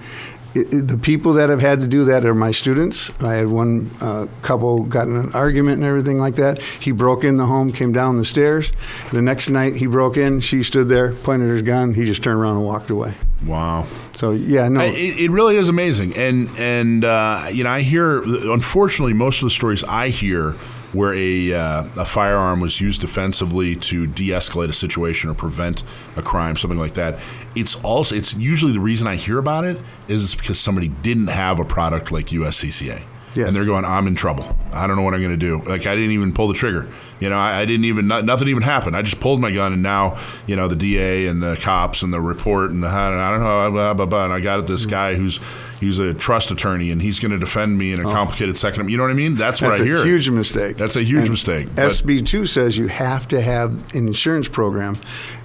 it, 0.55 0.73
it- 0.73 0.87
the 0.87 0.97
people 0.97 1.33
that 1.33 1.49
have 1.49 1.61
had 1.61 1.81
to 1.81 1.87
do 1.87 2.05
that 2.05 2.25
are 2.25 2.33
my 2.35 2.51
students. 2.51 3.11
I 3.21 3.33
had 3.33 3.47
one 3.47 3.91
uh, 4.01 4.27
couple 4.41 4.83
gotten 4.83 5.15
an 5.15 5.31
argument 5.33 5.77
and 5.77 5.85
everything 5.85 6.17
like 6.17 6.35
that. 6.35 6.59
He 6.61 6.91
broke 6.91 7.23
in 7.23 7.37
the 7.37 7.45
home, 7.45 7.71
came 7.71 7.91
down 7.91 8.17
the 8.17 8.25
stairs. 8.25 8.71
The 9.11 9.21
next 9.21 9.49
night 9.49 9.75
he 9.75 9.85
broke 9.85 10.17
in. 10.17 10.39
She 10.39 10.63
stood 10.63 10.89
there, 10.89 11.13
pointed 11.13 11.49
her 11.49 11.61
gun. 11.61 11.93
He 11.93 12.05
just 12.05 12.23
turned 12.23 12.39
around 12.39 12.57
and 12.57 12.65
walked 12.65 12.89
away. 12.89 13.13
Wow. 13.45 13.85
So 14.15 14.31
yeah, 14.31 14.67
no. 14.67 14.81
It, 14.81 14.93
it 15.19 15.31
really 15.31 15.55
is 15.55 15.69
amazing, 15.69 16.17
and 16.17 16.49
and 16.57 17.05
uh, 17.05 17.47
you 17.51 17.63
know 17.63 17.69
I 17.69 17.81
hear 17.81 18.21
unfortunately 18.51 19.13
most 19.13 19.37
of 19.41 19.45
the 19.45 19.49
stories 19.51 19.83
I 19.85 20.09
hear 20.09 20.55
where 20.93 21.13
a 21.13 21.53
uh, 21.53 21.83
a 21.97 22.05
firearm 22.05 22.59
was 22.59 22.81
used 22.81 23.01
defensively 23.01 23.75
to 23.75 24.07
de-escalate 24.07 24.69
a 24.69 24.73
situation 24.73 25.29
or 25.29 25.33
prevent 25.33 25.83
a 26.15 26.21
crime, 26.21 26.55
something 26.55 26.79
like 26.79 26.95
that. 26.95 27.19
It's 27.55 27.75
also 27.75 28.15
it's 28.15 28.33
usually 28.35 28.73
the 28.73 28.79
reason 28.79 29.07
I 29.07 29.15
hear 29.15 29.37
about 29.37 29.65
it 29.65 29.79
is 30.07 30.35
because 30.35 30.59
somebody 30.59 30.87
didn't 30.87 31.27
have 31.27 31.59
a 31.59 31.65
product 31.65 32.11
like 32.11 32.27
USCCA. 32.27 33.03
and 33.47 33.55
they're 33.55 33.65
going, 33.65 33.85
"I'm 33.85 34.07
in 34.07 34.15
trouble. 34.15 34.57
I 34.73 34.87
don't 34.87 34.95
know 34.95 35.03
what 35.03 35.13
I'm 35.13 35.21
going 35.21 35.37
to 35.37 35.37
do." 35.37 35.61
Like 35.61 35.85
I 35.85 35.93
didn't 35.95 36.11
even 36.11 36.33
pull 36.33 36.47
the 36.47 36.55
trigger. 36.55 36.87
You 37.19 37.29
know, 37.29 37.37
I, 37.37 37.59
I 37.59 37.65
didn't 37.65 37.85
even 37.85 38.07
not, 38.07 38.25
nothing 38.25 38.47
even 38.47 38.63
happened. 38.63 38.97
I 38.97 39.03
just 39.03 39.19
pulled 39.19 39.39
my 39.39 39.51
gun, 39.51 39.71
and 39.71 39.83
now 39.83 40.17
you 40.47 40.55
know 40.55 40.67
the 40.67 40.75
DA 40.75 41.27
and 41.27 41.41
the 41.43 41.55
cops 41.55 42.01
and 42.01 42.11
the 42.11 42.19
report 42.19 42.71
and 42.71 42.83
the 42.83 42.87
I 42.87 43.29
don't 43.29 43.41
know, 43.41 43.71
blah, 43.71 43.93
blah, 43.93 44.05
blah, 44.07 44.23
and 44.25 44.33
I 44.33 44.39
got 44.39 44.59
at 44.59 44.67
this 44.67 44.87
guy 44.87 45.13
who's 45.13 45.39
he's 45.79 45.99
a 45.99 46.13
trust 46.13 46.51
attorney 46.51 46.91
and 46.91 47.01
he's 47.01 47.19
going 47.19 47.31
to 47.31 47.37
defend 47.37 47.77
me 47.77 47.93
in 47.93 47.99
a 47.99 48.09
oh. 48.09 48.11
complicated 48.11 48.57
second. 48.57 48.89
You 48.89 48.97
know 48.97 49.03
what 49.03 49.11
I 49.11 49.15
mean? 49.15 49.35
That's 49.35 49.61
what 49.61 49.69
That's 49.69 49.81
I 49.81 49.83
a 49.83 49.87
hear. 49.87 50.05
huge 50.05 50.29
mistake. 50.29 50.77
That's 50.77 50.95
a 50.95 51.03
huge 51.03 51.21
And 51.21 51.29
mistake. 51.31 51.67
SB 51.69 52.25
two 52.25 52.45
says 52.45 52.77
you 52.77 52.87
have 52.87 53.27
to 53.29 53.41
have 53.41 53.95
an 53.95 54.07
insurance 54.07 54.47
program 54.47 54.97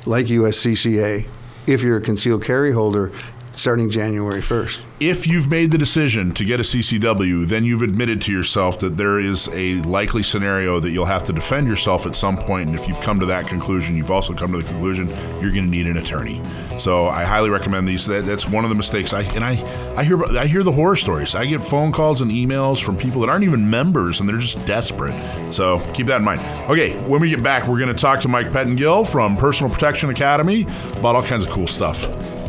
like 0.07 0.26
USCCA 0.26 1.26
if 1.66 1.82
you're 1.82 1.97
a 1.97 2.01
concealed 2.01 2.45
carry 2.45 2.72
holder 2.72 3.11
starting 3.57 3.91
January 3.91 4.43
first. 4.43 4.81
if 5.01 5.27
you've 5.27 5.51
made 5.51 5.71
the 5.71 5.79
decision 5.79 6.33
to 6.33 6.45
get 6.45 6.61
a 6.61 6.63
CCW, 6.63 7.47
then 7.47 7.65
you've 7.65 7.83
admitted 7.83 8.23
to 8.23 8.33
yourself 8.33 8.79
that 8.79 8.97
there 8.97 9.19
is 9.19 9.49
a 9.53 9.75
likely 9.83 10.23
scenario 10.23 10.81
that 10.81 10.91
you'll 10.91 11.05
have 11.05 11.23
to 11.25 11.33
defend 11.33 11.69
yourself 11.69 12.07
at 12.07 12.17
some 12.17 12.39
point. 12.39 12.69
And 12.69 12.79
if 12.79 12.89
you've 12.89 13.01
come 13.01 13.21
to 13.21 13.27
that 13.27 13.47
conclusion, 13.47 13.97
you've 13.97 14.11
also 14.11 14.35
come 14.35 14.53
to 14.53 14.59
the 14.59 14.65
conclusion 14.65 15.09
you're 15.41 15.51
going 15.53 15.65
to 15.65 15.71
need 15.71 15.87
an 15.87 15.99
attorney. 15.99 16.41
So 16.79 17.07
I 17.09 17.25
highly 17.25 17.51
recommend 17.51 17.87
these. 17.87 18.07
That, 18.07 18.25
that's 18.25 18.49
one 18.49 18.65
of 18.65 18.71
the 18.71 18.77
mistakes. 18.77 19.13
I 19.13 19.23
and 19.35 19.45
I 19.45 19.53
I 19.97 20.05
hear 20.05 20.23
I 20.37 20.47
hear 20.47 20.63
the 20.63 20.73
horror 20.73 20.97
stories. 20.97 21.35
I 21.35 21.47
get 21.47 21.61
phone 21.63 21.93
calls 21.93 22.21
and 22.21 22.31
emails 22.31 22.83
from 22.83 22.97
people 22.97 23.21
that 23.21 23.31
aren't 23.31 23.45
even 23.45 23.69
members 23.69 24.21
and 24.21 24.29
they're 24.29 24.39
just 24.39 24.65
desperate. 24.67 25.15
So 25.53 25.79
keep 25.93 26.07
that 26.07 26.17
in 26.17 26.25
mind. 26.25 26.41
Okay, 26.71 26.97
when 27.07 27.21
we 27.21 27.31
get 27.31 27.43
back, 27.43 27.69
we're 27.69 27.79
going 27.79 27.95
to 27.95 28.01
talk 28.01 28.21
to 28.23 28.29
Mike 28.29 28.51
Pettengill 28.53 29.05
from 29.05 29.37
Personal 29.37 29.73
Protection 29.73 30.11
Academy 30.11 30.63
about 30.97 31.15
all 31.15 31.23
kinds 31.23 31.45
of 31.45 31.51
cool 31.51 31.67
stuff. 31.69 32.05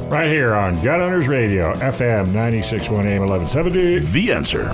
Right 0.10 0.28
here 0.28 0.54
on 0.54 0.82
Gun 0.84 1.02
Owners 1.02 1.28
Radio, 1.28 1.74
FM 1.74 2.28
961 2.28 3.08
AM 3.08 3.22
1170. 3.22 4.00
The 4.00 4.32
answer. 4.32 4.70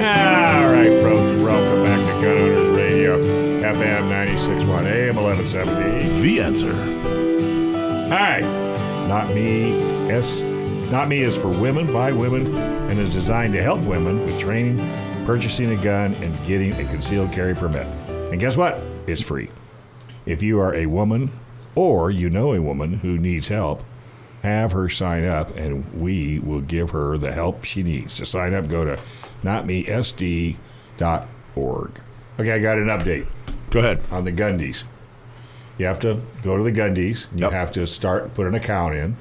All 0.00 0.72
right, 0.72 0.90
folks, 1.02 1.40
welcome 1.42 1.84
back 1.84 2.00
to 2.00 2.22
Gun 2.22 2.38
Owners 2.38 2.70
Radio, 2.76 3.18
FM 3.62 4.08
961 4.08 4.86
AM 4.86 5.16
1170. 5.16 6.20
The 6.22 6.40
answer. 6.40 6.72
Hi, 8.08 8.40
not 9.08 9.34
me. 9.34 9.72
S, 10.10 10.42
not 10.92 11.08
me 11.08 11.22
is 11.22 11.36
for 11.36 11.48
women 11.48 11.90
by 11.92 12.12
women 12.12 12.54
and 12.90 12.98
is 12.98 13.12
designed 13.12 13.54
to 13.54 13.62
help 13.62 13.80
women 13.80 14.24
with 14.24 14.38
training, 14.38 14.76
purchasing 15.24 15.72
a 15.72 15.82
gun, 15.82 16.14
and 16.16 16.46
getting 16.46 16.74
a 16.74 16.84
concealed 16.84 17.32
carry 17.32 17.54
permit. 17.54 17.86
And 18.30 18.38
guess 18.38 18.56
what? 18.56 18.78
It's 19.06 19.22
free. 19.22 19.50
If 20.26 20.42
you 20.42 20.60
are 20.60 20.74
a 20.74 20.84
woman 20.86 21.30
or 21.74 22.10
you 22.10 22.28
know 22.28 22.52
a 22.52 22.60
woman 22.60 22.94
who 22.98 23.16
needs 23.16 23.48
help, 23.48 23.82
have 24.42 24.72
her 24.72 24.88
sign 24.88 25.24
up 25.24 25.56
and 25.56 25.90
we 25.94 26.38
will 26.40 26.60
give 26.60 26.90
her 26.90 27.16
the 27.18 27.32
help 27.32 27.64
she 27.64 27.82
needs. 27.82 28.14
To 28.16 28.26
sign 28.26 28.52
up, 28.54 28.68
go 28.68 28.84
to 28.84 28.98
notmesd.org. 29.42 30.56
Okay, 32.38 32.52
I 32.52 32.58
got 32.58 32.78
an 32.78 32.86
update. 32.86 33.26
Go 33.70 33.80
ahead. 33.80 34.02
On 34.10 34.24
the 34.24 34.32
Gundies. 34.32 34.84
You 35.78 35.86
have 35.86 36.00
to 36.00 36.20
go 36.42 36.56
to 36.56 36.62
the 36.62 36.72
Gundies. 36.72 37.28
You 37.34 37.48
have 37.48 37.72
to 37.72 37.86
start, 37.86 38.34
put 38.34 38.46
an 38.46 38.54
account 38.54 38.94
in. 38.94 39.16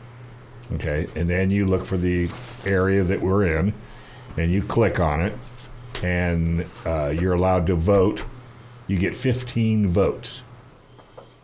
Okay, 0.73 1.07
and 1.15 1.29
then 1.29 1.49
you 1.49 1.65
look 1.65 1.85
for 1.85 1.97
the 1.97 2.29
area 2.65 3.03
that 3.03 3.21
we're 3.21 3.45
in 3.45 3.73
and 4.35 4.51
you 4.51 4.61
click 4.61 4.99
on 4.99 5.21
it 5.21 5.33
and 6.03 6.65
uh, 6.85 7.13
you're 7.17 7.33
allowed 7.33 7.67
to 7.67 7.75
vote. 7.75 8.23
You 8.87 8.97
get 8.97 9.15
15 9.15 9.87
votes. 9.87 10.43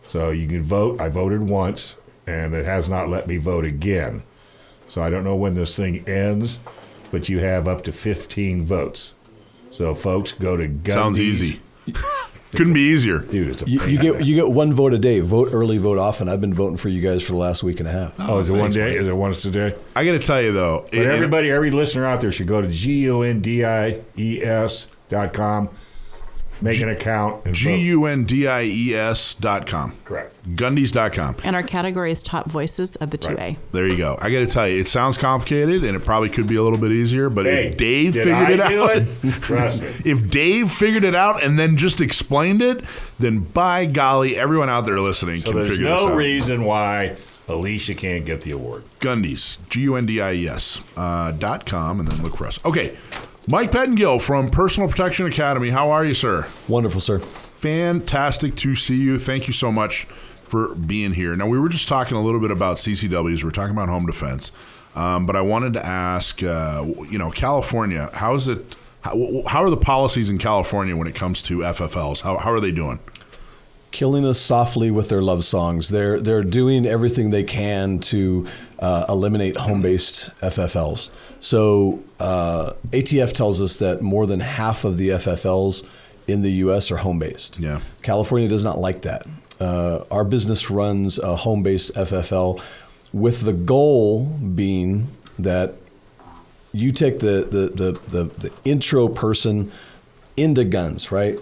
So 0.07 0.31
you 0.31 0.47
can 0.47 0.63
vote. 0.63 1.01
I 1.01 1.09
voted 1.09 1.41
once, 1.41 1.95
and 2.27 2.53
it 2.53 2.65
has 2.65 2.89
not 2.89 3.09
let 3.09 3.27
me 3.27 3.37
vote 3.37 3.65
again. 3.65 4.23
So 4.87 5.01
I 5.01 5.09
don't 5.09 5.23
know 5.23 5.35
when 5.35 5.55
this 5.55 5.75
thing 5.75 6.07
ends, 6.07 6.59
but 7.11 7.29
you 7.29 7.39
have 7.39 7.67
up 7.67 7.83
to 7.85 7.91
15 7.91 8.65
votes. 8.65 9.13
So 9.71 9.95
folks, 9.95 10.33
go 10.33 10.55
to 10.55 10.67
Gundies. 10.67 10.93
Sounds 10.93 11.19
easy. 11.19 11.61
Couldn't 12.55 12.73
be 12.73 12.81
easier, 12.81 13.19
dude. 13.19 13.49
It's 13.49 13.61
a 13.63 13.69
You, 13.69 13.83
you 13.85 13.99
get 13.99 14.25
you 14.25 14.35
get 14.35 14.49
one 14.49 14.73
vote 14.73 14.93
a 14.93 14.97
day. 14.99 15.19
Vote 15.19 15.49
early, 15.51 15.77
vote 15.77 15.97
often. 15.97 16.29
I've 16.29 16.41
been 16.41 16.53
voting 16.53 16.77
for 16.77 16.89
you 16.89 17.01
guys 17.01 17.23
for 17.23 17.31
the 17.33 17.37
last 17.37 17.63
week 17.63 17.79
and 17.79 17.89
a 17.89 17.91
half. 17.91 18.13
Oh, 18.19 18.37
is 18.39 18.49
it 18.49 18.53
one 18.53 18.71
day? 18.71 18.95
Is 18.95 19.07
it 19.07 19.15
once 19.15 19.43
a 19.45 19.51
day? 19.51 19.75
I 19.95 20.05
got 20.05 20.11
to 20.13 20.19
tell 20.19 20.41
you 20.41 20.51
though, 20.51 20.85
But 20.91 20.99
everybody, 20.99 21.51
every 21.51 21.71
listener 21.71 22.05
out 22.05 22.21
there 22.21 22.31
should 22.31 22.47
go 22.47 22.61
to 22.61 22.67
g 22.67 22.99
u 23.01 23.23
n 23.23 23.39
d 23.41 23.65
i 23.65 23.99
e 24.17 24.41
s 24.43 24.87
dot 25.09 25.33
com, 25.33 25.69
make 26.61 26.79
an 26.81 26.89
account, 26.89 27.45
and 27.45 27.53
G 27.55 27.69
vote. 27.69 27.75
U 27.77 28.05
N 28.05 28.23
D 28.25 28.47
I 28.47 28.63
E 28.63 28.93
S 28.95 29.33
dot 29.33 29.67
com. 29.67 29.93
Correct. 30.05 30.33
Gundies.com. 30.55 31.37
And 31.45 31.55
our 31.55 31.63
category 31.63 32.11
is 32.11 32.21
top 32.21 32.51
voices 32.51 32.95
of 32.97 33.11
the 33.11 33.17
2A. 33.17 33.57
There 33.71 33.87
you 33.87 33.95
go. 33.95 34.17
I 34.21 34.29
got 34.29 34.39
to 34.39 34.45
tell 34.47 34.67
you, 34.67 34.81
it 34.81 34.89
sounds 34.89 35.17
complicated, 35.17 35.85
and 35.85 35.95
it 35.95 36.01
probably 36.03 36.29
could 36.29 36.47
be 36.47 36.55
a 36.55 36.61
little 36.63 36.77
bit 36.77 36.91
easier. 36.91 37.29
But 37.29 37.45
Hey, 37.45 37.67
if 37.69 37.77
Dave 37.77 38.13
did 38.13 38.23
figured 38.25 38.59
I 38.59 38.65
it 38.65 38.69
do 38.69 38.83
out, 38.83 38.97
it? 38.97 39.33
Trust 39.41 39.81
me. 39.81 39.87
if 40.03 40.29
Dave 40.29 40.69
figured 40.69 41.05
it 41.05 41.15
out 41.15 41.41
and 41.41 41.57
then 41.57 41.77
just 41.77 42.01
explained 42.01 42.61
it, 42.61 42.83
then 43.19 43.39
by 43.39 43.85
golly, 43.85 44.35
everyone 44.35 44.69
out 44.69 44.85
there 44.85 44.99
listening 44.99 45.39
So 45.39 45.51
can 45.51 45.55
there's 45.55 45.69
figure 45.69 45.85
this 45.85 45.93
out. 45.93 45.95
There's 45.99 46.05
no 46.07 46.11
out. 46.13 46.17
reason 46.17 46.65
why 46.65 47.15
Alicia 47.47 47.95
can't 47.95 48.25
get 48.25 48.41
the 48.41 48.51
award. 48.51 48.83
Gundies, 48.99 49.57
G 49.69 49.81
U 49.83 49.95
N 49.95 50.05
D 50.05 50.19
I 50.19 50.33
E 50.33 50.47
S 50.49 50.81
uh, 50.97 51.31
dot 51.31 51.65
com, 51.65 51.99
and 52.01 52.07
then 52.09 52.21
look 52.21 52.35
for 52.35 52.47
us. 52.47 52.59
Okay, 52.65 52.97
Mike 53.45 53.71
Pettengill 53.71 54.19
from 54.19 54.49
Personal 54.49 54.87
Protection 54.87 55.25
Academy. 55.25 55.69
How 55.69 55.89
are 55.89 56.05
you, 56.05 56.13
sir? 56.13 56.47
Wonderful, 56.69 57.01
sir. 57.01 57.19
Fantastic 57.19 58.55
to 58.55 58.73
see 58.73 58.95
you. 58.95 59.19
Thank 59.19 59.47
you 59.47 59.53
so 59.53 59.69
much 59.69 60.05
for 60.47 60.73
being 60.75 61.11
here. 61.11 61.35
Now, 61.35 61.47
we 61.47 61.59
were 61.59 61.67
just 61.67 61.89
talking 61.89 62.15
a 62.15 62.21
little 62.21 62.39
bit 62.39 62.51
about 62.51 62.77
CCWs. 62.77 63.43
We 63.43 63.49
are 63.49 63.51
talking 63.51 63.75
about 63.75 63.89
home 63.89 64.05
defense, 64.05 64.53
um, 64.95 65.25
but 65.25 65.35
I 65.35 65.41
wanted 65.41 65.73
to 65.73 65.85
ask, 65.85 66.41
uh, 66.41 66.85
you 67.09 67.17
know, 67.17 67.31
California. 67.31 68.09
How 68.13 68.33
is 68.35 68.47
it? 68.47 68.77
How, 69.01 69.43
how 69.47 69.61
are 69.61 69.69
the 69.69 69.75
policies 69.75 70.29
in 70.29 70.37
California 70.37 70.95
when 70.95 71.07
it 71.07 71.15
comes 71.15 71.41
to 71.41 71.59
FFLs? 71.59 72.21
How, 72.21 72.37
how 72.37 72.51
are 72.51 72.61
they 72.61 72.71
doing? 72.71 72.99
killing 73.91 74.25
us 74.25 74.41
softly 74.41 74.89
with 74.89 75.07
their 75.07 75.21
love 75.21 75.45
songs. 75.45 75.89
They're 75.89 76.19
they're 76.19 76.43
doing 76.43 76.85
everything 76.85 77.29
they 77.29 77.43
can 77.43 77.99
to 77.99 78.47
uh, 78.79 79.05
eliminate 79.07 79.55
home-based 79.55 80.31
FFLs. 80.41 81.09
So 81.43 82.01
uh, 82.21 82.71
ATF 82.91 83.33
tells 83.33 83.61
us 83.61 83.75
that 83.75 84.01
more 84.01 84.25
than 84.25 84.39
half 84.39 84.85
of 84.85 84.97
the 84.97 85.09
FFLs 85.09 85.83
in 86.25 86.41
the 86.41 86.51
U.S. 86.51 86.89
are 86.89 86.95
home-based. 86.95 87.59
Yeah. 87.59 87.81
California 88.01 88.47
does 88.47 88.63
not 88.63 88.79
like 88.79 89.01
that. 89.01 89.27
Uh, 89.59 90.05
our 90.09 90.23
business 90.23 90.69
runs 90.69 91.19
a 91.19 91.35
home-based 91.35 91.95
FFL 91.95 92.63
with 93.11 93.41
the 93.41 93.51
goal 93.51 94.25
being 94.25 95.09
that 95.37 95.73
you 96.71 96.93
take 96.93 97.19
the 97.19 97.45
the, 97.51 97.67
the, 97.67 97.99
the, 98.07 98.23
the 98.39 98.51
intro 98.63 99.09
person 99.09 99.69
into 100.37 100.63
guns, 100.63 101.11
right? 101.11 101.37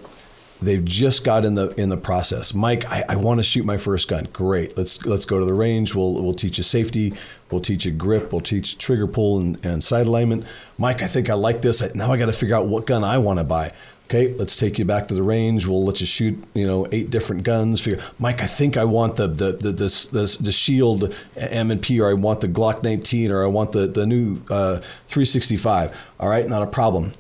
They've 0.64 0.84
just 0.84 1.24
got 1.24 1.46
in 1.46 1.54
the 1.54 1.70
in 1.80 1.90
the 1.90 1.98
process. 1.98 2.56
Mike, 2.56 2.86
I, 2.86 3.04
I 3.08 3.16
want 3.18 3.40
to 3.40 3.44
shoot 3.44 3.66
my 3.66 3.78
first 3.78 4.08
gun. 4.08 4.28
Great. 4.34 4.76
Let's 4.78 5.06
let's 5.06 5.26
go 5.26 5.40
to 5.40 5.46
the 5.46 5.54
range. 5.54 5.94
We'll 5.94 6.14
we'll 6.14 6.34
teach 6.34 6.58
you 6.58 6.64
safety. 6.64 7.14
We'll 7.52 7.62
teach 7.62 7.86
you 7.86 7.92
grip. 7.92 8.32
We'll 8.32 8.42
teach 8.42 8.78
trigger 8.78 9.08
pull 9.08 9.40
and, 9.40 9.66
and 9.66 9.84
sight 9.84 10.08
alignment. 10.08 10.46
Mike, 10.78 11.02
I 11.02 11.08
think 11.08 11.30
I 11.30 11.34
like 11.34 11.62
this. 11.62 11.82
Now 11.94 12.12
I 12.12 12.18
got 12.18 12.28
to 12.28 12.34
figure 12.34 12.56
out 12.56 12.68
what 12.68 12.86
gun 12.86 13.04
I 13.04 13.18
want 13.18 13.40
to 13.40 13.44
buy. 13.44 13.74
Okay, 14.06 14.34
let's 14.34 14.58
take 14.58 14.78
you 14.78 14.84
back 14.84 15.08
to 15.08 15.14
the 15.14 15.24
range. 15.24 15.66
We'll 15.66 15.86
let 15.86 16.02
you 16.02 16.06
shoot, 16.06 16.44
you 16.54 16.68
know, 16.68 16.86
eight 16.92 17.10
different 17.10 17.44
guns. 17.44 17.80
Figure, 17.80 18.04
Mike, 18.20 18.42
I 18.44 18.46
think 18.46 18.76
I 18.76 18.84
want 18.84 19.16
the 19.16 19.28
the 19.28 19.54
the 19.54 19.72
this, 19.72 20.08
this 20.08 20.36
the 20.36 20.52
Shield 20.52 21.16
M 21.38 21.72
and 21.72 21.82
P, 21.82 22.02
or 22.02 22.10
I 22.10 22.14
want 22.14 22.42
the 22.42 22.50
Glock 22.50 22.84
19, 22.84 23.32
or 23.32 23.42
I 23.42 23.48
want 23.48 23.72
the 23.72 23.88
the 23.88 24.06
new 24.06 24.42
uh, 24.50 24.82
365. 25.08 25.96
All 26.20 26.28
right, 26.28 26.46
not 26.46 26.62
a 26.62 26.68
problem. 26.68 27.14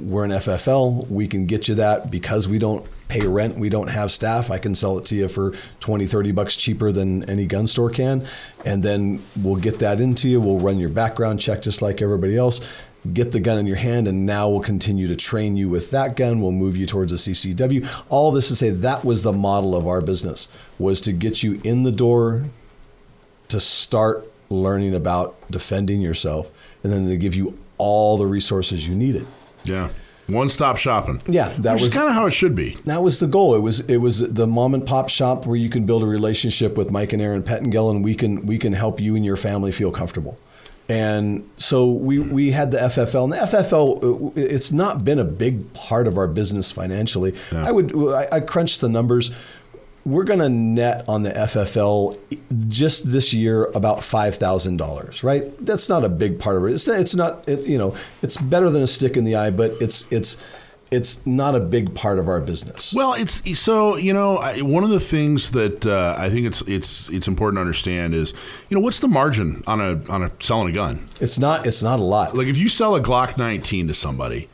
We're 0.00 0.24
an 0.24 0.30
FFL. 0.30 1.08
We 1.08 1.26
can 1.26 1.46
get 1.46 1.66
you 1.68 1.74
that 1.76 2.10
because 2.10 2.46
we 2.48 2.58
don't 2.58 2.86
pay 3.08 3.26
rent. 3.26 3.56
We 3.56 3.68
don't 3.68 3.88
have 3.88 4.12
staff. 4.12 4.50
I 4.50 4.58
can 4.58 4.74
sell 4.74 4.98
it 4.98 5.04
to 5.06 5.14
you 5.14 5.28
for 5.28 5.54
20, 5.80 6.06
30 6.06 6.32
bucks 6.32 6.56
cheaper 6.56 6.92
than 6.92 7.28
any 7.28 7.46
gun 7.46 7.66
store 7.66 7.90
can. 7.90 8.26
And 8.64 8.82
then 8.82 9.22
we'll 9.40 9.56
get 9.56 9.80
that 9.80 10.00
into 10.00 10.28
you. 10.28 10.40
We'll 10.40 10.60
run 10.60 10.78
your 10.78 10.90
background 10.90 11.40
check 11.40 11.62
just 11.62 11.82
like 11.82 12.00
everybody 12.00 12.36
else. 12.36 12.60
Get 13.12 13.32
the 13.32 13.40
gun 13.40 13.58
in 13.58 13.66
your 13.66 13.76
hand, 13.76 14.08
and 14.08 14.26
now 14.26 14.48
we'll 14.50 14.60
continue 14.60 15.08
to 15.08 15.16
train 15.16 15.56
you 15.56 15.68
with 15.68 15.92
that 15.92 16.16
gun. 16.16 16.40
We'll 16.40 16.52
move 16.52 16.76
you 16.76 16.84
towards 16.84 17.12
a 17.12 17.14
CCW. 17.14 17.88
All 18.08 18.32
this 18.32 18.48
to 18.48 18.56
say 18.56 18.70
that 18.70 19.04
was 19.04 19.22
the 19.22 19.32
model 19.32 19.74
of 19.74 19.86
our 19.86 20.00
business 20.00 20.48
was 20.78 21.00
to 21.02 21.12
get 21.12 21.42
you 21.42 21.60
in 21.64 21.84
the 21.84 21.92
door 21.92 22.44
to 23.48 23.60
start 23.60 24.30
learning 24.50 24.94
about 24.94 25.36
defending 25.50 26.00
yourself, 26.00 26.50
and 26.82 26.92
then 26.92 27.08
to 27.08 27.16
give 27.16 27.34
you 27.34 27.56
all 27.78 28.18
the 28.18 28.26
resources 28.26 28.86
you 28.86 28.94
needed. 28.94 29.26
Yeah. 29.64 29.90
One 30.28 30.50
stop 30.50 30.76
shopping. 30.76 31.22
Yeah, 31.26 31.48
that 31.60 31.74
Which 31.74 31.84
was 31.84 31.94
kind 31.94 32.06
of 32.06 32.14
how 32.14 32.26
it 32.26 32.32
should 32.32 32.54
be. 32.54 32.76
That 32.84 33.02
was 33.02 33.18
the 33.18 33.26
goal. 33.26 33.54
It 33.54 33.60
was 33.60 33.80
it 33.80 33.96
was 33.96 34.18
the 34.18 34.46
mom 34.46 34.74
and 34.74 34.86
pop 34.86 35.08
shop 35.08 35.46
where 35.46 35.56
you 35.56 35.70
can 35.70 35.86
build 35.86 36.02
a 36.02 36.06
relationship 36.06 36.76
with 36.76 36.90
Mike 36.90 37.14
and 37.14 37.22
Erin 37.22 37.42
Pettengill, 37.42 37.88
and 37.88 38.04
we 38.04 38.14
can 38.14 38.44
we 38.44 38.58
can 38.58 38.74
help 38.74 39.00
you 39.00 39.16
and 39.16 39.24
your 39.24 39.36
family 39.36 39.72
feel 39.72 39.90
comfortable. 39.90 40.38
And 40.90 41.48
so 41.58 41.90
we, 41.90 42.18
we 42.18 42.50
had 42.52 42.70
the 42.70 42.78
FFL, 42.78 43.24
and 43.24 43.32
the 43.34 43.36
FFL, 43.36 44.32
it's 44.36 44.72
not 44.72 45.04
been 45.04 45.18
a 45.18 45.24
big 45.24 45.70
part 45.74 46.06
of 46.06 46.16
our 46.16 46.26
business 46.26 46.72
financially. 46.72 47.34
I 47.52 47.70
would, 47.70 47.94
I, 47.94 48.28
I 48.32 48.40
crunched 48.40 48.80
the 48.80 48.88
numbers. 48.88 49.30
We're 50.08 50.24
going 50.24 50.40
to 50.40 50.48
net 50.48 51.04
on 51.08 51.22
the 51.22 51.30
FFL 51.30 52.18
just 52.68 53.10
this 53.10 53.32
year 53.32 53.66
about 53.74 54.02
five 54.02 54.36
thousand 54.36 54.78
dollars, 54.78 55.22
right? 55.22 55.44
That's 55.64 55.88
not 55.88 56.04
a 56.04 56.08
big 56.08 56.38
part 56.38 56.56
of 56.56 56.64
it. 56.64 56.72
It's 56.72 56.86
not, 56.86 57.00
it's 57.00 57.14
not 57.14 57.48
it, 57.48 57.64
you 57.64 57.78
know, 57.78 57.94
it's 58.22 58.36
better 58.36 58.70
than 58.70 58.82
a 58.82 58.86
stick 58.86 59.16
in 59.16 59.24
the 59.24 59.36
eye, 59.36 59.50
but 59.50 59.72
it's 59.80 60.10
it's 60.10 60.36
it's 60.90 61.24
not 61.26 61.54
a 61.54 61.60
big 61.60 61.94
part 61.94 62.18
of 62.18 62.28
our 62.28 62.40
business. 62.40 62.94
Well, 62.94 63.14
it's 63.14 63.42
so 63.60 63.96
you 63.96 64.12
know 64.12 64.38
I, 64.38 64.62
one 64.62 64.84
of 64.84 64.90
the 64.90 65.00
things 65.00 65.50
that 65.52 65.86
uh, 65.86 66.14
I 66.18 66.30
think 66.30 66.46
it's 66.46 66.62
it's 66.62 67.08
it's 67.10 67.28
important 67.28 67.58
to 67.58 67.60
understand 67.60 68.14
is 68.14 68.32
you 68.68 68.76
know 68.76 68.80
what's 68.80 69.00
the 69.00 69.08
margin 69.08 69.62
on 69.66 69.80
a 69.80 70.10
on 70.10 70.22
a 70.22 70.30
selling 70.40 70.70
a 70.70 70.72
gun? 70.72 71.08
It's 71.20 71.38
not 71.38 71.66
it's 71.66 71.82
not 71.82 72.00
a 72.00 72.04
lot. 72.04 72.36
Like 72.36 72.46
if 72.46 72.56
you 72.56 72.68
sell 72.68 72.94
a 72.94 73.02
Glock 73.02 73.36
19 73.36 73.88
to 73.88 73.94
somebody 73.94 74.48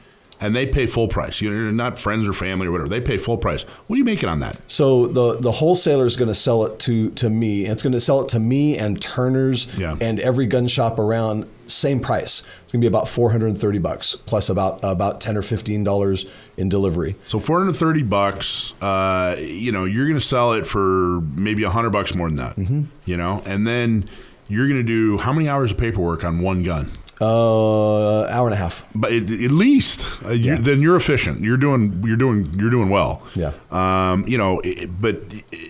and 0.44 0.54
they 0.54 0.66
pay 0.66 0.86
full 0.86 1.08
price, 1.08 1.40
you 1.40 1.50
know, 1.50 1.56
you're 1.56 1.72
not 1.72 1.98
friends 1.98 2.28
or 2.28 2.32
family 2.32 2.66
or 2.66 2.70
whatever, 2.72 2.88
they 2.88 3.00
pay 3.00 3.16
full 3.16 3.36
price. 3.38 3.62
What 3.86 3.94
are 3.94 3.98
you 3.98 4.04
making 4.04 4.28
on 4.28 4.40
that? 4.40 4.58
So 4.66 5.06
the 5.06 5.36
the 5.38 5.52
wholesaler 5.52 6.04
is 6.06 6.16
going 6.16 6.28
to 6.28 6.34
sell 6.34 6.64
it 6.66 6.78
to 6.80 7.10
to 7.10 7.30
me. 7.30 7.64
It's 7.66 7.82
going 7.82 7.92
to 7.94 8.00
sell 8.00 8.20
it 8.22 8.28
to 8.28 8.38
me 8.40 8.76
and 8.78 9.00
Turner's 9.00 9.66
Yeah. 9.78 9.96
and 10.00 10.20
every 10.20 10.46
gun 10.46 10.68
shop 10.68 10.98
around. 10.98 11.46
Same 11.66 11.98
price. 11.98 12.42
It's 12.62 12.72
going 12.72 12.80
to 12.82 12.84
be 12.84 12.86
about 12.86 13.08
four 13.08 13.30
hundred 13.30 13.46
and 13.48 13.58
thirty 13.58 13.78
bucks 13.78 14.14
plus 14.26 14.50
about 14.50 14.80
about 14.82 15.20
ten 15.20 15.36
or 15.36 15.42
fifteen 15.42 15.82
dollars 15.82 16.26
in 16.58 16.68
delivery. 16.68 17.16
So 17.26 17.38
430 17.40 18.02
bucks, 18.02 18.74
uh, 18.82 19.34
you 19.40 19.72
know, 19.72 19.84
you're 19.86 20.06
going 20.06 20.20
to 20.20 20.24
sell 20.24 20.52
it 20.52 20.66
for 20.68 21.20
maybe 21.34 21.64
100 21.64 21.90
bucks 21.90 22.14
more 22.14 22.28
than 22.28 22.36
that. 22.36 22.56
Mhm. 22.56 22.86
You 23.06 23.16
know, 23.16 23.42
and 23.46 23.66
then 23.66 24.04
you're 24.48 24.68
going 24.68 24.78
to 24.78 24.84
do 24.86 25.16
how 25.18 25.32
many 25.32 25.48
hours 25.48 25.70
of 25.72 25.78
paperwork 25.78 26.22
on 26.22 26.38
one 26.40 26.62
gun? 26.62 26.90
Uh, 27.20 28.24
hour 28.24 28.46
and 28.46 28.54
a 28.54 28.56
half. 28.56 28.84
But 28.94 29.12
at, 29.12 29.30
at 29.30 29.50
least 29.50 30.08
uh, 30.24 30.30
you, 30.32 30.56
then 30.56 30.82
you're 30.82 30.96
efficient. 30.96 31.40
You're 31.40 31.56
doing 31.56 32.02
you're 32.04 32.16
doing 32.16 32.52
you're 32.54 32.70
doing 32.70 32.90
well. 32.90 33.22
Yeah. 33.34 33.52
Um, 33.70 34.26
you 34.26 34.36
know, 34.36 34.60
it, 34.64 34.88
but 35.00 35.22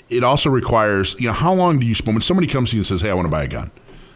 it 0.09 0.25
also 0.25 0.51
requires 0.51 1.15
you 1.19 1.27
know 1.27 1.33
how 1.35 1.53
long 1.53 1.79
do 1.79 1.87
you 1.87 1.95
spend 1.95 2.15
when 2.17 2.23
somebody 2.23 2.47
comes 2.47 2.71
to 2.71 2.77
you 2.77 2.81
and 2.81 2.87
says, 2.87 3.03
"Hey, 3.03 3.11
I 3.11 3.15
want 3.15 3.27
to 3.27 3.31
buy 3.31 3.45
a 3.45 3.49
gun." 3.49 3.71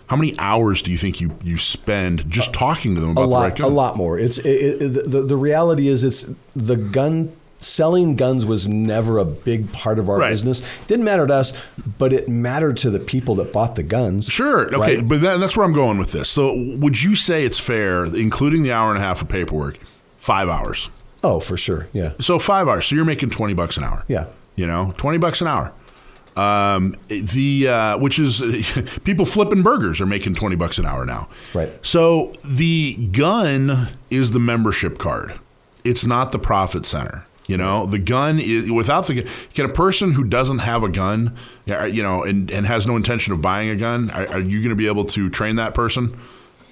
How 0.06 0.16
many 0.16 0.34
hours 0.38 0.80
do 0.80 0.90
you 0.90 0.96
think 0.96 1.20
you, 1.20 1.36
you 1.42 1.58
spend 1.58 2.30
just 2.30 2.54
talking 2.54 2.94
to 2.94 3.00
them 3.02 3.10
about 3.10 3.24
a 3.24 3.26
the 3.26 3.30
lot, 3.30 3.42
right 3.42 3.56
gun? 3.56 3.70
a 3.70 3.74
lot 3.74 3.96
more. 3.98 4.18
It's 4.18 4.38
it, 4.38 4.80
it, 4.82 5.10
the 5.10 5.20
the 5.20 5.36
reality 5.36 5.86
is 5.86 6.02
it's 6.02 6.30
the 6.56 6.76
gun 6.76 7.36
selling 7.58 8.14
guns 8.16 8.44
was 8.46 8.68
never 8.68 9.18
a 9.18 9.24
big 9.24 9.72
part 9.72 9.98
of 9.98 10.08
our 10.08 10.18
Right. 10.18 10.30
business. 10.30 10.62
Didn't 10.86 11.04
matter 11.04 11.26
to 11.26 11.34
us, 11.34 11.52
but 11.98 12.12
it 12.12 12.28
mattered 12.28 12.76
to 12.78 12.90
the 12.90 13.00
people 13.00 13.34
that 13.36 13.52
bought 13.52 13.74
the 13.74 13.82
guns. 13.82 14.26
Sure. 14.28 14.66
Okay, 14.74 14.96
right? 14.96 15.08
but 15.08 15.20
that, 15.22 15.40
that's 15.40 15.56
where 15.56 15.66
I'm 15.66 15.72
going 15.72 15.98
with 15.98 16.12
this. 16.12 16.28
So, 16.28 16.54
would 16.56 17.02
you 17.02 17.14
say 17.14 17.44
it's 17.44 17.58
fair, 17.58 18.04
including 18.04 18.62
the 18.62 18.72
hour 18.72 18.90
and 18.90 18.98
a 18.98 19.02
half 19.02 19.20
of 19.22 19.28
paperwork, 19.28 19.78
five 20.18 20.48
hours? 20.48 20.88
Oh, 21.24 21.40
for 21.40 21.56
sure. 21.56 21.88
Yeah. 21.92 22.12
So 22.20 22.38
five 22.38 22.68
hours. 22.68 22.86
So 22.86 22.94
you're 22.94 23.04
making 23.04 23.30
twenty 23.30 23.52
bucks 23.54 23.76
an 23.76 23.82
hour. 23.82 24.04
Yeah. 24.06 24.26
You 24.54 24.66
know, 24.68 24.94
twenty 24.96 25.18
bucks 25.18 25.40
an 25.40 25.48
hour. 25.48 25.72
Um, 26.36 26.94
the 27.08 27.66
uh, 27.66 27.98
which 27.98 28.20
is 28.20 28.40
people 29.04 29.26
flipping 29.26 29.62
burgers 29.62 30.00
are 30.00 30.06
making 30.06 30.34
twenty 30.36 30.54
bucks 30.54 30.78
an 30.78 30.86
hour 30.86 31.04
now. 31.04 31.28
Right. 31.52 31.70
So 31.84 32.32
the 32.44 32.94
gun 33.10 33.88
is 34.10 34.30
the 34.30 34.38
membership 34.38 34.98
card. 34.98 35.34
It's 35.82 36.04
not 36.04 36.30
the 36.30 36.38
profit 36.38 36.86
center. 36.86 37.26
You 37.48 37.56
know, 37.56 37.86
the 37.86 37.98
gun 37.98 38.38
is 38.38 38.70
without 38.70 39.06
the 39.06 39.14
gun. 39.14 39.32
Can 39.54 39.64
a 39.64 39.72
person 39.72 40.12
who 40.12 40.22
doesn't 40.22 40.58
have 40.58 40.82
a 40.84 40.88
gun, 40.88 41.34
uh, 41.68 41.84
you 41.84 42.02
know, 42.02 42.22
and, 42.22 42.50
and 42.52 42.66
has 42.66 42.86
no 42.86 42.94
intention 42.94 43.32
of 43.32 43.40
buying 43.42 43.70
a 43.70 43.74
gun, 43.76 44.10
are, 44.10 44.26
are 44.28 44.40
you 44.40 44.58
going 44.60 44.68
to 44.68 44.76
be 44.76 44.86
able 44.86 45.04
to 45.06 45.30
train 45.30 45.56
that 45.56 45.72
person? 45.74 46.16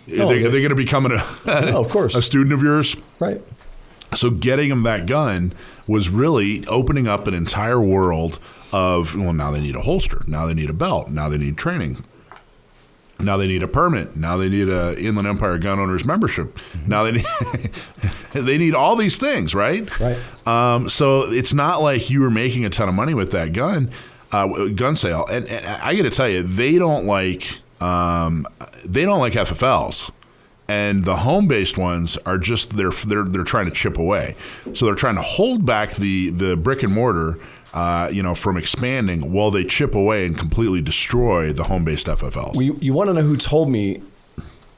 No, 0.06 0.24
are 0.24 0.26
oh, 0.26 0.28
they, 0.28 0.42
they- 0.42 0.50
they 0.50 0.58
going 0.60 0.68
to 0.68 0.74
become 0.76 1.06
an, 1.06 1.12
No, 1.12 1.22
oh, 1.46 1.80
of 1.80 1.88
course. 1.88 2.14
a 2.14 2.20
student 2.22 2.52
of 2.52 2.62
yours? 2.62 2.94
Right. 3.18 3.40
So 4.14 4.30
getting 4.30 4.68
them 4.68 4.82
that 4.84 5.06
gun 5.06 5.52
was 5.86 6.10
really 6.10 6.64
opening 6.66 7.08
up 7.08 7.26
an 7.26 7.34
entire 7.34 7.80
world 7.80 8.38
of 8.72 9.16
well 9.16 9.32
now 9.32 9.50
they 9.50 9.60
need 9.60 9.76
a 9.76 9.82
holster, 9.82 10.22
now 10.26 10.46
they 10.46 10.54
need 10.54 10.68
a 10.70 10.74
belt, 10.74 11.10
now 11.10 11.28
they 11.28 11.38
need 11.38 11.56
training. 11.56 12.04
Now 13.18 13.36
they 13.36 13.46
need 13.46 13.62
a 13.62 13.68
permit. 13.68 14.14
Now 14.16 14.36
they 14.36 14.48
need 14.48 14.68
a 14.68 14.98
Inland 14.98 15.26
Empire 15.26 15.58
Gun 15.58 15.78
Owners 15.78 16.04
membership. 16.04 16.58
Now 16.86 17.02
they 17.04 17.12
need 17.12 17.26
they 18.32 18.58
need 18.58 18.74
all 18.74 18.96
these 18.96 19.18
things, 19.18 19.54
right? 19.54 19.88
Right. 19.98 20.18
Um, 20.46 20.88
so 20.88 21.22
it's 21.22 21.54
not 21.54 21.80
like 21.80 22.10
you 22.10 22.20
were 22.20 22.30
making 22.30 22.64
a 22.64 22.70
ton 22.70 22.88
of 22.88 22.94
money 22.94 23.14
with 23.14 23.30
that 23.30 23.52
gun, 23.52 23.90
uh, 24.32 24.46
gun 24.68 24.96
sale. 24.96 25.24
And, 25.30 25.46
and 25.46 25.66
I 25.66 25.94
got 25.94 26.02
to 26.02 26.10
tell 26.10 26.28
you, 26.28 26.42
they 26.42 26.78
don't 26.78 27.06
like 27.06 27.58
um, 27.80 28.46
they 28.84 29.04
don't 29.04 29.20
like 29.20 29.32
FFLs 29.32 30.10
and 30.68 31.04
the 31.04 31.16
home-based 31.16 31.78
ones 31.78 32.16
are 32.26 32.38
just 32.38 32.76
they're 32.76 32.90
they're 32.90 33.24
they're 33.24 33.44
trying 33.44 33.66
to 33.66 33.72
chip 33.72 33.98
away. 33.98 34.34
So 34.74 34.86
they're 34.86 34.94
trying 34.94 35.16
to 35.16 35.22
hold 35.22 35.64
back 35.64 35.92
the 35.94 36.30
the 36.30 36.56
brick 36.56 36.82
and 36.82 36.92
mortar, 36.92 37.38
uh, 37.76 38.08
you 38.10 38.22
know, 38.22 38.34
from 38.34 38.56
expanding 38.56 39.30
while 39.32 39.50
they 39.50 39.62
chip 39.62 39.94
away 39.94 40.24
and 40.24 40.38
completely 40.38 40.80
destroy 40.80 41.52
the 41.52 41.64
home-based 41.64 42.06
FFLs. 42.06 42.54
Well, 42.54 42.62
you, 42.62 42.78
you 42.80 42.94
want 42.94 43.08
to 43.08 43.12
know 43.14 43.20
who 43.20 43.36
told 43.36 43.68
me, 43.68 44.00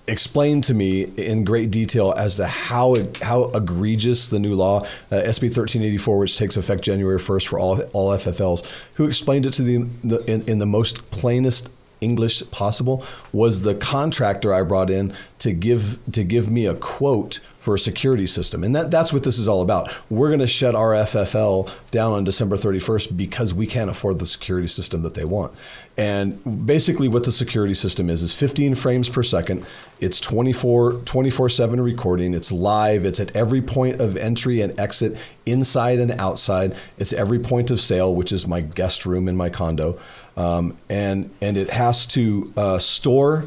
explained 0.08 0.64
to 0.64 0.74
me 0.74 1.02
in 1.16 1.44
great 1.44 1.70
detail 1.70 2.12
as 2.16 2.34
to 2.36 2.46
how 2.48 2.96
how 3.22 3.50
egregious 3.50 4.28
the 4.28 4.40
new 4.40 4.52
law, 4.54 4.80
uh, 5.12 5.22
SB 5.22 5.42
1384, 5.42 6.18
which 6.18 6.36
takes 6.36 6.56
effect 6.56 6.82
January 6.82 7.20
1st 7.20 7.46
for 7.46 7.60
all 7.60 7.80
all 7.92 8.10
FFLs, 8.10 8.68
who 8.94 9.06
explained 9.06 9.46
it 9.46 9.52
to 9.52 9.62
the, 9.62 9.86
the 10.02 10.18
in, 10.28 10.42
in 10.48 10.58
the 10.58 10.66
most 10.66 11.08
plainest 11.12 11.70
English 12.00 12.48
possible 12.50 13.04
was 13.32 13.62
the 13.62 13.74
contractor 13.76 14.52
I 14.52 14.62
brought 14.62 14.90
in 14.90 15.12
to 15.38 15.52
give 15.52 16.00
to 16.10 16.24
give 16.24 16.50
me 16.50 16.66
a 16.66 16.74
quote 16.74 17.38
for 17.68 17.74
a 17.74 17.78
security 17.78 18.26
system. 18.26 18.64
And 18.64 18.74
that, 18.74 18.90
that's 18.90 19.12
what 19.12 19.24
this 19.24 19.38
is 19.38 19.46
all 19.46 19.60
about. 19.60 19.94
We're 20.08 20.28
going 20.28 20.40
to 20.40 20.46
shut 20.46 20.74
our 20.74 20.92
FFL 20.92 21.70
down 21.90 22.12
on 22.12 22.24
December 22.24 22.56
31st 22.56 23.14
because 23.14 23.52
we 23.52 23.66
can't 23.66 23.90
afford 23.90 24.20
the 24.20 24.24
security 24.24 24.68
system 24.68 25.02
that 25.02 25.12
they 25.12 25.26
want. 25.26 25.52
And 25.98 26.66
basically 26.66 27.08
what 27.08 27.24
the 27.24 27.30
security 27.30 27.74
system 27.74 28.08
is 28.08 28.22
is 28.22 28.32
15 28.32 28.74
frames 28.74 29.10
per 29.10 29.22
second. 29.22 29.66
It's 30.00 30.18
24 30.18 30.92
24/7 31.04 31.84
recording. 31.84 32.32
It's 32.32 32.50
live. 32.50 33.04
It's 33.04 33.20
at 33.20 33.36
every 33.36 33.60
point 33.60 34.00
of 34.00 34.16
entry 34.16 34.62
and 34.62 34.80
exit, 34.80 35.18
inside 35.44 35.98
and 35.98 36.12
outside. 36.12 36.74
It's 36.96 37.12
every 37.12 37.38
point 37.38 37.70
of 37.70 37.80
sale, 37.80 38.14
which 38.14 38.32
is 38.32 38.46
my 38.46 38.62
guest 38.62 39.04
room 39.04 39.28
in 39.28 39.36
my 39.36 39.50
condo. 39.50 39.98
Um, 40.38 40.74
and 40.88 41.28
and 41.42 41.58
it 41.58 41.68
has 41.68 42.06
to 42.06 42.50
uh, 42.56 42.78
store 42.78 43.44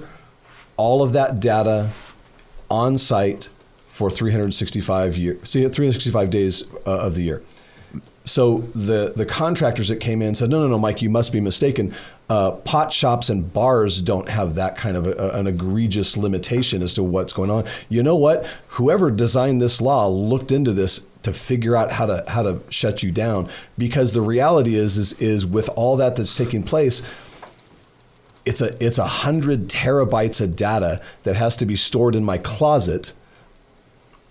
all 0.77 1.01
of 1.01 1.13
that 1.13 1.39
data 1.39 1.89
on 2.69 2.99
site 2.99 3.49
for 4.01 4.09
365 4.09 5.15
year, 5.15 5.37
see, 5.43 5.61
365 5.61 6.29
days 6.31 6.63
uh, 6.87 6.99
of 7.01 7.13
the 7.13 7.21
year. 7.21 7.43
So 8.23 8.59
the 8.75 9.13
the 9.15 9.25
contractors 9.25 9.87
that 9.89 9.97
came 9.97 10.21
in 10.21 10.35
said, 10.35 10.49
no, 10.49 10.59
no, 10.61 10.67
no, 10.67 10.79
Mike, 10.79 11.01
you 11.01 11.09
must 11.09 11.31
be 11.31 11.39
mistaken. 11.39 11.93
Uh, 12.29 12.51
pot 12.51 12.93
shops 12.93 13.29
and 13.29 13.51
bars 13.51 14.01
don't 14.01 14.29
have 14.29 14.55
that 14.55 14.77
kind 14.77 14.95
of 14.95 15.05
a, 15.07 15.31
an 15.31 15.47
egregious 15.47 16.17
limitation 16.17 16.81
as 16.81 16.93
to 16.95 17.03
what's 17.03 17.33
going 17.33 17.49
on. 17.49 17.65
You 17.89 18.03
know 18.03 18.15
what? 18.15 18.45
Whoever 18.69 19.11
designed 19.11 19.61
this 19.61 19.81
law 19.81 20.07
looked 20.07 20.51
into 20.51 20.71
this 20.71 21.01
to 21.23 21.33
figure 21.33 21.75
out 21.75 21.91
how 21.91 22.07
to 22.07 22.23
how 22.27 22.41
to 22.41 22.61
shut 22.69 23.03
you 23.03 23.11
down 23.11 23.49
because 23.77 24.13
the 24.13 24.21
reality 24.21 24.75
is 24.75 24.97
is 24.97 25.13
is 25.13 25.45
with 25.45 25.69
all 25.75 25.95
that 25.97 26.15
that's 26.15 26.35
taking 26.35 26.63
place 26.63 27.03
it's 28.45 28.61
a 28.61 28.71
it's 28.83 28.97
a 28.97 29.05
hundred 29.05 29.67
terabytes 29.67 30.41
of 30.41 30.55
data 30.55 31.01
that 31.23 31.35
has 31.35 31.55
to 31.57 31.65
be 31.65 31.75
stored 31.75 32.15
in 32.15 32.23
my 32.23 32.37
closet 32.37 33.13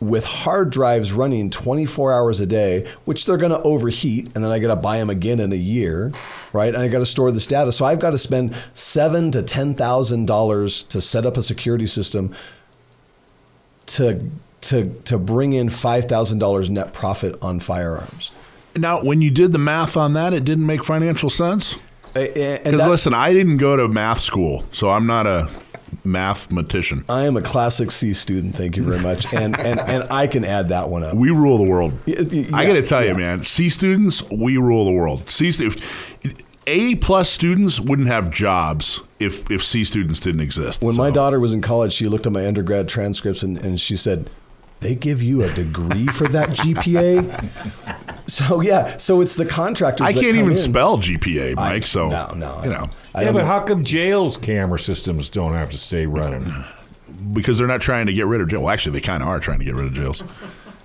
with 0.01 0.25
hard 0.25 0.71
drives 0.71 1.13
running 1.13 1.51
24 1.51 2.13
hours 2.13 2.41
a 2.41 2.47
day, 2.47 2.87
which 3.05 3.27
they're 3.27 3.37
going 3.37 3.53
to 3.53 3.61
overheat, 3.63 4.27
and 4.35 4.43
then 4.43 4.51
I 4.51 4.59
got 4.59 4.69
to 4.69 4.81
buy 4.81 4.97
them 4.97 5.11
again 5.11 5.41
in 5.41 5.53
a 5.53 5.57
year, 5.57 6.11
right? 6.53 6.75
And 6.75 6.83
I 6.83 6.89
got 6.89 7.01
to 7.01 7.07
store 7.07 7.31
this 7.31 7.47
data, 7.47 7.71
so 7.71 7.85
I've 7.85 8.01
got 8.01 8.11
to 8.11 8.19
spend 8.19 8.55
seven 8.73 9.31
to 9.33 9.43
ten 9.43 9.75
thousand 9.75 10.27
dollars 10.27 10.83
to 10.85 11.01
set 11.01 11.27
up 11.27 11.37
a 11.37 11.43
security 11.43 11.87
system 11.87 12.35
to 13.87 14.31
to 14.63 14.91
to 15.05 15.19
bring 15.19 15.53
in 15.53 15.69
five 15.69 16.07
thousand 16.07 16.39
dollars 16.39 16.71
net 16.71 16.93
profit 16.95 17.37
on 17.43 17.61
firearms. 17.61 18.31
Now, 18.77 19.03
when 19.03 19.21
you 19.21 19.31
did 19.31 19.53
the 19.53 19.59
math 19.59 19.97
on 19.97 20.15
that, 20.15 20.33
it 20.33 20.45
didn't 20.45 20.67
make 20.67 20.85
financial 20.85 21.29
sense. 21.29 21.77
Because 22.15 22.61
Because 22.65 22.87
listen, 22.89 23.15
I 23.15 23.33
didn't 23.33 23.59
go 23.59 23.77
to 23.77 23.87
math 23.89 24.21
school, 24.21 24.65
so 24.73 24.91
I'm 24.91 25.07
not 25.07 25.27
a 25.27 25.49
mathematician. 26.05 27.05
I 27.09 27.25
am 27.25 27.37
a 27.37 27.43
classic 27.43 27.91
C 27.91 28.13
student. 28.13 28.55
Thank 28.55 28.77
you 28.77 28.83
very 28.83 29.01
much, 29.01 29.33
and 29.33 29.59
and 29.59 29.81
and 29.81 30.05
I 30.11 30.27
can 30.27 30.45
add 30.45 30.69
that 30.71 30.89
one 30.89 31.03
up. 31.03 31.15
We 31.15 31.31
rule 31.31 31.59
the 31.59 31.71
world. 31.71 31.93
I 32.09 32.67
got 32.67 32.75
to 32.75 32.83
tell 32.83 33.03
yeah. 33.03 33.13
you, 33.13 33.19
man. 33.19 33.45
C 33.45 33.69
students, 33.69 34.23
we 34.31 34.57
rule 34.57 34.85
the 34.85 34.93
world. 34.93 35.29
C 35.29 35.53
stu- 35.53 35.73
A 36.67 36.95
plus 36.97 37.31
students 37.31 37.81
wouldn't 37.81 38.09
have 38.09 38.31
jobs 38.31 39.01
if 39.19 39.51
if 39.51 39.65
C 39.65 39.85
students 39.85 40.21
didn't 40.21 40.41
exist. 40.41 40.83
When 40.83 40.97
my 40.97 41.11
daughter 41.11 41.41
was 41.41 41.53
in 41.53 41.61
college, 41.61 41.93
she 41.93 42.07
looked 42.07 42.27
at 42.27 42.33
my 42.33 42.47
undergrad 42.47 42.89
transcripts 42.89 43.43
and, 43.43 43.59
and 43.59 43.81
she 43.81 43.97
said, 43.97 44.31
"They 44.81 44.95
give 44.95 45.23
you 45.23 45.43
a 45.43 45.53
degree 45.53 46.07
for 46.07 46.27
that 46.29 46.51
GPA." 46.51 47.51
So 48.27 48.61
yeah, 48.61 48.97
so 48.99 49.21
it's 49.23 49.35
the 49.35 49.45
contractors. 49.45 50.07
I 50.07 50.13
can't 50.13 50.27
come 50.27 50.37
even 50.37 50.51
in. 50.53 50.57
spell 50.57 50.99
GPA, 50.99 51.57
Mike. 51.57 51.83
so 51.83 52.09
no, 52.11 52.33
no, 52.37 52.61
you 52.63 52.71
know. 52.71 52.89
yeah, 53.19 53.33
but 53.33 53.45
how 53.45 53.61
come 53.61 53.83
jails 53.83 54.37
camera 54.37 54.79
systems 54.79 55.29
don't 55.29 55.55
have 55.55 55.71
to 55.71 55.79
stay 55.79 56.07
running? 56.07 56.53
because 57.33 57.59
they're 57.59 57.67
not 57.67 57.81
trying 57.81 58.07
to 58.07 58.13
get 58.13 58.27
rid 58.27 58.41
of 58.41 58.49
jail. 58.49 58.61
Well, 58.63 58.71
actually, 58.73 58.93
they 58.93 59.01
kind 59.01 59.23
of 59.23 59.29
are 59.29 59.41
trying 59.41 59.59
to 59.59 59.65
get 59.65 59.75
rid 59.75 59.87
of 59.87 59.93
jails 59.95 60.23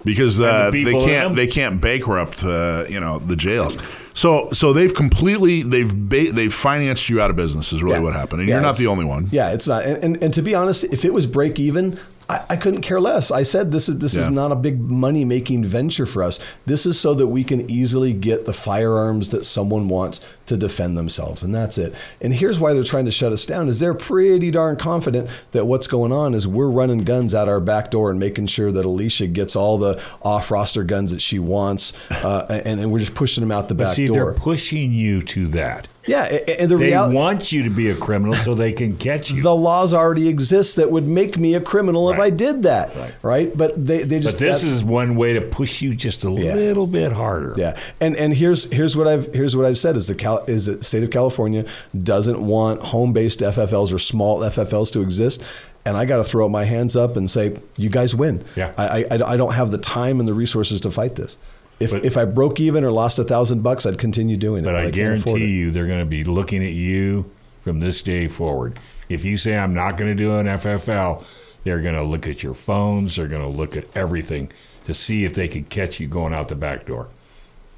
because 0.04 0.40
uh, 0.42 0.70
the 0.72 0.84
they 0.84 0.94
can't 0.94 1.36
they 1.36 1.48
can't 1.48 1.80
bankrupt 1.80 2.44
uh, 2.44 2.86
you 2.90 3.00
know 3.00 3.20
the 3.20 3.36
jails. 3.36 3.78
So 4.16 4.50
so 4.52 4.74
they've 4.74 4.94
completely 4.94 5.62
they've 5.62 5.94
ba- 6.10 6.32
they've 6.32 6.54
financed 6.54 7.10
you 7.10 7.22
out 7.22 7.30
of 7.30 7.36
business 7.36 7.72
is 7.72 7.84
really 7.84 7.98
Yeah. 7.98 8.02
what 8.02 8.14
happened, 8.14 8.42
and 8.42 8.50
Yeah, 8.50 8.56
you're 8.56 8.64
not 8.64 8.78
the 8.78 8.88
only 8.88 9.06
one. 9.06 9.28
Yeah, 9.32 9.52
it's 9.52 9.68
not. 9.68 9.86
And, 9.86 10.04
and, 10.04 10.24
and 10.24 10.34
to 10.34 10.42
be 10.42 10.56
honest, 10.56 10.84
if 10.86 11.06
it 11.06 11.14
was 11.14 11.26
break 11.28 11.60
even, 11.60 12.00
I, 12.28 12.44
I 12.50 12.56
couldn't 12.56 12.82
care 12.82 13.00
less. 13.00 13.30
I 13.32 13.44
said 13.44 13.72
this 13.72 13.88
is 13.88 14.00
this 14.00 14.16
is 14.16 14.30
not 14.30 14.52
a 14.52 14.56
big 14.56 14.80
money 14.80 15.24
making 15.24 15.64
venture 15.64 16.06
for 16.06 16.24
us. 16.24 16.40
This 16.66 16.86
is 16.86 17.00
so 17.00 17.14
that 17.14 17.28
we 17.28 17.44
can 17.44 17.70
easily 17.70 18.14
get 18.14 18.46
the 18.46 18.54
firearms 18.54 19.30
that 19.30 19.46
someone 19.46 19.88
wants 19.88 20.22
to 20.48 20.58
defend 20.58 20.98
themselves, 20.98 21.44
and 21.44 21.54
that's 21.54 21.78
it. 21.78 21.94
And 22.22 22.34
here's 22.34 22.60
why 22.60 22.74
they're 22.74 22.84
trying 22.84 23.06
to 23.06 23.12
shut 23.12 23.32
us 23.32 23.46
down: 23.46 23.68
is 23.68 23.80
they're 23.80 23.94
pretty 23.94 24.50
darn 24.52 24.76
confident 24.76 25.30
that 25.52 25.66
what's 25.66 25.88
going 25.88 26.12
on 26.12 26.34
is 26.34 26.48
we're 26.48 26.70
running 26.70 27.04
guns 27.04 27.36
out 27.36 27.48
our 27.48 27.60
back 27.60 27.92
door 27.92 28.10
and 28.10 28.20
making 28.20 28.48
sure 28.48 28.72
that 28.72 28.86
Alicia 28.86 29.28
gets 29.28 29.56
all 29.56 29.78
the 29.78 30.02
off 30.24 30.50
roster 30.50 30.84
guns 30.84 31.12
that 31.12 31.22
she 31.22 31.38
wants, 31.38 31.94
uh, 32.10 32.46
and, 32.50 32.80
and 32.80 32.92
we're 32.92 33.00
just 33.00 33.16
pushing 33.16 33.42
them 33.42 33.52
out 33.52 33.68
the 33.68 33.76
But 33.76 33.86
back 33.86 33.96
see, 33.96 34.08
door. 34.08 34.16
they're 34.16 34.34
pushing 34.34 34.92
you 34.92 35.22
to 35.22 35.48
that. 35.50 35.88
Yeah, 36.08 36.24
and 36.24 36.70
the 36.70 36.78
they 36.78 36.86
reality. 36.88 37.16
want 37.16 37.52
you 37.52 37.64
to 37.64 37.70
be 37.70 37.90
a 37.90 37.96
criminal 37.96 38.34
so 38.34 38.54
they 38.54 38.74
can 38.74 38.96
catch 38.98 39.32
you. 39.32 39.42
The 39.42 39.56
laws 39.56 39.94
already 39.94 40.28
exist 40.28 40.76
that 40.76 40.92
would 40.92 41.08
make 41.08 41.38
me 41.38 41.56
a 41.56 41.62
criminal 41.62 42.10
if 42.12 42.20
I 42.20 42.30
did 42.30 42.64
that, 42.64 42.92
right? 43.24 43.56
But 43.56 43.84
they, 43.84 44.04
they 44.04 44.20
just 44.20 44.38
but 44.38 44.46
this 44.46 44.64
is 44.64 44.84
one 44.84 45.16
way 45.16 45.34
to 45.34 45.42
push 45.42 45.82
you 45.82 45.94
just 45.94 46.24
a 46.24 46.30
little 46.30 46.88
bit 46.88 47.12
harder. 47.12 47.54
Yeah, 47.58 47.78
and 48.00 48.16
and 48.16 48.34
here's 48.34 48.72
here's 48.72 48.96
what 48.96 49.08
I've 49.08 49.34
here's 49.34 49.56
what 49.56 49.66
I've 49.66 49.78
said 49.78 49.96
is 49.96 50.08
the 50.08 50.16
Cal, 50.16 50.44
is 50.46 50.66
that 50.68 50.80
the 50.80 50.86
state 50.86 51.04
of 51.04 51.12
California 51.12 51.66
doesn't 51.98 52.40
want 52.46 52.82
home 52.82 53.14
based 53.14 53.40
FFLs 53.40 53.94
or 53.94 54.00
small 54.00 54.40
FFLs 54.40 54.92
to 54.94 55.02
exist. 55.02 55.44
And 55.88 55.96
I 55.96 56.06
got 56.06 56.18
to 56.18 56.24
throw 56.24 56.50
my 56.50 56.64
hands 56.64 56.96
up 56.96 57.16
and 57.16 57.30
say, 57.30 57.60
you 57.78 57.90
guys 57.90 58.16
win. 58.16 58.44
Yeah. 58.56 58.74
I, 58.76 59.06
I, 59.12 59.34
I 59.34 59.38
don't 59.38 59.54
have 59.54 59.70
the 59.70 59.78
time 59.78 60.20
and 60.20 60.28
the 60.28 60.34
resources 60.34 60.82
to 60.82 60.90
fight 60.90 61.14
this. 61.14 61.38
If, 61.80 61.94
if 61.94 62.16
I 62.18 62.26
broke 62.26 62.60
even 62.60 62.84
or 62.86 62.92
lost 62.92 63.20
a 63.20 63.24
thousand 63.24 63.62
bucks, 63.62 63.86
I'd 63.86 63.98
continue 63.98 64.38
doing 64.38 64.64
it. 64.64 64.68
But 64.68 64.76
I, 64.76 64.84
can't 64.84 64.94
guarantee 64.96 65.44
it. 65.44 65.48
you, 65.50 65.72
they're 65.72 65.88
going 65.88 66.00
to 66.00 66.06
be 66.06 66.24
looking 66.24 66.64
at 66.64 66.72
you 66.72 67.30
from 67.62 67.80
this 67.80 68.02
day 68.02 68.28
forward. 68.28 68.80
If 69.10 69.26
you 69.26 69.38
say 69.38 69.58
I'm 69.58 69.74
not 69.74 69.98
going 69.98 70.16
to 70.16 70.16
do 70.16 70.36
an 70.36 70.46
FFL, 70.46 71.24
they're 71.64 71.82
going 71.82 71.96
to 71.96 72.04
look 72.04 72.28
at 72.28 72.44
your 72.44 72.54
phones. 72.54 73.18
They're 73.18 73.28
going 73.28 73.42
to 73.42 73.50
look 73.50 73.76
at 73.76 73.86
everything 73.96 74.52
to 74.86 74.94
see 74.94 75.26
if 75.26 75.34
they 75.34 75.48
can 75.48 75.66
catch 75.66 76.00
you 76.00 76.08
going 76.08 76.34
out 76.34 76.48
the 76.48 76.56
back 76.56 76.86
door. 76.86 77.08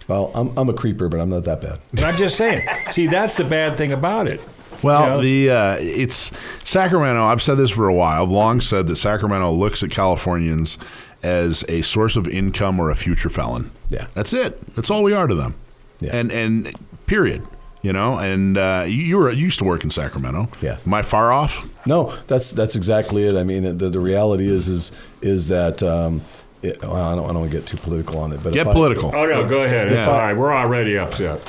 Well, 0.07 0.31
I'm, 0.35 0.57
I'm 0.57 0.69
a 0.69 0.73
creeper, 0.73 1.09
but 1.09 1.19
I'm 1.19 1.29
not 1.29 1.43
that 1.45 1.61
bad. 1.61 1.79
But 1.93 2.03
I'm 2.03 2.17
just 2.17 2.37
saying. 2.37 2.67
see, 2.91 3.07
that's 3.07 3.37
the 3.37 3.43
bad 3.43 3.77
thing 3.77 3.91
about 3.91 4.27
it. 4.27 4.39
Well, 4.83 5.01
You 5.01 5.07
know, 5.09 5.21
the 5.21 5.49
uh, 5.49 5.77
it's 5.79 6.31
Sacramento. 6.63 7.25
I've 7.25 7.41
said 7.41 7.55
this 7.55 7.71
for 7.71 7.87
a 7.87 7.93
while. 7.93 8.23
I've 8.23 8.29
long 8.29 8.61
said 8.61 8.87
that 8.87 8.97
Sacramento 8.97 9.51
looks 9.51 9.81
at 9.83 9.89
Californians 9.89 10.77
as 11.23 11.63
a 11.67 11.81
source 11.81 12.15
of 12.15 12.27
income 12.27 12.79
or 12.79 12.89
a 12.89 12.95
future 12.95 13.29
felon. 13.29 13.71
Yeah, 13.89 14.07
that's 14.13 14.33
it. 14.33 14.75
That's 14.75 14.89
all 14.89 15.03
we 15.03 15.13
are 15.13 15.27
to 15.27 15.35
them. 15.35 15.55
Yeah. 15.99 16.15
And 16.15 16.31
and 16.31 16.71
period. 17.07 17.45
You 17.81 17.93
know. 17.93 18.17
And 18.17 18.57
uh, 18.57 18.83
you, 18.85 18.93
you 19.03 19.17
were 19.17 19.31
you 19.31 19.45
used 19.45 19.59
to 19.59 19.65
work 19.65 19.83
in 19.83 19.91
Sacramento. 19.91 20.49
Yeah. 20.61 20.77
Am 20.85 20.93
I 20.93 21.01
far 21.01 21.31
off? 21.31 21.65
No, 21.85 22.15
that's 22.27 22.51
that's 22.51 22.75
exactly 22.75 23.23
it. 23.27 23.35
I 23.35 23.43
mean, 23.43 23.63
the, 23.77 23.89
the 23.89 23.99
reality 23.99 24.47
is 24.47 24.67
is 24.67 24.91
is 25.21 25.47
that 25.47 25.81
um, 25.83 26.21
it, 26.61 26.81
well, 26.81 26.95
I 26.95 27.15
don't 27.15 27.23
I 27.23 27.27
don't 27.33 27.39
want 27.39 27.51
to 27.51 27.57
get 27.57 27.67
too 27.67 27.77
political 27.77 28.19
on 28.19 28.31
it, 28.33 28.43
but 28.43 28.53
Get 28.53 28.61
if 28.61 28.67
I- 28.67 28.73
political. 28.73 29.15
Oh 29.15 29.25
no, 29.25 29.47
go 29.47 29.63
ahead. 29.63 29.87
It's 29.87 30.05
Yeah. 30.05 30.11
all 30.11 30.19
right. 30.19 30.35
We're 30.35 30.53
already 30.53 30.97
upset. 30.97 31.41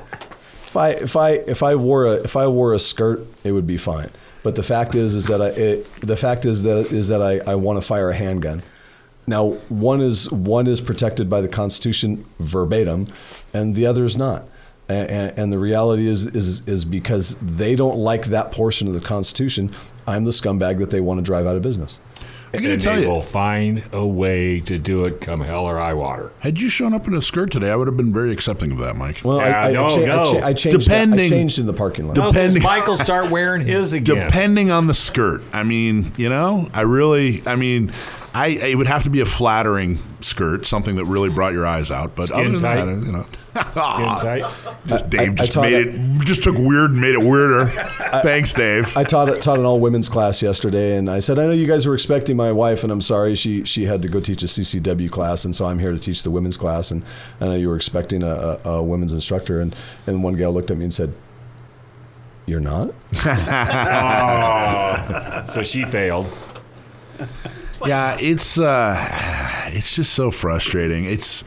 If 0.68 0.76
I 0.76 0.88
if 0.90 1.16
I 1.16 1.30
if 1.30 1.62
I 1.62 1.74
wore 1.74 2.04
a 2.04 2.12
if 2.16 2.36
I 2.36 2.46
wore 2.48 2.74
a 2.74 2.78
skirt, 2.78 3.26
it 3.44 3.52
would 3.52 3.66
be 3.66 3.78
fine. 3.78 4.10
But 4.42 4.56
the 4.56 4.62
fact 4.62 4.94
is 4.94 5.14
is 5.14 5.24
that 5.26 5.40
I 5.40 5.48
it, 5.48 5.90
the 6.02 6.16
fact 6.16 6.44
is 6.44 6.64
that 6.64 6.76
is 6.92 7.08
that 7.08 7.22
I, 7.22 7.38
I 7.50 7.54
want 7.54 7.80
to 7.80 7.86
fire 7.86 8.10
a 8.10 8.14
handgun. 8.14 8.62
Now 9.26 9.50
one 9.68 10.00
is 10.00 10.30
one 10.30 10.66
is 10.66 10.80
protected 10.80 11.28
by 11.28 11.40
the 11.40 11.48
Constitution 11.48 12.24
verbatim, 12.38 13.06
and 13.52 13.74
the 13.74 13.86
other 13.86 14.04
is 14.04 14.16
not. 14.16 14.44
And, 14.88 15.36
and 15.36 15.52
the 15.52 15.58
reality 15.58 16.06
is, 16.06 16.26
is 16.26 16.62
is 16.68 16.84
because 16.84 17.36
they 17.42 17.74
don't 17.74 17.98
like 17.98 18.26
that 18.26 18.52
portion 18.52 18.86
of 18.86 18.94
the 18.94 19.00
Constitution. 19.00 19.72
I'm 20.06 20.24
the 20.24 20.30
scumbag 20.30 20.78
that 20.78 20.90
they 20.90 21.00
want 21.00 21.18
to 21.18 21.22
drive 21.24 21.44
out 21.46 21.56
of 21.56 21.62
business. 21.62 21.98
I'm 22.54 22.62
gonna 22.62 22.74
and 22.74 22.82
tell 22.82 22.94
they 22.94 23.02
you. 23.02 23.08
will 23.08 23.20
find 23.20 23.82
a 23.92 24.06
way 24.06 24.60
to 24.60 24.78
do 24.78 25.04
it 25.04 25.20
come 25.20 25.40
hell 25.40 25.66
or 25.66 25.76
high 25.78 25.92
water. 25.92 26.30
Had 26.38 26.60
you 26.60 26.68
shown 26.68 26.94
up 26.94 27.08
in 27.08 27.14
a 27.14 27.20
skirt 27.20 27.50
today, 27.50 27.70
I 27.70 27.76
would 27.76 27.88
have 27.88 27.96
been 27.96 28.12
very 28.12 28.30
accepting 28.32 28.70
of 28.70 28.78
that, 28.78 28.96
Mike. 28.96 29.20
Well, 29.24 29.40
I, 29.40 29.46
I, 29.48 29.68
I, 29.70 29.72
cha- 29.72 29.82
I, 29.98 30.06
cha- 30.40 30.46
I 30.46 30.52
changed. 30.52 30.80
Depending, 30.84 31.26
I 31.26 31.28
changed 31.28 31.58
in 31.58 31.66
the 31.66 31.72
parking 31.74 32.06
lot. 32.06 32.14
Depending, 32.14 32.62
Michael 32.62 32.96
start 32.96 33.30
wearing 33.30 33.66
his 33.66 33.92
again. 33.92 34.24
Depending 34.26 34.70
on 34.70 34.86
the 34.86 34.94
skirt, 34.94 35.42
I 35.52 35.64
mean, 35.64 36.12
you 36.16 36.28
know, 36.28 36.70
I 36.72 36.82
really, 36.82 37.42
I 37.44 37.56
mean, 37.56 37.92
I 38.36 38.46
it 38.48 38.74
would 38.76 38.86
have 38.86 39.02
to 39.04 39.10
be 39.10 39.20
a 39.20 39.26
flattering 39.26 39.98
skirt, 40.20 40.66
something 40.66 40.96
that 40.96 41.04
really 41.04 41.30
brought 41.30 41.52
your 41.52 41.66
eyes 41.66 41.90
out. 41.90 42.14
But 42.14 42.28
Skin 42.28 42.40
other 42.40 42.50
than 42.50 42.60
tight? 42.60 42.84
that, 42.84 43.06
you 43.06 43.12
know, 43.12 43.26
Skin 43.52 43.72
tight. 44.44 44.54
just 44.86 45.10
Dave 45.10 45.20
I- 45.20 45.32
I 45.32 45.36
just 45.36 45.52
taught 45.52 45.62
made 45.62 45.86
it- 45.86 45.94
it, 45.94 46.20
just 46.24 46.42
took 46.42 46.56
weird 46.56 46.92
and 46.92 47.00
made 47.00 47.14
it 47.14 47.22
weirder. 47.22 47.66
Thanks, 48.22 48.52
Dave. 48.52 48.96
I 48.96 49.04
taught 49.04 49.26
taught 49.42 49.58
an 49.58 49.64
all 49.64 49.80
women's 49.80 50.08
class 50.08 50.42
yesterday, 50.42 50.96
and 50.96 51.08
I 51.10 51.20
said, 51.20 51.38
I 51.38 51.46
know 51.46 51.52
you 51.52 51.66
guys 51.66 51.86
were 51.86 51.94
expecting 51.94 52.36
my 52.36 52.52
wife, 52.52 52.82
and 52.82 52.92
I'm 52.92 53.00
sorry 53.00 53.34
she 53.34 53.64
she 53.64 53.84
had 53.86 54.02
to 54.02 54.08
go 54.08 54.20
teach 54.20 54.42
a 54.42 54.46
CCW 54.46 55.10
class, 55.10 55.44
and 55.44 55.54
so 55.56 55.66
I'm 55.66 55.78
here 55.78 55.92
to 55.92 55.98
teach 55.98 56.22
the 56.22 56.30
women's 56.30 56.56
class, 56.56 56.90
and 56.90 57.02
I 57.40 57.46
know 57.46 57.54
you 57.54 57.68
were 57.68 57.76
expecting 57.76 58.22
a, 58.22 58.58
a, 58.64 58.70
a 58.70 58.82
women's 58.82 59.12
instructor, 59.12 59.60
and 59.60 59.74
and 60.06 60.22
one 60.22 60.36
gal 60.36 60.52
looked 60.52 60.70
at 60.70 60.76
me 60.76 60.84
and 60.84 60.94
said, 60.94 61.12
"You're 62.46 62.60
not." 62.60 62.90
Oh, 63.28 65.44
so 65.48 65.62
she 65.62 65.84
failed. 65.84 66.30
Yeah, 67.84 68.16
it's 68.20 68.58
uh, 68.58 68.96
it's 69.68 69.94
just 69.94 70.12
so 70.14 70.30
frustrating. 70.30 71.04
It's 71.04 71.44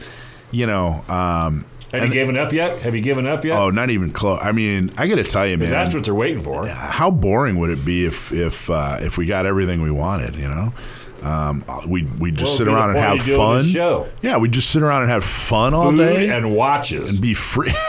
you 0.50 0.66
know, 0.66 1.04
um, 1.08 1.66
Have 1.92 2.04
you 2.04 2.10
given 2.12 2.36
up 2.36 2.52
yet? 2.52 2.78
Have 2.82 2.94
you 2.94 3.00
given 3.00 3.26
up 3.26 3.44
yet? 3.44 3.58
Oh, 3.58 3.70
not 3.70 3.90
even 3.90 4.12
close. 4.12 4.38
I 4.42 4.52
mean, 4.52 4.90
I 4.98 5.06
got 5.06 5.16
to 5.16 5.24
tell 5.24 5.46
you, 5.46 5.56
man. 5.58 5.70
that's 5.70 5.94
what 5.94 6.04
they're 6.04 6.14
waiting 6.14 6.42
for. 6.42 6.66
How 6.66 7.10
boring 7.10 7.58
would 7.58 7.70
it 7.70 7.84
be 7.84 8.04
if 8.06 8.32
if 8.32 8.68
uh, 8.70 8.98
if 9.00 9.16
we 9.16 9.26
got 9.26 9.46
everything 9.46 9.82
we 9.82 9.90
wanted? 9.90 10.36
You 10.36 10.48
know, 10.48 10.72
um, 11.22 11.64
we 11.86 12.04
we 12.18 12.30
just 12.30 12.44
Well, 12.50 12.56
sit 12.58 12.68
around 12.68 12.90
and 12.90 12.98
have 12.98 13.20
fun. 13.22 13.64
this. 13.64 14.08
Yeah, 14.22 14.36
we 14.38 14.48
just 14.48 14.70
sit 14.70 14.82
around 14.82 15.02
and 15.02 15.10
have 15.10 15.24
fun 15.24 15.74
all 15.74 15.90
Food 15.90 15.98
day 15.98 16.30
and 16.30 16.54
watches 16.54 17.10
and 17.10 17.20
be 17.20 17.34
free. 17.34 17.72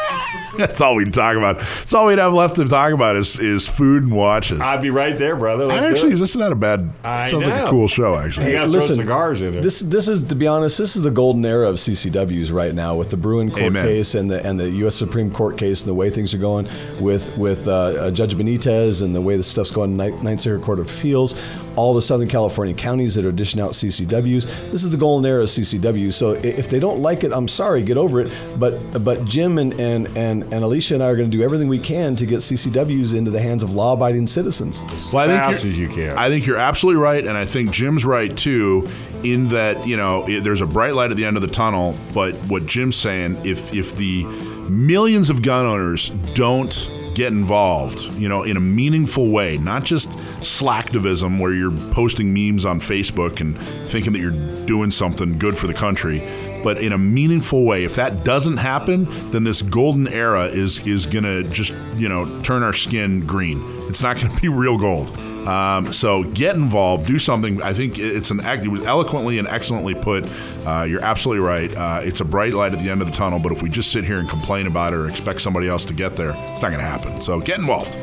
That's 0.57 0.81
all 0.81 0.95
we'd 0.95 1.13
talk 1.13 1.37
about. 1.37 1.59
That's 1.59 1.93
all 1.93 2.07
we'd 2.07 2.17
have 2.19 2.33
left 2.33 2.57
to 2.57 2.65
talk 2.65 2.91
about 2.91 3.15
is 3.15 3.39
is 3.39 3.65
food 3.67 4.03
and 4.03 4.11
watches. 4.11 4.59
I'd 4.59 4.81
be 4.81 4.89
right 4.89 5.17
there, 5.17 5.37
brother. 5.37 5.65
Let's 5.65 5.81
I 5.81 5.89
actually, 5.89 6.13
it. 6.13 6.17
this 6.17 6.31
is 6.31 6.35
not 6.35 6.51
a 6.51 6.55
bad. 6.55 6.89
I 7.05 7.27
sounds 7.29 7.47
like 7.47 7.67
a 7.67 7.69
cool 7.69 7.87
show. 7.87 8.17
Actually, 8.17 8.47
You 8.47 8.57
gotta 8.57 8.69
throw 8.69 8.79
cigars 8.81 9.41
in 9.41 9.53
there. 9.53 9.61
This 9.61 9.79
this 9.79 10.09
is 10.09 10.19
to 10.19 10.35
be 10.35 10.47
honest, 10.47 10.77
this 10.77 10.97
is 10.97 11.03
the 11.03 11.11
golden 11.11 11.45
era 11.45 11.69
of 11.69 11.75
CCWs 11.75 12.51
right 12.51 12.75
now 12.75 12.95
with 12.97 13.11
the 13.11 13.17
Bruen 13.17 13.49
court 13.49 13.63
Amen. 13.63 13.85
case 13.85 14.13
and 14.13 14.29
the 14.29 14.45
and 14.45 14.59
the 14.59 14.69
U.S. 14.71 14.95
Supreme 14.95 15.31
Court 15.31 15.57
case 15.57 15.81
and 15.81 15.89
the 15.89 15.93
way 15.95 16.09
things 16.09 16.33
are 16.33 16.37
going 16.37 16.67
with 16.99 17.35
with 17.37 17.65
uh, 17.67 17.71
uh, 17.71 18.11
Judge 18.11 18.35
Benitez 18.35 19.01
and 19.01 19.15
the 19.15 19.21
way 19.21 19.37
the 19.37 19.43
stuff's 19.43 19.71
going. 19.71 19.95
Ninth, 19.95 20.21
Ninth 20.21 20.41
Circuit 20.41 20.65
Court 20.65 20.79
of 20.79 20.93
Appeals, 20.97 21.33
all 21.76 21.93
the 21.93 22.02
Southern 22.02 22.27
California 22.27 22.73
counties 22.76 23.15
that 23.15 23.26
are 23.26 23.31
dishing 23.31 23.61
out 23.61 23.72
CCWs. 23.72 24.45
This 24.72 24.84
is 24.84 24.89
the 24.91 24.98
golden 24.98 25.30
era 25.30 25.43
of 25.43 25.49
CCWs. 25.49 26.14
So 26.14 26.31
if 26.31 26.69
they 26.69 26.80
don't 26.80 26.99
like 27.02 27.23
it, 27.23 27.31
I'm 27.34 27.48
sorry, 27.48 27.81
get 27.84 27.98
over 27.98 28.19
it. 28.22 28.31
But 28.57 29.03
but 29.03 29.26
Jim 29.26 29.57
and 29.57 29.73
and 29.80 30.07
and, 30.18 30.43
and 30.43 30.64
Alicia 30.64 30.95
and 30.95 31.03
I 31.03 31.07
are 31.07 31.15
going 31.15 31.30
to 31.31 31.38
do 31.38 31.43
everything 31.43 31.68
we 31.68 31.80
can 31.80 32.15
to 32.18 32.26
get 32.26 32.39
CCWs 32.39 33.14
into 33.15 33.31
the 33.31 33.41
hands 33.41 33.64
of 33.64 33.73
law-abiding 33.73 34.27
citizens. 34.27 34.81
Well, 35.14 35.23
I 35.23 35.27
think 35.27 35.41
fast 35.43 35.64
you're- 35.64 35.69
as 35.73 35.80
you 35.80 35.88
can. 35.89 36.18
I 36.18 36.30
think 36.30 36.45
you're 36.45 36.57
absolutely 36.57 37.02
right, 37.02 37.26
and 37.26 37.38
I 37.38 37.45
think 37.45 37.72
Jim's 37.72 38.06
right 38.06 38.35
too. 38.35 38.88
In 39.23 39.49
that, 39.49 39.85
you 39.85 39.98
know, 39.98 40.27
it, 40.27 40.43
there's 40.43 40.61
a 40.61 40.65
bright 40.65 40.95
light 40.95 41.11
at 41.11 41.15
the 41.18 41.26
end 41.26 41.35
of 41.38 41.43
the 41.43 41.48
tunnel. 41.48 41.95
But 42.11 42.35
what 42.48 42.65
Jim's 42.65 42.95
saying, 42.95 43.38
if 43.45 43.72
if 43.72 43.95
the 43.95 44.23
millions 44.69 45.30
of 45.30 45.41
gun 45.43 45.65
owners 45.65 46.10
don't 46.34 46.89
get 47.14 47.27
involved, 47.27 47.99
you 48.14 48.27
know, 48.30 48.41
in 48.43 48.57
a 48.57 48.60
meaningful 48.60 49.27
way, 49.30 49.57
not 49.60 49.84
just 49.84 50.10
slacktivism 50.41 51.39
where 51.39 51.53
you're 51.53 51.72
posting 51.93 52.34
memes 52.34 52.65
on 52.65 52.80
Facebook 52.80 53.41
and 53.41 53.57
thinking 53.89 54.13
that 54.13 54.19
you're 54.19 54.65
doing 54.65 54.91
something 54.91 55.38
good 55.38 55.57
for 55.57 55.68
the 55.68 55.73
country, 55.73 56.19
but 56.63 56.77
in 56.77 56.93
a 56.93 56.97
meaningful 56.97 57.63
way. 57.63 57.84
If 57.84 57.95
that 57.95 58.23
doesn't 58.23 58.57
happen, 58.57 59.07
then 59.31 59.43
this 59.43 59.61
golden 59.61 60.07
era 60.07 60.45
is 60.45 60.85
is 60.85 61.05
gonna 61.05 61.43
just 61.43 61.73
you 61.95 62.09
know 62.09 62.41
turn 62.41 62.63
our 62.63 62.73
skin 62.73 63.26
green. 63.26 63.61
It's 63.89 64.01
not 64.01 64.18
gonna 64.18 64.39
be 64.41 64.47
real 64.47 64.77
gold. 64.77 65.18
Um, 65.47 65.91
so 65.91 66.23
get 66.23 66.55
involved, 66.55 67.07
do 67.07 67.18
something. 67.18 67.61
I 67.63 67.73
think 67.73 67.97
it's 67.97 68.30
an 68.30 68.41
act. 68.41 68.63
It 68.63 68.68
was 68.68 68.84
eloquently 68.84 69.39
and 69.39 69.47
excellently 69.47 69.95
put. 69.95 70.23
Uh, 70.65 70.84
you're 70.84 71.03
absolutely 71.03 71.43
right. 71.43 71.76
Uh, 71.76 72.01
it's 72.03 72.22
a 72.22 72.26
bright 72.26 72.53
light 72.53 72.73
at 72.73 72.80
the 72.80 72.89
end 72.89 73.01
of 73.01 73.09
the 73.09 73.18
tunnel. 73.18 73.39
But 73.39 73.51
if 73.51 73.63
we 73.63 73.69
just 73.69 73.91
sit 73.91 74.03
here 74.03 74.18
and 74.19 74.30
complain 74.30 74.68
about 74.68 74.93
it 74.93 74.97
or 74.97 75.09
expect 75.09 75.41
somebody 75.41 75.68
else 75.68 75.84
to 75.85 75.93
get 75.93 76.15
there, 76.15 76.30
it's 76.30 76.61
not 76.61 76.69
going 76.69 76.80
to 76.80 76.85
happen. 76.85 77.23
So 77.23 77.39
get 77.39 77.59
involved. 77.59 77.95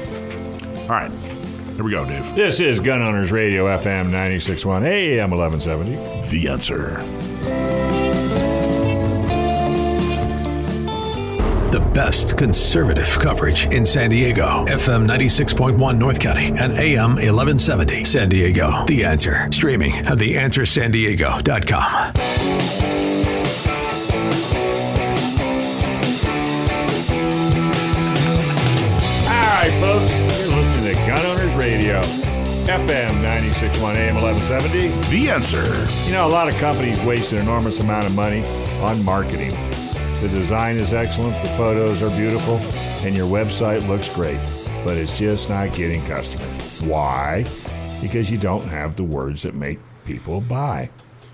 All 0.83 0.89
right, 0.89 1.13
here 1.79 1.85
we 1.85 1.93
go, 1.93 2.05
Dave. 2.05 2.35
This 2.35 2.59
is 2.59 2.81
Gun 2.81 3.03
Owners 3.03 3.31
Radio 3.31 3.67
FM 3.67 4.11
96.1 4.11 4.85
AM 4.85 5.31
1170. 5.31 6.29
The 6.29 6.49
answer. 6.49 6.97
The 11.71 11.79
best 11.95 12.37
conservative 12.37 13.17
coverage 13.21 13.67
in 13.67 13.87
San 13.87 14.11
Diego. 14.11 14.67
FM 14.67 15.07
96.1 15.07 15.99
North 15.99 16.19
County 16.19 16.49
and 16.49 16.73
AM 16.73 17.11
1170 17.11 18.03
San 18.05 18.29
Diego. 18.29 18.85
The 18.87 19.05
Answer. 19.05 19.47
Streaming 19.53 19.93
at 19.99 20.19
theanswersandiego.com. 20.19 22.13
All 29.29 29.45
right, 29.55 29.71
folks, 29.81 30.18
Radio, 31.89 32.03
FM 32.67 33.15
96.1 33.23 33.97
AM 33.97 34.15
1170. 34.17 34.89
The 35.09 35.31
answer. 35.31 36.07
You 36.07 36.13
know, 36.13 36.27
a 36.27 36.29
lot 36.29 36.47
of 36.47 36.55
companies 36.57 37.03
waste 37.03 37.33
an 37.33 37.39
enormous 37.39 37.81
amount 37.81 38.05
of 38.05 38.15
money 38.15 38.45
on 38.83 39.03
marketing. 39.03 39.53
The 40.21 40.29
design 40.31 40.77
is 40.77 40.93
excellent, 40.93 41.41
the 41.43 41.49
photos 41.57 42.03
are 42.03 42.15
beautiful, 42.15 42.57
and 43.07 43.17
your 43.17 43.27
website 43.27 43.89
looks 43.89 44.15
great, 44.15 44.39
but 44.85 44.99
it's 44.99 45.19
just 45.19 45.49
not 45.49 45.73
getting 45.73 46.05
customers. 46.05 46.83
Why? 46.83 47.47
Because 48.03 48.31
you 48.31 48.37
don't 48.37 48.69
have 48.69 48.97
the 48.97 49.05
words 49.05 49.43
that 49.45 49.55
make 49.55 49.79
people 50.05 50.43
buy. 50.43 50.91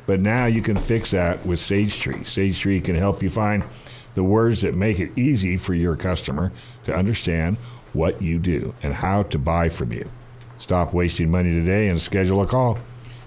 But 0.06 0.20
now 0.20 0.46
you 0.46 0.62
can 0.62 0.76
fix 0.76 1.10
that 1.10 1.44
with 1.44 1.58
SageTree. 1.58 2.20
SageTree 2.20 2.84
can 2.84 2.94
help 2.94 3.24
you 3.24 3.28
find 3.28 3.64
the 4.14 4.22
words 4.22 4.60
that 4.60 4.76
make 4.76 5.00
it 5.00 5.10
easy 5.18 5.56
for 5.56 5.74
your 5.74 5.96
customer 5.96 6.52
to 6.84 6.94
understand 6.94 7.56
what 7.92 8.22
you 8.22 8.38
do 8.38 8.72
and 8.84 8.94
how 8.94 9.24
to 9.24 9.38
buy 9.38 9.68
from 9.68 9.92
you. 9.92 10.08
Stop 10.64 10.94
wasting 10.94 11.30
money 11.30 11.52
today 11.52 11.88
and 11.88 12.00
schedule 12.00 12.40
a 12.40 12.46
call. 12.46 12.78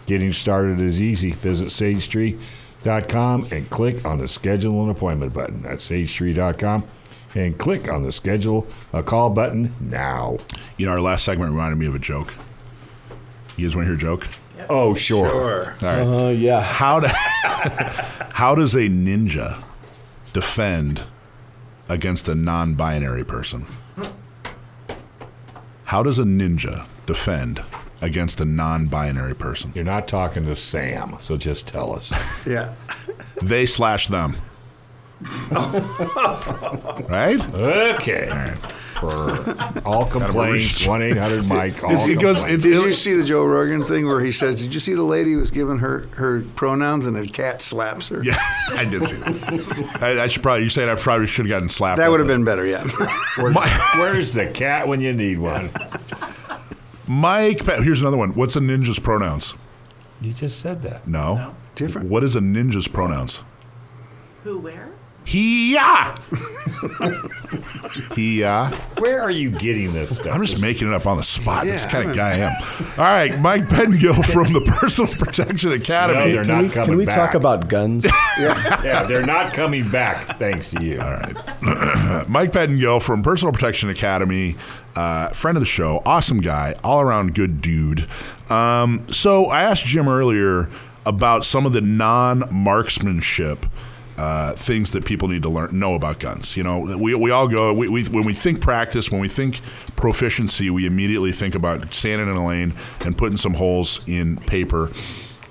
Getting 0.07 0.33
started 0.33 0.81
is 0.81 0.99
easy. 0.99 1.33
Visit 1.33 1.67
sagetree.com 1.67 3.47
and 3.51 3.69
click 3.69 4.03
on 4.05 4.17
the 4.17 4.27
schedule 4.27 4.83
an 4.83 4.89
appointment 4.89 5.33
button. 5.33 5.61
That's 5.61 5.87
sagetree.com 5.87 6.83
and 7.35 7.55
click 7.59 7.87
on 7.89 8.01
the 8.01 8.11
schedule 8.11 8.65
a 8.91 9.03
call 9.03 9.29
button 9.29 9.75
now. 9.79 10.39
You 10.77 10.87
know, 10.87 10.93
our 10.93 10.99
last 10.99 11.25
segment 11.25 11.51
reminded 11.51 11.77
me 11.77 11.85
of 11.85 11.93
a 11.93 11.99
joke. 11.99 12.33
You 13.55 13.67
guys 13.67 13.75
want 13.75 13.85
to 13.85 13.89
hear 13.89 13.97
a 13.97 13.99
joke? 13.99 14.27
Oh, 14.67 14.95
sure. 14.95 15.75
All 15.83 15.87
right. 15.87 15.99
Uh, 15.99 16.29
yeah. 16.29 16.61
How 16.61 16.99
do, 16.99 17.07
how 18.33 18.55
does 18.55 18.73
a 18.73 18.89
ninja 18.89 19.63
defend 20.33 21.03
against 21.87 22.27
a 22.27 22.33
non-binary 22.33 23.25
person? 23.25 23.67
How 25.83 26.01
does 26.01 26.17
a 26.17 26.23
ninja 26.23 26.87
defend 27.07 27.63
against 28.01 28.39
a 28.39 28.45
non-binary 28.45 29.33
person? 29.33 29.71
You're 29.73 29.83
not 29.85 30.07
talking 30.07 30.45
to 30.45 30.55
Sam, 30.55 31.17
so 31.19 31.35
just 31.37 31.65
tell 31.67 31.95
us. 31.95 32.11
Yeah. 32.47 32.73
They 33.41 33.65
slash 33.65 34.07
them. 34.07 34.35
right? 37.09 37.41
Okay. 37.53 38.53
For 38.99 39.81
all 39.85 40.05
complaints, 40.05 40.85
1 40.85 41.01
800 41.01 41.45
Mike. 41.47 41.83
All 41.83 41.91
It 42.09 42.19
goes, 42.19 42.37
complaints. 42.37 42.63
did 42.63 42.73
you 42.73 42.93
see 42.93 43.13
the 43.13 43.23
Joe 43.23 43.43
Rogan 43.45 43.83
thing 43.85 44.07
where 44.07 44.21
he 44.21 44.31
says, 44.31 44.55
"Did 44.55 44.73
you 44.73 44.79
see 44.79 44.93
the 44.95 45.03
lady 45.03 45.33
who 45.33 45.39
was 45.39 45.51
giving 45.51 45.77
her 45.79 46.07
her 46.15 46.41
pronouns 46.55 47.05
and 47.05 47.15
a 47.17 47.27
cat 47.27 47.61
slaps 47.61 48.07
her?" 48.07 48.23
Yeah, 48.23 48.39
I 48.71 48.85
did 48.85 49.05
see 49.07 49.17
that. 49.17 49.97
I, 50.01 50.23
I 50.23 50.27
should 50.27 50.41
probably. 50.41 50.63
You 50.63 50.69
saying 50.69 50.89
I 50.89 50.95
probably 50.95 51.27
should 51.27 51.45
have 51.45 51.49
gotten 51.49 51.69
slapped. 51.69 51.97
That 51.97 52.09
would 52.09 52.19
have 52.19 52.27
been 52.27 52.43
better. 52.43 52.65
Yeah. 52.65 52.83
Where's, 53.37 53.55
where's 53.95 54.33
the 54.33 54.47
cat 54.47 54.87
when 54.87 54.99
you 55.01 55.13
need 55.13 55.37
one? 55.37 55.69
It. 57.07 57.11
Mike. 57.11 57.65
Pe- 57.65 57.83
Here's 57.83 58.01
another 58.01 58.17
one. 58.17 58.33
What's 58.33 58.55
a 58.55 58.59
ninja's 58.59 58.99
pronouns? 58.99 59.53
You 60.21 60.33
just 60.33 60.59
said 60.59 60.81
that. 60.83 61.07
No. 61.07 61.53
Different. 61.75 62.09
What 62.09 62.23
is 62.23 62.35
a 62.35 62.39
ninja's 62.39 62.87
pronouns? 62.87 63.43
Who, 64.43 64.57
where? 64.59 64.89
He 65.27 65.73
ya. 65.73 66.15
he 68.15 68.39
ya. 68.39 68.71
Where 68.97 69.19
are 69.21 69.29
you 69.29 69.51
getting 69.51 69.91
this 69.91 70.15
stuff? 70.15 70.33
I'm 70.33 70.41
just 70.41 70.61
making 70.61 70.87
it 70.87 70.93
up 70.93 71.05
on 71.05 71.17
the 71.17 71.23
spot. 71.23 71.65
That's 71.65 71.83
the 71.83 71.89
kind 71.89 72.09
of 72.09 72.15
guy 72.15 72.29
I 72.29 72.35
am. 72.35 72.63
All 72.97 73.03
right, 73.03 73.37
Mike 73.41 73.63
Pengill 73.63 74.23
from 74.23 74.53
the 74.53 74.61
Personal 74.61 75.13
Protection 75.13 75.73
Academy. 75.73 76.19
No, 76.19 76.31
they're 76.31 76.43
Can 76.45 76.53
not 76.55 76.63
we, 76.63 76.69
coming 76.69 76.87
can 76.87 76.97
we 76.97 77.05
back. 77.05 77.15
talk 77.15 77.33
about 77.33 77.67
guns? 77.67 78.05
Yeah, 78.39 79.03
they're 79.03 79.25
not 79.25 79.53
coming 79.53 79.89
back 79.89 80.37
thanks 80.37 80.69
to 80.69 80.81
you. 80.81 80.99
All 81.01 81.11
right. 81.11 82.29
Mike 82.29 82.53
Pettengill 82.53 83.01
from 83.01 83.21
Personal 83.21 83.51
Protection 83.51 83.89
Academy, 83.89 84.55
uh, 84.95 85.29
friend 85.31 85.57
of 85.57 85.61
the 85.61 85.65
show, 85.65 86.01
awesome 86.05 86.39
guy, 86.39 86.75
all 86.85 87.01
around 87.01 87.33
good 87.33 87.61
dude. 87.61 88.07
Um, 88.49 89.05
so 89.11 89.47
I 89.47 89.63
asked 89.63 89.83
Jim 89.85 90.07
earlier 90.07 90.69
about 91.05 91.43
some 91.43 91.65
of 91.65 91.73
the 91.73 91.81
non 91.81 92.43
marksmanship. 92.49 93.65
Uh, 94.17 94.53
things 94.53 94.91
that 94.93 95.05
people 95.05 95.27
need 95.27 95.43
to 95.43 95.49
learn 95.49 95.77
know 95.77 95.93
about 95.93 96.19
guns. 96.19 96.57
You 96.57 96.63
know, 96.63 96.79
we, 96.79 97.13
we 97.13 97.29
all 97.29 97.47
go 97.47 97.71
we, 97.71 97.87
we 97.87 98.03
when 98.05 98.25
we 98.25 98.33
think 98.33 98.61
practice, 98.61 99.11
when 99.11 99.21
we 99.21 99.29
think 99.29 99.59
proficiency, 99.95 100.71
we 100.71 100.87
immediately 100.87 101.31
think 101.31 101.53
about 101.53 101.93
standing 101.93 102.27
in 102.27 102.35
a 102.35 102.43
lane 102.43 102.73
and 103.01 103.15
putting 103.15 103.37
some 103.37 103.53
holes 103.53 104.03
in 104.07 104.37
paper. 104.37 104.89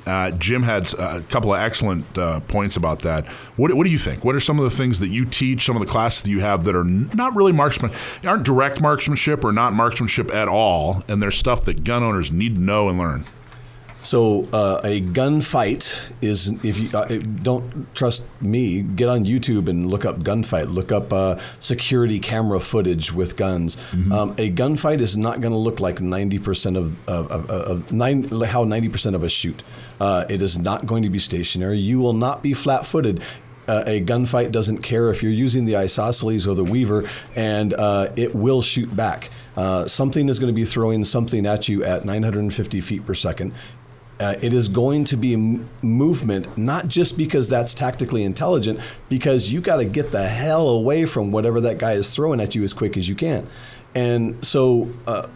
Uh, 0.07 0.31
Jim 0.33 0.63
had 0.63 0.95
a 0.95 1.21
couple 1.23 1.53
of 1.53 1.61
excellent 1.61 2.07
uh, 2.17 2.39
points 2.41 2.77
about 2.77 3.01
that. 3.01 3.27
What, 3.57 3.75
what 3.75 3.85
do 3.85 3.91
you 3.91 3.99
think? 3.99 4.25
What 4.25 4.37
are 4.37 4.41
some 4.41 4.59
of 4.59 4.65
the 4.65 4.77
things 4.77 5.01
that 5.01 5.09
you 5.09 5.25
teach, 5.25 5.65
some 5.65 5.75
of 5.77 5.85
the 5.85 5.91
classes 5.91 6.23
that 6.23 6.31
you 6.31 6.41
have 6.41 6.63
that 6.65 6.77
are 6.77 6.85
not 6.85 7.35
really 7.35 7.53
marksman, 7.53 7.91
aren't 8.25 8.45
direct 8.45 8.81
marksmanship 8.81 9.45
or 9.45 9.53
not 9.53 9.73
marksmanship 9.73 10.33
at 10.33 10.47
all, 10.47 11.03
and 11.09 11.21
there's 11.21 11.37
stuff 11.37 11.65
that 11.65 11.83
gun 11.83 12.05
owners 12.05 12.31
need 12.31 12.55
to 12.55 12.61
know 12.61 12.89
and 12.89 12.99
learn? 12.99 13.25
So 14.07 14.47
uh, 14.53 14.81
a 14.85 15.01
gunfight 15.01 15.99
is 16.23 16.53
if 16.63 16.79
you 16.79 16.97
uh, 16.97 17.07
don't 17.43 17.93
trust 17.93 18.25
me, 18.41 18.83
get 18.83 19.09
on 19.09 19.25
YouTube 19.25 19.69
and 19.69 19.91
look 19.91 20.05
up 20.05 20.21
gunfight. 20.21 20.73
Look 20.73 20.93
up 20.93 21.13
uh, 21.13 21.41
security 21.59 22.21
camera 22.21 22.61
footage 22.61 23.13
with 23.13 23.37
guns. 23.37 23.77
Um, 24.13 24.31
a 24.39 24.49
gunfight 24.53 25.01
is 25.01 25.17
not 25.17 25.41
going 25.41 25.51
to 25.51 25.59
look 25.59 25.81
like 25.81 26.01
ninety 26.01 26.39
percent 26.39 26.77
of, 26.77 27.09
of, 27.09 27.33
of, 27.33 27.51
of 27.51 27.93
nine, 27.93 28.29
how 28.45 28.63
ninety 28.63 28.89
percent 28.89 29.17
of 29.17 29.25
us 29.25 29.33
shoot. 29.33 29.65
Uh, 30.01 30.25
it 30.31 30.41
is 30.41 30.57
not 30.57 30.87
going 30.87 31.03
to 31.03 31.11
be 31.11 31.19
stationary. 31.19 31.79
You 31.79 31.99
will 31.99 32.13
not 32.13 32.45
be 32.45 32.55
flat-footed. 32.55 33.25
Uh, 33.67 33.83
a 33.87 34.01
gunfight 34.01 34.53
doesn't 34.53 34.79
care 34.79 35.11
if 35.11 35.21
you're 35.21 35.33
using 35.33 35.65
the 35.65 35.77
isosceles 35.77 36.47
or 36.47 36.55
the 36.55 36.63
weaver, 36.63 37.05
and 37.35 37.75
uh, 37.75 38.13
it 38.15 38.37
will 38.37 38.63
shoot 38.63 38.95
back. 38.95 39.31
Uh, 39.57 39.87
something 39.87 40.29
is 40.29 40.39
going 40.39 40.53
to 40.53 40.55
be 40.55 40.65
throwing 40.65 41.05
something 41.05 41.47
at 41.47 41.69
you 41.69 41.83
at 41.83 42.05
950 42.05 42.81
feet 42.81 43.07
per 43.07 43.15
second. 43.15 43.53
Uh, 44.19 44.35
it 44.41 44.53
is 44.53 44.69
going 44.69 45.05
to 45.05 45.17
be 45.17 45.37
movement, 45.83 46.57
not 46.57 46.89
just 46.89 47.19
because 47.19 47.49
that's 47.49 47.75
tactically 47.75 48.25
intelligent, 48.25 48.81
because 49.09 49.53
you 49.53 49.61
got 49.61 49.77
to 49.77 49.85
get 49.85 50.11
the 50.11 50.27
hell 50.27 50.69
away 50.69 51.05
from 51.05 51.33
whatever 51.33 51.61
that 51.61 51.79
guy 51.79 51.93
is 51.93 52.15
throwing 52.15 52.41
at 52.41 52.55
you 52.55 52.63
as 52.63 52.73
quick 52.73 52.97
as 52.97 53.09
you 53.09 53.15
can. 53.15 53.47
And 53.95 54.45
so, 54.45 54.91
uh, 55.07 55.27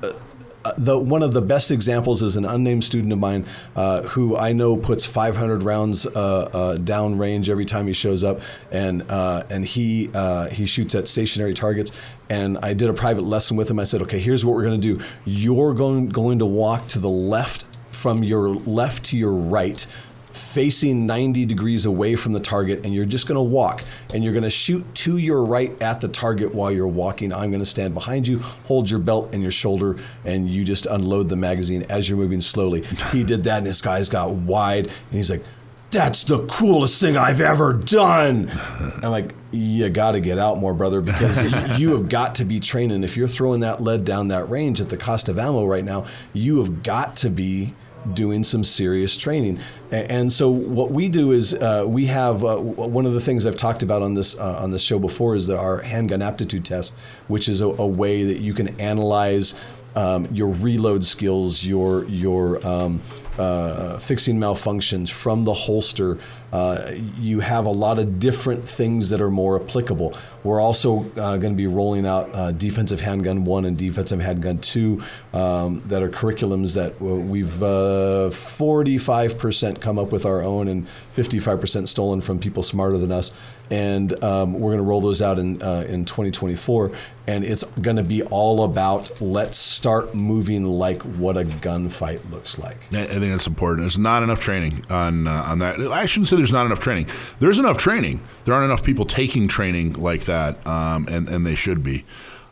uh, 0.62 0.74
the 0.76 0.98
one 0.98 1.22
of 1.22 1.32
the 1.32 1.40
best 1.40 1.70
examples 1.70 2.20
is 2.20 2.36
an 2.36 2.44
unnamed 2.44 2.84
student 2.84 3.12
of 3.12 3.18
mine 3.18 3.46
uh, 3.76 4.02
who 4.02 4.36
I 4.36 4.52
know 4.52 4.76
puts 4.76 5.06
500 5.06 5.62
rounds 5.62 6.04
uh, 6.04 6.10
uh, 6.12 6.76
down 6.76 7.16
range 7.16 7.48
every 7.48 7.64
time 7.64 7.86
he 7.86 7.94
shows 7.94 8.22
up, 8.22 8.40
and 8.70 9.04
uh, 9.08 9.44
and 9.48 9.64
he 9.64 10.10
uh, 10.12 10.50
he 10.50 10.66
shoots 10.66 10.94
at 10.94 11.08
stationary 11.08 11.54
targets. 11.54 11.92
And 12.28 12.58
I 12.58 12.74
did 12.74 12.90
a 12.90 12.92
private 12.92 13.24
lesson 13.24 13.56
with 13.56 13.70
him. 13.70 13.80
I 13.80 13.84
said, 13.84 14.02
okay, 14.02 14.20
here's 14.20 14.44
what 14.44 14.54
we're 14.54 14.62
going 14.62 14.80
to 14.80 14.96
do. 14.96 15.04
You're 15.24 15.72
going 15.72 16.10
going 16.10 16.38
to 16.40 16.46
walk 16.46 16.88
to 16.88 16.98
the 16.98 17.08
left 17.08 17.64
from 18.00 18.24
your 18.24 18.48
left 18.48 19.04
to 19.04 19.16
your 19.16 19.32
right, 19.32 19.86
facing 20.32 21.06
90 21.06 21.44
degrees 21.44 21.84
away 21.84 22.16
from 22.16 22.32
the 22.32 22.40
target, 22.40 22.86
and 22.86 22.94
you're 22.94 23.04
just 23.04 23.26
going 23.26 23.36
to 23.36 23.42
walk. 23.42 23.84
And 24.14 24.24
you're 24.24 24.32
going 24.32 24.42
to 24.44 24.50
shoot 24.50 24.86
to 24.96 25.18
your 25.18 25.44
right 25.44 25.80
at 25.82 26.00
the 26.00 26.08
target 26.08 26.54
while 26.54 26.72
you're 26.72 26.88
walking. 26.88 27.30
I'm 27.30 27.50
going 27.50 27.60
to 27.60 27.66
stand 27.66 27.92
behind 27.92 28.26
you, 28.26 28.38
hold 28.38 28.88
your 28.88 29.00
belt 29.00 29.34
and 29.34 29.42
your 29.42 29.52
shoulder, 29.52 29.96
and 30.24 30.48
you 30.48 30.64
just 30.64 30.86
unload 30.86 31.28
the 31.28 31.36
magazine 31.36 31.84
as 31.90 32.08
you're 32.08 32.18
moving 32.18 32.40
slowly. 32.40 32.84
He 33.12 33.22
did 33.22 33.44
that, 33.44 33.58
and 33.58 33.66
his 33.66 33.84
eyes 33.84 34.08
got 34.08 34.30
wide, 34.30 34.86
and 34.86 35.12
he's 35.12 35.30
like, 35.30 35.42
that's 35.90 36.22
the 36.22 36.46
coolest 36.46 37.00
thing 37.00 37.16
I've 37.16 37.40
ever 37.40 37.72
done. 37.72 38.50
I'm 39.02 39.10
like, 39.10 39.34
you 39.50 39.88
got 39.88 40.12
to 40.12 40.20
get 40.20 40.38
out 40.38 40.58
more, 40.58 40.74
brother, 40.74 41.00
because 41.00 41.38
you 41.80 41.96
have 41.96 42.08
got 42.08 42.36
to 42.36 42.44
be 42.44 42.60
training. 42.60 43.02
If 43.02 43.16
you're 43.16 43.28
throwing 43.28 43.60
that 43.60 43.82
lead 43.82 44.04
down 44.04 44.28
that 44.28 44.48
range 44.48 44.80
at 44.80 44.88
the 44.88 44.96
cost 44.96 45.28
of 45.28 45.38
ammo 45.38 45.66
right 45.66 45.84
now, 45.84 46.06
you 46.32 46.58
have 46.58 46.82
got 46.82 47.16
to 47.18 47.30
be 47.30 47.74
doing 48.14 48.44
some 48.44 48.64
serious 48.64 49.16
training. 49.16 49.58
And 49.90 50.32
so 50.32 50.50
what 50.50 50.90
we 50.90 51.08
do 51.08 51.32
is 51.32 51.54
uh, 51.54 51.84
we 51.86 52.06
have 52.06 52.44
uh, 52.44 52.56
one 52.56 53.06
of 53.06 53.12
the 53.12 53.20
things 53.20 53.46
I've 53.46 53.56
talked 53.56 53.82
about 53.82 54.02
on 54.02 54.14
this 54.14 54.38
uh, 54.38 54.60
on 54.62 54.70
this 54.70 54.82
show 54.82 54.98
before 54.98 55.36
is 55.36 55.50
our 55.50 55.82
handgun 55.82 56.22
aptitude 56.22 56.64
test, 56.64 56.94
which 57.28 57.48
is 57.48 57.60
a, 57.60 57.66
a 57.66 57.86
way 57.86 58.24
that 58.24 58.38
you 58.38 58.54
can 58.54 58.80
analyze 58.80 59.54
um, 59.96 60.28
your 60.32 60.48
reload 60.48 61.04
skills, 61.04 61.64
your 61.64 62.04
your 62.06 62.64
um, 62.66 63.02
uh, 63.38 63.98
fixing 63.98 64.38
malfunctions 64.38 65.10
from 65.10 65.44
the 65.44 65.54
holster 65.54 66.18
uh, 66.52 66.90
you 67.18 67.40
have 67.40 67.64
a 67.66 67.70
lot 67.70 67.98
of 67.98 68.18
different 68.18 68.64
things 68.64 69.10
that 69.10 69.20
are 69.20 69.30
more 69.30 69.60
applicable. 69.60 70.16
We're 70.42 70.60
also 70.60 71.00
uh, 71.16 71.36
going 71.36 71.52
to 71.52 71.56
be 71.56 71.66
rolling 71.66 72.06
out 72.06 72.34
uh, 72.34 72.52
defensive 72.52 73.00
handgun 73.00 73.44
one 73.44 73.64
and 73.64 73.76
defensive 73.76 74.20
handgun 74.20 74.58
two 74.58 75.02
um, 75.32 75.82
that 75.86 76.02
are 76.02 76.08
curriculums 76.08 76.74
that 76.74 76.92
uh, 77.00 77.04
we've 77.04 77.62
uh, 77.62 78.30
45% 78.30 79.80
come 79.80 79.98
up 79.98 80.10
with 80.10 80.26
our 80.26 80.42
own 80.42 80.66
and 80.68 80.88
55% 81.14 81.86
stolen 81.86 82.20
from 82.20 82.38
people 82.40 82.62
smarter 82.62 82.98
than 82.98 83.12
us. 83.12 83.32
And 83.70 84.24
um, 84.24 84.54
we're 84.54 84.70
going 84.70 84.78
to 84.78 84.84
roll 84.84 85.00
those 85.00 85.22
out 85.22 85.38
in 85.38 85.62
in 85.62 86.04
2024, 86.04 86.90
and 87.28 87.44
it's 87.44 87.62
going 87.80 87.98
to 87.98 88.02
be 88.02 88.24
all 88.24 88.64
about 88.64 89.20
let's 89.20 89.56
start 89.56 90.12
moving 90.12 90.64
like 90.64 91.02
what 91.02 91.36
a 91.36 91.44
gunfight 91.44 92.28
looks 92.32 92.58
like. 92.58 92.78
Think 93.20 93.32
that's 93.32 93.46
important. 93.46 93.82
There's 93.82 93.98
not 93.98 94.22
enough 94.22 94.40
training 94.40 94.84
on 94.90 95.26
uh, 95.26 95.44
on 95.46 95.58
that. 95.60 95.78
I 95.80 96.06
shouldn't 96.06 96.28
say 96.28 96.36
there's 96.36 96.52
not 96.52 96.66
enough 96.66 96.80
training. 96.80 97.06
There's 97.38 97.58
enough 97.58 97.78
training. 97.78 98.20
There 98.44 98.54
aren't 98.54 98.64
enough 98.64 98.82
people 98.82 99.04
taking 99.04 99.48
training 99.48 99.94
like 99.94 100.24
that, 100.24 100.66
um, 100.66 101.06
and 101.08 101.28
and 101.28 101.46
they 101.46 101.54
should 101.54 101.82
be. 101.82 102.04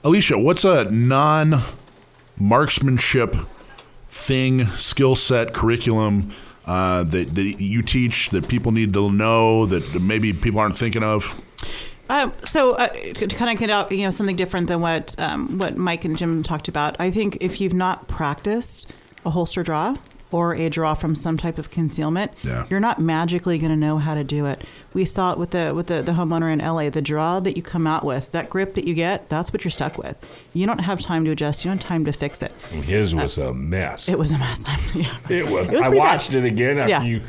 Alicia, 0.04 0.38
what's 0.38 0.64
a 0.64 0.84
non 0.84 1.62
marksmanship 2.36 3.36
thing, 4.08 4.66
skill 4.76 5.16
set, 5.16 5.52
curriculum 5.52 6.32
uh, 6.66 7.02
that 7.04 7.34
that 7.34 7.60
you 7.60 7.82
teach 7.82 8.30
that 8.30 8.48
people 8.48 8.72
need 8.72 8.92
to 8.92 9.10
know 9.10 9.66
that 9.66 10.00
maybe 10.00 10.32
people 10.32 10.60
aren't 10.60 10.76
thinking 10.76 11.02
of? 11.02 11.42
Um, 12.10 12.32
so, 12.42 12.72
uh, 12.72 12.88
to 12.88 13.26
kind 13.28 13.50
of 13.50 13.58
get 13.58 13.68
out, 13.68 13.92
you 13.92 14.04
know, 14.04 14.10
something 14.10 14.36
different 14.36 14.68
than 14.68 14.80
what 14.80 15.14
um, 15.18 15.58
what 15.58 15.76
Mike 15.76 16.04
and 16.04 16.16
Jim 16.16 16.42
talked 16.42 16.68
about. 16.68 16.96
I 16.98 17.10
think 17.10 17.38
if 17.40 17.60
you've 17.60 17.74
not 17.74 18.08
practiced 18.08 18.92
a 19.26 19.30
holster 19.30 19.62
draw 19.62 19.96
or 20.30 20.54
a 20.54 20.68
draw 20.68 20.92
from 20.94 21.14
some 21.14 21.36
type 21.36 21.56
of 21.58 21.70
concealment, 21.70 22.32
Yeah. 22.42 22.66
you're 22.68 22.80
not 22.80 23.00
magically 23.00 23.58
going 23.58 23.70
to 23.70 23.76
know 23.76 23.96
how 23.98 24.14
to 24.14 24.22
do 24.22 24.44
it. 24.46 24.62
We 24.92 25.04
saw 25.04 25.32
it 25.32 25.38
with 25.38 25.50
the 25.52 25.72
with 25.74 25.86
the, 25.86 26.02
the 26.02 26.12
homeowner 26.12 26.52
in 26.52 26.58
LA. 26.58 26.90
The 26.90 27.00
draw 27.02 27.40
that 27.40 27.56
you 27.56 27.62
come 27.62 27.86
out 27.86 28.04
with, 28.04 28.30
that 28.32 28.50
grip 28.50 28.74
that 28.74 28.86
you 28.86 28.94
get, 28.94 29.28
that's 29.28 29.52
what 29.52 29.64
you're 29.64 29.70
stuck 29.70 29.96
with. 29.96 30.18
You 30.52 30.66
don't 30.66 30.80
have 30.80 31.00
time 31.00 31.24
to 31.24 31.30
adjust. 31.30 31.64
You 31.64 31.70
don't 31.70 31.80
have 31.82 31.88
time 31.88 32.04
to 32.04 32.12
fix 32.12 32.42
it. 32.42 32.52
His 32.70 33.14
was 33.14 33.38
uh, 33.38 33.50
a 33.50 33.54
mess. 33.54 34.08
It 34.08 34.18
was 34.18 34.32
a 34.32 34.38
mess. 34.38 34.62
yeah. 34.94 35.16
It 35.30 35.46
was. 35.50 35.68
It 35.68 35.76
was 35.76 35.86
I 35.86 35.88
watched 35.88 36.32
bad. 36.32 36.44
it 36.44 36.52
again 36.52 36.78
after 36.78 36.90
Yeah. 36.90 37.02
you 37.02 37.20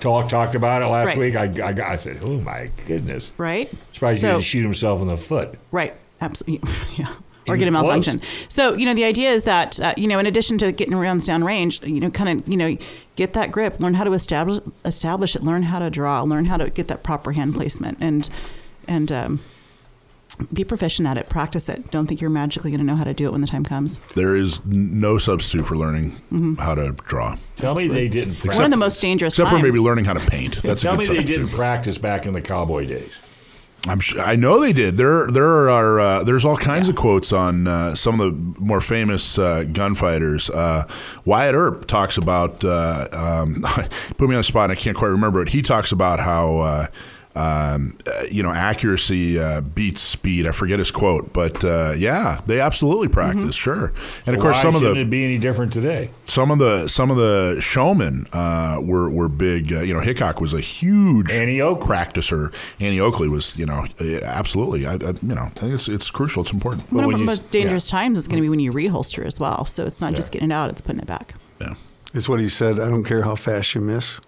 talked 0.00 0.30
talked 0.30 0.54
about 0.54 0.82
it 0.82 0.86
last 0.86 1.06
Right. 1.06 1.18
week. 1.18 1.36
I, 1.36 1.44
I, 1.62 1.92
I 1.92 1.96
said, 1.96 2.18
"Oh 2.26 2.40
my 2.40 2.70
goodness!" 2.86 3.32
Right. 3.38 3.70
Surprised 3.92 4.20
So- 4.20 4.26
he 4.26 4.32
didn't 4.34 4.44
shoot 4.44 4.62
himself 4.62 5.00
in 5.00 5.06
the 5.08 5.16
foot. 5.16 5.58
Right. 5.70 5.94
Absolutely. 6.20 6.70
Yeah. 6.96 7.08
He 7.44 7.50
Or 7.50 7.54
was 7.54 7.58
get 7.58 7.68
a 7.68 7.70
close. 7.72 7.82
malfunction. 7.82 8.20
So, 8.48 8.74
you 8.74 8.84
know, 8.86 8.94
the 8.94 9.04
idea 9.04 9.30
is 9.30 9.42
that, 9.44 9.80
uh, 9.80 9.94
you 9.96 10.06
know, 10.06 10.18
in 10.18 10.26
addition 10.26 10.58
to 10.58 10.70
getting 10.72 10.94
rounds 10.94 11.26
down 11.26 11.42
range, 11.42 11.80
you 11.84 11.98
know, 12.00 12.10
kind 12.10 12.28
of, 12.40 12.48
you 12.48 12.56
know, 12.56 12.76
get 13.16 13.32
that 13.32 13.50
grip, 13.50 13.80
learn 13.80 13.94
how 13.94 14.04
to 14.04 14.12
establish 14.12 14.60
establish 14.84 15.34
it, 15.34 15.42
learn 15.42 15.64
how 15.64 15.78
to 15.80 15.90
draw, 15.90 16.22
learn 16.22 16.44
how 16.44 16.56
to 16.56 16.70
get 16.70 16.88
that 16.88 17.02
proper 17.02 17.32
hand 17.32 17.54
placement, 17.54 17.98
and 18.00 18.28
and 18.88 19.10
um, 19.10 19.40
be 20.52 20.64
proficient 20.64 21.06
at 21.06 21.16
it. 21.18 21.28
Practice 21.28 21.68
it. 21.68 21.90
Don't 21.90 22.06
think 22.06 22.20
you're 22.20 22.30
magically 22.30 22.70
going 22.70 22.80
to 22.80 22.86
know 22.86 22.96
how 22.96 23.04
to 23.04 23.12
do 23.14 23.26
it 23.26 23.32
when 23.32 23.42
the 23.42 23.46
time 23.46 23.64
comes. 23.64 23.98
There 24.14 24.34
is 24.34 24.64
no 24.64 25.18
substitute 25.18 25.66
for 25.66 25.76
learning 25.76 26.16
Mhm. 26.32 26.58
how 26.58 26.74
to 26.74 26.92
draw. 26.92 27.36
Tell 27.56 27.74
me 27.74 27.86
they 27.86 28.08
didn't. 28.08 28.36
Except- 28.38 28.54
One 28.56 28.64
of 28.64 28.70
the 28.70 28.76
most 28.78 29.00
dangerous 29.00 29.34
except 29.34 29.50
for 29.50 29.56
times. 29.56 29.64
maybe 29.72 29.78
learning 29.78 30.04
how 30.06 30.14
to 30.14 30.20
paint. 30.30 30.62
That's 30.62 30.82
Tell 30.82 30.94
a 30.94 30.96
me 30.96 31.06
good 31.06 31.16
they 31.18 31.24
didn't 31.24 31.48
practice 31.48 31.98
back 31.98 32.24
in 32.26 32.32
the 32.32 32.40
cowboy 32.40 32.86
days. 32.86 33.10
I'm 33.86 33.98
sure, 33.98 34.20
I 34.20 34.36
know 34.36 34.60
they 34.60 34.72
did. 34.72 34.96
There, 34.96 35.26
there 35.26 35.68
are 35.68 36.00
uh, 36.00 36.24
there's 36.24 36.44
all 36.44 36.56
kinds 36.56 36.88
of 36.88 36.94
quotes 36.94 37.32
on 37.32 37.66
uh, 37.66 37.94
some 37.96 38.20
of 38.20 38.32
the 38.54 38.60
more 38.60 38.80
famous 38.80 39.38
uh, 39.38 39.64
gunfighters. 39.64 40.50
Uh, 40.50 40.86
Wyatt 41.24 41.54
Earp 41.54 41.86
talks 41.88 42.16
about. 42.16 42.64
Uh, 42.64 43.08
um, 43.12 43.62
put 44.16 44.28
me 44.28 44.36
on 44.36 44.40
the 44.40 44.44
spot. 44.44 44.70
and 44.70 44.78
I 44.78 44.80
can't 44.80 44.96
quite 44.96 45.08
remember 45.08 45.42
it. 45.42 45.48
He 45.48 45.62
talks 45.62 45.90
about 45.90 46.20
how. 46.20 46.88
Um, 47.34 47.96
uh, 48.06 48.24
you 48.30 48.42
know, 48.42 48.50
accuracy 48.50 49.38
uh, 49.38 49.62
beats 49.62 50.02
speed. 50.02 50.46
I 50.46 50.52
forget 50.52 50.78
his 50.78 50.90
quote, 50.90 51.32
but 51.32 51.64
uh, 51.64 51.94
yeah, 51.96 52.42
they 52.46 52.60
absolutely 52.60 53.08
practice. 53.08 53.54
Sure, 53.54 53.92
and 54.26 54.36
of 54.36 54.42
course, 54.42 54.56
why 54.56 54.62
some 54.62 54.74
of 54.74 54.82
the 54.82 54.94
it 54.94 55.08
be 55.08 55.24
any 55.24 55.38
different 55.38 55.72
today? 55.72 56.10
some 56.26 56.50
of 56.50 56.58
the 56.58 56.88
some 56.88 57.10
of 57.10 57.16
the 57.16 57.58
showmen 57.60 58.26
uh, 58.34 58.78
were 58.82 59.08
were 59.08 59.28
big. 59.28 59.72
Uh, 59.72 59.80
you 59.80 59.94
know, 59.94 60.00
Hickok 60.00 60.40
was 60.40 60.52
a 60.52 60.60
huge 60.60 61.30
Annie 61.32 61.60
Oakley. 61.60 61.88
practicer. 61.88 62.52
Annie 62.80 63.00
Oakley 63.00 63.28
was, 63.28 63.56
you 63.56 63.64
know, 63.66 63.86
uh, 64.00 64.20
absolutely. 64.22 64.86
I, 64.86 64.94
I, 64.94 65.14
you 65.22 65.34
know, 65.34 65.42
I 65.42 65.48
think 65.50 65.72
it's 65.74 65.88
it's 65.88 66.10
crucial. 66.10 66.42
It's 66.42 66.52
important. 66.52 66.92
One 66.92 67.04
of 67.04 67.12
the 67.18 67.24
most 67.24 67.50
dangerous 67.50 67.86
times 67.86 68.18
is 68.18 68.28
going 68.28 68.36
to 68.38 68.42
be 68.42 68.48
when 68.50 68.60
you 68.60 68.72
reholster 68.72 69.24
as 69.24 69.40
well. 69.40 69.64
So 69.64 69.84
it's 69.86 70.00
not 70.00 70.14
just 70.14 70.32
getting 70.32 70.50
it 70.50 70.54
out; 70.54 70.70
it's 70.70 70.80
putting 70.82 71.00
it 71.00 71.06
back. 71.06 71.34
Yeah, 71.60 71.74
It's 72.12 72.28
what 72.28 72.40
he 72.40 72.48
said. 72.48 72.78
I 72.78 72.88
don't 72.88 73.04
care 73.04 73.22
how 73.22 73.36
fast 73.36 73.74
you 73.74 73.80
miss. 73.80 74.20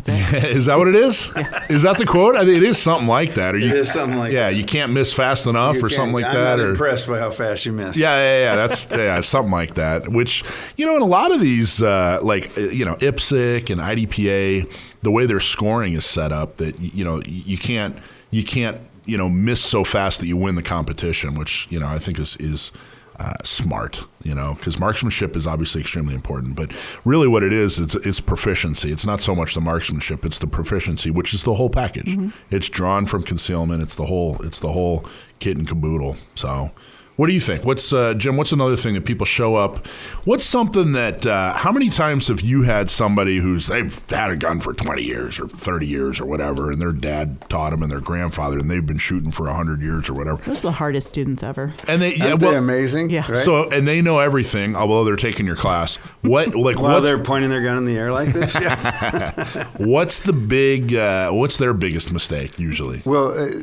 That's 0.00 0.08
it. 0.34 0.44
is 0.56 0.66
that 0.66 0.78
what 0.78 0.88
it 0.88 0.94
is? 0.94 1.28
Is 1.68 1.82
that 1.82 1.98
the 1.98 2.06
quote? 2.06 2.36
I 2.36 2.44
think 2.44 2.58
it 2.58 2.62
is 2.62 2.78
something 2.78 3.08
like 3.08 3.34
that. 3.34 3.54
Or 3.54 3.58
you, 3.58 3.74
is 3.74 3.92
something 3.92 4.18
like 4.18 4.32
yeah, 4.32 4.48
you 4.48 4.64
can't 4.64 4.92
miss 4.92 5.12
fast 5.12 5.46
enough, 5.46 5.76
You 5.76 5.84
or 5.84 5.88
something 5.88 6.12
like 6.12 6.24
I'm 6.26 6.34
that. 6.34 6.56
not 6.56 6.60
or 6.60 6.70
impressed 6.70 7.08
by 7.08 7.18
how 7.18 7.30
fast 7.30 7.66
you 7.66 7.72
miss. 7.72 7.96
Yeah, 7.96 8.14
yeah, 8.16 8.38
yeah. 8.44 8.56
That's 8.56 8.90
yeah, 8.90 9.20
something 9.20 9.50
like 9.52 9.74
that. 9.74 10.08
Which 10.08 10.44
you 10.76 10.86
know, 10.86 10.96
in 10.96 11.02
a 11.02 11.06
lot 11.06 11.32
of 11.32 11.40
these, 11.40 11.82
uh, 11.82 12.20
like 12.22 12.56
uh, 12.56 12.62
you 12.62 12.84
know, 12.84 12.94
IPSC 12.96 13.70
and 13.70 13.80
IDPA, 13.80 14.72
the 15.02 15.10
way 15.10 15.26
their 15.26 15.40
scoring 15.40 15.94
is 15.94 16.04
set 16.04 16.30
up, 16.32 16.58
that 16.58 16.78
you 16.80 17.04
know, 17.04 17.20
you 17.24 17.58
can't, 17.58 17.96
you 18.30 18.44
can't, 18.44 18.78
you 19.06 19.16
know, 19.16 19.28
miss 19.28 19.60
so 19.60 19.82
fast 19.84 20.20
that 20.20 20.26
you 20.26 20.36
win 20.36 20.54
the 20.54 20.62
competition. 20.62 21.34
Which 21.34 21.66
you 21.70 21.80
know, 21.80 21.88
I 21.88 21.98
think 21.98 22.18
is 22.18 22.36
is. 22.36 22.72
Uh, 23.18 23.32
smart, 23.44 24.06
you 24.22 24.34
know, 24.34 24.52
because 24.58 24.78
marksmanship 24.78 25.36
is 25.36 25.46
obviously 25.46 25.80
extremely 25.80 26.14
important. 26.14 26.54
But 26.54 26.70
really, 27.02 27.26
what 27.26 27.42
it 27.42 27.50
is, 27.50 27.78
it's 27.78 27.94
it's 27.94 28.20
proficiency. 28.20 28.92
It's 28.92 29.06
not 29.06 29.22
so 29.22 29.34
much 29.34 29.54
the 29.54 29.60
marksmanship; 29.62 30.22
it's 30.26 30.38
the 30.38 30.46
proficiency, 30.46 31.10
which 31.10 31.32
is 31.32 31.42
the 31.42 31.54
whole 31.54 31.70
package. 31.70 32.14
It's 32.50 32.68
drawn 32.68 33.06
from 33.06 33.22
concealment. 33.22 33.82
It's 33.82 33.94
the 33.94 34.04
whole. 34.04 34.36
It's 34.44 34.58
the 34.58 34.72
whole 34.72 35.06
kit 35.38 35.56
and 35.56 35.66
caboodle. 35.66 36.16
So, 36.34 36.72
what 37.16 37.28
do 37.28 37.32
you 37.32 37.40
think? 37.40 37.64
What's 37.64 37.92
uh, 37.92 38.12
Jim? 38.14 38.36
What's 38.36 38.52
another 38.52 38.76
thing 38.76 38.94
that 38.94 39.06
people 39.06 39.24
show 39.24 39.56
up? 39.56 39.86
What's 40.24 40.44
something 40.44 40.92
that? 40.92 41.24
Uh, 41.24 41.54
how 41.54 41.72
many 41.72 41.88
times 41.88 42.28
have 42.28 42.42
you 42.42 42.62
had 42.62 42.90
somebody 42.90 43.38
who's 43.38 43.68
they've 43.68 43.98
had 44.10 44.30
a 44.30 44.36
gun 44.36 44.60
for 44.60 44.74
twenty 44.74 45.02
years 45.02 45.40
or 45.40 45.48
thirty 45.48 45.86
years 45.86 46.20
or 46.20 46.26
whatever, 46.26 46.70
and 46.70 46.80
their 46.80 46.92
dad 46.92 47.48
taught 47.48 47.70
them 47.70 47.82
and 47.82 47.90
their 47.90 48.00
grandfather, 48.00 48.58
and 48.58 48.70
they've 48.70 48.84
been 48.84 48.98
shooting 48.98 49.30
for 49.30 49.48
hundred 49.48 49.80
years 49.80 50.10
or 50.10 50.14
whatever. 50.14 50.42
Those 50.44 50.62
are 50.64 50.68
the 50.68 50.72
hardest 50.72 51.08
students 51.08 51.42
ever. 51.42 51.72
And 51.88 52.02
they, 52.02 52.16
yeah, 52.16 52.26
Aren't 52.26 52.42
well, 52.42 52.50
they 52.52 52.58
amazing? 52.58 53.08
Yeah. 53.08 53.30
Right? 53.30 53.38
So 53.38 53.68
and 53.70 53.88
they 53.88 54.02
know 54.02 54.18
everything, 54.18 54.76
although 54.76 55.04
they're 55.04 55.16
taking 55.16 55.46
your 55.46 55.56
class. 55.56 55.96
What 56.20 56.54
like 56.54 56.78
While 56.78 57.00
they're 57.00 57.18
pointing 57.22 57.48
their 57.48 57.62
gun 57.62 57.78
in 57.78 57.86
the 57.86 57.96
air 57.96 58.12
like 58.12 58.34
this, 58.34 58.54
yeah. 58.54 59.64
what's 59.78 60.20
the 60.20 60.34
big? 60.34 60.94
Uh, 60.94 61.30
what's 61.30 61.56
their 61.56 61.72
biggest 61.72 62.12
mistake 62.12 62.58
usually? 62.58 63.00
Well, 63.06 63.32
uh, 63.38 63.62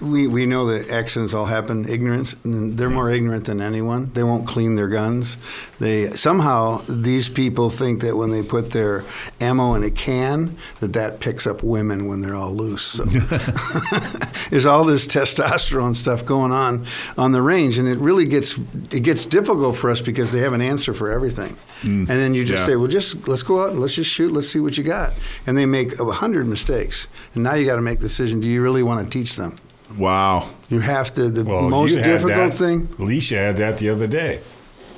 we 0.00 0.26
we 0.26 0.46
know 0.46 0.66
that 0.68 0.90
accidents 0.90 1.34
all 1.34 1.46
happen 1.46 1.86
ignorance. 1.86 2.34
and 2.44 2.78
They're 2.78 2.93
more 2.94 3.10
ignorant 3.10 3.44
than 3.44 3.60
anyone. 3.60 4.10
They 4.14 4.22
won't 4.22 4.46
clean 4.46 4.76
their 4.76 4.88
guns. 4.88 5.36
They 5.80 6.08
somehow 6.10 6.82
these 6.88 7.28
people 7.28 7.68
think 7.70 8.00
that 8.02 8.16
when 8.16 8.30
they 8.30 8.42
put 8.42 8.70
their 8.70 9.04
ammo 9.40 9.74
in 9.74 9.82
a 9.82 9.90
can, 9.90 10.56
that 10.80 10.92
that 10.94 11.20
picks 11.20 11.46
up 11.46 11.62
women 11.62 12.08
when 12.08 12.20
they're 12.20 12.34
all 12.36 12.52
loose. 12.52 12.82
So 12.84 13.04
there's 14.50 14.66
all 14.66 14.84
this 14.84 15.06
testosterone 15.06 15.94
stuff 15.96 16.24
going 16.24 16.52
on 16.52 16.86
on 17.18 17.32
the 17.32 17.42
range, 17.42 17.78
and 17.78 17.88
it 17.88 17.98
really 17.98 18.26
gets 18.26 18.58
it 18.90 19.00
gets 19.00 19.26
difficult 19.26 19.76
for 19.76 19.90
us 19.90 20.00
because 20.00 20.32
they 20.32 20.40
have 20.40 20.52
an 20.52 20.62
answer 20.62 20.94
for 20.94 21.10
everything. 21.10 21.56
Mm. 21.82 22.08
And 22.08 22.08
then 22.08 22.34
you 22.34 22.44
just 22.44 22.60
Yeah. 22.62 22.66
say, 22.66 22.76
well, 22.76 22.86
just 22.88 23.26
let's 23.28 23.42
go 23.42 23.62
out 23.62 23.70
and 23.70 23.80
let's 23.80 23.94
just 23.94 24.10
shoot. 24.10 24.32
Let's 24.32 24.48
see 24.48 24.60
what 24.60 24.78
you 24.78 24.84
got. 24.84 25.12
And 25.46 25.56
they 25.58 25.66
make 25.66 25.98
a 26.00 26.04
hundred 26.12 26.46
mistakes. 26.46 27.06
And 27.34 27.42
now 27.42 27.54
you 27.54 27.66
got 27.66 27.76
to 27.76 27.82
make 27.82 27.98
the 27.98 28.08
decision: 28.08 28.40
Do 28.40 28.48
you 28.48 28.62
really 28.62 28.82
want 28.82 29.04
to 29.06 29.10
teach 29.18 29.36
them? 29.36 29.56
Wow. 29.98 30.48
You 30.68 30.80
have 30.80 31.12
to. 31.14 31.30
The 31.30 31.44
Well, 31.44 31.68
most 31.68 31.94
difficult 32.02 32.50
that- 32.50 32.54
thing. 32.54 32.88
Alicia 32.98 33.36
had 33.36 33.56
that 33.58 33.78
the 33.78 33.90
other 33.90 34.06
day 34.06 34.40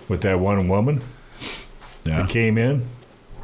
with 0.08 0.22
that 0.22 0.40
one 0.40 0.68
woman 0.68 1.00
Yeah. 2.04 2.20
that 2.22 2.28
came 2.30 2.56
in 2.56 2.82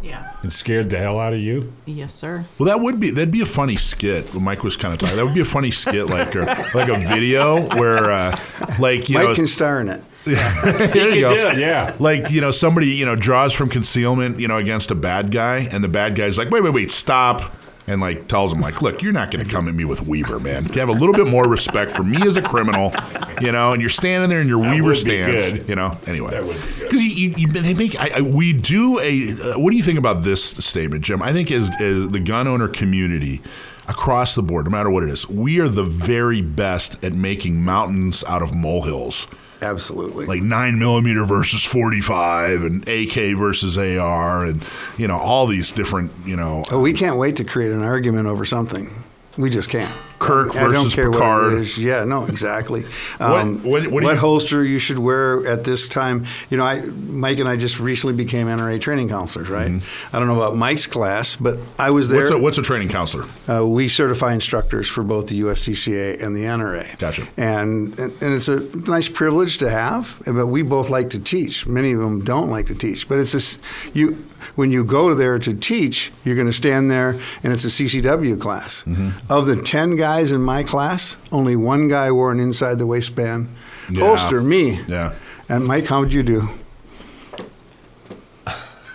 Yeah. 0.03 0.23
and 0.43 0.53
scared 0.53 0.91
the 0.91 0.99
hell 0.99 1.19
out 1.21 1.33
of 1.33 1.41
you. 1.41 1.73
Yes, 1.85 2.15
sir. 2.15 2.45
Well, 2.59 2.67
that 2.67 2.81
would 2.81 2.99
be 3.01 3.11
that'd 3.11 3.31
be 3.31 3.41
a 3.43 3.47
funny 3.47 3.77
skit. 3.77 4.33
Mike 4.35 4.63
was 4.65 4.77
kind 4.77 4.95
of 4.95 5.01
talking. 5.01 5.17
That 5.17 5.25
would 5.25 5.35
be 5.35 5.41
a 5.41 5.45
funny 5.45 5.71
skit, 5.71 6.09
like 6.09 6.35
a, 6.35 6.71
like 6.75 6.89
a 6.89 6.99
video 6.99 7.61
where, 7.79 8.11
uh, 8.11 8.39
like 8.79 9.09
you 9.09 9.17
Mike 9.17 9.29
know, 9.29 9.35
can 9.35 9.47
star 9.47 9.81
in 9.81 9.89
it. 9.89 10.03
there 10.25 11.09
you 11.09 11.13
He 11.15 11.21
go. 11.21 11.35
did, 11.35 11.59
yeah. 11.59 11.95
Like 11.99 12.31
you 12.31 12.41
know, 12.41 12.53
somebody 12.53 12.87
you 12.89 13.05
know 13.05 13.17
draws 13.17 13.53
from 13.53 13.69
concealment, 13.69 14.39
you 14.39 14.47
know, 14.47 14.57
against 14.57 14.91
a 14.93 14.95
bad 14.95 15.33
guy, 15.33 15.69
and 15.73 15.83
the 15.83 15.89
bad 15.89 16.15
guy's 16.15 16.39
like, 16.39 16.49
wait, 16.51 16.63
wait, 16.63 16.73
wait, 16.73 16.91
stop. 16.93 17.53
And 17.89 18.01
like 18.01 18.29
tells 18.29 18.53
him 18.53 18.61
like, 18.61 18.81
look, 18.81 19.03
you're 19.03 19.13
not 19.13 19.33
going 19.33 19.45
to 19.45 19.51
come 19.53 19.67
at 19.67 19.75
me 19.75 19.85
with 19.85 20.07
Weaver, 20.07 20.39
man. 20.39 20.67
You 20.67 20.79
have 20.81 20.89
a 20.89 20.93
little 20.93 21.13
bit 21.15 21.27
more 21.27 21.49
respect 21.49 21.91
for 21.91 22.05
me 22.05 22.25
as 22.27 22.37
a 22.37 22.43
criminal, 22.43 22.93
you 23.41 23.51
know. 23.51 23.73
And 23.73 23.81
you're 23.83 23.91
standing 23.91 24.31
there 24.31 24.41
in 24.41 24.47
your 24.47 24.59
Weaver 24.59 24.87
would 24.87 24.93
be 24.95 25.01
stance, 25.01 25.53
good. 25.53 25.69
you 25.69 25.75
know. 25.75 25.99
Anyway, 26.07 26.31
That 26.31 26.47
would 26.47 26.55
be 26.55 26.63
good. 26.63 26.79
because 26.83 27.01
you, 27.03 27.09
you, 27.11 27.29
you, 27.39 27.49
they 27.49 27.75
make. 27.75 28.01
I, 28.01 28.19
I, 28.19 28.21
we 28.21 28.53
do 28.53 29.01
a. 29.01 29.33
Uh, 29.33 29.59
what 29.59 29.73
do 29.73 29.77
you 29.77 29.83
think 29.83 29.99
about 29.99 30.23
this 30.23 30.45
statement, 30.45 31.05
Jim? 31.05 31.23
I 31.23 31.33
think 31.33 31.51
as, 31.51 31.71
as 31.81 32.09
the 32.11 32.21
gun 32.21 32.47
owner 32.47 32.69
community 32.69 33.41
across 33.89 34.37
the 34.37 34.45
board, 34.45 34.67
no 34.67 34.71
matter 34.71 34.89
what 34.89 35.03
it 35.03 35.09
is, 35.09 35.29
we 35.29 35.59
are 35.59 35.69
the 35.69 35.83
very 35.83 36.41
best 36.41 37.03
at 37.05 37.13
making 37.15 37.63
mountains 37.65 38.23
out 38.29 38.43
of 38.43 38.55
molehills. 38.55 39.27
Absolutely. 39.63 40.27
Like 40.27 40.43
nine 40.43 40.79
millimeter 40.79 41.25
versus 41.25 41.63
forty 41.63 42.01
five, 42.01 42.63
and 42.63 42.87
AK 42.89 43.37
versus 43.37 43.79
AR, 43.79 44.45
and 44.45 44.65
you 44.99 45.07
know 45.07 45.19
all 45.19 45.47
these 45.47 45.71
different 45.71 46.11
you 46.25 46.37
know. 46.37 46.65
Oh, 46.71 46.81
we 46.81 46.93
can't 46.93 47.17
wait 47.17 47.37
to 47.37 47.45
create 47.45 47.73
an 47.73 47.83
argument 47.83 48.27
over 48.27 48.45
something. 48.45 48.91
We 49.39 49.49
just 49.51 49.71
can't. 49.71 49.97
Kirk 50.23 50.57
I 50.57 50.61
don't 50.63 50.85
versus 50.85 50.95
Picard. 50.95 51.59
What. 51.59 51.77
Yeah, 51.77 52.05
no, 52.05 52.25
exactly. 52.25 52.83
What- 53.19 53.31
Um, 53.41 53.59
what- 53.63 53.87
what 53.89 54.05
you- 54.05 54.15
holster 54.17 54.65
you 54.65 54.79
should 54.79 54.99
wear 54.99 55.47
at 55.47 55.65
this 55.65 55.89
time? 55.89 56.25
You 56.51 56.57
know, 56.57 56.65
I, 56.65 56.83
Mike 57.09 57.39
and 57.39 57.49
I 57.49 57.57
just 57.57 57.81
recently 57.81 58.15
became 58.15 58.47
NRA 58.49 58.79
training 58.81 59.09
counselors, 59.09 59.49
right? 59.49 59.71
I 60.13 60.19
don't 60.19 60.29
know 60.29 60.37
about 60.37 60.57
Mike's 60.57 60.87
class, 60.87 61.37
but 61.37 61.59
I 61.79 61.91
was 61.91 62.09
there. 62.09 62.23
Mm-hmm. 62.23 62.25
What's 62.35 62.41
a, 62.41 62.43
what's 62.43 62.59
a 62.59 62.63
training 62.63 62.89
counselor? 62.89 63.25
Uh, 63.49 63.67
we 63.67 63.89
certify 63.89 64.33
instructors 64.33 64.89
for 64.89 65.03
both 65.03 65.27
the 65.27 65.41
USCCA 65.41 66.23
and 66.23 66.37
the 66.37 66.45
NRA. 66.45 66.99
Gotcha. 66.99 67.27
And, 67.37 67.99
and 67.99 68.13
and 68.21 68.35
it's 68.35 68.49
a 68.49 68.61
nice 68.89 69.09
privilege 69.09 69.59
to 69.59 69.69
have. 69.71 70.21
But 70.27 70.47
we 70.47 70.63
both 70.63 70.89
like 70.91 71.11
to 71.11 71.19
teach. 71.19 71.67
Many 71.67 71.93
of 71.93 71.99
them 72.01 72.23
don't 72.25 72.49
like 72.51 72.67
to 72.67 72.75
teach. 72.75 73.09
But 73.09 73.19
it's 73.19 73.33
this 73.33 73.59
you 73.93 74.17
when 74.55 74.71
you 74.73 74.85
go 74.85 75.15
there 75.15 75.39
to 75.39 75.55
teach, 75.55 76.11
you're 76.25 76.35
going 76.35 76.47
to 76.49 76.53
stand 76.53 76.91
there, 76.91 77.19
and 77.43 77.53
it's 77.53 77.65
a 77.65 77.69
CCW 77.69 78.41
class. 78.41 78.83
Mm-hmm. 78.87 79.11
Of 79.33 79.47
the 79.47 79.57
ten 79.57 79.97
guys 79.97 80.12
in 80.21 80.43
my 80.43 80.63
class, 80.63 81.17
only 81.31 81.57
one 81.57 81.89
guy 81.89 82.11
wore 82.13 82.31
an 82.31 82.39
inside 82.41 82.79
the 82.79 82.87
waistband 82.87 83.49
Yeah. 83.91 84.01
holster. 84.07 84.41
Me. 84.43 84.81
Yeah. 84.89 85.15
And 85.49 85.65
Mike, 85.67 85.87
how 85.87 86.01
would 86.01 86.13
you 86.13 86.23
do? 86.23 86.49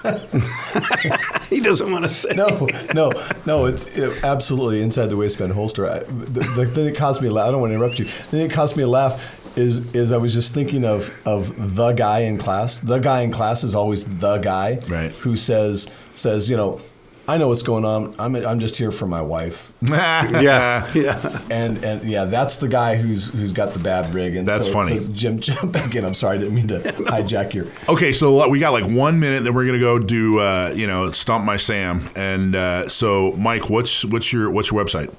he 1.50 1.60
doesn't 1.60 1.92
want 1.92 2.06
to 2.06 2.10
say. 2.10 2.30
No, 2.36 2.68
no, 2.94 3.12
no. 3.46 3.66
It's 3.66 3.86
it, 3.88 4.24
absolutely 4.24 4.82
inside 4.82 5.08
the 5.08 5.18
waistband 5.18 5.54
holster. 5.54 5.90
I, 5.90 6.00
the, 6.00 6.40
the 6.56 6.66
thing 6.66 6.86
that 6.86 6.96
caused 6.96 7.22
me 7.22 7.28
a 7.28 7.32
laugh. 7.32 7.48
I 7.50 7.52
don't 7.52 7.62
want 7.62 7.72
to 7.72 7.76
interrupt 7.76 8.00
you. 8.00 8.06
The 8.06 8.12
thing 8.12 8.48
that 8.48 8.54
caused 8.54 8.78
me 8.78 8.84
a 8.84 8.88
laugh 8.88 9.22
is 9.58 9.94
is 9.94 10.12
I 10.12 10.18
was 10.18 10.34
just 10.34 10.54
thinking 10.54 10.86
of 10.86 11.12
of 11.26 11.76
the 11.76 11.92
guy 11.94 12.20
in 12.22 12.38
class. 12.38 12.80
The 12.80 13.00
guy 13.00 13.22
in 13.22 13.32
class 13.32 13.64
is 13.64 13.76
always 13.76 14.06
the 14.06 14.38
guy 14.38 14.80
Right. 14.88 15.12
who 15.12 15.36
says 15.36 15.88
says 16.16 16.50
you 16.50 16.58
know. 16.58 16.80
I 17.30 17.38
know 17.38 17.50
what's 17.50 17.62
going 17.64 17.84
on. 17.84 18.16
I'm, 18.18 18.36
I'm 18.36 18.60
just 18.60 18.78
here 18.78 18.90
for 18.90 19.06
my 19.06 19.22
wife. 19.22 19.74
Yeah, 19.88 20.90
yeah. 20.96 21.42
And 21.52 21.84
and 21.84 22.04
yeah, 22.04 22.26
that's 22.26 22.58
the 22.58 22.68
guy 22.68 22.96
who's 22.96 23.30
who's 23.30 23.52
got 23.52 23.74
the 23.74 23.80
bad 23.80 24.14
rig. 24.14 24.36
And 24.36 24.48
That's 24.48 24.68
so- 24.68 24.74
funny. 24.74 25.00
so 25.00 25.06
Jim, 25.14 25.40
jump 25.48 25.72
back 25.74 25.94
in. 25.96 26.04
I'm 26.06 26.14
sorry, 26.14 26.38
I 26.38 26.40
didn't 26.40 26.56
mean 26.56 26.68
to 26.70 26.80
hijack 26.80 27.54
your. 27.54 27.66
Okay, 27.90 28.12
so 28.12 28.48
we 28.50 28.60
got 28.60 28.72
like 28.72 28.86
one 28.86 29.20
minute, 29.20 29.44
then 29.44 29.54
we're 29.54 29.66
gonna 29.66 29.80
go 29.80 30.00
do 30.00 30.40
uh, 30.40 30.72
you 30.76 30.88
know 30.88 31.12
stomp 31.12 31.44
my 31.46 31.58
Sam, 31.58 32.10
and 32.16 32.56
uh, 32.56 32.88
so 32.90 33.34
Mike, 33.34 33.70
what's 33.70 34.04
what's 34.06 34.32
your 34.34 34.50
what's 34.50 34.72
your 34.72 34.84
website? 34.84 35.14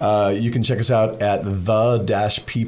Uh, 0.00 0.34
you 0.36 0.50
can 0.50 0.62
check 0.64 0.80
us 0.80 0.90
out 0.90 1.22
at 1.22 1.44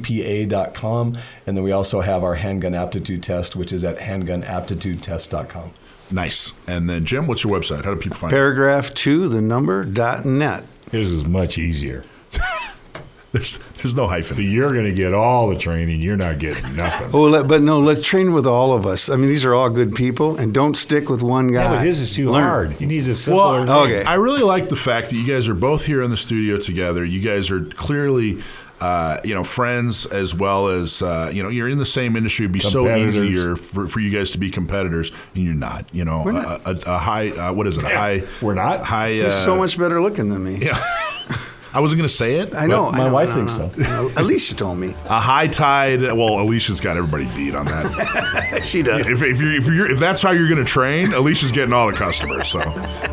the-ppa.com. 0.07 1.17
And 1.45 1.57
then 1.57 1.63
we 1.65 1.71
also 1.73 1.99
have 1.99 2.23
our 2.23 2.35
handgun 2.35 2.73
aptitude 2.73 3.23
test, 3.23 3.57
which 3.57 3.73
is 3.73 3.83
at 3.83 3.97
handgunaptitudetest.com. 3.97 5.73
Nice. 6.11 6.53
And 6.67 6.89
then 6.89 7.05
Jim, 7.05 7.27
what's 7.27 7.43
your 7.43 7.57
website? 7.59 7.83
How 7.85 7.93
do 7.93 7.99
people 7.99 8.17
find 8.17 8.29
Paragraph 8.31 8.93
two, 8.93 9.27
the 9.27 9.41
number 9.41 9.83
dot 9.83 10.25
net. 10.25 10.63
His 10.91 11.11
is 11.11 11.25
much 11.25 11.57
easier. 11.57 12.03
there's 13.31 13.59
there's 13.77 13.95
no 13.95 14.07
hyphen. 14.07 14.37
You're 14.41 14.71
going 14.71 14.85
to 14.85 14.93
get 14.93 15.13
all 15.13 15.47
the 15.49 15.57
training. 15.57 16.01
You're 16.01 16.15
not 16.15 16.39
getting 16.39 16.75
nothing. 16.75 17.09
Oh, 17.13 17.23
let, 17.23 17.47
but 17.47 17.61
no, 17.61 17.79
let's 17.79 18.01
train 18.01 18.33
with 18.33 18.45
all 18.47 18.73
of 18.73 18.85
us. 18.85 19.09
I 19.09 19.15
mean, 19.15 19.27
these 19.29 19.43
are 19.45 19.53
all 19.53 19.69
good 19.69 19.93
people, 19.95 20.37
and 20.37 20.53
don't 20.53 20.75
stick 20.75 21.09
with 21.09 21.21
one 21.23 21.51
guy. 21.51 21.63
Yeah, 21.63 21.69
but 21.77 21.85
his 21.85 21.99
is 21.99 22.11
too 22.13 22.29
Learn. 22.31 22.43
hard. 22.43 22.71
He 22.73 22.85
needs 22.85 23.07
a 23.07 23.15
simpler. 23.15 23.65
Well, 23.65 23.83
Okay. 23.83 24.03
I 24.05 24.13
really 24.15 24.41
like 24.43 24.69
the 24.69 24.75
fact 24.75 25.09
that 25.09 25.15
you 25.17 25.25
guys 25.25 25.47
are 25.49 25.53
both 25.55 25.85
here 25.85 26.01
in 26.01 26.11
the 26.11 26.17
studio 26.17 26.57
together. 26.57 27.03
You 27.03 27.19
guys 27.19 27.51
are 27.51 27.63
clearly, 27.65 28.41
uh, 28.81 29.19
you 29.23 29.33
know, 29.33 29.43
friends 29.43 30.05
as 30.05 30.35
well 30.35 30.67
as 30.67 31.01
uh, 31.01 31.31
you 31.33 31.41
know. 31.41 31.49
You're 31.49 31.69
in 31.69 31.77
the 31.77 31.85
same 31.85 32.15
industry. 32.15 32.45
It'd 32.45 32.53
be 32.53 32.59
so 32.59 32.83
Competitors. 32.83 33.17
easier 33.17 33.55
for, 33.55 33.87
for 33.87 33.99
you 33.99 34.09
guys 34.11 34.31
to 34.31 34.37
be 34.37 34.51
competitors, 34.51 35.11
and 35.33 35.43
you're 35.45 35.53
not. 35.53 35.85
You 35.93 36.05
know, 36.05 36.23
We're 36.23 36.31
a. 36.37 36.61
A, 36.65 36.71
a 36.85 36.97
high. 36.97 37.29
Uh, 37.29 37.53
what 37.53 37.67
is 37.67 37.77
it? 37.77 37.83
A 37.83 37.89
high. 37.89 38.23
We're 38.41 38.53
not. 38.53 38.83
High. 38.83 39.19
Uh, 39.19 39.25
He's 39.25 39.33
so 39.43 39.55
much 39.55 39.77
better 39.77 40.01
looking 40.01 40.29
than 40.29 40.43
me. 40.43 40.57
Yeah. 40.57 40.83
I 41.75 41.81
wasn't 41.81 41.99
going 41.99 42.07
to 42.07 42.15
say 42.15 42.35
it. 42.37 42.55
I 42.55 42.67
know. 42.67 42.89
my 42.89 42.99
I 43.01 43.07
know, 43.07 43.13
wife 43.13 43.29
I 43.31 43.41
know, 43.41 43.47
thinks 43.47 43.59
I 43.59 43.81
know. 43.81 44.09
so. 44.09 44.21
Alicia 44.21 44.55
told 44.55 44.77
me. 44.77 44.95
A 45.07 45.19
high 45.19 45.47
tide. 45.47 46.01
Well, 46.01 46.39
Alicia's 46.39 46.79
got 46.79 46.95
everybody 46.95 47.25
beat 47.35 47.53
on 47.53 47.65
that. 47.65 48.45
She 48.65 48.81
does. 48.81 49.05
if, 49.05 49.21
if, 49.21 49.41
you're, 49.41 49.51
if, 49.53 49.67
you're, 49.67 49.91
if 49.91 49.99
that's 49.99 50.21
how 50.21 50.31
you're 50.31 50.47
going 50.47 50.63
to 50.63 50.71
train, 50.71 51.13
Alicia's 51.13 51.51
getting 51.51 51.73
all 51.73 51.91
the 51.91 51.97
customers. 51.97 52.47
So, 52.47 52.59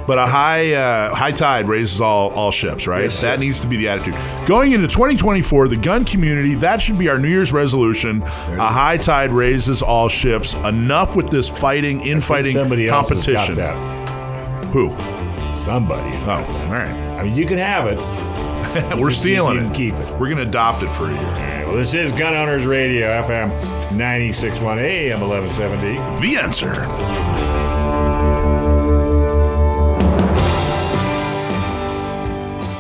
but 0.07 0.19
a 0.19 0.27
high 0.27 0.73
uh, 0.73 1.15
high 1.15 1.33
tide 1.33 1.69
raises 1.69 2.01
all 2.01 2.31
all 2.31 2.53
ships, 2.53 2.87
right? 2.87 3.03
Yes, 3.03 3.21
that 3.21 3.33
yes. 3.33 3.41
needs 3.41 3.61
to 3.61 3.67
be 3.67 3.77
the 3.77 3.89
attitude. 3.89 4.15
Going 4.47 4.73
into 4.73 4.87
2024, 4.87 5.69
the 5.69 5.77
gun 5.77 6.05
community 6.05 6.55
that 6.55 6.81
should 6.81 6.97
be 6.99 7.09
our 7.09 7.19
New 7.19 7.29
Year's 7.29 7.53
resolution. 7.53 8.23
A 8.23 8.69
high 8.69 8.97
tide 8.97 9.33
raises 9.33 9.83
all 9.83 10.09
ships. 10.09 10.55
Enough 10.55 11.17
with 11.17 11.29
this 11.29 11.49
fighting, 11.49 12.01
infighting 12.07 12.53
somebody 12.53 12.89
else 12.89 13.09
has 13.09 13.27
got 13.27 13.37
competition. 13.49 13.55
that. 13.57 14.65
Who? 14.73 14.91
Somebody. 15.59 16.17
Oh, 16.25 16.31
all 16.31 16.73
right. 16.73 16.93
I 17.19 17.25
mean, 17.25 17.35
you 17.37 17.47
can 17.47 17.59
have 17.59 17.87
it. 17.87 17.99
We're 18.99 19.11
stealing 19.11 19.57
you 19.59 19.67
it. 19.71 19.75
keep 19.75 19.95
it. 19.95 20.11
We're 20.13 20.29
going 20.29 20.37
to 20.37 20.43
adopt 20.43 20.83
it 20.83 20.93
for 20.95 21.07
a 21.11 21.13
year. 21.15 21.19
All 21.27 21.33
right, 21.33 21.67
well, 21.67 21.77
this 21.77 21.95
is 21.95 22.13
Gun 22.13 22.35
Owners 22.35 22.67
Radio, 22.67 23.09
FM 23.23 23.51
96.1 23.91 24.81
AM 24.81 25.21
1170. 25.21 26.27
The 26.27 26.37
answer. 26.39 27.72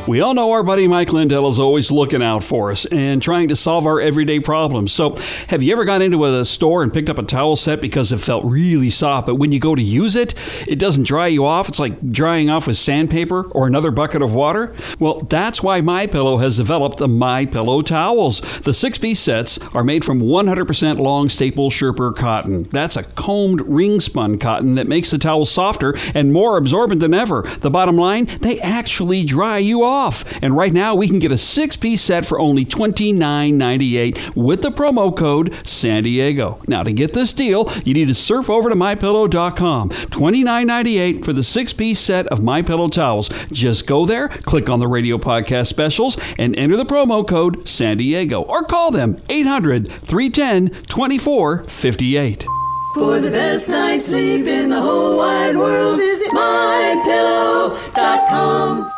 We 0.08 0.20
all 0.20 0.34
know 0.34 0.50
our 0.50 0.64
buddy 0.64 0.88
Mike 0.88 1.12
Lindell 1.12 1.46
is 1.46 1.60
always 1.60 1.92
looking 1.92 2.24
out 2.24 2.42
for 2.42 2.72
us 2.72 2.86
and 2.86 3.22
trying 3.22 3.46
to 3.48 3.56
solve 3.56 3.86
our 3.86 4.00
everyday 4.00 4.40
problems. 4.40 4.92
So, 4.92 5.14
have 5.46 5.62
you 5.62 5.72
ever 5.72 5.84
gone 5.84 6.02
into 6.02 6.24
a 6.24 6.44
store 6.44 6.82
and 6.82 6.92
picked 6.92 7.08
up 7.08 7.18
a 7.18 7.22
towel 7.22 7.54
set 7.54 7.80
because 7.80 8.10
it 8.10 8.18
felt 8.18 8.44
really 8.44 8.90
soft, 8.90 9.28
but 9.28 9.36
when 9.36 9.52
you 9.52 9.60
go 9.60 9.76
to 9.76 9.82
use 9.82 10.16
it, 10.16 10.34
it 10.66 10.80
doesn't 10.80 11.04
dry 11.04 11.28
you 11.28 11.46
off? 11.46 11.68
It's 11.68 11.78
like 11.78 12.10
drying 12.10 12.50
off 12.50 12.66
with 12.66 12.78
sandpaper 12.78 13.44
or 13.52 13.68
another 13.68 13.92
bucket 13.92 14.22
of 14.22 14.34
water? 14.34 14.74
Well, 14.98 15.20
that's 15.20 15.62
why 15.62 15.80
My 15.82 16.08
Pillow 16.08 16.38
has 16.38 16.56
developed 16.56 16.98
the 16.98 17.06
My 17.06 17.46
Pillow 17.46 17.80
towels. 17.80 18.40
The 18.62 18.74
six-piece 18.74 19.20
sets 19.20 19.56
are 19.72 19.84
made 19.84 20.04
from 20.04 20.20
100% 20.20 20.98
long 20.98 21.28
staple 21.28 21.70
Sherper 21.70 22.14
cotton. 22.16 22.64
That's 22.64 22.96
a 22.96 23.04
combed 23.04 23.60
ring 23.68 24.00
spun 24.00 24.40
cotton 24.40 24.74
that 24.74 24.88
makes 24.88 25.12
the 25.12 25.18
towel 25.18 25.46
softer 25.46 25.94
and 26.12 26.32
more 26.32 26.56
absorbent 26.56 27.00
than 27.00 27.14
ever. 27.14 27.42
The 27.60 27.70
bottom 27.70 27.96
line, 27.96 28.26
they 28.40 28.60
actually 28.60 29.22
dry 29.22 29.58
you 29.58 29.84
off. 29.93 30.24
And 30.43 30.56
right 30.56 30.73
now, 30.73 30.94
we 30.94 31.06
can 31.06 31.19
get 31.19 31.31
a 31.31 31.39
six 31.39 31.77
piece 31.77 32.02
set 32.02 32.27
for 32.27 32.40
only 32.40 32.64
$29.98 32.64 34.35
with 34.35 34.62
the 34.62 34.73
promo 34.73 35.16
code 35.16 35.55
San 35.66 36.02
Diego. 36.02 36.60
Now, 36.66 36.82
to 36.82 36.93
get 36.93 37.12
this 37.12 37.32
deal, 37.32 37.70
you 37.85 37.94
need 37.94 38.09
to 38.09 38.14
surf 38.14 38.51
over 38.51 38.69
to 38.69 38.74
mypillow.com. 38.74 39.90
$29.98 39.90 41.24
for 41.24 41.32
the 41.32 41.44
six 41.44 41.73
piece 41.73 42.01
set 42.01 42.27
of 42.28 42.43
My 42.43 42.62
Pillow 42.62 42.89
towels. 42.89 43.28
Just 43.52 43.86
go 43.86 44.06
there, 44.06 44.28
click 44.28 44.69
on 44.69 44.81
the 44.81 44.89
radio 44.89 45.19
podcast 45.19 45.69
specials, 45.69 46.19
and 46.39 46.56
enter 46.56 46.77
the 46.77 46.85
promo 46.85 47.27
code 47.27 47.69
San 47.69 47.98
Diego 47.98 48.43
or 48.43 48.62
call 48.62 48.90
them 48.90 49.20
800 49.28 49.89
310 49.89 50.82
2458. 50.89 52.47
For 52.94 53.20
the 53.20 53.31
best 53.31 53.70
night's 53.70 54.06
sleep 54.06 54.47
in 54.47 54.69
the 54.69 54.81
whole 54.81 55.16
wide 55.16 55.56
world, 55.56 55.98
visit 55.98 56.31
mypillow.com. 56.31 58.93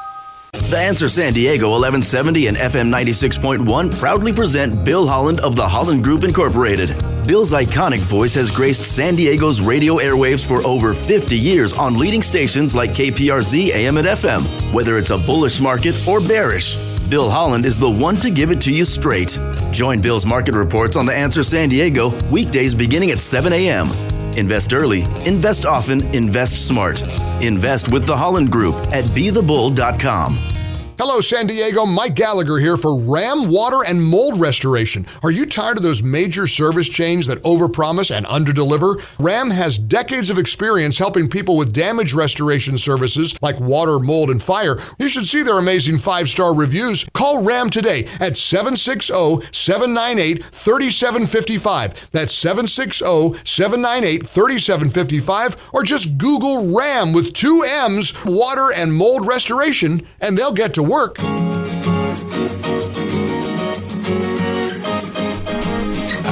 The 0.55 0.79
Answer 0.79 1.09
San 1.09 1.33
Diego 1.33 1.67
1170 1.67 2.47
and 2.47 2.57
FM 2.57 2.89
96.1 2.89 3.99
proudly 3.99 4.33
present 4.33 4.85
Bill 4.85 5.07
Holland 5.07 5.41
of 5.41 5.57
the 5.57 5.67
Holland 5.67 6.03
Group 6.03 6.25
Incorporated. 6.25 6.97
Bill's 7.27 7.53
iconic 7.53 8.01
voice 8.01 8.35
has 8.35 8.51
graced 8.51 8.85
San 8.85 9.17
Diego's 9.17 9.61
radio 9.61 9.97
airwaves 9.97 10.47
for 10.47 10.65
over 10.67 10.95
50 10.95 11.37
years 11.37 11.73
on 11.73 11.97
leading 11.97 12.23
stations 12.23 12.75
like 12.75 12.91
KPRZ 12.93 13.71
AM 13.71 13.97
and 13.99 14.07
FM. 14.07 14.43
Whether 14.73 14.97
it's 14.97 15.11
a 15.11 15.19
bullish 15.19 15.61
market 15.61 15.97
or 16.07 16.21
bearish, 16.21 16.77
Bill 17.09 17.31
Holland 17.31 17.67
is 17.67 17.79
the 17.79 17.91
one 17.91 18.17
to 18.17 18.31
give 18.31 18.51
it 18.51 18.61
to 18.63 18.73
you 18.73 18.85
straight. 18.85 19.39
Join 19.71 20.01
Bill's 20.01 20.25
market 20.25 20.55
reports 20.55 20.97
on 20.97 21.05
The 21.05 21.15
Answer 21.15 21.43
San 21.43 21.69
Diego 21.69 22.11
weekdays 22.31 22.75
beginning 22.75 23.11
at 23.11 23.21
7 23.21 23.53
a.m. 23.53 23.89
Invest 24.37 24.75
early, 24.75 25.03
invest 25.25 25.65
often, 25.67 26.03
invest 26.15 26.67
smart. 26.67 27.03
Invest 27.43 27.93
with 27.93 28.07
the 28.07 28.17
Holland 28.17 28.51
Group 28.51 28.75
at 28.93 29.05
bethebull.com. 29.07 30.54
Hello, 30.97 31.21
San 31.21 31.49
Diego. 31.49 31.87
Mike 31.87 32.15
Gallagher 32.15 32.59
here 32.59 32.77
for 32.77 32.97
Ram 32.97 33.51
Water 33.51 33.81
and 33.85 34.01
Mold 34.01 34.39
Restoration. 34.39 35.05
Are 35.25 35.31
you 35.33 35.45
tired 35.45 35.77
of 35.77 35.83
those 35.83 36.05
major 36.05 36.47
service 36.47 36.89
chains 36.89 37.27
that 37.27 37.43
overpromise 37.43 38.17
and 38.17 38.25
underdeliver? 38.27 39.05
Ram 39.19 39.51
has 39.51 39.77
decades 39.77 40.31
of 40.31 40.39
experience 40.39 40.97
helping 40.97 41.29
people 41.29 41.57
with 41.57 41.73
damage 41.73 42.15
restoration 42.15 42.79
services 42.79 43.35
like 43.43 43.59
water, 43.59 43.99
mold, 43.99 44.31
and 44.31 44.41
fire. 44.41 44.77
You 45.01 45.09
should 45.09 45.27
see 45.27 45.43
their 45.43 45.59
amazing 45.59 45.99
five 45.99 46.29
star 46.29 46.55
reviews. 46.55 47.05
Call 47.13 47.43
Ram 47.43 47.71
today 47.71 48.07
at 48.21 48.37
760 48.37 49.49
798 49.51 50.45
3755. 50.45 52.11
That's 52.13 52.33
760 52.33 53.45
798 53.45 54.25
3755. 54.25 55.71
Or 55.73 55.83
just 55.83 56.17
Google 56.19 56.73
Ram 56.73 57.13
with 57.13 57.33
two 57.33 57.65
M's, 57.67 58.15
water 58.25 58.73
and 58.73 58.95
mold 58.95 59.27
restoration, 59.27 60.07
and 60.21 60.39
they'll 60.39 60.53
get 60.53 60.73
to 60.75 60.85
work. 60.85 60.94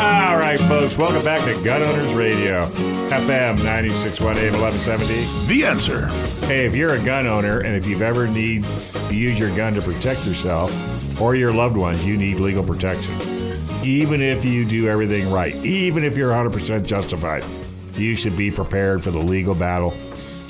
All 0.01 0.37
right, 0.39 0.53
right, 0.53 0.69
folks, 0.69 0.99
welcome 0.99 1.25
back 1.25 1.41
to 1.45 1.65
Gun 1.65 1.83
Owners 1.83 2.13
Radio, 2.13 2.65
FM 3.09 3.57
96.1 3.59 4.37
AM 4.37 4.61
1170. 4.61 5.47
The 5.47 5.65
answer. 5.65 6.09
Hey, 6.47 6.67
if 6.67 6.77
you're 6.77 6.93
a 6.93 7.03
gun 7.03 7.27
owner 7.27 7.61
and 7.61 7.75
if 7.75 7.87
you've 7.87 8.03
ever 8.03 8.27
need 8.27 8.65
to 9.09 9.17
use 9.17 9.39
your 9.39 9.55
gun 9.57 9.73
to 9.73 9.81
protect 9.81 10.27
yourself 10.27 10.71
or 11.19 11.35
your 11.35 11.55
loved 11.55 11.79
ones, 11.79 12.05
you 12.05 12.19
need 12.19 12.39
legal 12.39 12.63
protection. 12.63 13.17
Even 13.83 14.21
if 14.21 14.45
you 14.45 14.67
do 14.67 14.89
everything 14.89 15.31
right, 15.31 15.55
even 15.65 16.05
if 16.05 16.19
you're 16.19 16.33
100% 16.33 16.85
justified, 16.85 17.45
you 17.95 18.15
should 18.15 18.37
be 18.37 18.51
prepared 18.51 19.03
for 19.03 19.11
the 19.11 19.19
legal 19.19 19.55
battle 19.55 19.95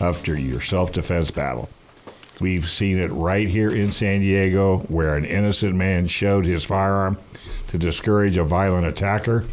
after 0.00 0.36
your 0.36 0.60
self-defense 0.60 1.30
battle. 1.30 1.68
We've 2.42 2.68
seen 2.68 2.98
it 2.98 3.12
right 3.12 3.48
here 3.48 3.70
in 3.70 3.92
San 3.92 4.18
Diego 4.18 4.78
where 4.88 5.14
an 5.14 5.24
innocent 5.24 5.76
man 5.76 6.08
showed 6.08 6.44
his 6.44 6.64
firearm 6.64 7.16
to 7.68 7.78
discourage 7.78 8.36
a 8.36 8.42
violent 8.42 8.84
attacker, 8.84 9.44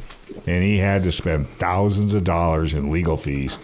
and 0.48 0.64
he 0.64 0.80
had 0.80 1.04
to 1.04 1.12
spend 1.12 1.48
thousands 1.52 2.16
of 2.16 2.24
dollars 2.24 2.74
in 2.74 2.90
legal 2.90 3.16
fees 3.16 3.60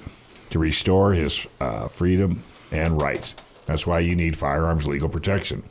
to 0.51 0.59
restore 0.59 1.13
his 1.13 1.47
uh, 1.59 1.87
freedom 1.87 2.43
and 2.69 3.01
rights. 3.01 3.33
That's 3.65 3.87
why 3.87 4.01
you 4.01 4.15
need 4.15 4.37
firearms 4.37 4.85
legal 4.85 5.09
protection. 5.09 5.63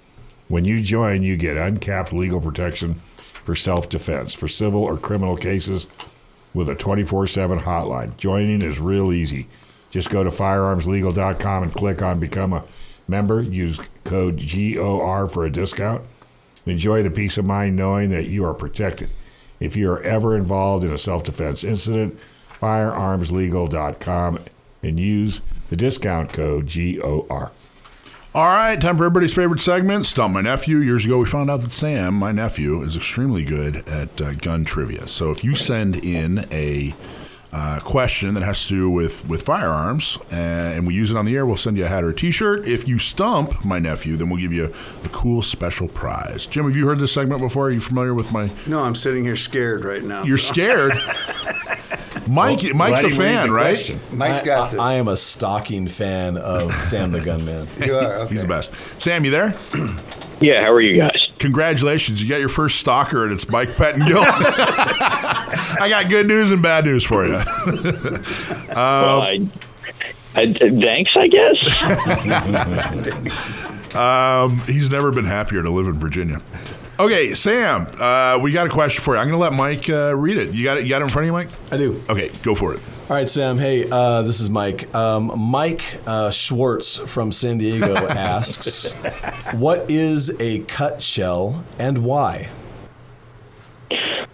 When 0.49 0.65
you 0.65 0.83
join, 0.83 1.23
you 1.23 1.37
get 1.37 1.57
uncapped 1.57 2.13
legal 2.13 2.41
protection 2.41 2.95
for 2.95 3.55
self 3.55 3.89
defense, 3.89 4.35
for 4.35 4.49
civil 4.49 4.83
or 4.83 4.97
criminal 4.97 5.37
cases 5.37 5.87
with 6.55 6.69
a 6.69 6.75
24 6.75 7.29
7 7.29 7.61
hotline. 7.61 8.17
Joining 8.17 8.63
is 8.63 8.81
real 8.81 9.13
easy. 9.13 9.47
Just 9.91 10.11
go 10.11 10.25
to 10.25 10.31
firearmslegal.com 10.31 11.63
and 11.63 11.73
click 11.73 12.03
on 12.03 12.19
Become 12.19 12.55
a 12.55 12.65
Member. 13.09 13.43
Use 13.43 13.79
code 14.05 14.39
GOR 14.39 15.29
for 15.29 15.45
a 15.45 15.51
discount. 15.51 16.03
Enjoy 16.67 17.03
the 17.03 17.11
peace 17.11 17.37
of 17.37 17.45
mind 17.45 17.77
knowing 17.77 18.11
that 18.11 18.27
you 18.27 18.45
are 18.45 18.55
protected. 18.55 19.11
If 19.61 19.77
you 19.77 19.91
are 19.91 20.03
ever 20.03 20.37
involved 20.37 20.85
in 20.85 20.93
a 20.93 20.99
self 20.99 21.25
defense 21.25 21.65
incident, 21.65 22.19
firearmslegal.com 22.61 24.39
and 24.83 25.01
use 25.01 25.41
the 25.71 25.77
discount 25.77 26.33
code 26.33 26.67
GOR. 26.67 27.53
All 28.35 28.47
right, 28.47 28.81
time 28.81 28.97
for 28.97 29.05
everybody's 29.05 29.33
favorite 29.33 29.61
segment, 29.61 30.07
Stump 30.07 30.35
My 30.35 30.41
Nephew. 30.41 30.79
Years 30.79 31.05
ago, 31.05 31.19
we 31.19 31.25
found 31.25 31.51
out 31.51 31.61
that 31.61 31.71
Sam, 31.71 32.15
my 32.15 32.33
nephew, 32.33 32.83
is 32.83 32.97
extremely 32.97 33.45
good 33.45 33.89
at 33.89 34.21
uh, 34.21 34.33
gun 34.33 34.65
trivia. 34.65 35.07
So 35.07 35.31
if 35.31 35.45
you 35.45 35.55
send 35.55 36.05
in 36.05 36.45
a 36.51 36.95
uh, 37.55 37.79
question 37.81 38.35
that 38.35 38.43
has 38.43 38.63
to 38.65 38.69
do 38.69 38.91
with, 38.91 39.25
with 39.29 39.43
firearms 39.43 40.19
uh, 40.33 40.35
and 40.35 40.87
we 40.89 40.93
use 40.93 41.11
it 41.13 41.17
on 41.17 41.25
the 41.25 41.37
air, 41.37 41.47
we'll 41.47 41.57
send 41.57 41.77
you 41.79 41.85
a 41.85 41.89
hat 41.89 42.03
or 42.03 42.09
a 42.09 42.15
t 42.15 42.31
shirt. 42.33 42.67
If 42.67 42.89
you 42.89 42.99
stump 42.99 43.65
my 43.65 43.79
nephew, 43.79 44.17
then 44.17 44.29
we'll 44.29 44.41
give 44.41 44.53
you 44.53 44.65
a 45.05 45.09
cool 45.11 45.41
special 45.41 45.87
prize. 45.87 46.47
Jim, 46.47 46.65
have 46.65 46.75
you 46.77 46.85
heard 46.87 46.99
this 46.99 47.13
segment 47.13 47.41
before? 47.41 47.67
Are 47.69 47.71
you 47.71 47.79
familiar 47.81 48.13
with 48.13 48.33
my. 48.33 48.51
No, 48.67 48.83
I'm 48.83 48.97
sitting 48.97 49.23
here 49.25 49.37
scared 49.37 49.85
right 49.85 50.03
now. 50.03 50.25
You're 50.25 50.37
scared? 50.39 50.95
Mike, 52.27 52.63
Well, 52.63 52.75
Mike's 52.75 53.05
a 53.05 53.11
fan, 53.11 53.51
right? 53.53 53.75
question. 53.77 54.01
Mike's 54.11 54.41
I- 54.41 54.45
got 54.45 54.69
I, 54.69 54.71
this. 54.71 54.81
I 54.81 54.95
am 54.95 55.09
a 55.09 55.17
stalking 55.17 55.87
fan 55.89 56.37
of 56.39 56.73
Sam 56.83 57.13
the 57.13 57.21
Gunman. 57.21 57.69
You 57.85 57.97
are, 57.97 58.15
okay. 58.21 58.33
He's 58.33 58.43
the 58.43 58.49
best. 58.49 58.73
Sam, 58.99 59.25
you 59.25 59.31
there? 59.31 59.55
Yeah, 60.41 60.63
how 60.63 60.73
are 60.73 60.81
you 60.81 60.99
guys? 61.01 61.24
Congratulations, 61.39 62.23
you 62.23 62.29
got 62.29 62.41
your 62.41 62.49
first 62.49 62.79
stalker, 62.79 63.25
and 63.25 63.33
it's 63.33 63.49
Mike 63.49 63.75
Pettengill. 63.77 64.23
I 64.27 65.87
got 65.89 66.09
good 66.09 66.27
news 66.27 66.51
and 66.51 66.63
bad 66.63 66.85
news 66.85 67.05
for 67.05 67.27
you. 67.27 67.33
well, 68.69 69.21
I, 69.23 69.49
I, 70.35 70.53
thanks, 70.59 71.11
I 71.17 71.29
guess. 71.29 71.57
um, 73.95 74.61
he's 74.67 74.91
never 74.91 75.11
been 75.11 75.25
happier 75.25 75.63
to 75.63 75.71
live 75.71 75.87
in 75.87 75.95
Virginia. 75.95 76.41
Okay, 76.99 77.35
Sam, 77.35 77.89
uh, 77.99 78.39
we 78.41 78.53
got 78.53 78.69
a 78.69 78.71
question 78.71 79.03
for 79.03 79.15
you. 79.15 79.21
I'm 79.21 79.27
going 79.27 79.39
to 79.39 79.43
let 79.43 79.53
Mike 79.53 79.91
uh, 79.91 80.15
read 80.15 80.37
it. 80.37 80.55
You 80.55 80.63
got 80.63 80.79
it. 80.79 80.85
You 80.85 80.91
got 80.91 81.03
it 81.03 81.07
in 81.07 81.11
front 81.11 81.25
of 81.25 81.27
you, 81.27 81.33
Mike? 81.33 81.49
I 81.73 81.77
do. 81.77 82.01
Okay, 82.09 82.31
go 82.43 82.55
for 82.55 82.73
it. 82.75 82.81
All 83.07 83.17
right, 83.17 83.29
Sam. 83.29 83.59
Hey, 83.59 83.87
uh, 83.91 84.23
this 84.23 84.41
is 84.41 84.49
Mike. 84.49 84.95
Um, 84.95 85.39
Mike 85.39 86.01
uh, 86.07 86.31
Schwartz 86.31 86.97
from 86.97 87.33
San 87.33 87.59
Diego 87.59 87.95
asks, 88.09 88.95
"What 89.53 89.91
is 89.91 90.33
a 90.41 90.61
cut 90.61 91.03
shell 91.03 91.67
and 91.79 91.99
why?" 91.99 92.49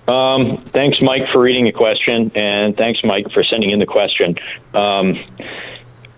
Um, 0.07 0.65
thanks, 0.73 0.99
Mike, 1.03 1.23
for 1.33 1.41
reading 1.41 1.65
the 1.65 1.73
question, 1.73 2.31
and 2.37 2.77
thanks, 2.77 3.01
Mike, 3.03 3.33
for 3.33 3.43
sending 3.43 3.71
in 3.71 3.81
the 3.81 3.87
question. 3.87 4.37
Um, 4.73 5.19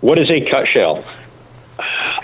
what 0.02 0.18
is 0.18 0.30
a 0.30 0.42
cut 0.50 0.66
shell? 0.70 1.02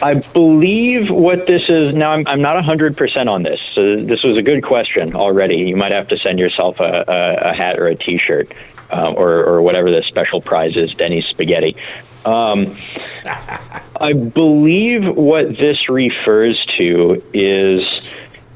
I 0.02 0.20
believe 0.34 1.09
what 1.09 1.46
this 1.46 1.62
is 1.70 1.94
now. 1.94 2.12
I'm, 2.12 2.28
I'm 2.28 2.38
not 2.38 2.62
100% 2.62 3.28
on 3.28 3.44
this. 3.44 3.60
So 3.74 3.96
this 3.96 4.22
was 4.22 4.36
a 4.36 4.42
good 4.42 4.62
question 4.62 5.16
already. 5.16 5.56
You 5.56 5.76
might 5.76 5.92
have 5.92 6.09
to 6.09 6.18
send 6.18 6.38
yourself 6.38 6.80
a, 6.80 7.05
a, 7.09 7.50
a 7.50 7.55
hat 7.55 7.78
or 7.78 7.86
a 7.86 7.96
T-shirt, 7.96 8.52
um, 8.90 9.15
or, 9.16 9.44
or 9.44 9.62
whatever 9.62 9.90
the 9.90 10.02
special 10.09 10.40
prize 10.40 10.77
is, 10.77 10.93
Denny's 10.94 11.27
spaghetti. 11.27 11.77
Um, 12.24 12.77
I 14.01 14.12
believe 14.12 15.16
what 15.16 15.48
this 15.48 15.89
refers 15.89 16.59
to 16.78 17.23
is 17.32 17.82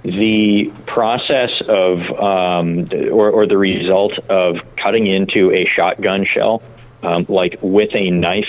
the 0.03 0.73
process 0.87 1.51
of, 1.69 2.01
um, 2.19 2.89
or, 3.11 3.31
or 3.31 3.47
the 3.47 3.59
result 3.59 4.19
of 4.29 4.57
cutting 4.77 5.07
into 5.07 5.53
a 5.53 5.65
shotgun 5.67 6.25
shell, 6.25 6.63
um, 7.03 7.27
like 7.29 7.59
with 7.63 7.95
a 7.95 8.11
knife, 8.11 8.49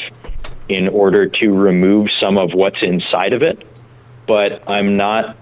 in 0.69 0.87
order 0.87 1.27
to 1.27 1.49
remove 1.49 2.07
some 2.19 2.37
of 2.37 2.53
what's 2.53 2.81
inside 2.81 3.33
of 3.33 3.43
it. 3.43 3.63
But 4.27 4.67
I'm 4.69 4.97
not. 4.97 5.37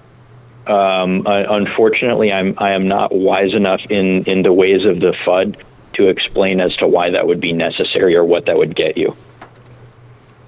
Um, 0.67 1.25
uh, 1.25 1.43
unfortunately, 1.49 2.31
I'm 2.31 2.55
I 2.57 2.71
am 2.73 2.87
not 2.87 3.13
wise 3.13 3.53
enough 3.53 3.81
in 3.89 4.23
in 4.25 4.41
the 4.41 4.53
ways 4.53 4.85
of 4.85 4.99
the 4.99 5.13
Fudd 5.25 5.59
to 6.01 6.09
explain 6.09 6.59
as 6.59 6.75
to 6.77 6.87
why 6.87 7.09
that 7.11 7.27
would 7.27 7.39
be 7.39 7.53
necessary 7.53 8.15
or 8.15 8.23
what 8.23 8.45
that 8.45 8.57
would 8.57 8.75
get 8.75 8.97
you. 8.97 9.15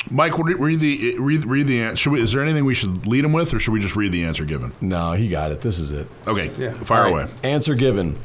Mike, 0.10 0.38
read, 0.38 0.60
read 0.60 0.80
the 0.80 1.18
read, 1.18 1.46
read 1.46 1.68
the 1.68 1.82
answer. 1.82 1.96
Should 1.98 2.14
we, 2.14 2.22
is 2.22 2.34
there 2.34 2.44
anything 2.44 2.66
we 2.66 2.76
should 2.76 3.08
lead 3.08 3.24
him 3.26 3.34
with, 3.34 3.54
or 3.54 3.60
should 3.60 3.72
we 3.72 3.80
just 3.80 3.96
read 3.96 4.12
the 4.12 4.26
answer 4.26 4.46
given? 4.46 4.74
No, 4.82 5.14
he 5.14 5.30
got 5.30 5.52
it. 5.52 5.62
This 5.62 5.80
is 5.80 5.92
it. 5.92 6.08
Okay, 6.28 6.50
fire 6.84 7.06
All 7.06 7.14
right, 7.16 7.24
away. 7.26 7.34
Answer 7.44 7.74
given. 7.74 8.18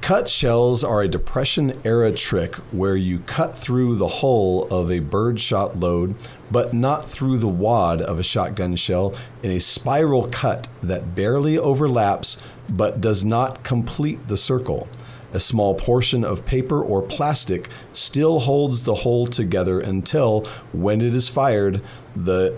Cut 0.00 0.28
shells 0.28 0.84
are 0.84 1.02
a 1.02 1.08
Depression 1.08 1.80
era 1.84 2.12
trick 2.12 2.54
where 2.70 2.96
you 2.96 3.18
cut 3.20 3.56
through 3.56 3.96
the 3.96 4.06
hull 4.06 4.68
of 4.70 4.90
a 4.90 5.00
birdshot 5.00 5.80
load, 5.80 6.14
but 6.50 6.72
not 6.72 7.10
through 7.10 7.38
the 7.38 7.48
wad 7.48 8.00
of 8.00 8.18
a 8.18 8.22
shotgun 8.22 8.76
shell 8.76 9.14
in 9.42 9.50
a 9.50 9.58
spiral 9.58 10.28
cut 10.28 10.68
that 10.80 11.14
barely 11.14 11.58
overlaps 11.58 12.38
but 12.68 13.00
does 13.00 13.24
not 13.24 13.64
complete 13.64 14.28
the 14.28 14.36
circle. 14.36 14.88
A 15.36 15.40
small 15.40 15.74
portion 15.74 16.24
of 16.24 16.46
paper 16.46 16.82
or 16.82 17.02
plastic 17.02 17.68
still 17.92 18.38
holds 18.38 18.84
the 18.84 18.94
whole 18.94 19.26
together 19.26 19.78
until, 19.78 20.46
when 20.72 21.02
it 21.02 21.14
is 21.14 21.28
fired, 21.28 21.82
the 22.16 22.56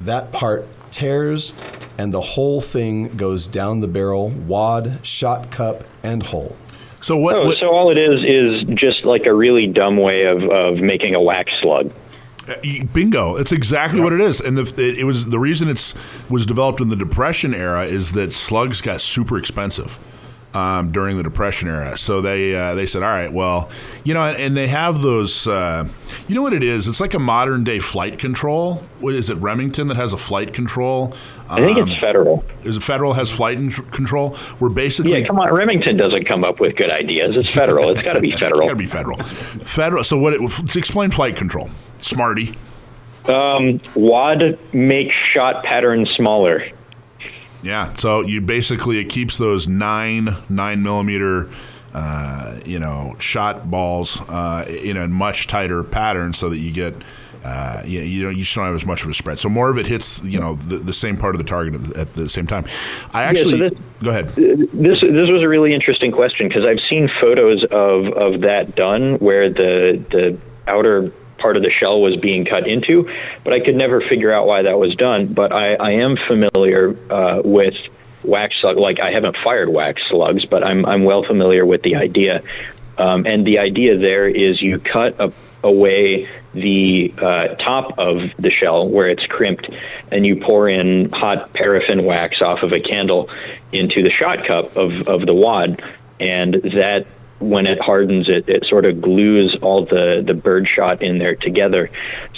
that 0.00 0.32
part 0.32 0.66
tears 0.90 1.52
and 1.98 2.14
the 2.14 2.20
whole 2.22 2.62
thing 2.62 3.14
goes 3.18 3.46
down 3.46 3.80
the 3.80 3.88
barrel, 3.88 4.30
wad, 4.30 5.00
shot 5.02 5.50
cup, 5.50 5.84
and 6.02 6.22
hole. 6.22 6.56
So 7.02 7.18
what? 7.18 7.36
Oh, 7.36 7.50
so 7.50 7.66
all 7.66 7.90
it 7.90 7.98
is 7.98 8.24
is 8.24 8.78
just 8.78 9.04
like 9.04 9.26
a 9.26 9.34
really 9.34 9.66
dumb 9.66 9.98
way 9.98 10.24
of, 10.24 10.44
of 10.44 10.78
making 10.78 11.14
a 11.14 11.20
wax 11.20 11.52
slug. 11.60 11.92
Uh, 12.48 12.54
Bingo! 12.94 13.36
It's 13.36 13.52
exactly 13.52 14.00
what 14.00 14.14
it 14.14 14.22
is, 14.22 14.40
and 14.40 14.56
the, 14.56 14.62
it, 14.82 14.96
it 15.00 15.04
was 15.04 15.26
the 15.26 15.38
reason 15.38 15.68
it's 15.68 15.92
was 16.30 16.46
developed 16.46 16.80
in 16.80 16.88
the 16.88 16.96
Depression 16.96 17.52
era 17.52 17.84
is 17.84 18.12
that 18.12 18.32
slugs 18.32 18.80
got 18.80 19.02
super 19.02 19.36
expensive 19.36 19.98
um, 20.56 20.90
during 20.90 21.18
the 21.18 21.22
Depression 21.22 21.68
era. 21.68 21.98
So 21.98 22.22
they 22.22 22.54
uh, 22.54 22.74
they 22.74 22.86
said, 22.86 23.02
all 23.02 23.10
right, 23.10 23.30
well, 23.30 23.68
you 24.04 24.14
know, 24.14 24.22
and 24.22 24.56
they 24.56 24.68
have 24.68 25.02
those. 25.02 25.46
Uh, 25.46 25.86
you 26.28 26.34
know 26.34 26.40
what 26.40 26.54
it 26.54 26.62
is? 26.62 26.88
It's 26.88 27.00
like 27.00 27.12
a 27.12 27.18
modern 27.18 27.62
day 27.62 27.78
flight 27.78 28.18
control. 28.18 28.76
What 29.00 29.14
is 29.14 29.28
it? 29.28 29.36
Remington 29.36 29.88
that 29.88 29.98
has 29.98 30.14
a 30.14 30.16
flight 30.16 30.54
control. 30.54 31.14
I 31.50 31.56
think 31.56 31.78
it's 31.78 32.00
federal. 32.00 32.42
Is 32.64 32.78
it 32.78 32.82
federal 32.82 33.12
has 33.12 33.30
flight 33.30 33.58
control? 33.92 34.34
Where 34.58 34.70
basically 34.70 35.20
Yeah, 35.20 35.26
come 35.26 35.38
on. 35.38 35.52
Remington 35.52 35.98
doesn't 35.98 36.24
come 36.26 36.42
up 36.42 36.58
with 36.58 36.74
good 36.76 36.90
ideas. 36.90 37.36
It's 37.36 37.50
federal. 37.54 37.90
It's 37.90 38.02
got 38.02 38.14
to 38.14 38.20
be 38.20 38.32
federal. 38.32 38.60
It's 38.60 38.66
got 38.66 38.70
to 38.70 38.76
be 38.76 38.86
federal. 38.86 39.18
Federal. 39.18 40.04
So 40.04 40.16
what? 40.16 40.32
It, 40.32 40.76
explain 40.76 41.10
flight 41.10 41.36
control. 41.36 41.68
Smarty. 41.98 42.56
Um, 43.26 43.80
wad 43.94 44.58
makes 44.72 45.14
shot 45.34 45.64
pattern 45.64 46.06
smaller. 46.16 46.66
Yeah. 47.66 47.94
So 47.96 48.20
you 48.22 48.40
basically 48.40 48.98
it 48.98 49.08
keeps 49.08 49.38
those 49.38 49.66
nine 49.68 50.34
nine 50.48 50.82
millimeter. 50.82 51.50
Uh, 51.94 52.60
you 52.66 52.78
know, 52.78 53.16
shot 53.18 53.70
balls 53.70 54.20
uh, 54.28 54.66
in 54.68 54.98
a 54.98 55.08
much 55.08 55.46
tighter 55.46 55.82
pattern, 55.82 56.34
so 56.34 56.50
that 56.50 56.58
you 56.58 56.70
get, 56.70 56.92
uh, 57.42 57.80
you, 57.86 58.00
you 58.00 58.22
know, 58.22 58.28
you 58.28 58.42
just 58.42 58.54
don't 58.54 58.66
have 58.66 58.74
as 58.74 58.84
much 58.84 59.02
of 59.02 59.08
a 59.08 59.14
spread. 59.14 59.38
So 59.38 59.48
more 59.48 59.70
of 59.70 59.78
it 59.78 59.86
hits, 59.86 60.22
you 60.22 60.38
know, 60.38 60.56
the, 60.56 60.76
the 60.76 60.92
same 60.92 61.16
part 61.16 61.34
of 61.34 61.38
the 61.38 61.46
target 61.48 61.74
at 61.74 61.84
the, 61.84 62.00
at 62.00 62.12
the 62.12 62.28
same 62.28 62.46
time. 62.46 62.66
I 63.14 63.22
Yeah, 63.22 63.32
so 63.32 63.38
actually 63.38 63.58
this- 63.70 63.78
go 64.02 64.10
ahead. 64.10 64.28
This 64.34 65.00
this 65.00 65.30
was 65.30 65.42
a 65.42 65.48
really 65.48 65.72
interesting 65.72 66.12
question 66.12 66.48
because 66.48 66.66
I've 66.66 66.80
seen 66.86 67.08
photos 67.18 67.64
of, 67.70 68.08
of 68.12 68.42
that 68.42 68.74
done 68.74 69.14
where 69.14 69.48
the 69.48 70.04
the 70.10 70.38
outer 70.66 71.12
part 71.38 71.56
of 71.56 71.62
the 71.62 71.70
shell 71.70 72.00
was 72.00 72.16
being 72.16 72.44
cut 72.44 72.66
into, 72.66 73.10
but 73.44 73.52
I 73.52 73.60
could 73.60 73.76
never 73.76 74.00
figure 74.00 74.32
out 74.32 74.46
why 74.46 74.62
that 74.62 74.78
was 74.78 74.94
done. 74.94 75.32
But 75.32 75.52
I, 75.52 75.74
I 75.74 75.90
am 75.92 76.16
familiar 76.26 76.96
uh, 77.10 77.42
with 77.44 77.74
wax 78.24 78.54
slug. 78.60 78.76
Like 78.76 79.00
I 79.00 79.10
haven't 79.10 79.36
fired 79.42 79.68
wax 79.68 80.02
slugs, 80.08 80.44
but 80.44 80.62
I'm 80.64 80.84
I'm 80.84 81.04
well 81.04 81.24
familiar 81.24 81.64
with 81.64 81.82
the 81.82 81.96
idea. 81.96 82.42
Um, 82.98 83.26
and 83.26 83.46
the 83.46 83.58
idea 83.58 83.98
there 83.98 84.26
is 84.26 84.62
you 84.62 84.78
cut 84.78 85.20
a, 85.20 85.30
away 85.62 86.28
the 86.54 87.12
uh, 87.18 87.54
top 87.56 87.98
of 87.98 88.18
the 88.38 88.50
shell 88.50 88.88
where 88.88 89.08
it's 89.08 89.24
crimped, 89.26 89.68
and 90.10 90.24
you 90.24 90.36
pour 90.36 90.68
in 90.68 91.10
hot 91.10 91.52
paraffin 91.52 92.04
wax 92.04 92.40
off 92.40 92.62
of 92.62 92.72
a 92.72 92.80
candle 92.80 93.28
into 93.72 94.02
the 94.02 94.10
shot 94.10 94.46
cup 94.46 94.76
of, 94.76 95.08
of 95.08 95.26
the 95.26 95.34
wad, 95.34 95.82
and 96.18 96.54
that 96.54 97.06
when 97.38 97.66
it 97.66 97.78
hardens, 97.80 98.28
it, 98.28 98.48
it 98.48 98.64
sort 98.66 98.84
of 98.84 99.00
glues 99.00 99.56
all 99.60 99.84
the, 99.84 100.22
the 100.26 100.34
bird 100.34 100.66
shot 100.66 101.02
in 101.02 101.18
there 101.18 101.36
together. 101.36 101.90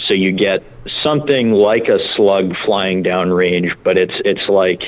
So 0.07 0.13
you 0.13 0.31
get 0.31 0.63
something 1.03 1.51
like 1.51 1.87
a 1.87 1.99
slug 2.15 2.53
flying 2.65 3.03
down 3.03 3.31
range, 3.31 3.71
but 3.83 3.97
it's 3.97 4.13
it's 4.25 4.47
like 4.49 4.81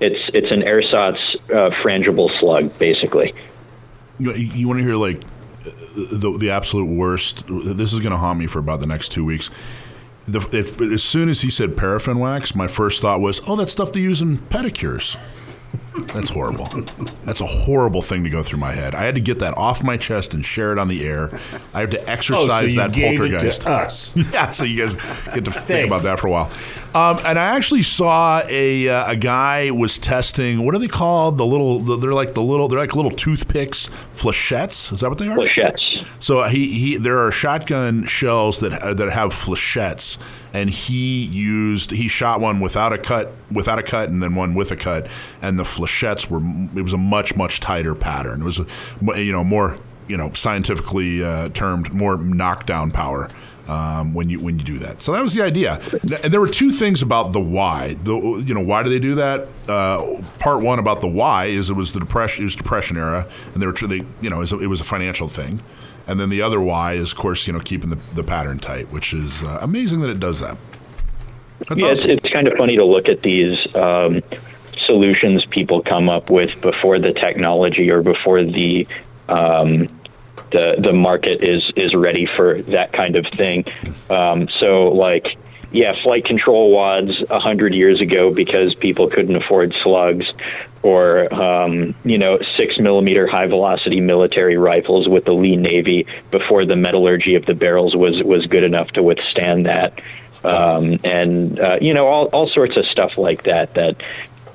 it's 0.00 0.30
it's 0.34 0.50
an 0.50 0.62
ersatz 0.62 1.18
uh, 1.50 1.70
frangible 1.82 2.28
slug, 2.38 2.76
basically. 2.78 3.34
You, 4.18 4.32
you 4.32 4.68
want 4.68 4.78
to 4.80 4.84
hear 4.84 4.96
like 4.96 5.22
the 5.64 6.36
the 6.38 6.50
absolute 6.50 6.86
worst? 6.86 7.46
This 7.48 7.92
is 7.92 8.00
going 8.00 8.12
to 8.12 8.18
haunt 8.18 8.38
me 8.38 8.46
for 8.46 8.58
about 8.58 8.80
the 8.80 8.86
next 8.86 9.10
two 9.10 9.24
weeks. 9.24 9.50
The, 10.28 10.40
if, 10.52 10.80
as 10.80 11.04
soon 11.04 11.28
as 11.28 11.42
he 11.42 11.50
said 11.50 11.76
paraffin 11.76 12.18
wax, 12.18 12.54
my 12.54 12.66
first 12.66 13.00
thought 13.00 13.20
was, 13.20 13.40
"Oh, 13.46 13.56
that 13.56 13.70
stuff 13.70 13.92
they 13.92 14.00
use 14.00 14.20
in 14.20 14.38
pedicures." 14.38 15.16
That's 16.12 16.30
horrible. 16.30 16.66
That's 17.24 17.40
a 17.40 17.46
horrible 17.46 18.02
thing 18.02 18.24
to 18.24 18.30
go 18.30 18.42
through 18.42 18.58
my 18.58 18.72
head. 18.72 18.94
I 18.94 19.02
had 19.02 19.14
to 19.14 19.20
get 19.20 19.38
that 19.40 19.56
off 19.56 19.82
my 19.82 19.96
chest 19.96 20.34
and 20.34 20.44
share 20.44 20.72
it 20.72 20.78
on 20.78 20.88
the 20.88 21.06
air. 21.06 21.38
I 21.74 21.80
have 21.80 21.90
to 21.90 22.08
exercise 22.10 22.48
Oh, 22.48 22.48
so 22.60 22.64
you 22.66 22.76
that 22.76 22.92
gave 22.92 23.20
it 23.20 23.24
to 23.24 23.30
poltergeist. 23.30 23.66
us. 23.66 24.12
yeah, 24.32 24.50
so 24.50 24.64
you 24.64 24.80
guys 24.82 24.94
get 25.34 25.44
to 25.46 25.52
think 25.52 25.86
about 25.86 26.02
that 26.04 26.18
for 26.20 26.28
a 26.28 26.30
while. 26.30 26.50
Um, 26.94 27.18
and 27.26 27.38
I 27.38 27.56
actually 27.56 27.82
saw 27.82 28.42
a 28.48 28.88
uh, 28.88 29.10
a 29.12 29.16
guy 29.16 29.70
was 29.70 29.98
testing. 29.98 30.64
What 30.64 30.74
are 30.74 30.78
they 30.78 30.88
called? 30.88 31.36
The 31.36 31.44
little. 31.44 31.80
The, 31.80 31.96
they're 31.96 32.14
like 32.14 32.32
the 32.34 32.42
little. 32.42 32.68
They're 32.68 32.78
like 32.78 32.94
little 32.96 33.10
toothpicks, 33.10 33.88
flechettes. 34.14 34.92
Is 34.92 35.00
that 35.00 35.10
what 35.10 35.18
they 35.18 35.28
are? 35.28 35.36
Flechettes. 35.36 35.85
So 36.18 36.42
he, 36.44 36.66
he 36.66 36.96
there 36.96 37.18
are 37.18 37.30
shotgun 37.30 38.04
shells 38.06 38.58
that 38.60 38.96
that 38.96 39.10
have 39.10 39.32
flechettes, 39.32 40.18
and 40.52 40.70
he 40.70 41.24
used 41.24 41.90
he 41.90 42.08
shot 42.08 42.40
one 42.40 42.60
without 42.60 42.92
a 42.92 42.98
cut 42.98 43.32
without 43.50 43.78
a 43.78 43.82
cut, 43.82 44.08
and 44.08 44.22
then 44.22 44.34
one 44.34 44.54
with 44.54 44.70
a 44.70 44.76
cut, 44.76 45.06
and 45.42 45.58
the 45.58 45.64
flechettes 45.64 46.28
were 46.30 46.40
it 46.78 46.82
was 46.82 46.92
a 46.92 46.98
much 46.98 47.36
much 47.36 47.60
tighter 47.60 47.94
pattern. 47.94 48.42
It 48.42 48.44
was 48.44 48.58
you 49.16 49.32
know 49.32 49.44
more 49.44 49.76
you 50.08 50.16
know 50.16 50.32
scientifically 50.32 51.22
uh, 51.22 51.48
termed 51.50 51.92
more 51.92 52.16
knockdown 52.16 52.90
power. 52.90 53.28
Um, 53.68 54.14
when 54.14 54.30
you 54.30 54.38
when 54.38 54.60
you 54.60 54.64
do 54.64 54.78
that, 54.78 55.02
so 55.02 55.10
that 55.10 55.24
was 55.24 55.34
the 55.34 55.42
idea. 55.42 55.80
And 56.22 56.32
there 56.32 56.40
were 56.40 56.46
two 56.46 56.70
things 56.70 57.02
about 57.02 57.32
the 57.32 57.40
why. 57.40 57.94
The 57.94 58.14
you 58.14 58.54
know 58.54 58.60
why 58.60 58.84
do 58.84 58.88
they 58.90 59.00
do 59.00 59.16
that? 59.16 59.48
Uh, 59.68 60.22
part 60.38 60.62
one 60.62 60.78
about 60.78 61.00
the 61.00 61.08
why 61.08 61.46
is 61.46 61.68
it 61.68 61.72
was 61.72 61.92
the 61.92 61.98
depression 61.98 62.42
it 62.42 62.44
was 62.44 62.54
depression 62.54 62.96
era, 62.96 63.26
and 63.52 63.60
they 63.60 63.66
were 63.66 63.72
they 63.72 64.04
you 64.20 64.30
know 64.30 64.36
it 64.36 64.40
was 64.40 64.52
a, 64.52 64.58
it 64.60 64.68
was 64.68 64.80
a 64.80 64.84
financial 64.84 65.26
thing. 65.26 65.60
And 66.06 66.20
then 66.20 66.28
the 66.28 66.42
other 66.42 66.60
Y 66.60 66.92
is, 66.94 67.12
of 67.12 67.18
course, 67.18 67.46
you 67.46 67.52
know, 67.52 67.60
keeping 67.60 67.90
the, 67.90 67.98
the 68.14 68.22
pattern 68.22 68.58
tight, 68.58 68.90
which 68.92 69.12
is 69.12 69.42
uh, 69.42 69.58
amazing 69.60 70.00
that 70.00 70.10
it 70.10 70.20
does 70.20 70.40
that. 70.40 70.56
That's 71.68 71.80
yeah, 71.80 71.88
awesome. 71.88 72.10
it's, 72.10 72.24
it's 72.24 72.32
kind 72.32 72.46
of 72.46 72.54
funny 72.56 72.76
to 72.76 72.84
look 72.84 73.08
at 73.08 73.22
these 73.22 73.58
um, 73.74 74.22
solutions 74.84 75.44
people 75.50 75.82
come 75.82 76.08
up 76.08 76.30
with 76.30 76.60
before 76.60 76.98
the 76.98 77.12
technology 77.12 77.90
or 77.90 78.02
before 78.02 78.44
the 78.44 78.86
um, 79.28 79.88
the 80.52 80.76
the 80.78 80.92
market 80.92 81.42
is 81.42 81.72
is 81.76 81.94
ready 81.94 82.28
for 82.36 82.62
that 82.62 82.92
kind 82.92 83.16
of 83.16 83.26
thing. 83.36 83.64
Um, 84.10 84.48
so, 84.60 84.88
like, 84.88 85.36
yeah, 85.76 85.92
flight 86.02 86.24
control 86.24 86.72
wads 86.72 87.10
a 87.30 87.38
hundred 87.38 87.74
years 87.74 88.00
ago 88.00 88.32
because 88.32 88.74
people 88.74 89.08
couldn't 89.08 89.36
afford 89.36 89.74
slugs, 89.82 90.26
or 90.82 91.32
um, 91.34 91.94
you 92.04 92.18
know, 92.18 92.38
six 92.56 92.78
millimeter 92.78 93.26
high 93.26 93.46
velocity 93.46 94.00
military 94.00 94.56
rifles 94.56 95.08
with 95.08 95.24
the 95.24 95.32
Lee 95.32 95.56
Navy 95.56 96.06
before 96.30 96.64
the 96.64 96.76
metallurgy 96.76 97.34
of 97.34 97.44
the 97.46 97.54
barrels 97.54 97.94
was 97.94 98.22
was 98.24 98.46
good 98.46 98.64
enough 98.64 98.88
to 98.92 99.02
withstand 99.02 99.66
that 99.66 100.00
um, 100.46 100.98
and 101.04 101.58
uh, 101.58 101.78
you 101.80 101.92
know 101.92 102.06
all 102.06 102.26
all 102.26 102.48
sorts 102.48 102.76
of 102.76 102.86
stuff 102.86 103.18
like 103.18 103.42
that 103.44 103.74
that 103.74 104.02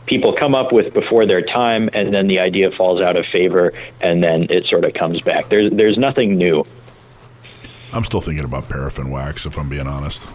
people 0.05 0.35
come 0.37 0.55
up 0.55 0.71
with 0.71 0.93
before 0.93 1.25
their 1.25 1.41
time, 1.41 1.89
and 1.93 2.13
then 2.13 2.27
the 2.27 2.39
idea 2.39 2.71
falls 2.71 3.01
out 3.01 3.15
of 3.15 3.25
favor, 3.25 3.73
and 4.01 4.23
then 4.23 4.47
it 4.49 4.65
sort 4.65 4.83
of 4.83 4.93
comes 4.93 5.19
back. 5.21 5.49
There's 5.49 5.71
there's 5.71 5.97
nothing 5.97 6.37
new. 6.37 6.63
I'm 7.93 8.03
still 8.03 8.21
thinking 8.21 8.45
about 8.45 8.69
paraffin 8.69 9.09
wax, 9.09 9.45
if 9.45 9.57
I'm 9.57 9.69
being 9.69 9.87
honest. 9.87 10.25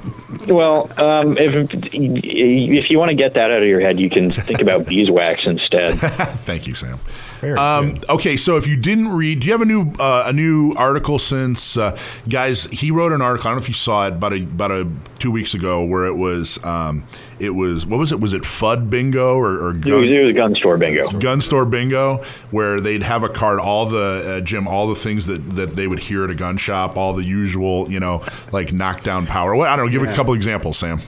Well, 0.47 0.91
um, 1.03 1.37
if 1.39 1.71
if 1.93 2.91
you 2.91 2.99
want 2.99 3.11
to 3.11 3.15
get 3.15 3.35
that 3.35 3.51
out 3.51 3.63
of 3.63 3.69
your 3.69 3.81
head, 3.81 3.99
you 3.99 4.11
can 4.11 4.31
think 4.31 4.61
about 4.61 4.87
beeswax 4.89 5.41
instead. 5.47 5.99
Thank 5.99 6.67
you, 6.67 6.75
Sam. 6.75 6.99
Um, 7.43 8.01
okay, 8.09 8.37
so 8.37 8.57
if 8.57 8.67
you 8.67 8.77
didn't 8.77 9.09
read, 9.09 9.41
do 9.41 9.47
you 9.47 9.53
have 9.53 9.63
a 9.63 9.67
new 9.67 9.93
uh, 9.99 10.25
a 10.27 10.33
new 10.33 10.73
article 10.75 11.19
since 11.19 11.77
uh, 11.77 11.97
guys? 12.29 12.65
He 12.65 12.91
wrote 12.91 13.13
an 13.13 13.21
article. 13.23 13.49
I 13.49 13.51
don't 13.53 13.59
know 13.59 13.63
if 13.63 13.69
you 13.69 13.75
saw 13.75 14.07
it 14.07 14.15
about 14.15 14.33
a 14.33 14.43
about 14.43 14.71
a 14.71 14.89
two 15.19 15.31
weeks 15.31 15.55
ago, 15.55 15.83
where 15.85 16.07
it 16.07 16.15
was 16.15 16.63
um, 16.65 17.05
it 17.39 17.51
was 17.51 17.87
what 17.87 17.99
was 17.99 18.13
it? 18.13 18.21
Was 18.21 18.33
it 18.35 18.43
Fudd 18.43 18.91
Bingo 18.91 19.37
or, 19.37 19.55
or 19.61 19.71
It 19.71 19.85
was, 19.85 20.11
it 20.11 20.25
was 20.25 20.35
gun 20.35 20.55
store 20.55 20.77
bingo. 20.77 21.09
gun 21.19 21.41
store 21.41 21.65
bingo 21.65 22.25
where 22.51 22.81
they'd 22.81 23.03
have 23.03 23.23
a 23.23 23.29
card 23.29 23.59
all 23.61 23.87
the 23.87 24.37
uh, 24.37 24.41
jim 24.41 24.67
all 24.69 24.87
the 24.89 24.95
things 24.95 25.27
that, 25.27 25.39
that 25.57 25.71
they 25.71 25.87
would 25.87 25.99
hear 25.99 26.25
at 26.25 26.31
a 26.31 26.35
gun 26.35 26.57
shop 26.57 26.97
all 26.97 27.13
the 27.15 27.25
usual 27.25 27.91
you 27.91 27.99
know 28.01 28.23
like 28.53 28.73
knockdown 28.73 29.27
power 29.27 29.55
what, 29.57 29.69
i 29.69 29.77
don't 29.77 29.87
know 29.87 29.93
give 29.93 30.03
a 30.03 30.15
couple 30.15 30.35
examples 30.35 30.77
sam 30.77 31.01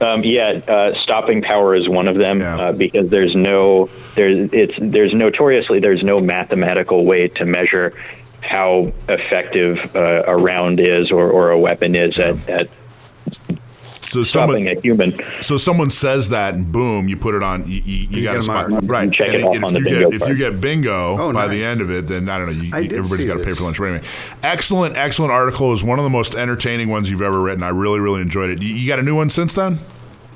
Um, 0.00 0.22
yeah, 0.22 0.60
uh, 0.68 0.92
stopping 1.02 1.42
power 1.42 1.74
is 1.74 1.88
one 1.88 2.06
of 2.06 2.16
them 2.16 2.40
uh, 2.40 2.72
because 2.72 3.10
there's 3.10 3.34
no 3.34 3.90
there's 4.14 4.48
it's 4.52 4.74
there's 4.80 5.12
notoriously 5.12 5.80
there's 5.80 6.04
no 6.04 6.20
mathematical 6.20 7.04
way 7.04 7.28
to 7.28 7.44
measure 7.44 7.94
how 8.40 8.92
effective 9.08 9.76
uh, 9.96 10.22
a 10.26 10.36
round 10.36 10.78
is 10.78 11.10
or, 11.10 11.28
or 11.28 11.50
a 11.50 11.58
weapon 11.58 11.96
is 11.96 12.18
at, 12.20 12.48
at 12.48 12.68
so 14.02 14.22
someone, 14.24 14.66
a 14.66 14.80
human. 14.80 15.18
so 15.42 15.56
someone 15.56 15.90
says 15.90 16.28
that 16.30 16.54
and 16.54 16.70
boom 16.72 17.08
you 17.08 17.16
put 17.16 17.34
it 17.34 17.42
on 17.42 17.66
you, 17.70 17.82
you, 17.84 17.96
you, 17.96 18.06
You 18.18 18.22
got 18.24 18.32
get 18.32 18.34
a 18.34 18.36
'em 18.36 18.42
spot. 18.42 18.64
on- 18.72 18.86
right. 18.86 19.12
check 19.12 19.28
it 19.28 19.34
and, 19.36 19.44
off 19.44 19.54
and 19.56 19.64
on 19.64 19.76
if 19.76 19.82
the 19.84 19.90
you 19.90 19.96
bingo 19.96 20.10
get 20.10 20.22
if 20.22 20.28
you 20.28 20.34
get 20.36 20.60
bingo 20.60 21.16
Oh, 21.18 21.32
by 21.32 21.46
nice. 21.46 21.50
the 21.50 21.64
end 21.64 21.80
of 21.80 21.90
it 21.90 22.06
then 22.06 22.28
i 22.28 22.38
don't 22.38 22.46
know 22.46 22.52
you, 22.62 22.70
I 22.72 22.78
you- 22.80 22.88
did 22.88 23.26
got 23.28 23.38
to 23.38 23.44
pay 23.44 23.52
for 23.54 23.64
lunch. 23.64 23.78
But 23.78 23.84
anyway 23.86 24.04
excellent 24.42 24.96
excellent 24.96 25.32
article. 25.32 25.68
It 25.68 25.72
was 25.72 25.84
one 25.84 25.98
of 25.98 26.04
the 26.04 26.10
most 26.10 26.34
entertaining 26.34 26.88
ones 26.88 27.10
you've 27.10 27.22
ever 27.22 27.40
written. 27.40 27.62
I 27.62 27.68
really 27.70 28.00
really 28.00 28.20
enjoyed 28.22 28.50
it. 28.50 28.62
You, 28.62 28.74
you 28.74 28.88
got 28.88 28.98
a 28.98 29.02
new 29.02 29.16
one 29.16 29.30
since 29.30 29.52
then 29.54 29.78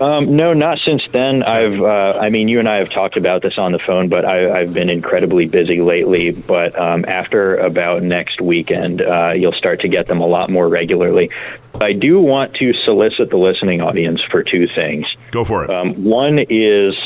Um, 0.02 0.34
no, 0.34 0.52
not 0.52 0.78
since 0.84 1.02
then. 1.12 1.44
I've, 1.44 1.80
uh, 1.80 2.18
I 2.18 2.28
mean, 2.28 2.48
you 2.48 2.58
and 2.58 2.68
I 2.68 2.78
have 2.78 2.90
talked 2.90 3.16
about 3.16 3.40
this 3.42 3.56
on 3.56 3.70
the 3.70 3.78
phone, 3.78 4.08
but 4.08 4.24
I, 4.24 4.60
I've 4.60 4.74
been 4.74 4.90
incredibly 4.90 5.46
busy 5.46 5.80
lately. 5.80 6.32
But 6.32 6.76
um, 6.76 7.04
after 7.06 7.56
about 7.58 8.02
next 8.02 8.40
weekend, 8.40 9.00
uh, 9.00 9.30
you'll 9.36 9.52
start 9.52 9.78
to 9.82 9.88
get 9.88 10.08
them 10.08 10.20
a 10.20 10.26
lot 10.26 10.50
more 10.50 10.68
regularly. 10.68 11.30
I 11.80 11.92
do 11.92 12.20
want 12.20 12.54
to 12.54 12.72
solicit 12.84 13.30
the 13.30 13.36
listening 13.36 13.80
audience 13.80 14.20
for 14.28 14.42
two 14.42 14.66
things. 14.74 15.06
Go 15.30 15.44
for 15.44 15.62
it. 15.62 15.70
Um, 15.70 16.02
one 16.02 16.40
is 16.50 16.96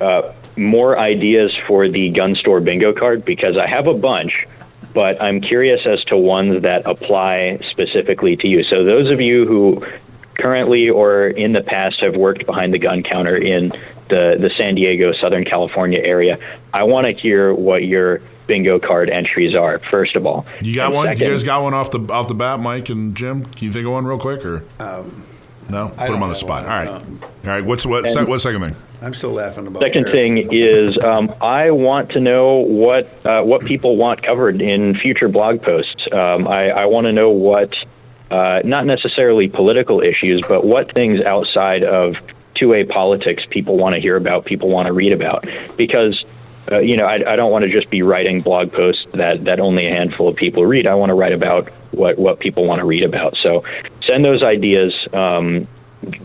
uh, 0.00 0.32
more 0.56 1.00
ideas 1.00 1.52
for 1.66 1.88
the 1.88 2.10
gun 2.10 2.36
store 2.36 2.60
bingo 2.60 2.92
card 2.92 3.24
because 3.24 3.56
I 3.58 3.68
have 3.68 3.88
a 3.88 3.94
bunch. 3.94 4.46
But 4.94 5.20
I'm 5.20 5.40
curious 5.40 5.80
as 5.84 6.02
to 6.04 6.16
ones 6.16 6.62
that 6.62 6.86
apply 6.86 7.58
specifically 7.70 8.36
to 8.36 8.48
you. 8.48 8.62
So, 8.64 8.84
those 8.84 9.10
of 9.10 9.20
you 9.20 9.46
who 9.46 9.86
currently 10.38 10.88
or 10.88 11.26
in 11.28 11.52
the 11.52 11.60
past 11.62 12.00
have 12.00 12.16
worked 12.16 12.46
behind 12.46 12.72
the 12.72 12.78
gun 12.78 13.02
counter 13.02 13.36
in 13.36 13.70
the, 14.08 14.36
the 14.38 14.50
San 14.56 14.74
Diego, 14.74 15.12
Southern 15.12 15.44
California 15.44 16.00
area, 16.00 16.38
I 16.72 16.82
want 16.84 17.06
to 17.06 17.12
hear 17.20 17.52
what 17.54 17.84
your 17.84 18.20
bingo 18.46 18.78
card 18.80 19.10
entries 19.10 19.54
are, 19.54 19.78
first 19.90 20.16
of 20.16 20.26
all. 20.26 20.44
you 20.62 20.74
got 20.74 20.86
And 20.86 20.94
one 20.94 21.08
you 21.10 21.16
guys 21.16 21.44
got 21.44 21.62
one 21.62 21.74
off 21.74 21.90
the 21.92 22.00
off 22.12 22.26
the 22.26 22.34
bat 22.34 22.58
mike 22.58 22.88
and 22.88 23.14
jim 23.16 23.44
can 23.44 23.66
you 23.66 23.70
think 23.72 23.86
of 23.86 23.92
one 23.92 24.04
real 24.04 24.18
quick 24.18 24.44
or 24.44 24.64
no 25.68 25.88
put 25.90 26.08
them 26.08 26.22
on 26.22 26.30
the 26.30 26.34
spot 26.34 26.64
one, 26.64 26.72
all 26.72 26.78
right 26.78 26.86
no. 26.86 27.18
all 27.24 27.56
right 27.56 27.64
what's 27.64 27.86
what 27.86 28.04
And- 28.06 28.12
sec- 28.12 28.26
what 28.28 28.40
second 28.40 28.60
thing 28.62 28.76
I'm 29.02 29.14
still 29.14 29.30
laughing 29.32 29.66
about 29.66 29.80
Second 29.80 30.02
Barrett. 30.04 30.12
thing 30.12 30.48
is, 30.52 30.98
um, 31.02 31.32
I 31.40 31.70
want 31.70 32.10
to 32.10 32.20
know 32.20 32.56
what 32.56 33.06
uh, 33.24 33.40
what 33.42 33.64
people 33.64 33.96
want 33.96 34.22
covered 34.22 34.60
in 34.60 34.94
future 34.98 35.28
blog 35.28 35.62
posts. 35.62 36.06
Um, 36.12 36.46
I, 36.46 36.68
I 36.68 36.84
want 36.84 37.06
to 37.06 37.12
know 37.12 37.30
what, 37.30 37.72
uh, 38.30 38.60
not 38.64 38.86
necessarily 38.86 39.48
political 39.48 40.00
issues, 40.00 40.40
but 40.48 40.64
what 40.64 40.92
things 40.92 41.20
outside 41.20 41.82
of 41.82 42.16
two 42.54 42.74
A 42.74 42.84
politics 42.84 43.44
people 43.50 43.76
want 43.76 43.94
to 43.94 44.00
hear 44.00 44.16
about, 44.16 44.44
people 44.44 44.68
want 44.68 44.86
to 44.86 44.92
read 44.92 45.12
about, 45.12 45.46
because. 45.76 46.24
Uh, 46.70 46.78
you 46.78 46.94
know, 46.96 47.06
I, 47.06 47.14
I 47.14 47.36
don't 47.36 47.50
want 47.50 47.64
to 47.64 47.70
just 47.70 47.88
be 47.90 48.02
writing 48.02 48.42
blog 48.42 48.70
posts 48.70 49.04
that, 49.12 49.44
that 49.44 49.58
only 49.58 49.86
a 49.86 49.90
handful 49.90 50.28
of 50.28 50.36
people 50.36 50.64
read. 50.66 50.86
I 50.86 50.94
want 50.94 51.08
to 51.08 51.14
write 51.14 51.32
about 51.32 51.70
what, 51.90 52.18
what 52.18 52.38
people 52.38 52.66
want 52.66 52.80
to 52.80 52.84
read 52.84 53.02
about. 53.02 53.34
So 53.42 53.64
send 54.06 54.24
those 54.24 54.42
ideas. 54.42 54.92
Um, 55.12 55.66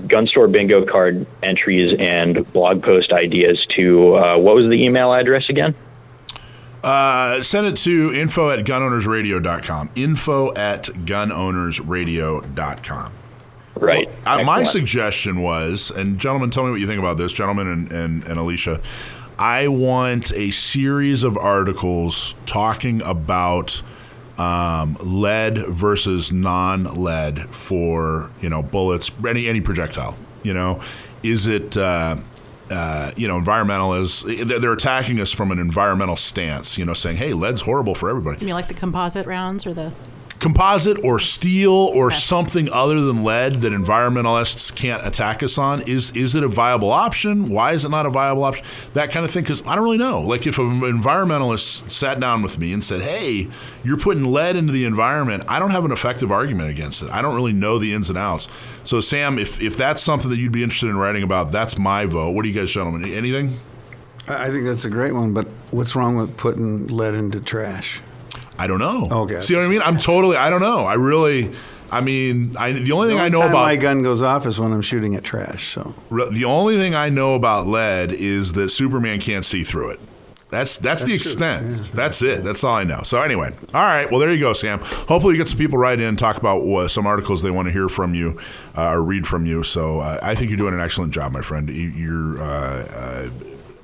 gun 0.08 0.28
store 0.28 0.48
bingo 0.48 0.86
card 0.86 1.26
entries 1.42 1.98
and 2.00 2.52
blog 2.54 2.84
post 2.84 3.12
ideas 3.12 3.66
to 3.76 4.16
uh, 4.16 4.38
what 4.38 4.56
was 4.56 4.66
the 4.66 4.84
email 4.84 5.14
address 5.14 5.50
again? 5.50 5.74
Uh, 6.86 7.42
send 7.42 7.66
it 7.66 7.76
to 7.76 8.14
info 8.14 8.52
at 8.52 8.64
gunownersradio.com. 8.64 9.90
Info 9.96 10.54
at 10.54 10.84
gunownersradio.com. 10.84 13.12
Right. 13.74 14.08
Uh, 14.28 14.44
my 14.44 14.64
suggestion 14.64 15.42
was, 15.42 15.90
and 15.90 16.20
gentlemen, 16.20 16.52
tell 16.52 16.64
me 16.64 16.70
what 16.70 16.80
you 16.80 16.86
think 16.86 17.00
about 17.00 17.18
this, 17.18 17.34
gentlemen 17.34 17.68
and, 17.68 17.92
and, 17.92 18.24
and 18.26 18.38
Alicia. 18.38 18.82
I 19.40 19.68
want 19.68 20.32
a 20.34 20.52
series 20.52 21.24
of 21.24 21.36
articles 21.38 22.36
talking 22.46 23.02
about 23.02 23.82
um, 24.38 24.96
lead 25.02 25.58
versus 25.68 26.32
non-lead 26.32 27.50
for 27.50 28.30
you 28.42 28.50
know 28.50 28.62
bullets, 28.62 29.10
any 29.28 29.48
any 29.48 29.60
projectile. 29.60 30.16
You 30.44 30.54
know, 30.54 30.82
is 31.24 31.48
it? 31.48 31.76
Uh, 31.76 32.18
uh, 32.72 33.12
you 33.16 33.28
know, 33.28 33.40
environmentalists, 33.40 34.60
they're 34.60 34.74
attacking 34.74 35.20
us 35.20 35.32
from 35.32 35.52
an 35.52 35.60
environmental 35.60 36.16
stance, 36.16 36.78
you 36.78 36.86
know, 36.86 36.94
saying, 36.94 37.18
hey, 37.18 37.34
lead's 37.34 37.62
horrible 37.62 37.96
for 37.96 38.10
everybody. 38.10 38.40
You 38.40 38.48
mean 38.48 38.56
like 38.56 38.68
the 38.68 38.74
composite 38.74 39.26
rounds 39.28 39.66
or 39.66 39.74
the 39.74 39.94
composite 40.46 41.04
or 41.04 41.18
steel 41.18 41.72
or 41.72 42.12
something 42.12 42.72
other 42.72 43.02
than 43.02 43.24
lead 43.24 43.56
that 43.62 43.74
environmentalists 43.74 44.76
can't 44.76 45.04
attack 45.04 45.42
us 45.42 45.58
on 45.58 45.82
is 45.88 46.12
is 46.12 46.36
it 46.36 46.44
a 46.44 46.48
viable 46.48 46.92
option? 46.92 47.50
Why 47.50 47.72
is 47.72 47.84
it 47.84 47.90
not 47.90 48.06
a 48.06 48.12
viable 48.12 48.44
option? 48.44 48.64
That 48.94 49.10
kind 49.10 49.26
of 49.26 49.32
thing 49.32 49.42
because 49.42 49.66
i 49.66 49.74
don't 49.74 49.84
really 49.84 49.98
know. 49.98 50.22
Like 50.22 50.46
if 50.46 50.60
an 50.60 50.82
environmentalist 50.82 51.90
sat 51.90 52.20
down 52.20 52.44
with 52.44 52.60
me 52.60 52.74
and 52.74 52.84
said 52.84 53.02
hey 53.02 53.48
you're 53.84 53.98
putting 53.98 54.24
lead 54.26 54.56
into 54.56 54.72
the 54.72 54.86
environment 54.86 55.44
i 55.48 55.58
don't 55.58 55.72
have 55.72 55.84
an 55.84 55.92
effective 55.92 56.32
argument 56.32 56.70
against 56.70 57.02
it. 57.02 57.10
I 57.10 57.24
don't 57.24 57.34
really 57.34 57.54
know 57.54 57.80
the 57.80 57.92
ins 57.92 58.10
and 58.10 58.18
outs. 58.18 58.48
So 58.84 59.00
sam 59.00 59.40
if, 59.40 59.60
if 59.60 59.76
that's 59.76 60.04
something 60.04 60.30
that 60.30 60.38
you'd 60.38 60.52
be 60.52 60.62
interested 60.62 60.90
in 60.90 60.98
writing 60.98 61.24
about 61.24 61.52
that's 61.52 61.76
my 61.76 62.06
vote. 62.06 62.36
What 62.36 62.44
do 62.44 62.50
you 62.50 62.54
guys 62.54 62.70
gentlemen 62.70 63.04
anything? 63.12 63.58
I 64.28 64.52
think 64.52 64.66
that's 64.66 64.86
a 64.86 64.92
great 64.92 65.16
one, 65.16 65.34
but 65.34 65.48
what's 65.72 65.96
wrong 65.96 66.16
with 66.16 66.38
putting 66.38 66.86
lead 66.86 67.16
into 67.16 67.42
trash? 67.42 68.00
I 68.58 68.68
don't 68.68 68.80
know. 68.80 69.08
Okay. 69.24 69.42
See 69.42 69.56
what 69.56 69.64
I 69.64 69.68
mean? 69.68 69.82
I'm 69.82 69.98
totally. 69.98 70.38
I 70.38 70.50
don't 70.50 70.62
know. 70.62 70.86
I 70.86 70.94
really. 70.96 71.54
I 71.92 72.02
mean, 72.02 72.58
I, 72.58 72.72
the 72.74 72.92
only 72.92 73.08
The 73.10 73.14
thing 73.14 73.20
I 73.22 73.30
know 73.30 73.40
time 73.42 73.50
about 73.52 73.62
my 73.62 73.76
gun 73.76 74.02
goes 74.02 74.22
off 74.22 74.46
is 74.48 74.60
when 74.60 74.74
I'm 74.74 74.82
shooting 74.82 75.16
at 75.16 75.24
trash. 75.24 75.74
So 75.74 75.94
re- 76.10 76.30
the 76.32 76.44
only 76.46 76.78
thing 76.78 76.96
I 76.96 77.10
know 77.10 77.36
about 77.36 77.68
lead 77.68 78.12
is 78.12 78.54
that 78.54 78.70
Superman 78.70 79.20
can't 79.22 79.46
see 79.46 79.64
through 79.64 79.92
it. 79.92 80.00
That's 80.50 80.78
that's, 80.78 81.04
the 81.04 81.12
That's 81.12 81.24
true. 81.24 81.32
extent. 81.32 81.92
That's 81.94 82.22
it. 82.22 82.44
That's 82.44 82.64
all 82.64 82.76
I 82.76 82.84
know. 82.86 83.02
So 83.04 83.22
anyway, 83.22 83.52
all 83.74 83.82
right. 83.84 84.10
Well, 84.10 84.20
there 84.20 84.32
you 84.34 84.40
go, 84.40 84.54
Sam. 84.54 84.80
Hopefully, 84.80 85.34
you 85.36 85.38
get 85.38 85.48
some 85.48 85.58
people 85.58 85.78
right 85.78 85.98
in 86.00 86.06
and 86.08 86.20
talk 86.20 86.38
about 86.38 86.62
uh, 86.62 86.88
some 86.88 87.06
articles 87.06 87.42
they 87.42 87.52
want 87.52 87.68
to 87.68 87.72
hear 87.72 87.88
from 87.90 88.14
you 88.16 88.40
uh, 88.78 88.90
or 88.92 89.02
read 89.02 89.28
from 89.28 89.46
you. 89.46 89.64
So 89.64 90.00
uh, 90.00 90.20
I 90.22 90.34
think 90.36 90.50
you're 90.50 90.58
doing 90.58 90.74
an 90.74 90.82
excellent 90.82 91.14
job, 91.14 91.32
my 91.32 91.42
friend. 91.42 91.70
You- 91.70 91.90
You're 91.90 92.42
uh, 92.42 92.46
uh, 92.46 93.30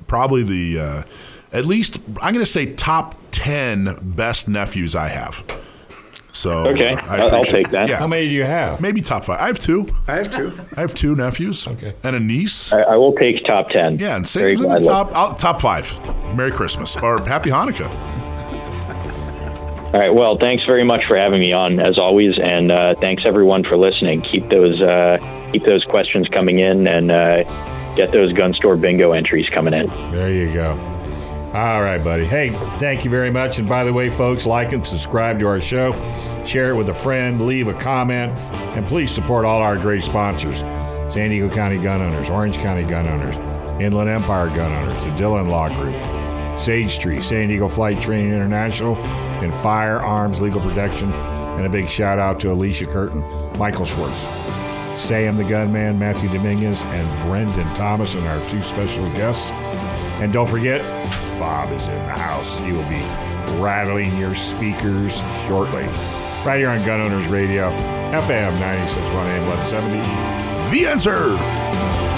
probably 0.06 0.42
the 0.42 0.80
uh, 0.80 1.02
at 1.52 1.64
least 1.66 1.98
I'm 2.20 2.32
going 2.34 2.44
to 2.44 2.50
say 2.50 2.66
top 2.74 3.14
ten 3.30 3.96
best 4.02 4.48
nephews 4.48 4.94
I 4.94 5.08
have. 5.08 5.42
So 6.34 6.66
Okay. 6.68 6.94
I 6.94 7.18
I'll- 7.18 7.34
I'll 7.36 7.44
take 7.44 7.68
that. 7.70 7.88
Yeah. 7.88 7.96
How 7.98 8.06
many 8.06 8.26
do 8.26 8.32
you 8.32 8.44
have? 8.44 8.80
Maybe 8.80 9.02
top 9.02 9.26
five. 9.26 9.38
I 9.38 9.46
have 9.48 9.58
two. 9.58 9.86
I 10.08 10.16
have 10.16 10.34
two. 10.34 10.52
I 10.76 10.80
have 10.80 10.94
two 10.94 11.14
nephews. 11.14 11.66
Okay. 11.68 11.92
And 12.02 12.16
a 12.16 12.20
niece. 12.20 12.72
I, 12.72 12.80
I 12.80 12.96
will 12.96 13.12
take 13.12 13.44
top 13.44 13.68
ten. 13.68 13.98
Yeah, 13.98 14.16
and 14.16 14.26
Very 14.26 14.56
say 14.56 14.62
in 14.64 14.68
the 14.70 14.80
gladly. 14.80 14.88
top 14.88 15.14
out, 15.14 15.36
top 15.36 15.60
five. 15.60 15.94
Merry 16.34 16.50
Christmas 16.52 16.96
or 16.96 17.20
Happy 17.24 17.50
Hanukkah. 17.50 17.90
All 19.92 20.00
right. 20.00 20.14
Well, 20.14 20.38
thanks 20.38 20.64
very 20.64 20.84
much 20.84 21.04
for 21.06 21.18
having 21.18 21.38
me 21.40 21.52
on, 21.52 21.78
as 21.78 21.98
always, 21.98 22.38
and 22.42 22.72
uh, 22.72 22.94
thanks 22.98 23.24
everyone 23.26 23.62
for 23.62 23.76
listening. 23.76 24.22
Keep 24.22 24.48
those 24.48 24.80
uh, 24.80 25.18
keep 25.52 25.64
those 25.64 25.84
questions 25.84 26.26
coming 26.28 26.60
in, 26.60 26.86
and 26.86 27.10
uh, 27.10 27.42
get 27.94 28.10
those 28.10 28.32
gun 28.32 28.54
store 28.54 28.76
bingo 28.78 29.12
entries 29.12 29.46
coming 29.50 29.74
in. 29.74 29.86
There 30.12 30.32
you 30.32 30.50
go. 30.50 30.76
All 31.54 31.82
right, 31.82 32.02
buddy. 32.02 32.24
Hey, 32.24 32.48
thank 32.78 33.04
you 33.04 33.10
very 33.10 33.30
much. 33.30 33.58
And 33.58 33.68
by 33.68 33.84
the 33.84 33.92
way, 33.92 34.08
folks, 34.08 34.46
like 34.46 34.72
and 34.72 34.86
subscribe 34.86 35.38
to 35.40 35.46
our 35.46 35.60
show, 35.60 35.92
share 36.46 36.70
it 36.70 36.76
with 36.76 36.88
a 36.88 36.94
friend, 36.94 37.42
leave 37.42 37.68
a 37.68 37.74
comment, 37.74 38.32
and 38.74 38.86
please 38.86 39.10
support 39.10 39.44
all 39.44 39.60
our 39.60 39.76
great 39.76 40.02
sponsors 40.02 40.60
San 41.12 41.28
Diego 41.28 41.54
County 41.54 41.76
Gun 41.76 42.00
Owners, 42.00 42.30
Orange 42.30 42.56
County 42.56 42.84
Gun 42.84 43.06
Owners, 43.06 43.36
Inland 43.82 44.08
Empire 44.08 44.48
Gun 44.56 44.72
Owners, 44.72 45.04
the 45.04 45.10
Dillon 45.10 45.50
Law 45.50 45.68
Group, 45.68 45.94
Sage 46.58 46.98
Tree, 46.98 47.20
San 47.20 47.48
Diego 47.48 47.68
Flight 47.68 48.00
Training 48.00 48.32
International, 48.32 48.96
and 48.96 49.52
Firearms 49.56 50.40
Legal 50.40 50.62
Protection. 50.62 51.12
And 51.12 51.66
a 51.66 51.68
big 51.68 51.86
shout 51.86 52.18
out 52.18 52.40
to 52.40 52.50
Alicia 52.50 52.86
Curtin, 52.86 53.20
Michael 53.58 53.84
Schwartz, 53.84 54.16
Sam 54.98 55.36
the 55.36 55.44
Gunman, 55.44 55.98
Matthew 55.98 56.30
Dominguez, 56.30 56.82
and 56.82 57.30
Brendan 57.30 57.66
Thomas, 57.74 58.14
and 58.14 58.26
our 58.26 58.40
two 58.44 58.62
special 58.62 59.06
guests. 59.12 59.50
And 60.22 60.32
don't 60.32 60.48
forget, 60.48 60.80
Bob 61.42 61.72
is 61.72 61.88
in 61.88 61.98
the 62.06 62.12
house. 62.12 62.56
He 62.58 62.70
will 62.70 62.88
be 62.88 63.00
rattling 63.60 64.16
your 64.16 64.32
speakers 64.32 65.20
shortly. 65.48 65.82
Right 66.46 66.58
here 66.58 66.68
on 66.68 66.84
Gun 66.84 67.00
Owners 67.00 67.26
Radio, 67.26 67.68
FM 68.12 68.60
961 68.60 69.26
AM 69.26 69.48
1170. 69.48 70.70
The 70.70 70.86
answer. 70.86 72.11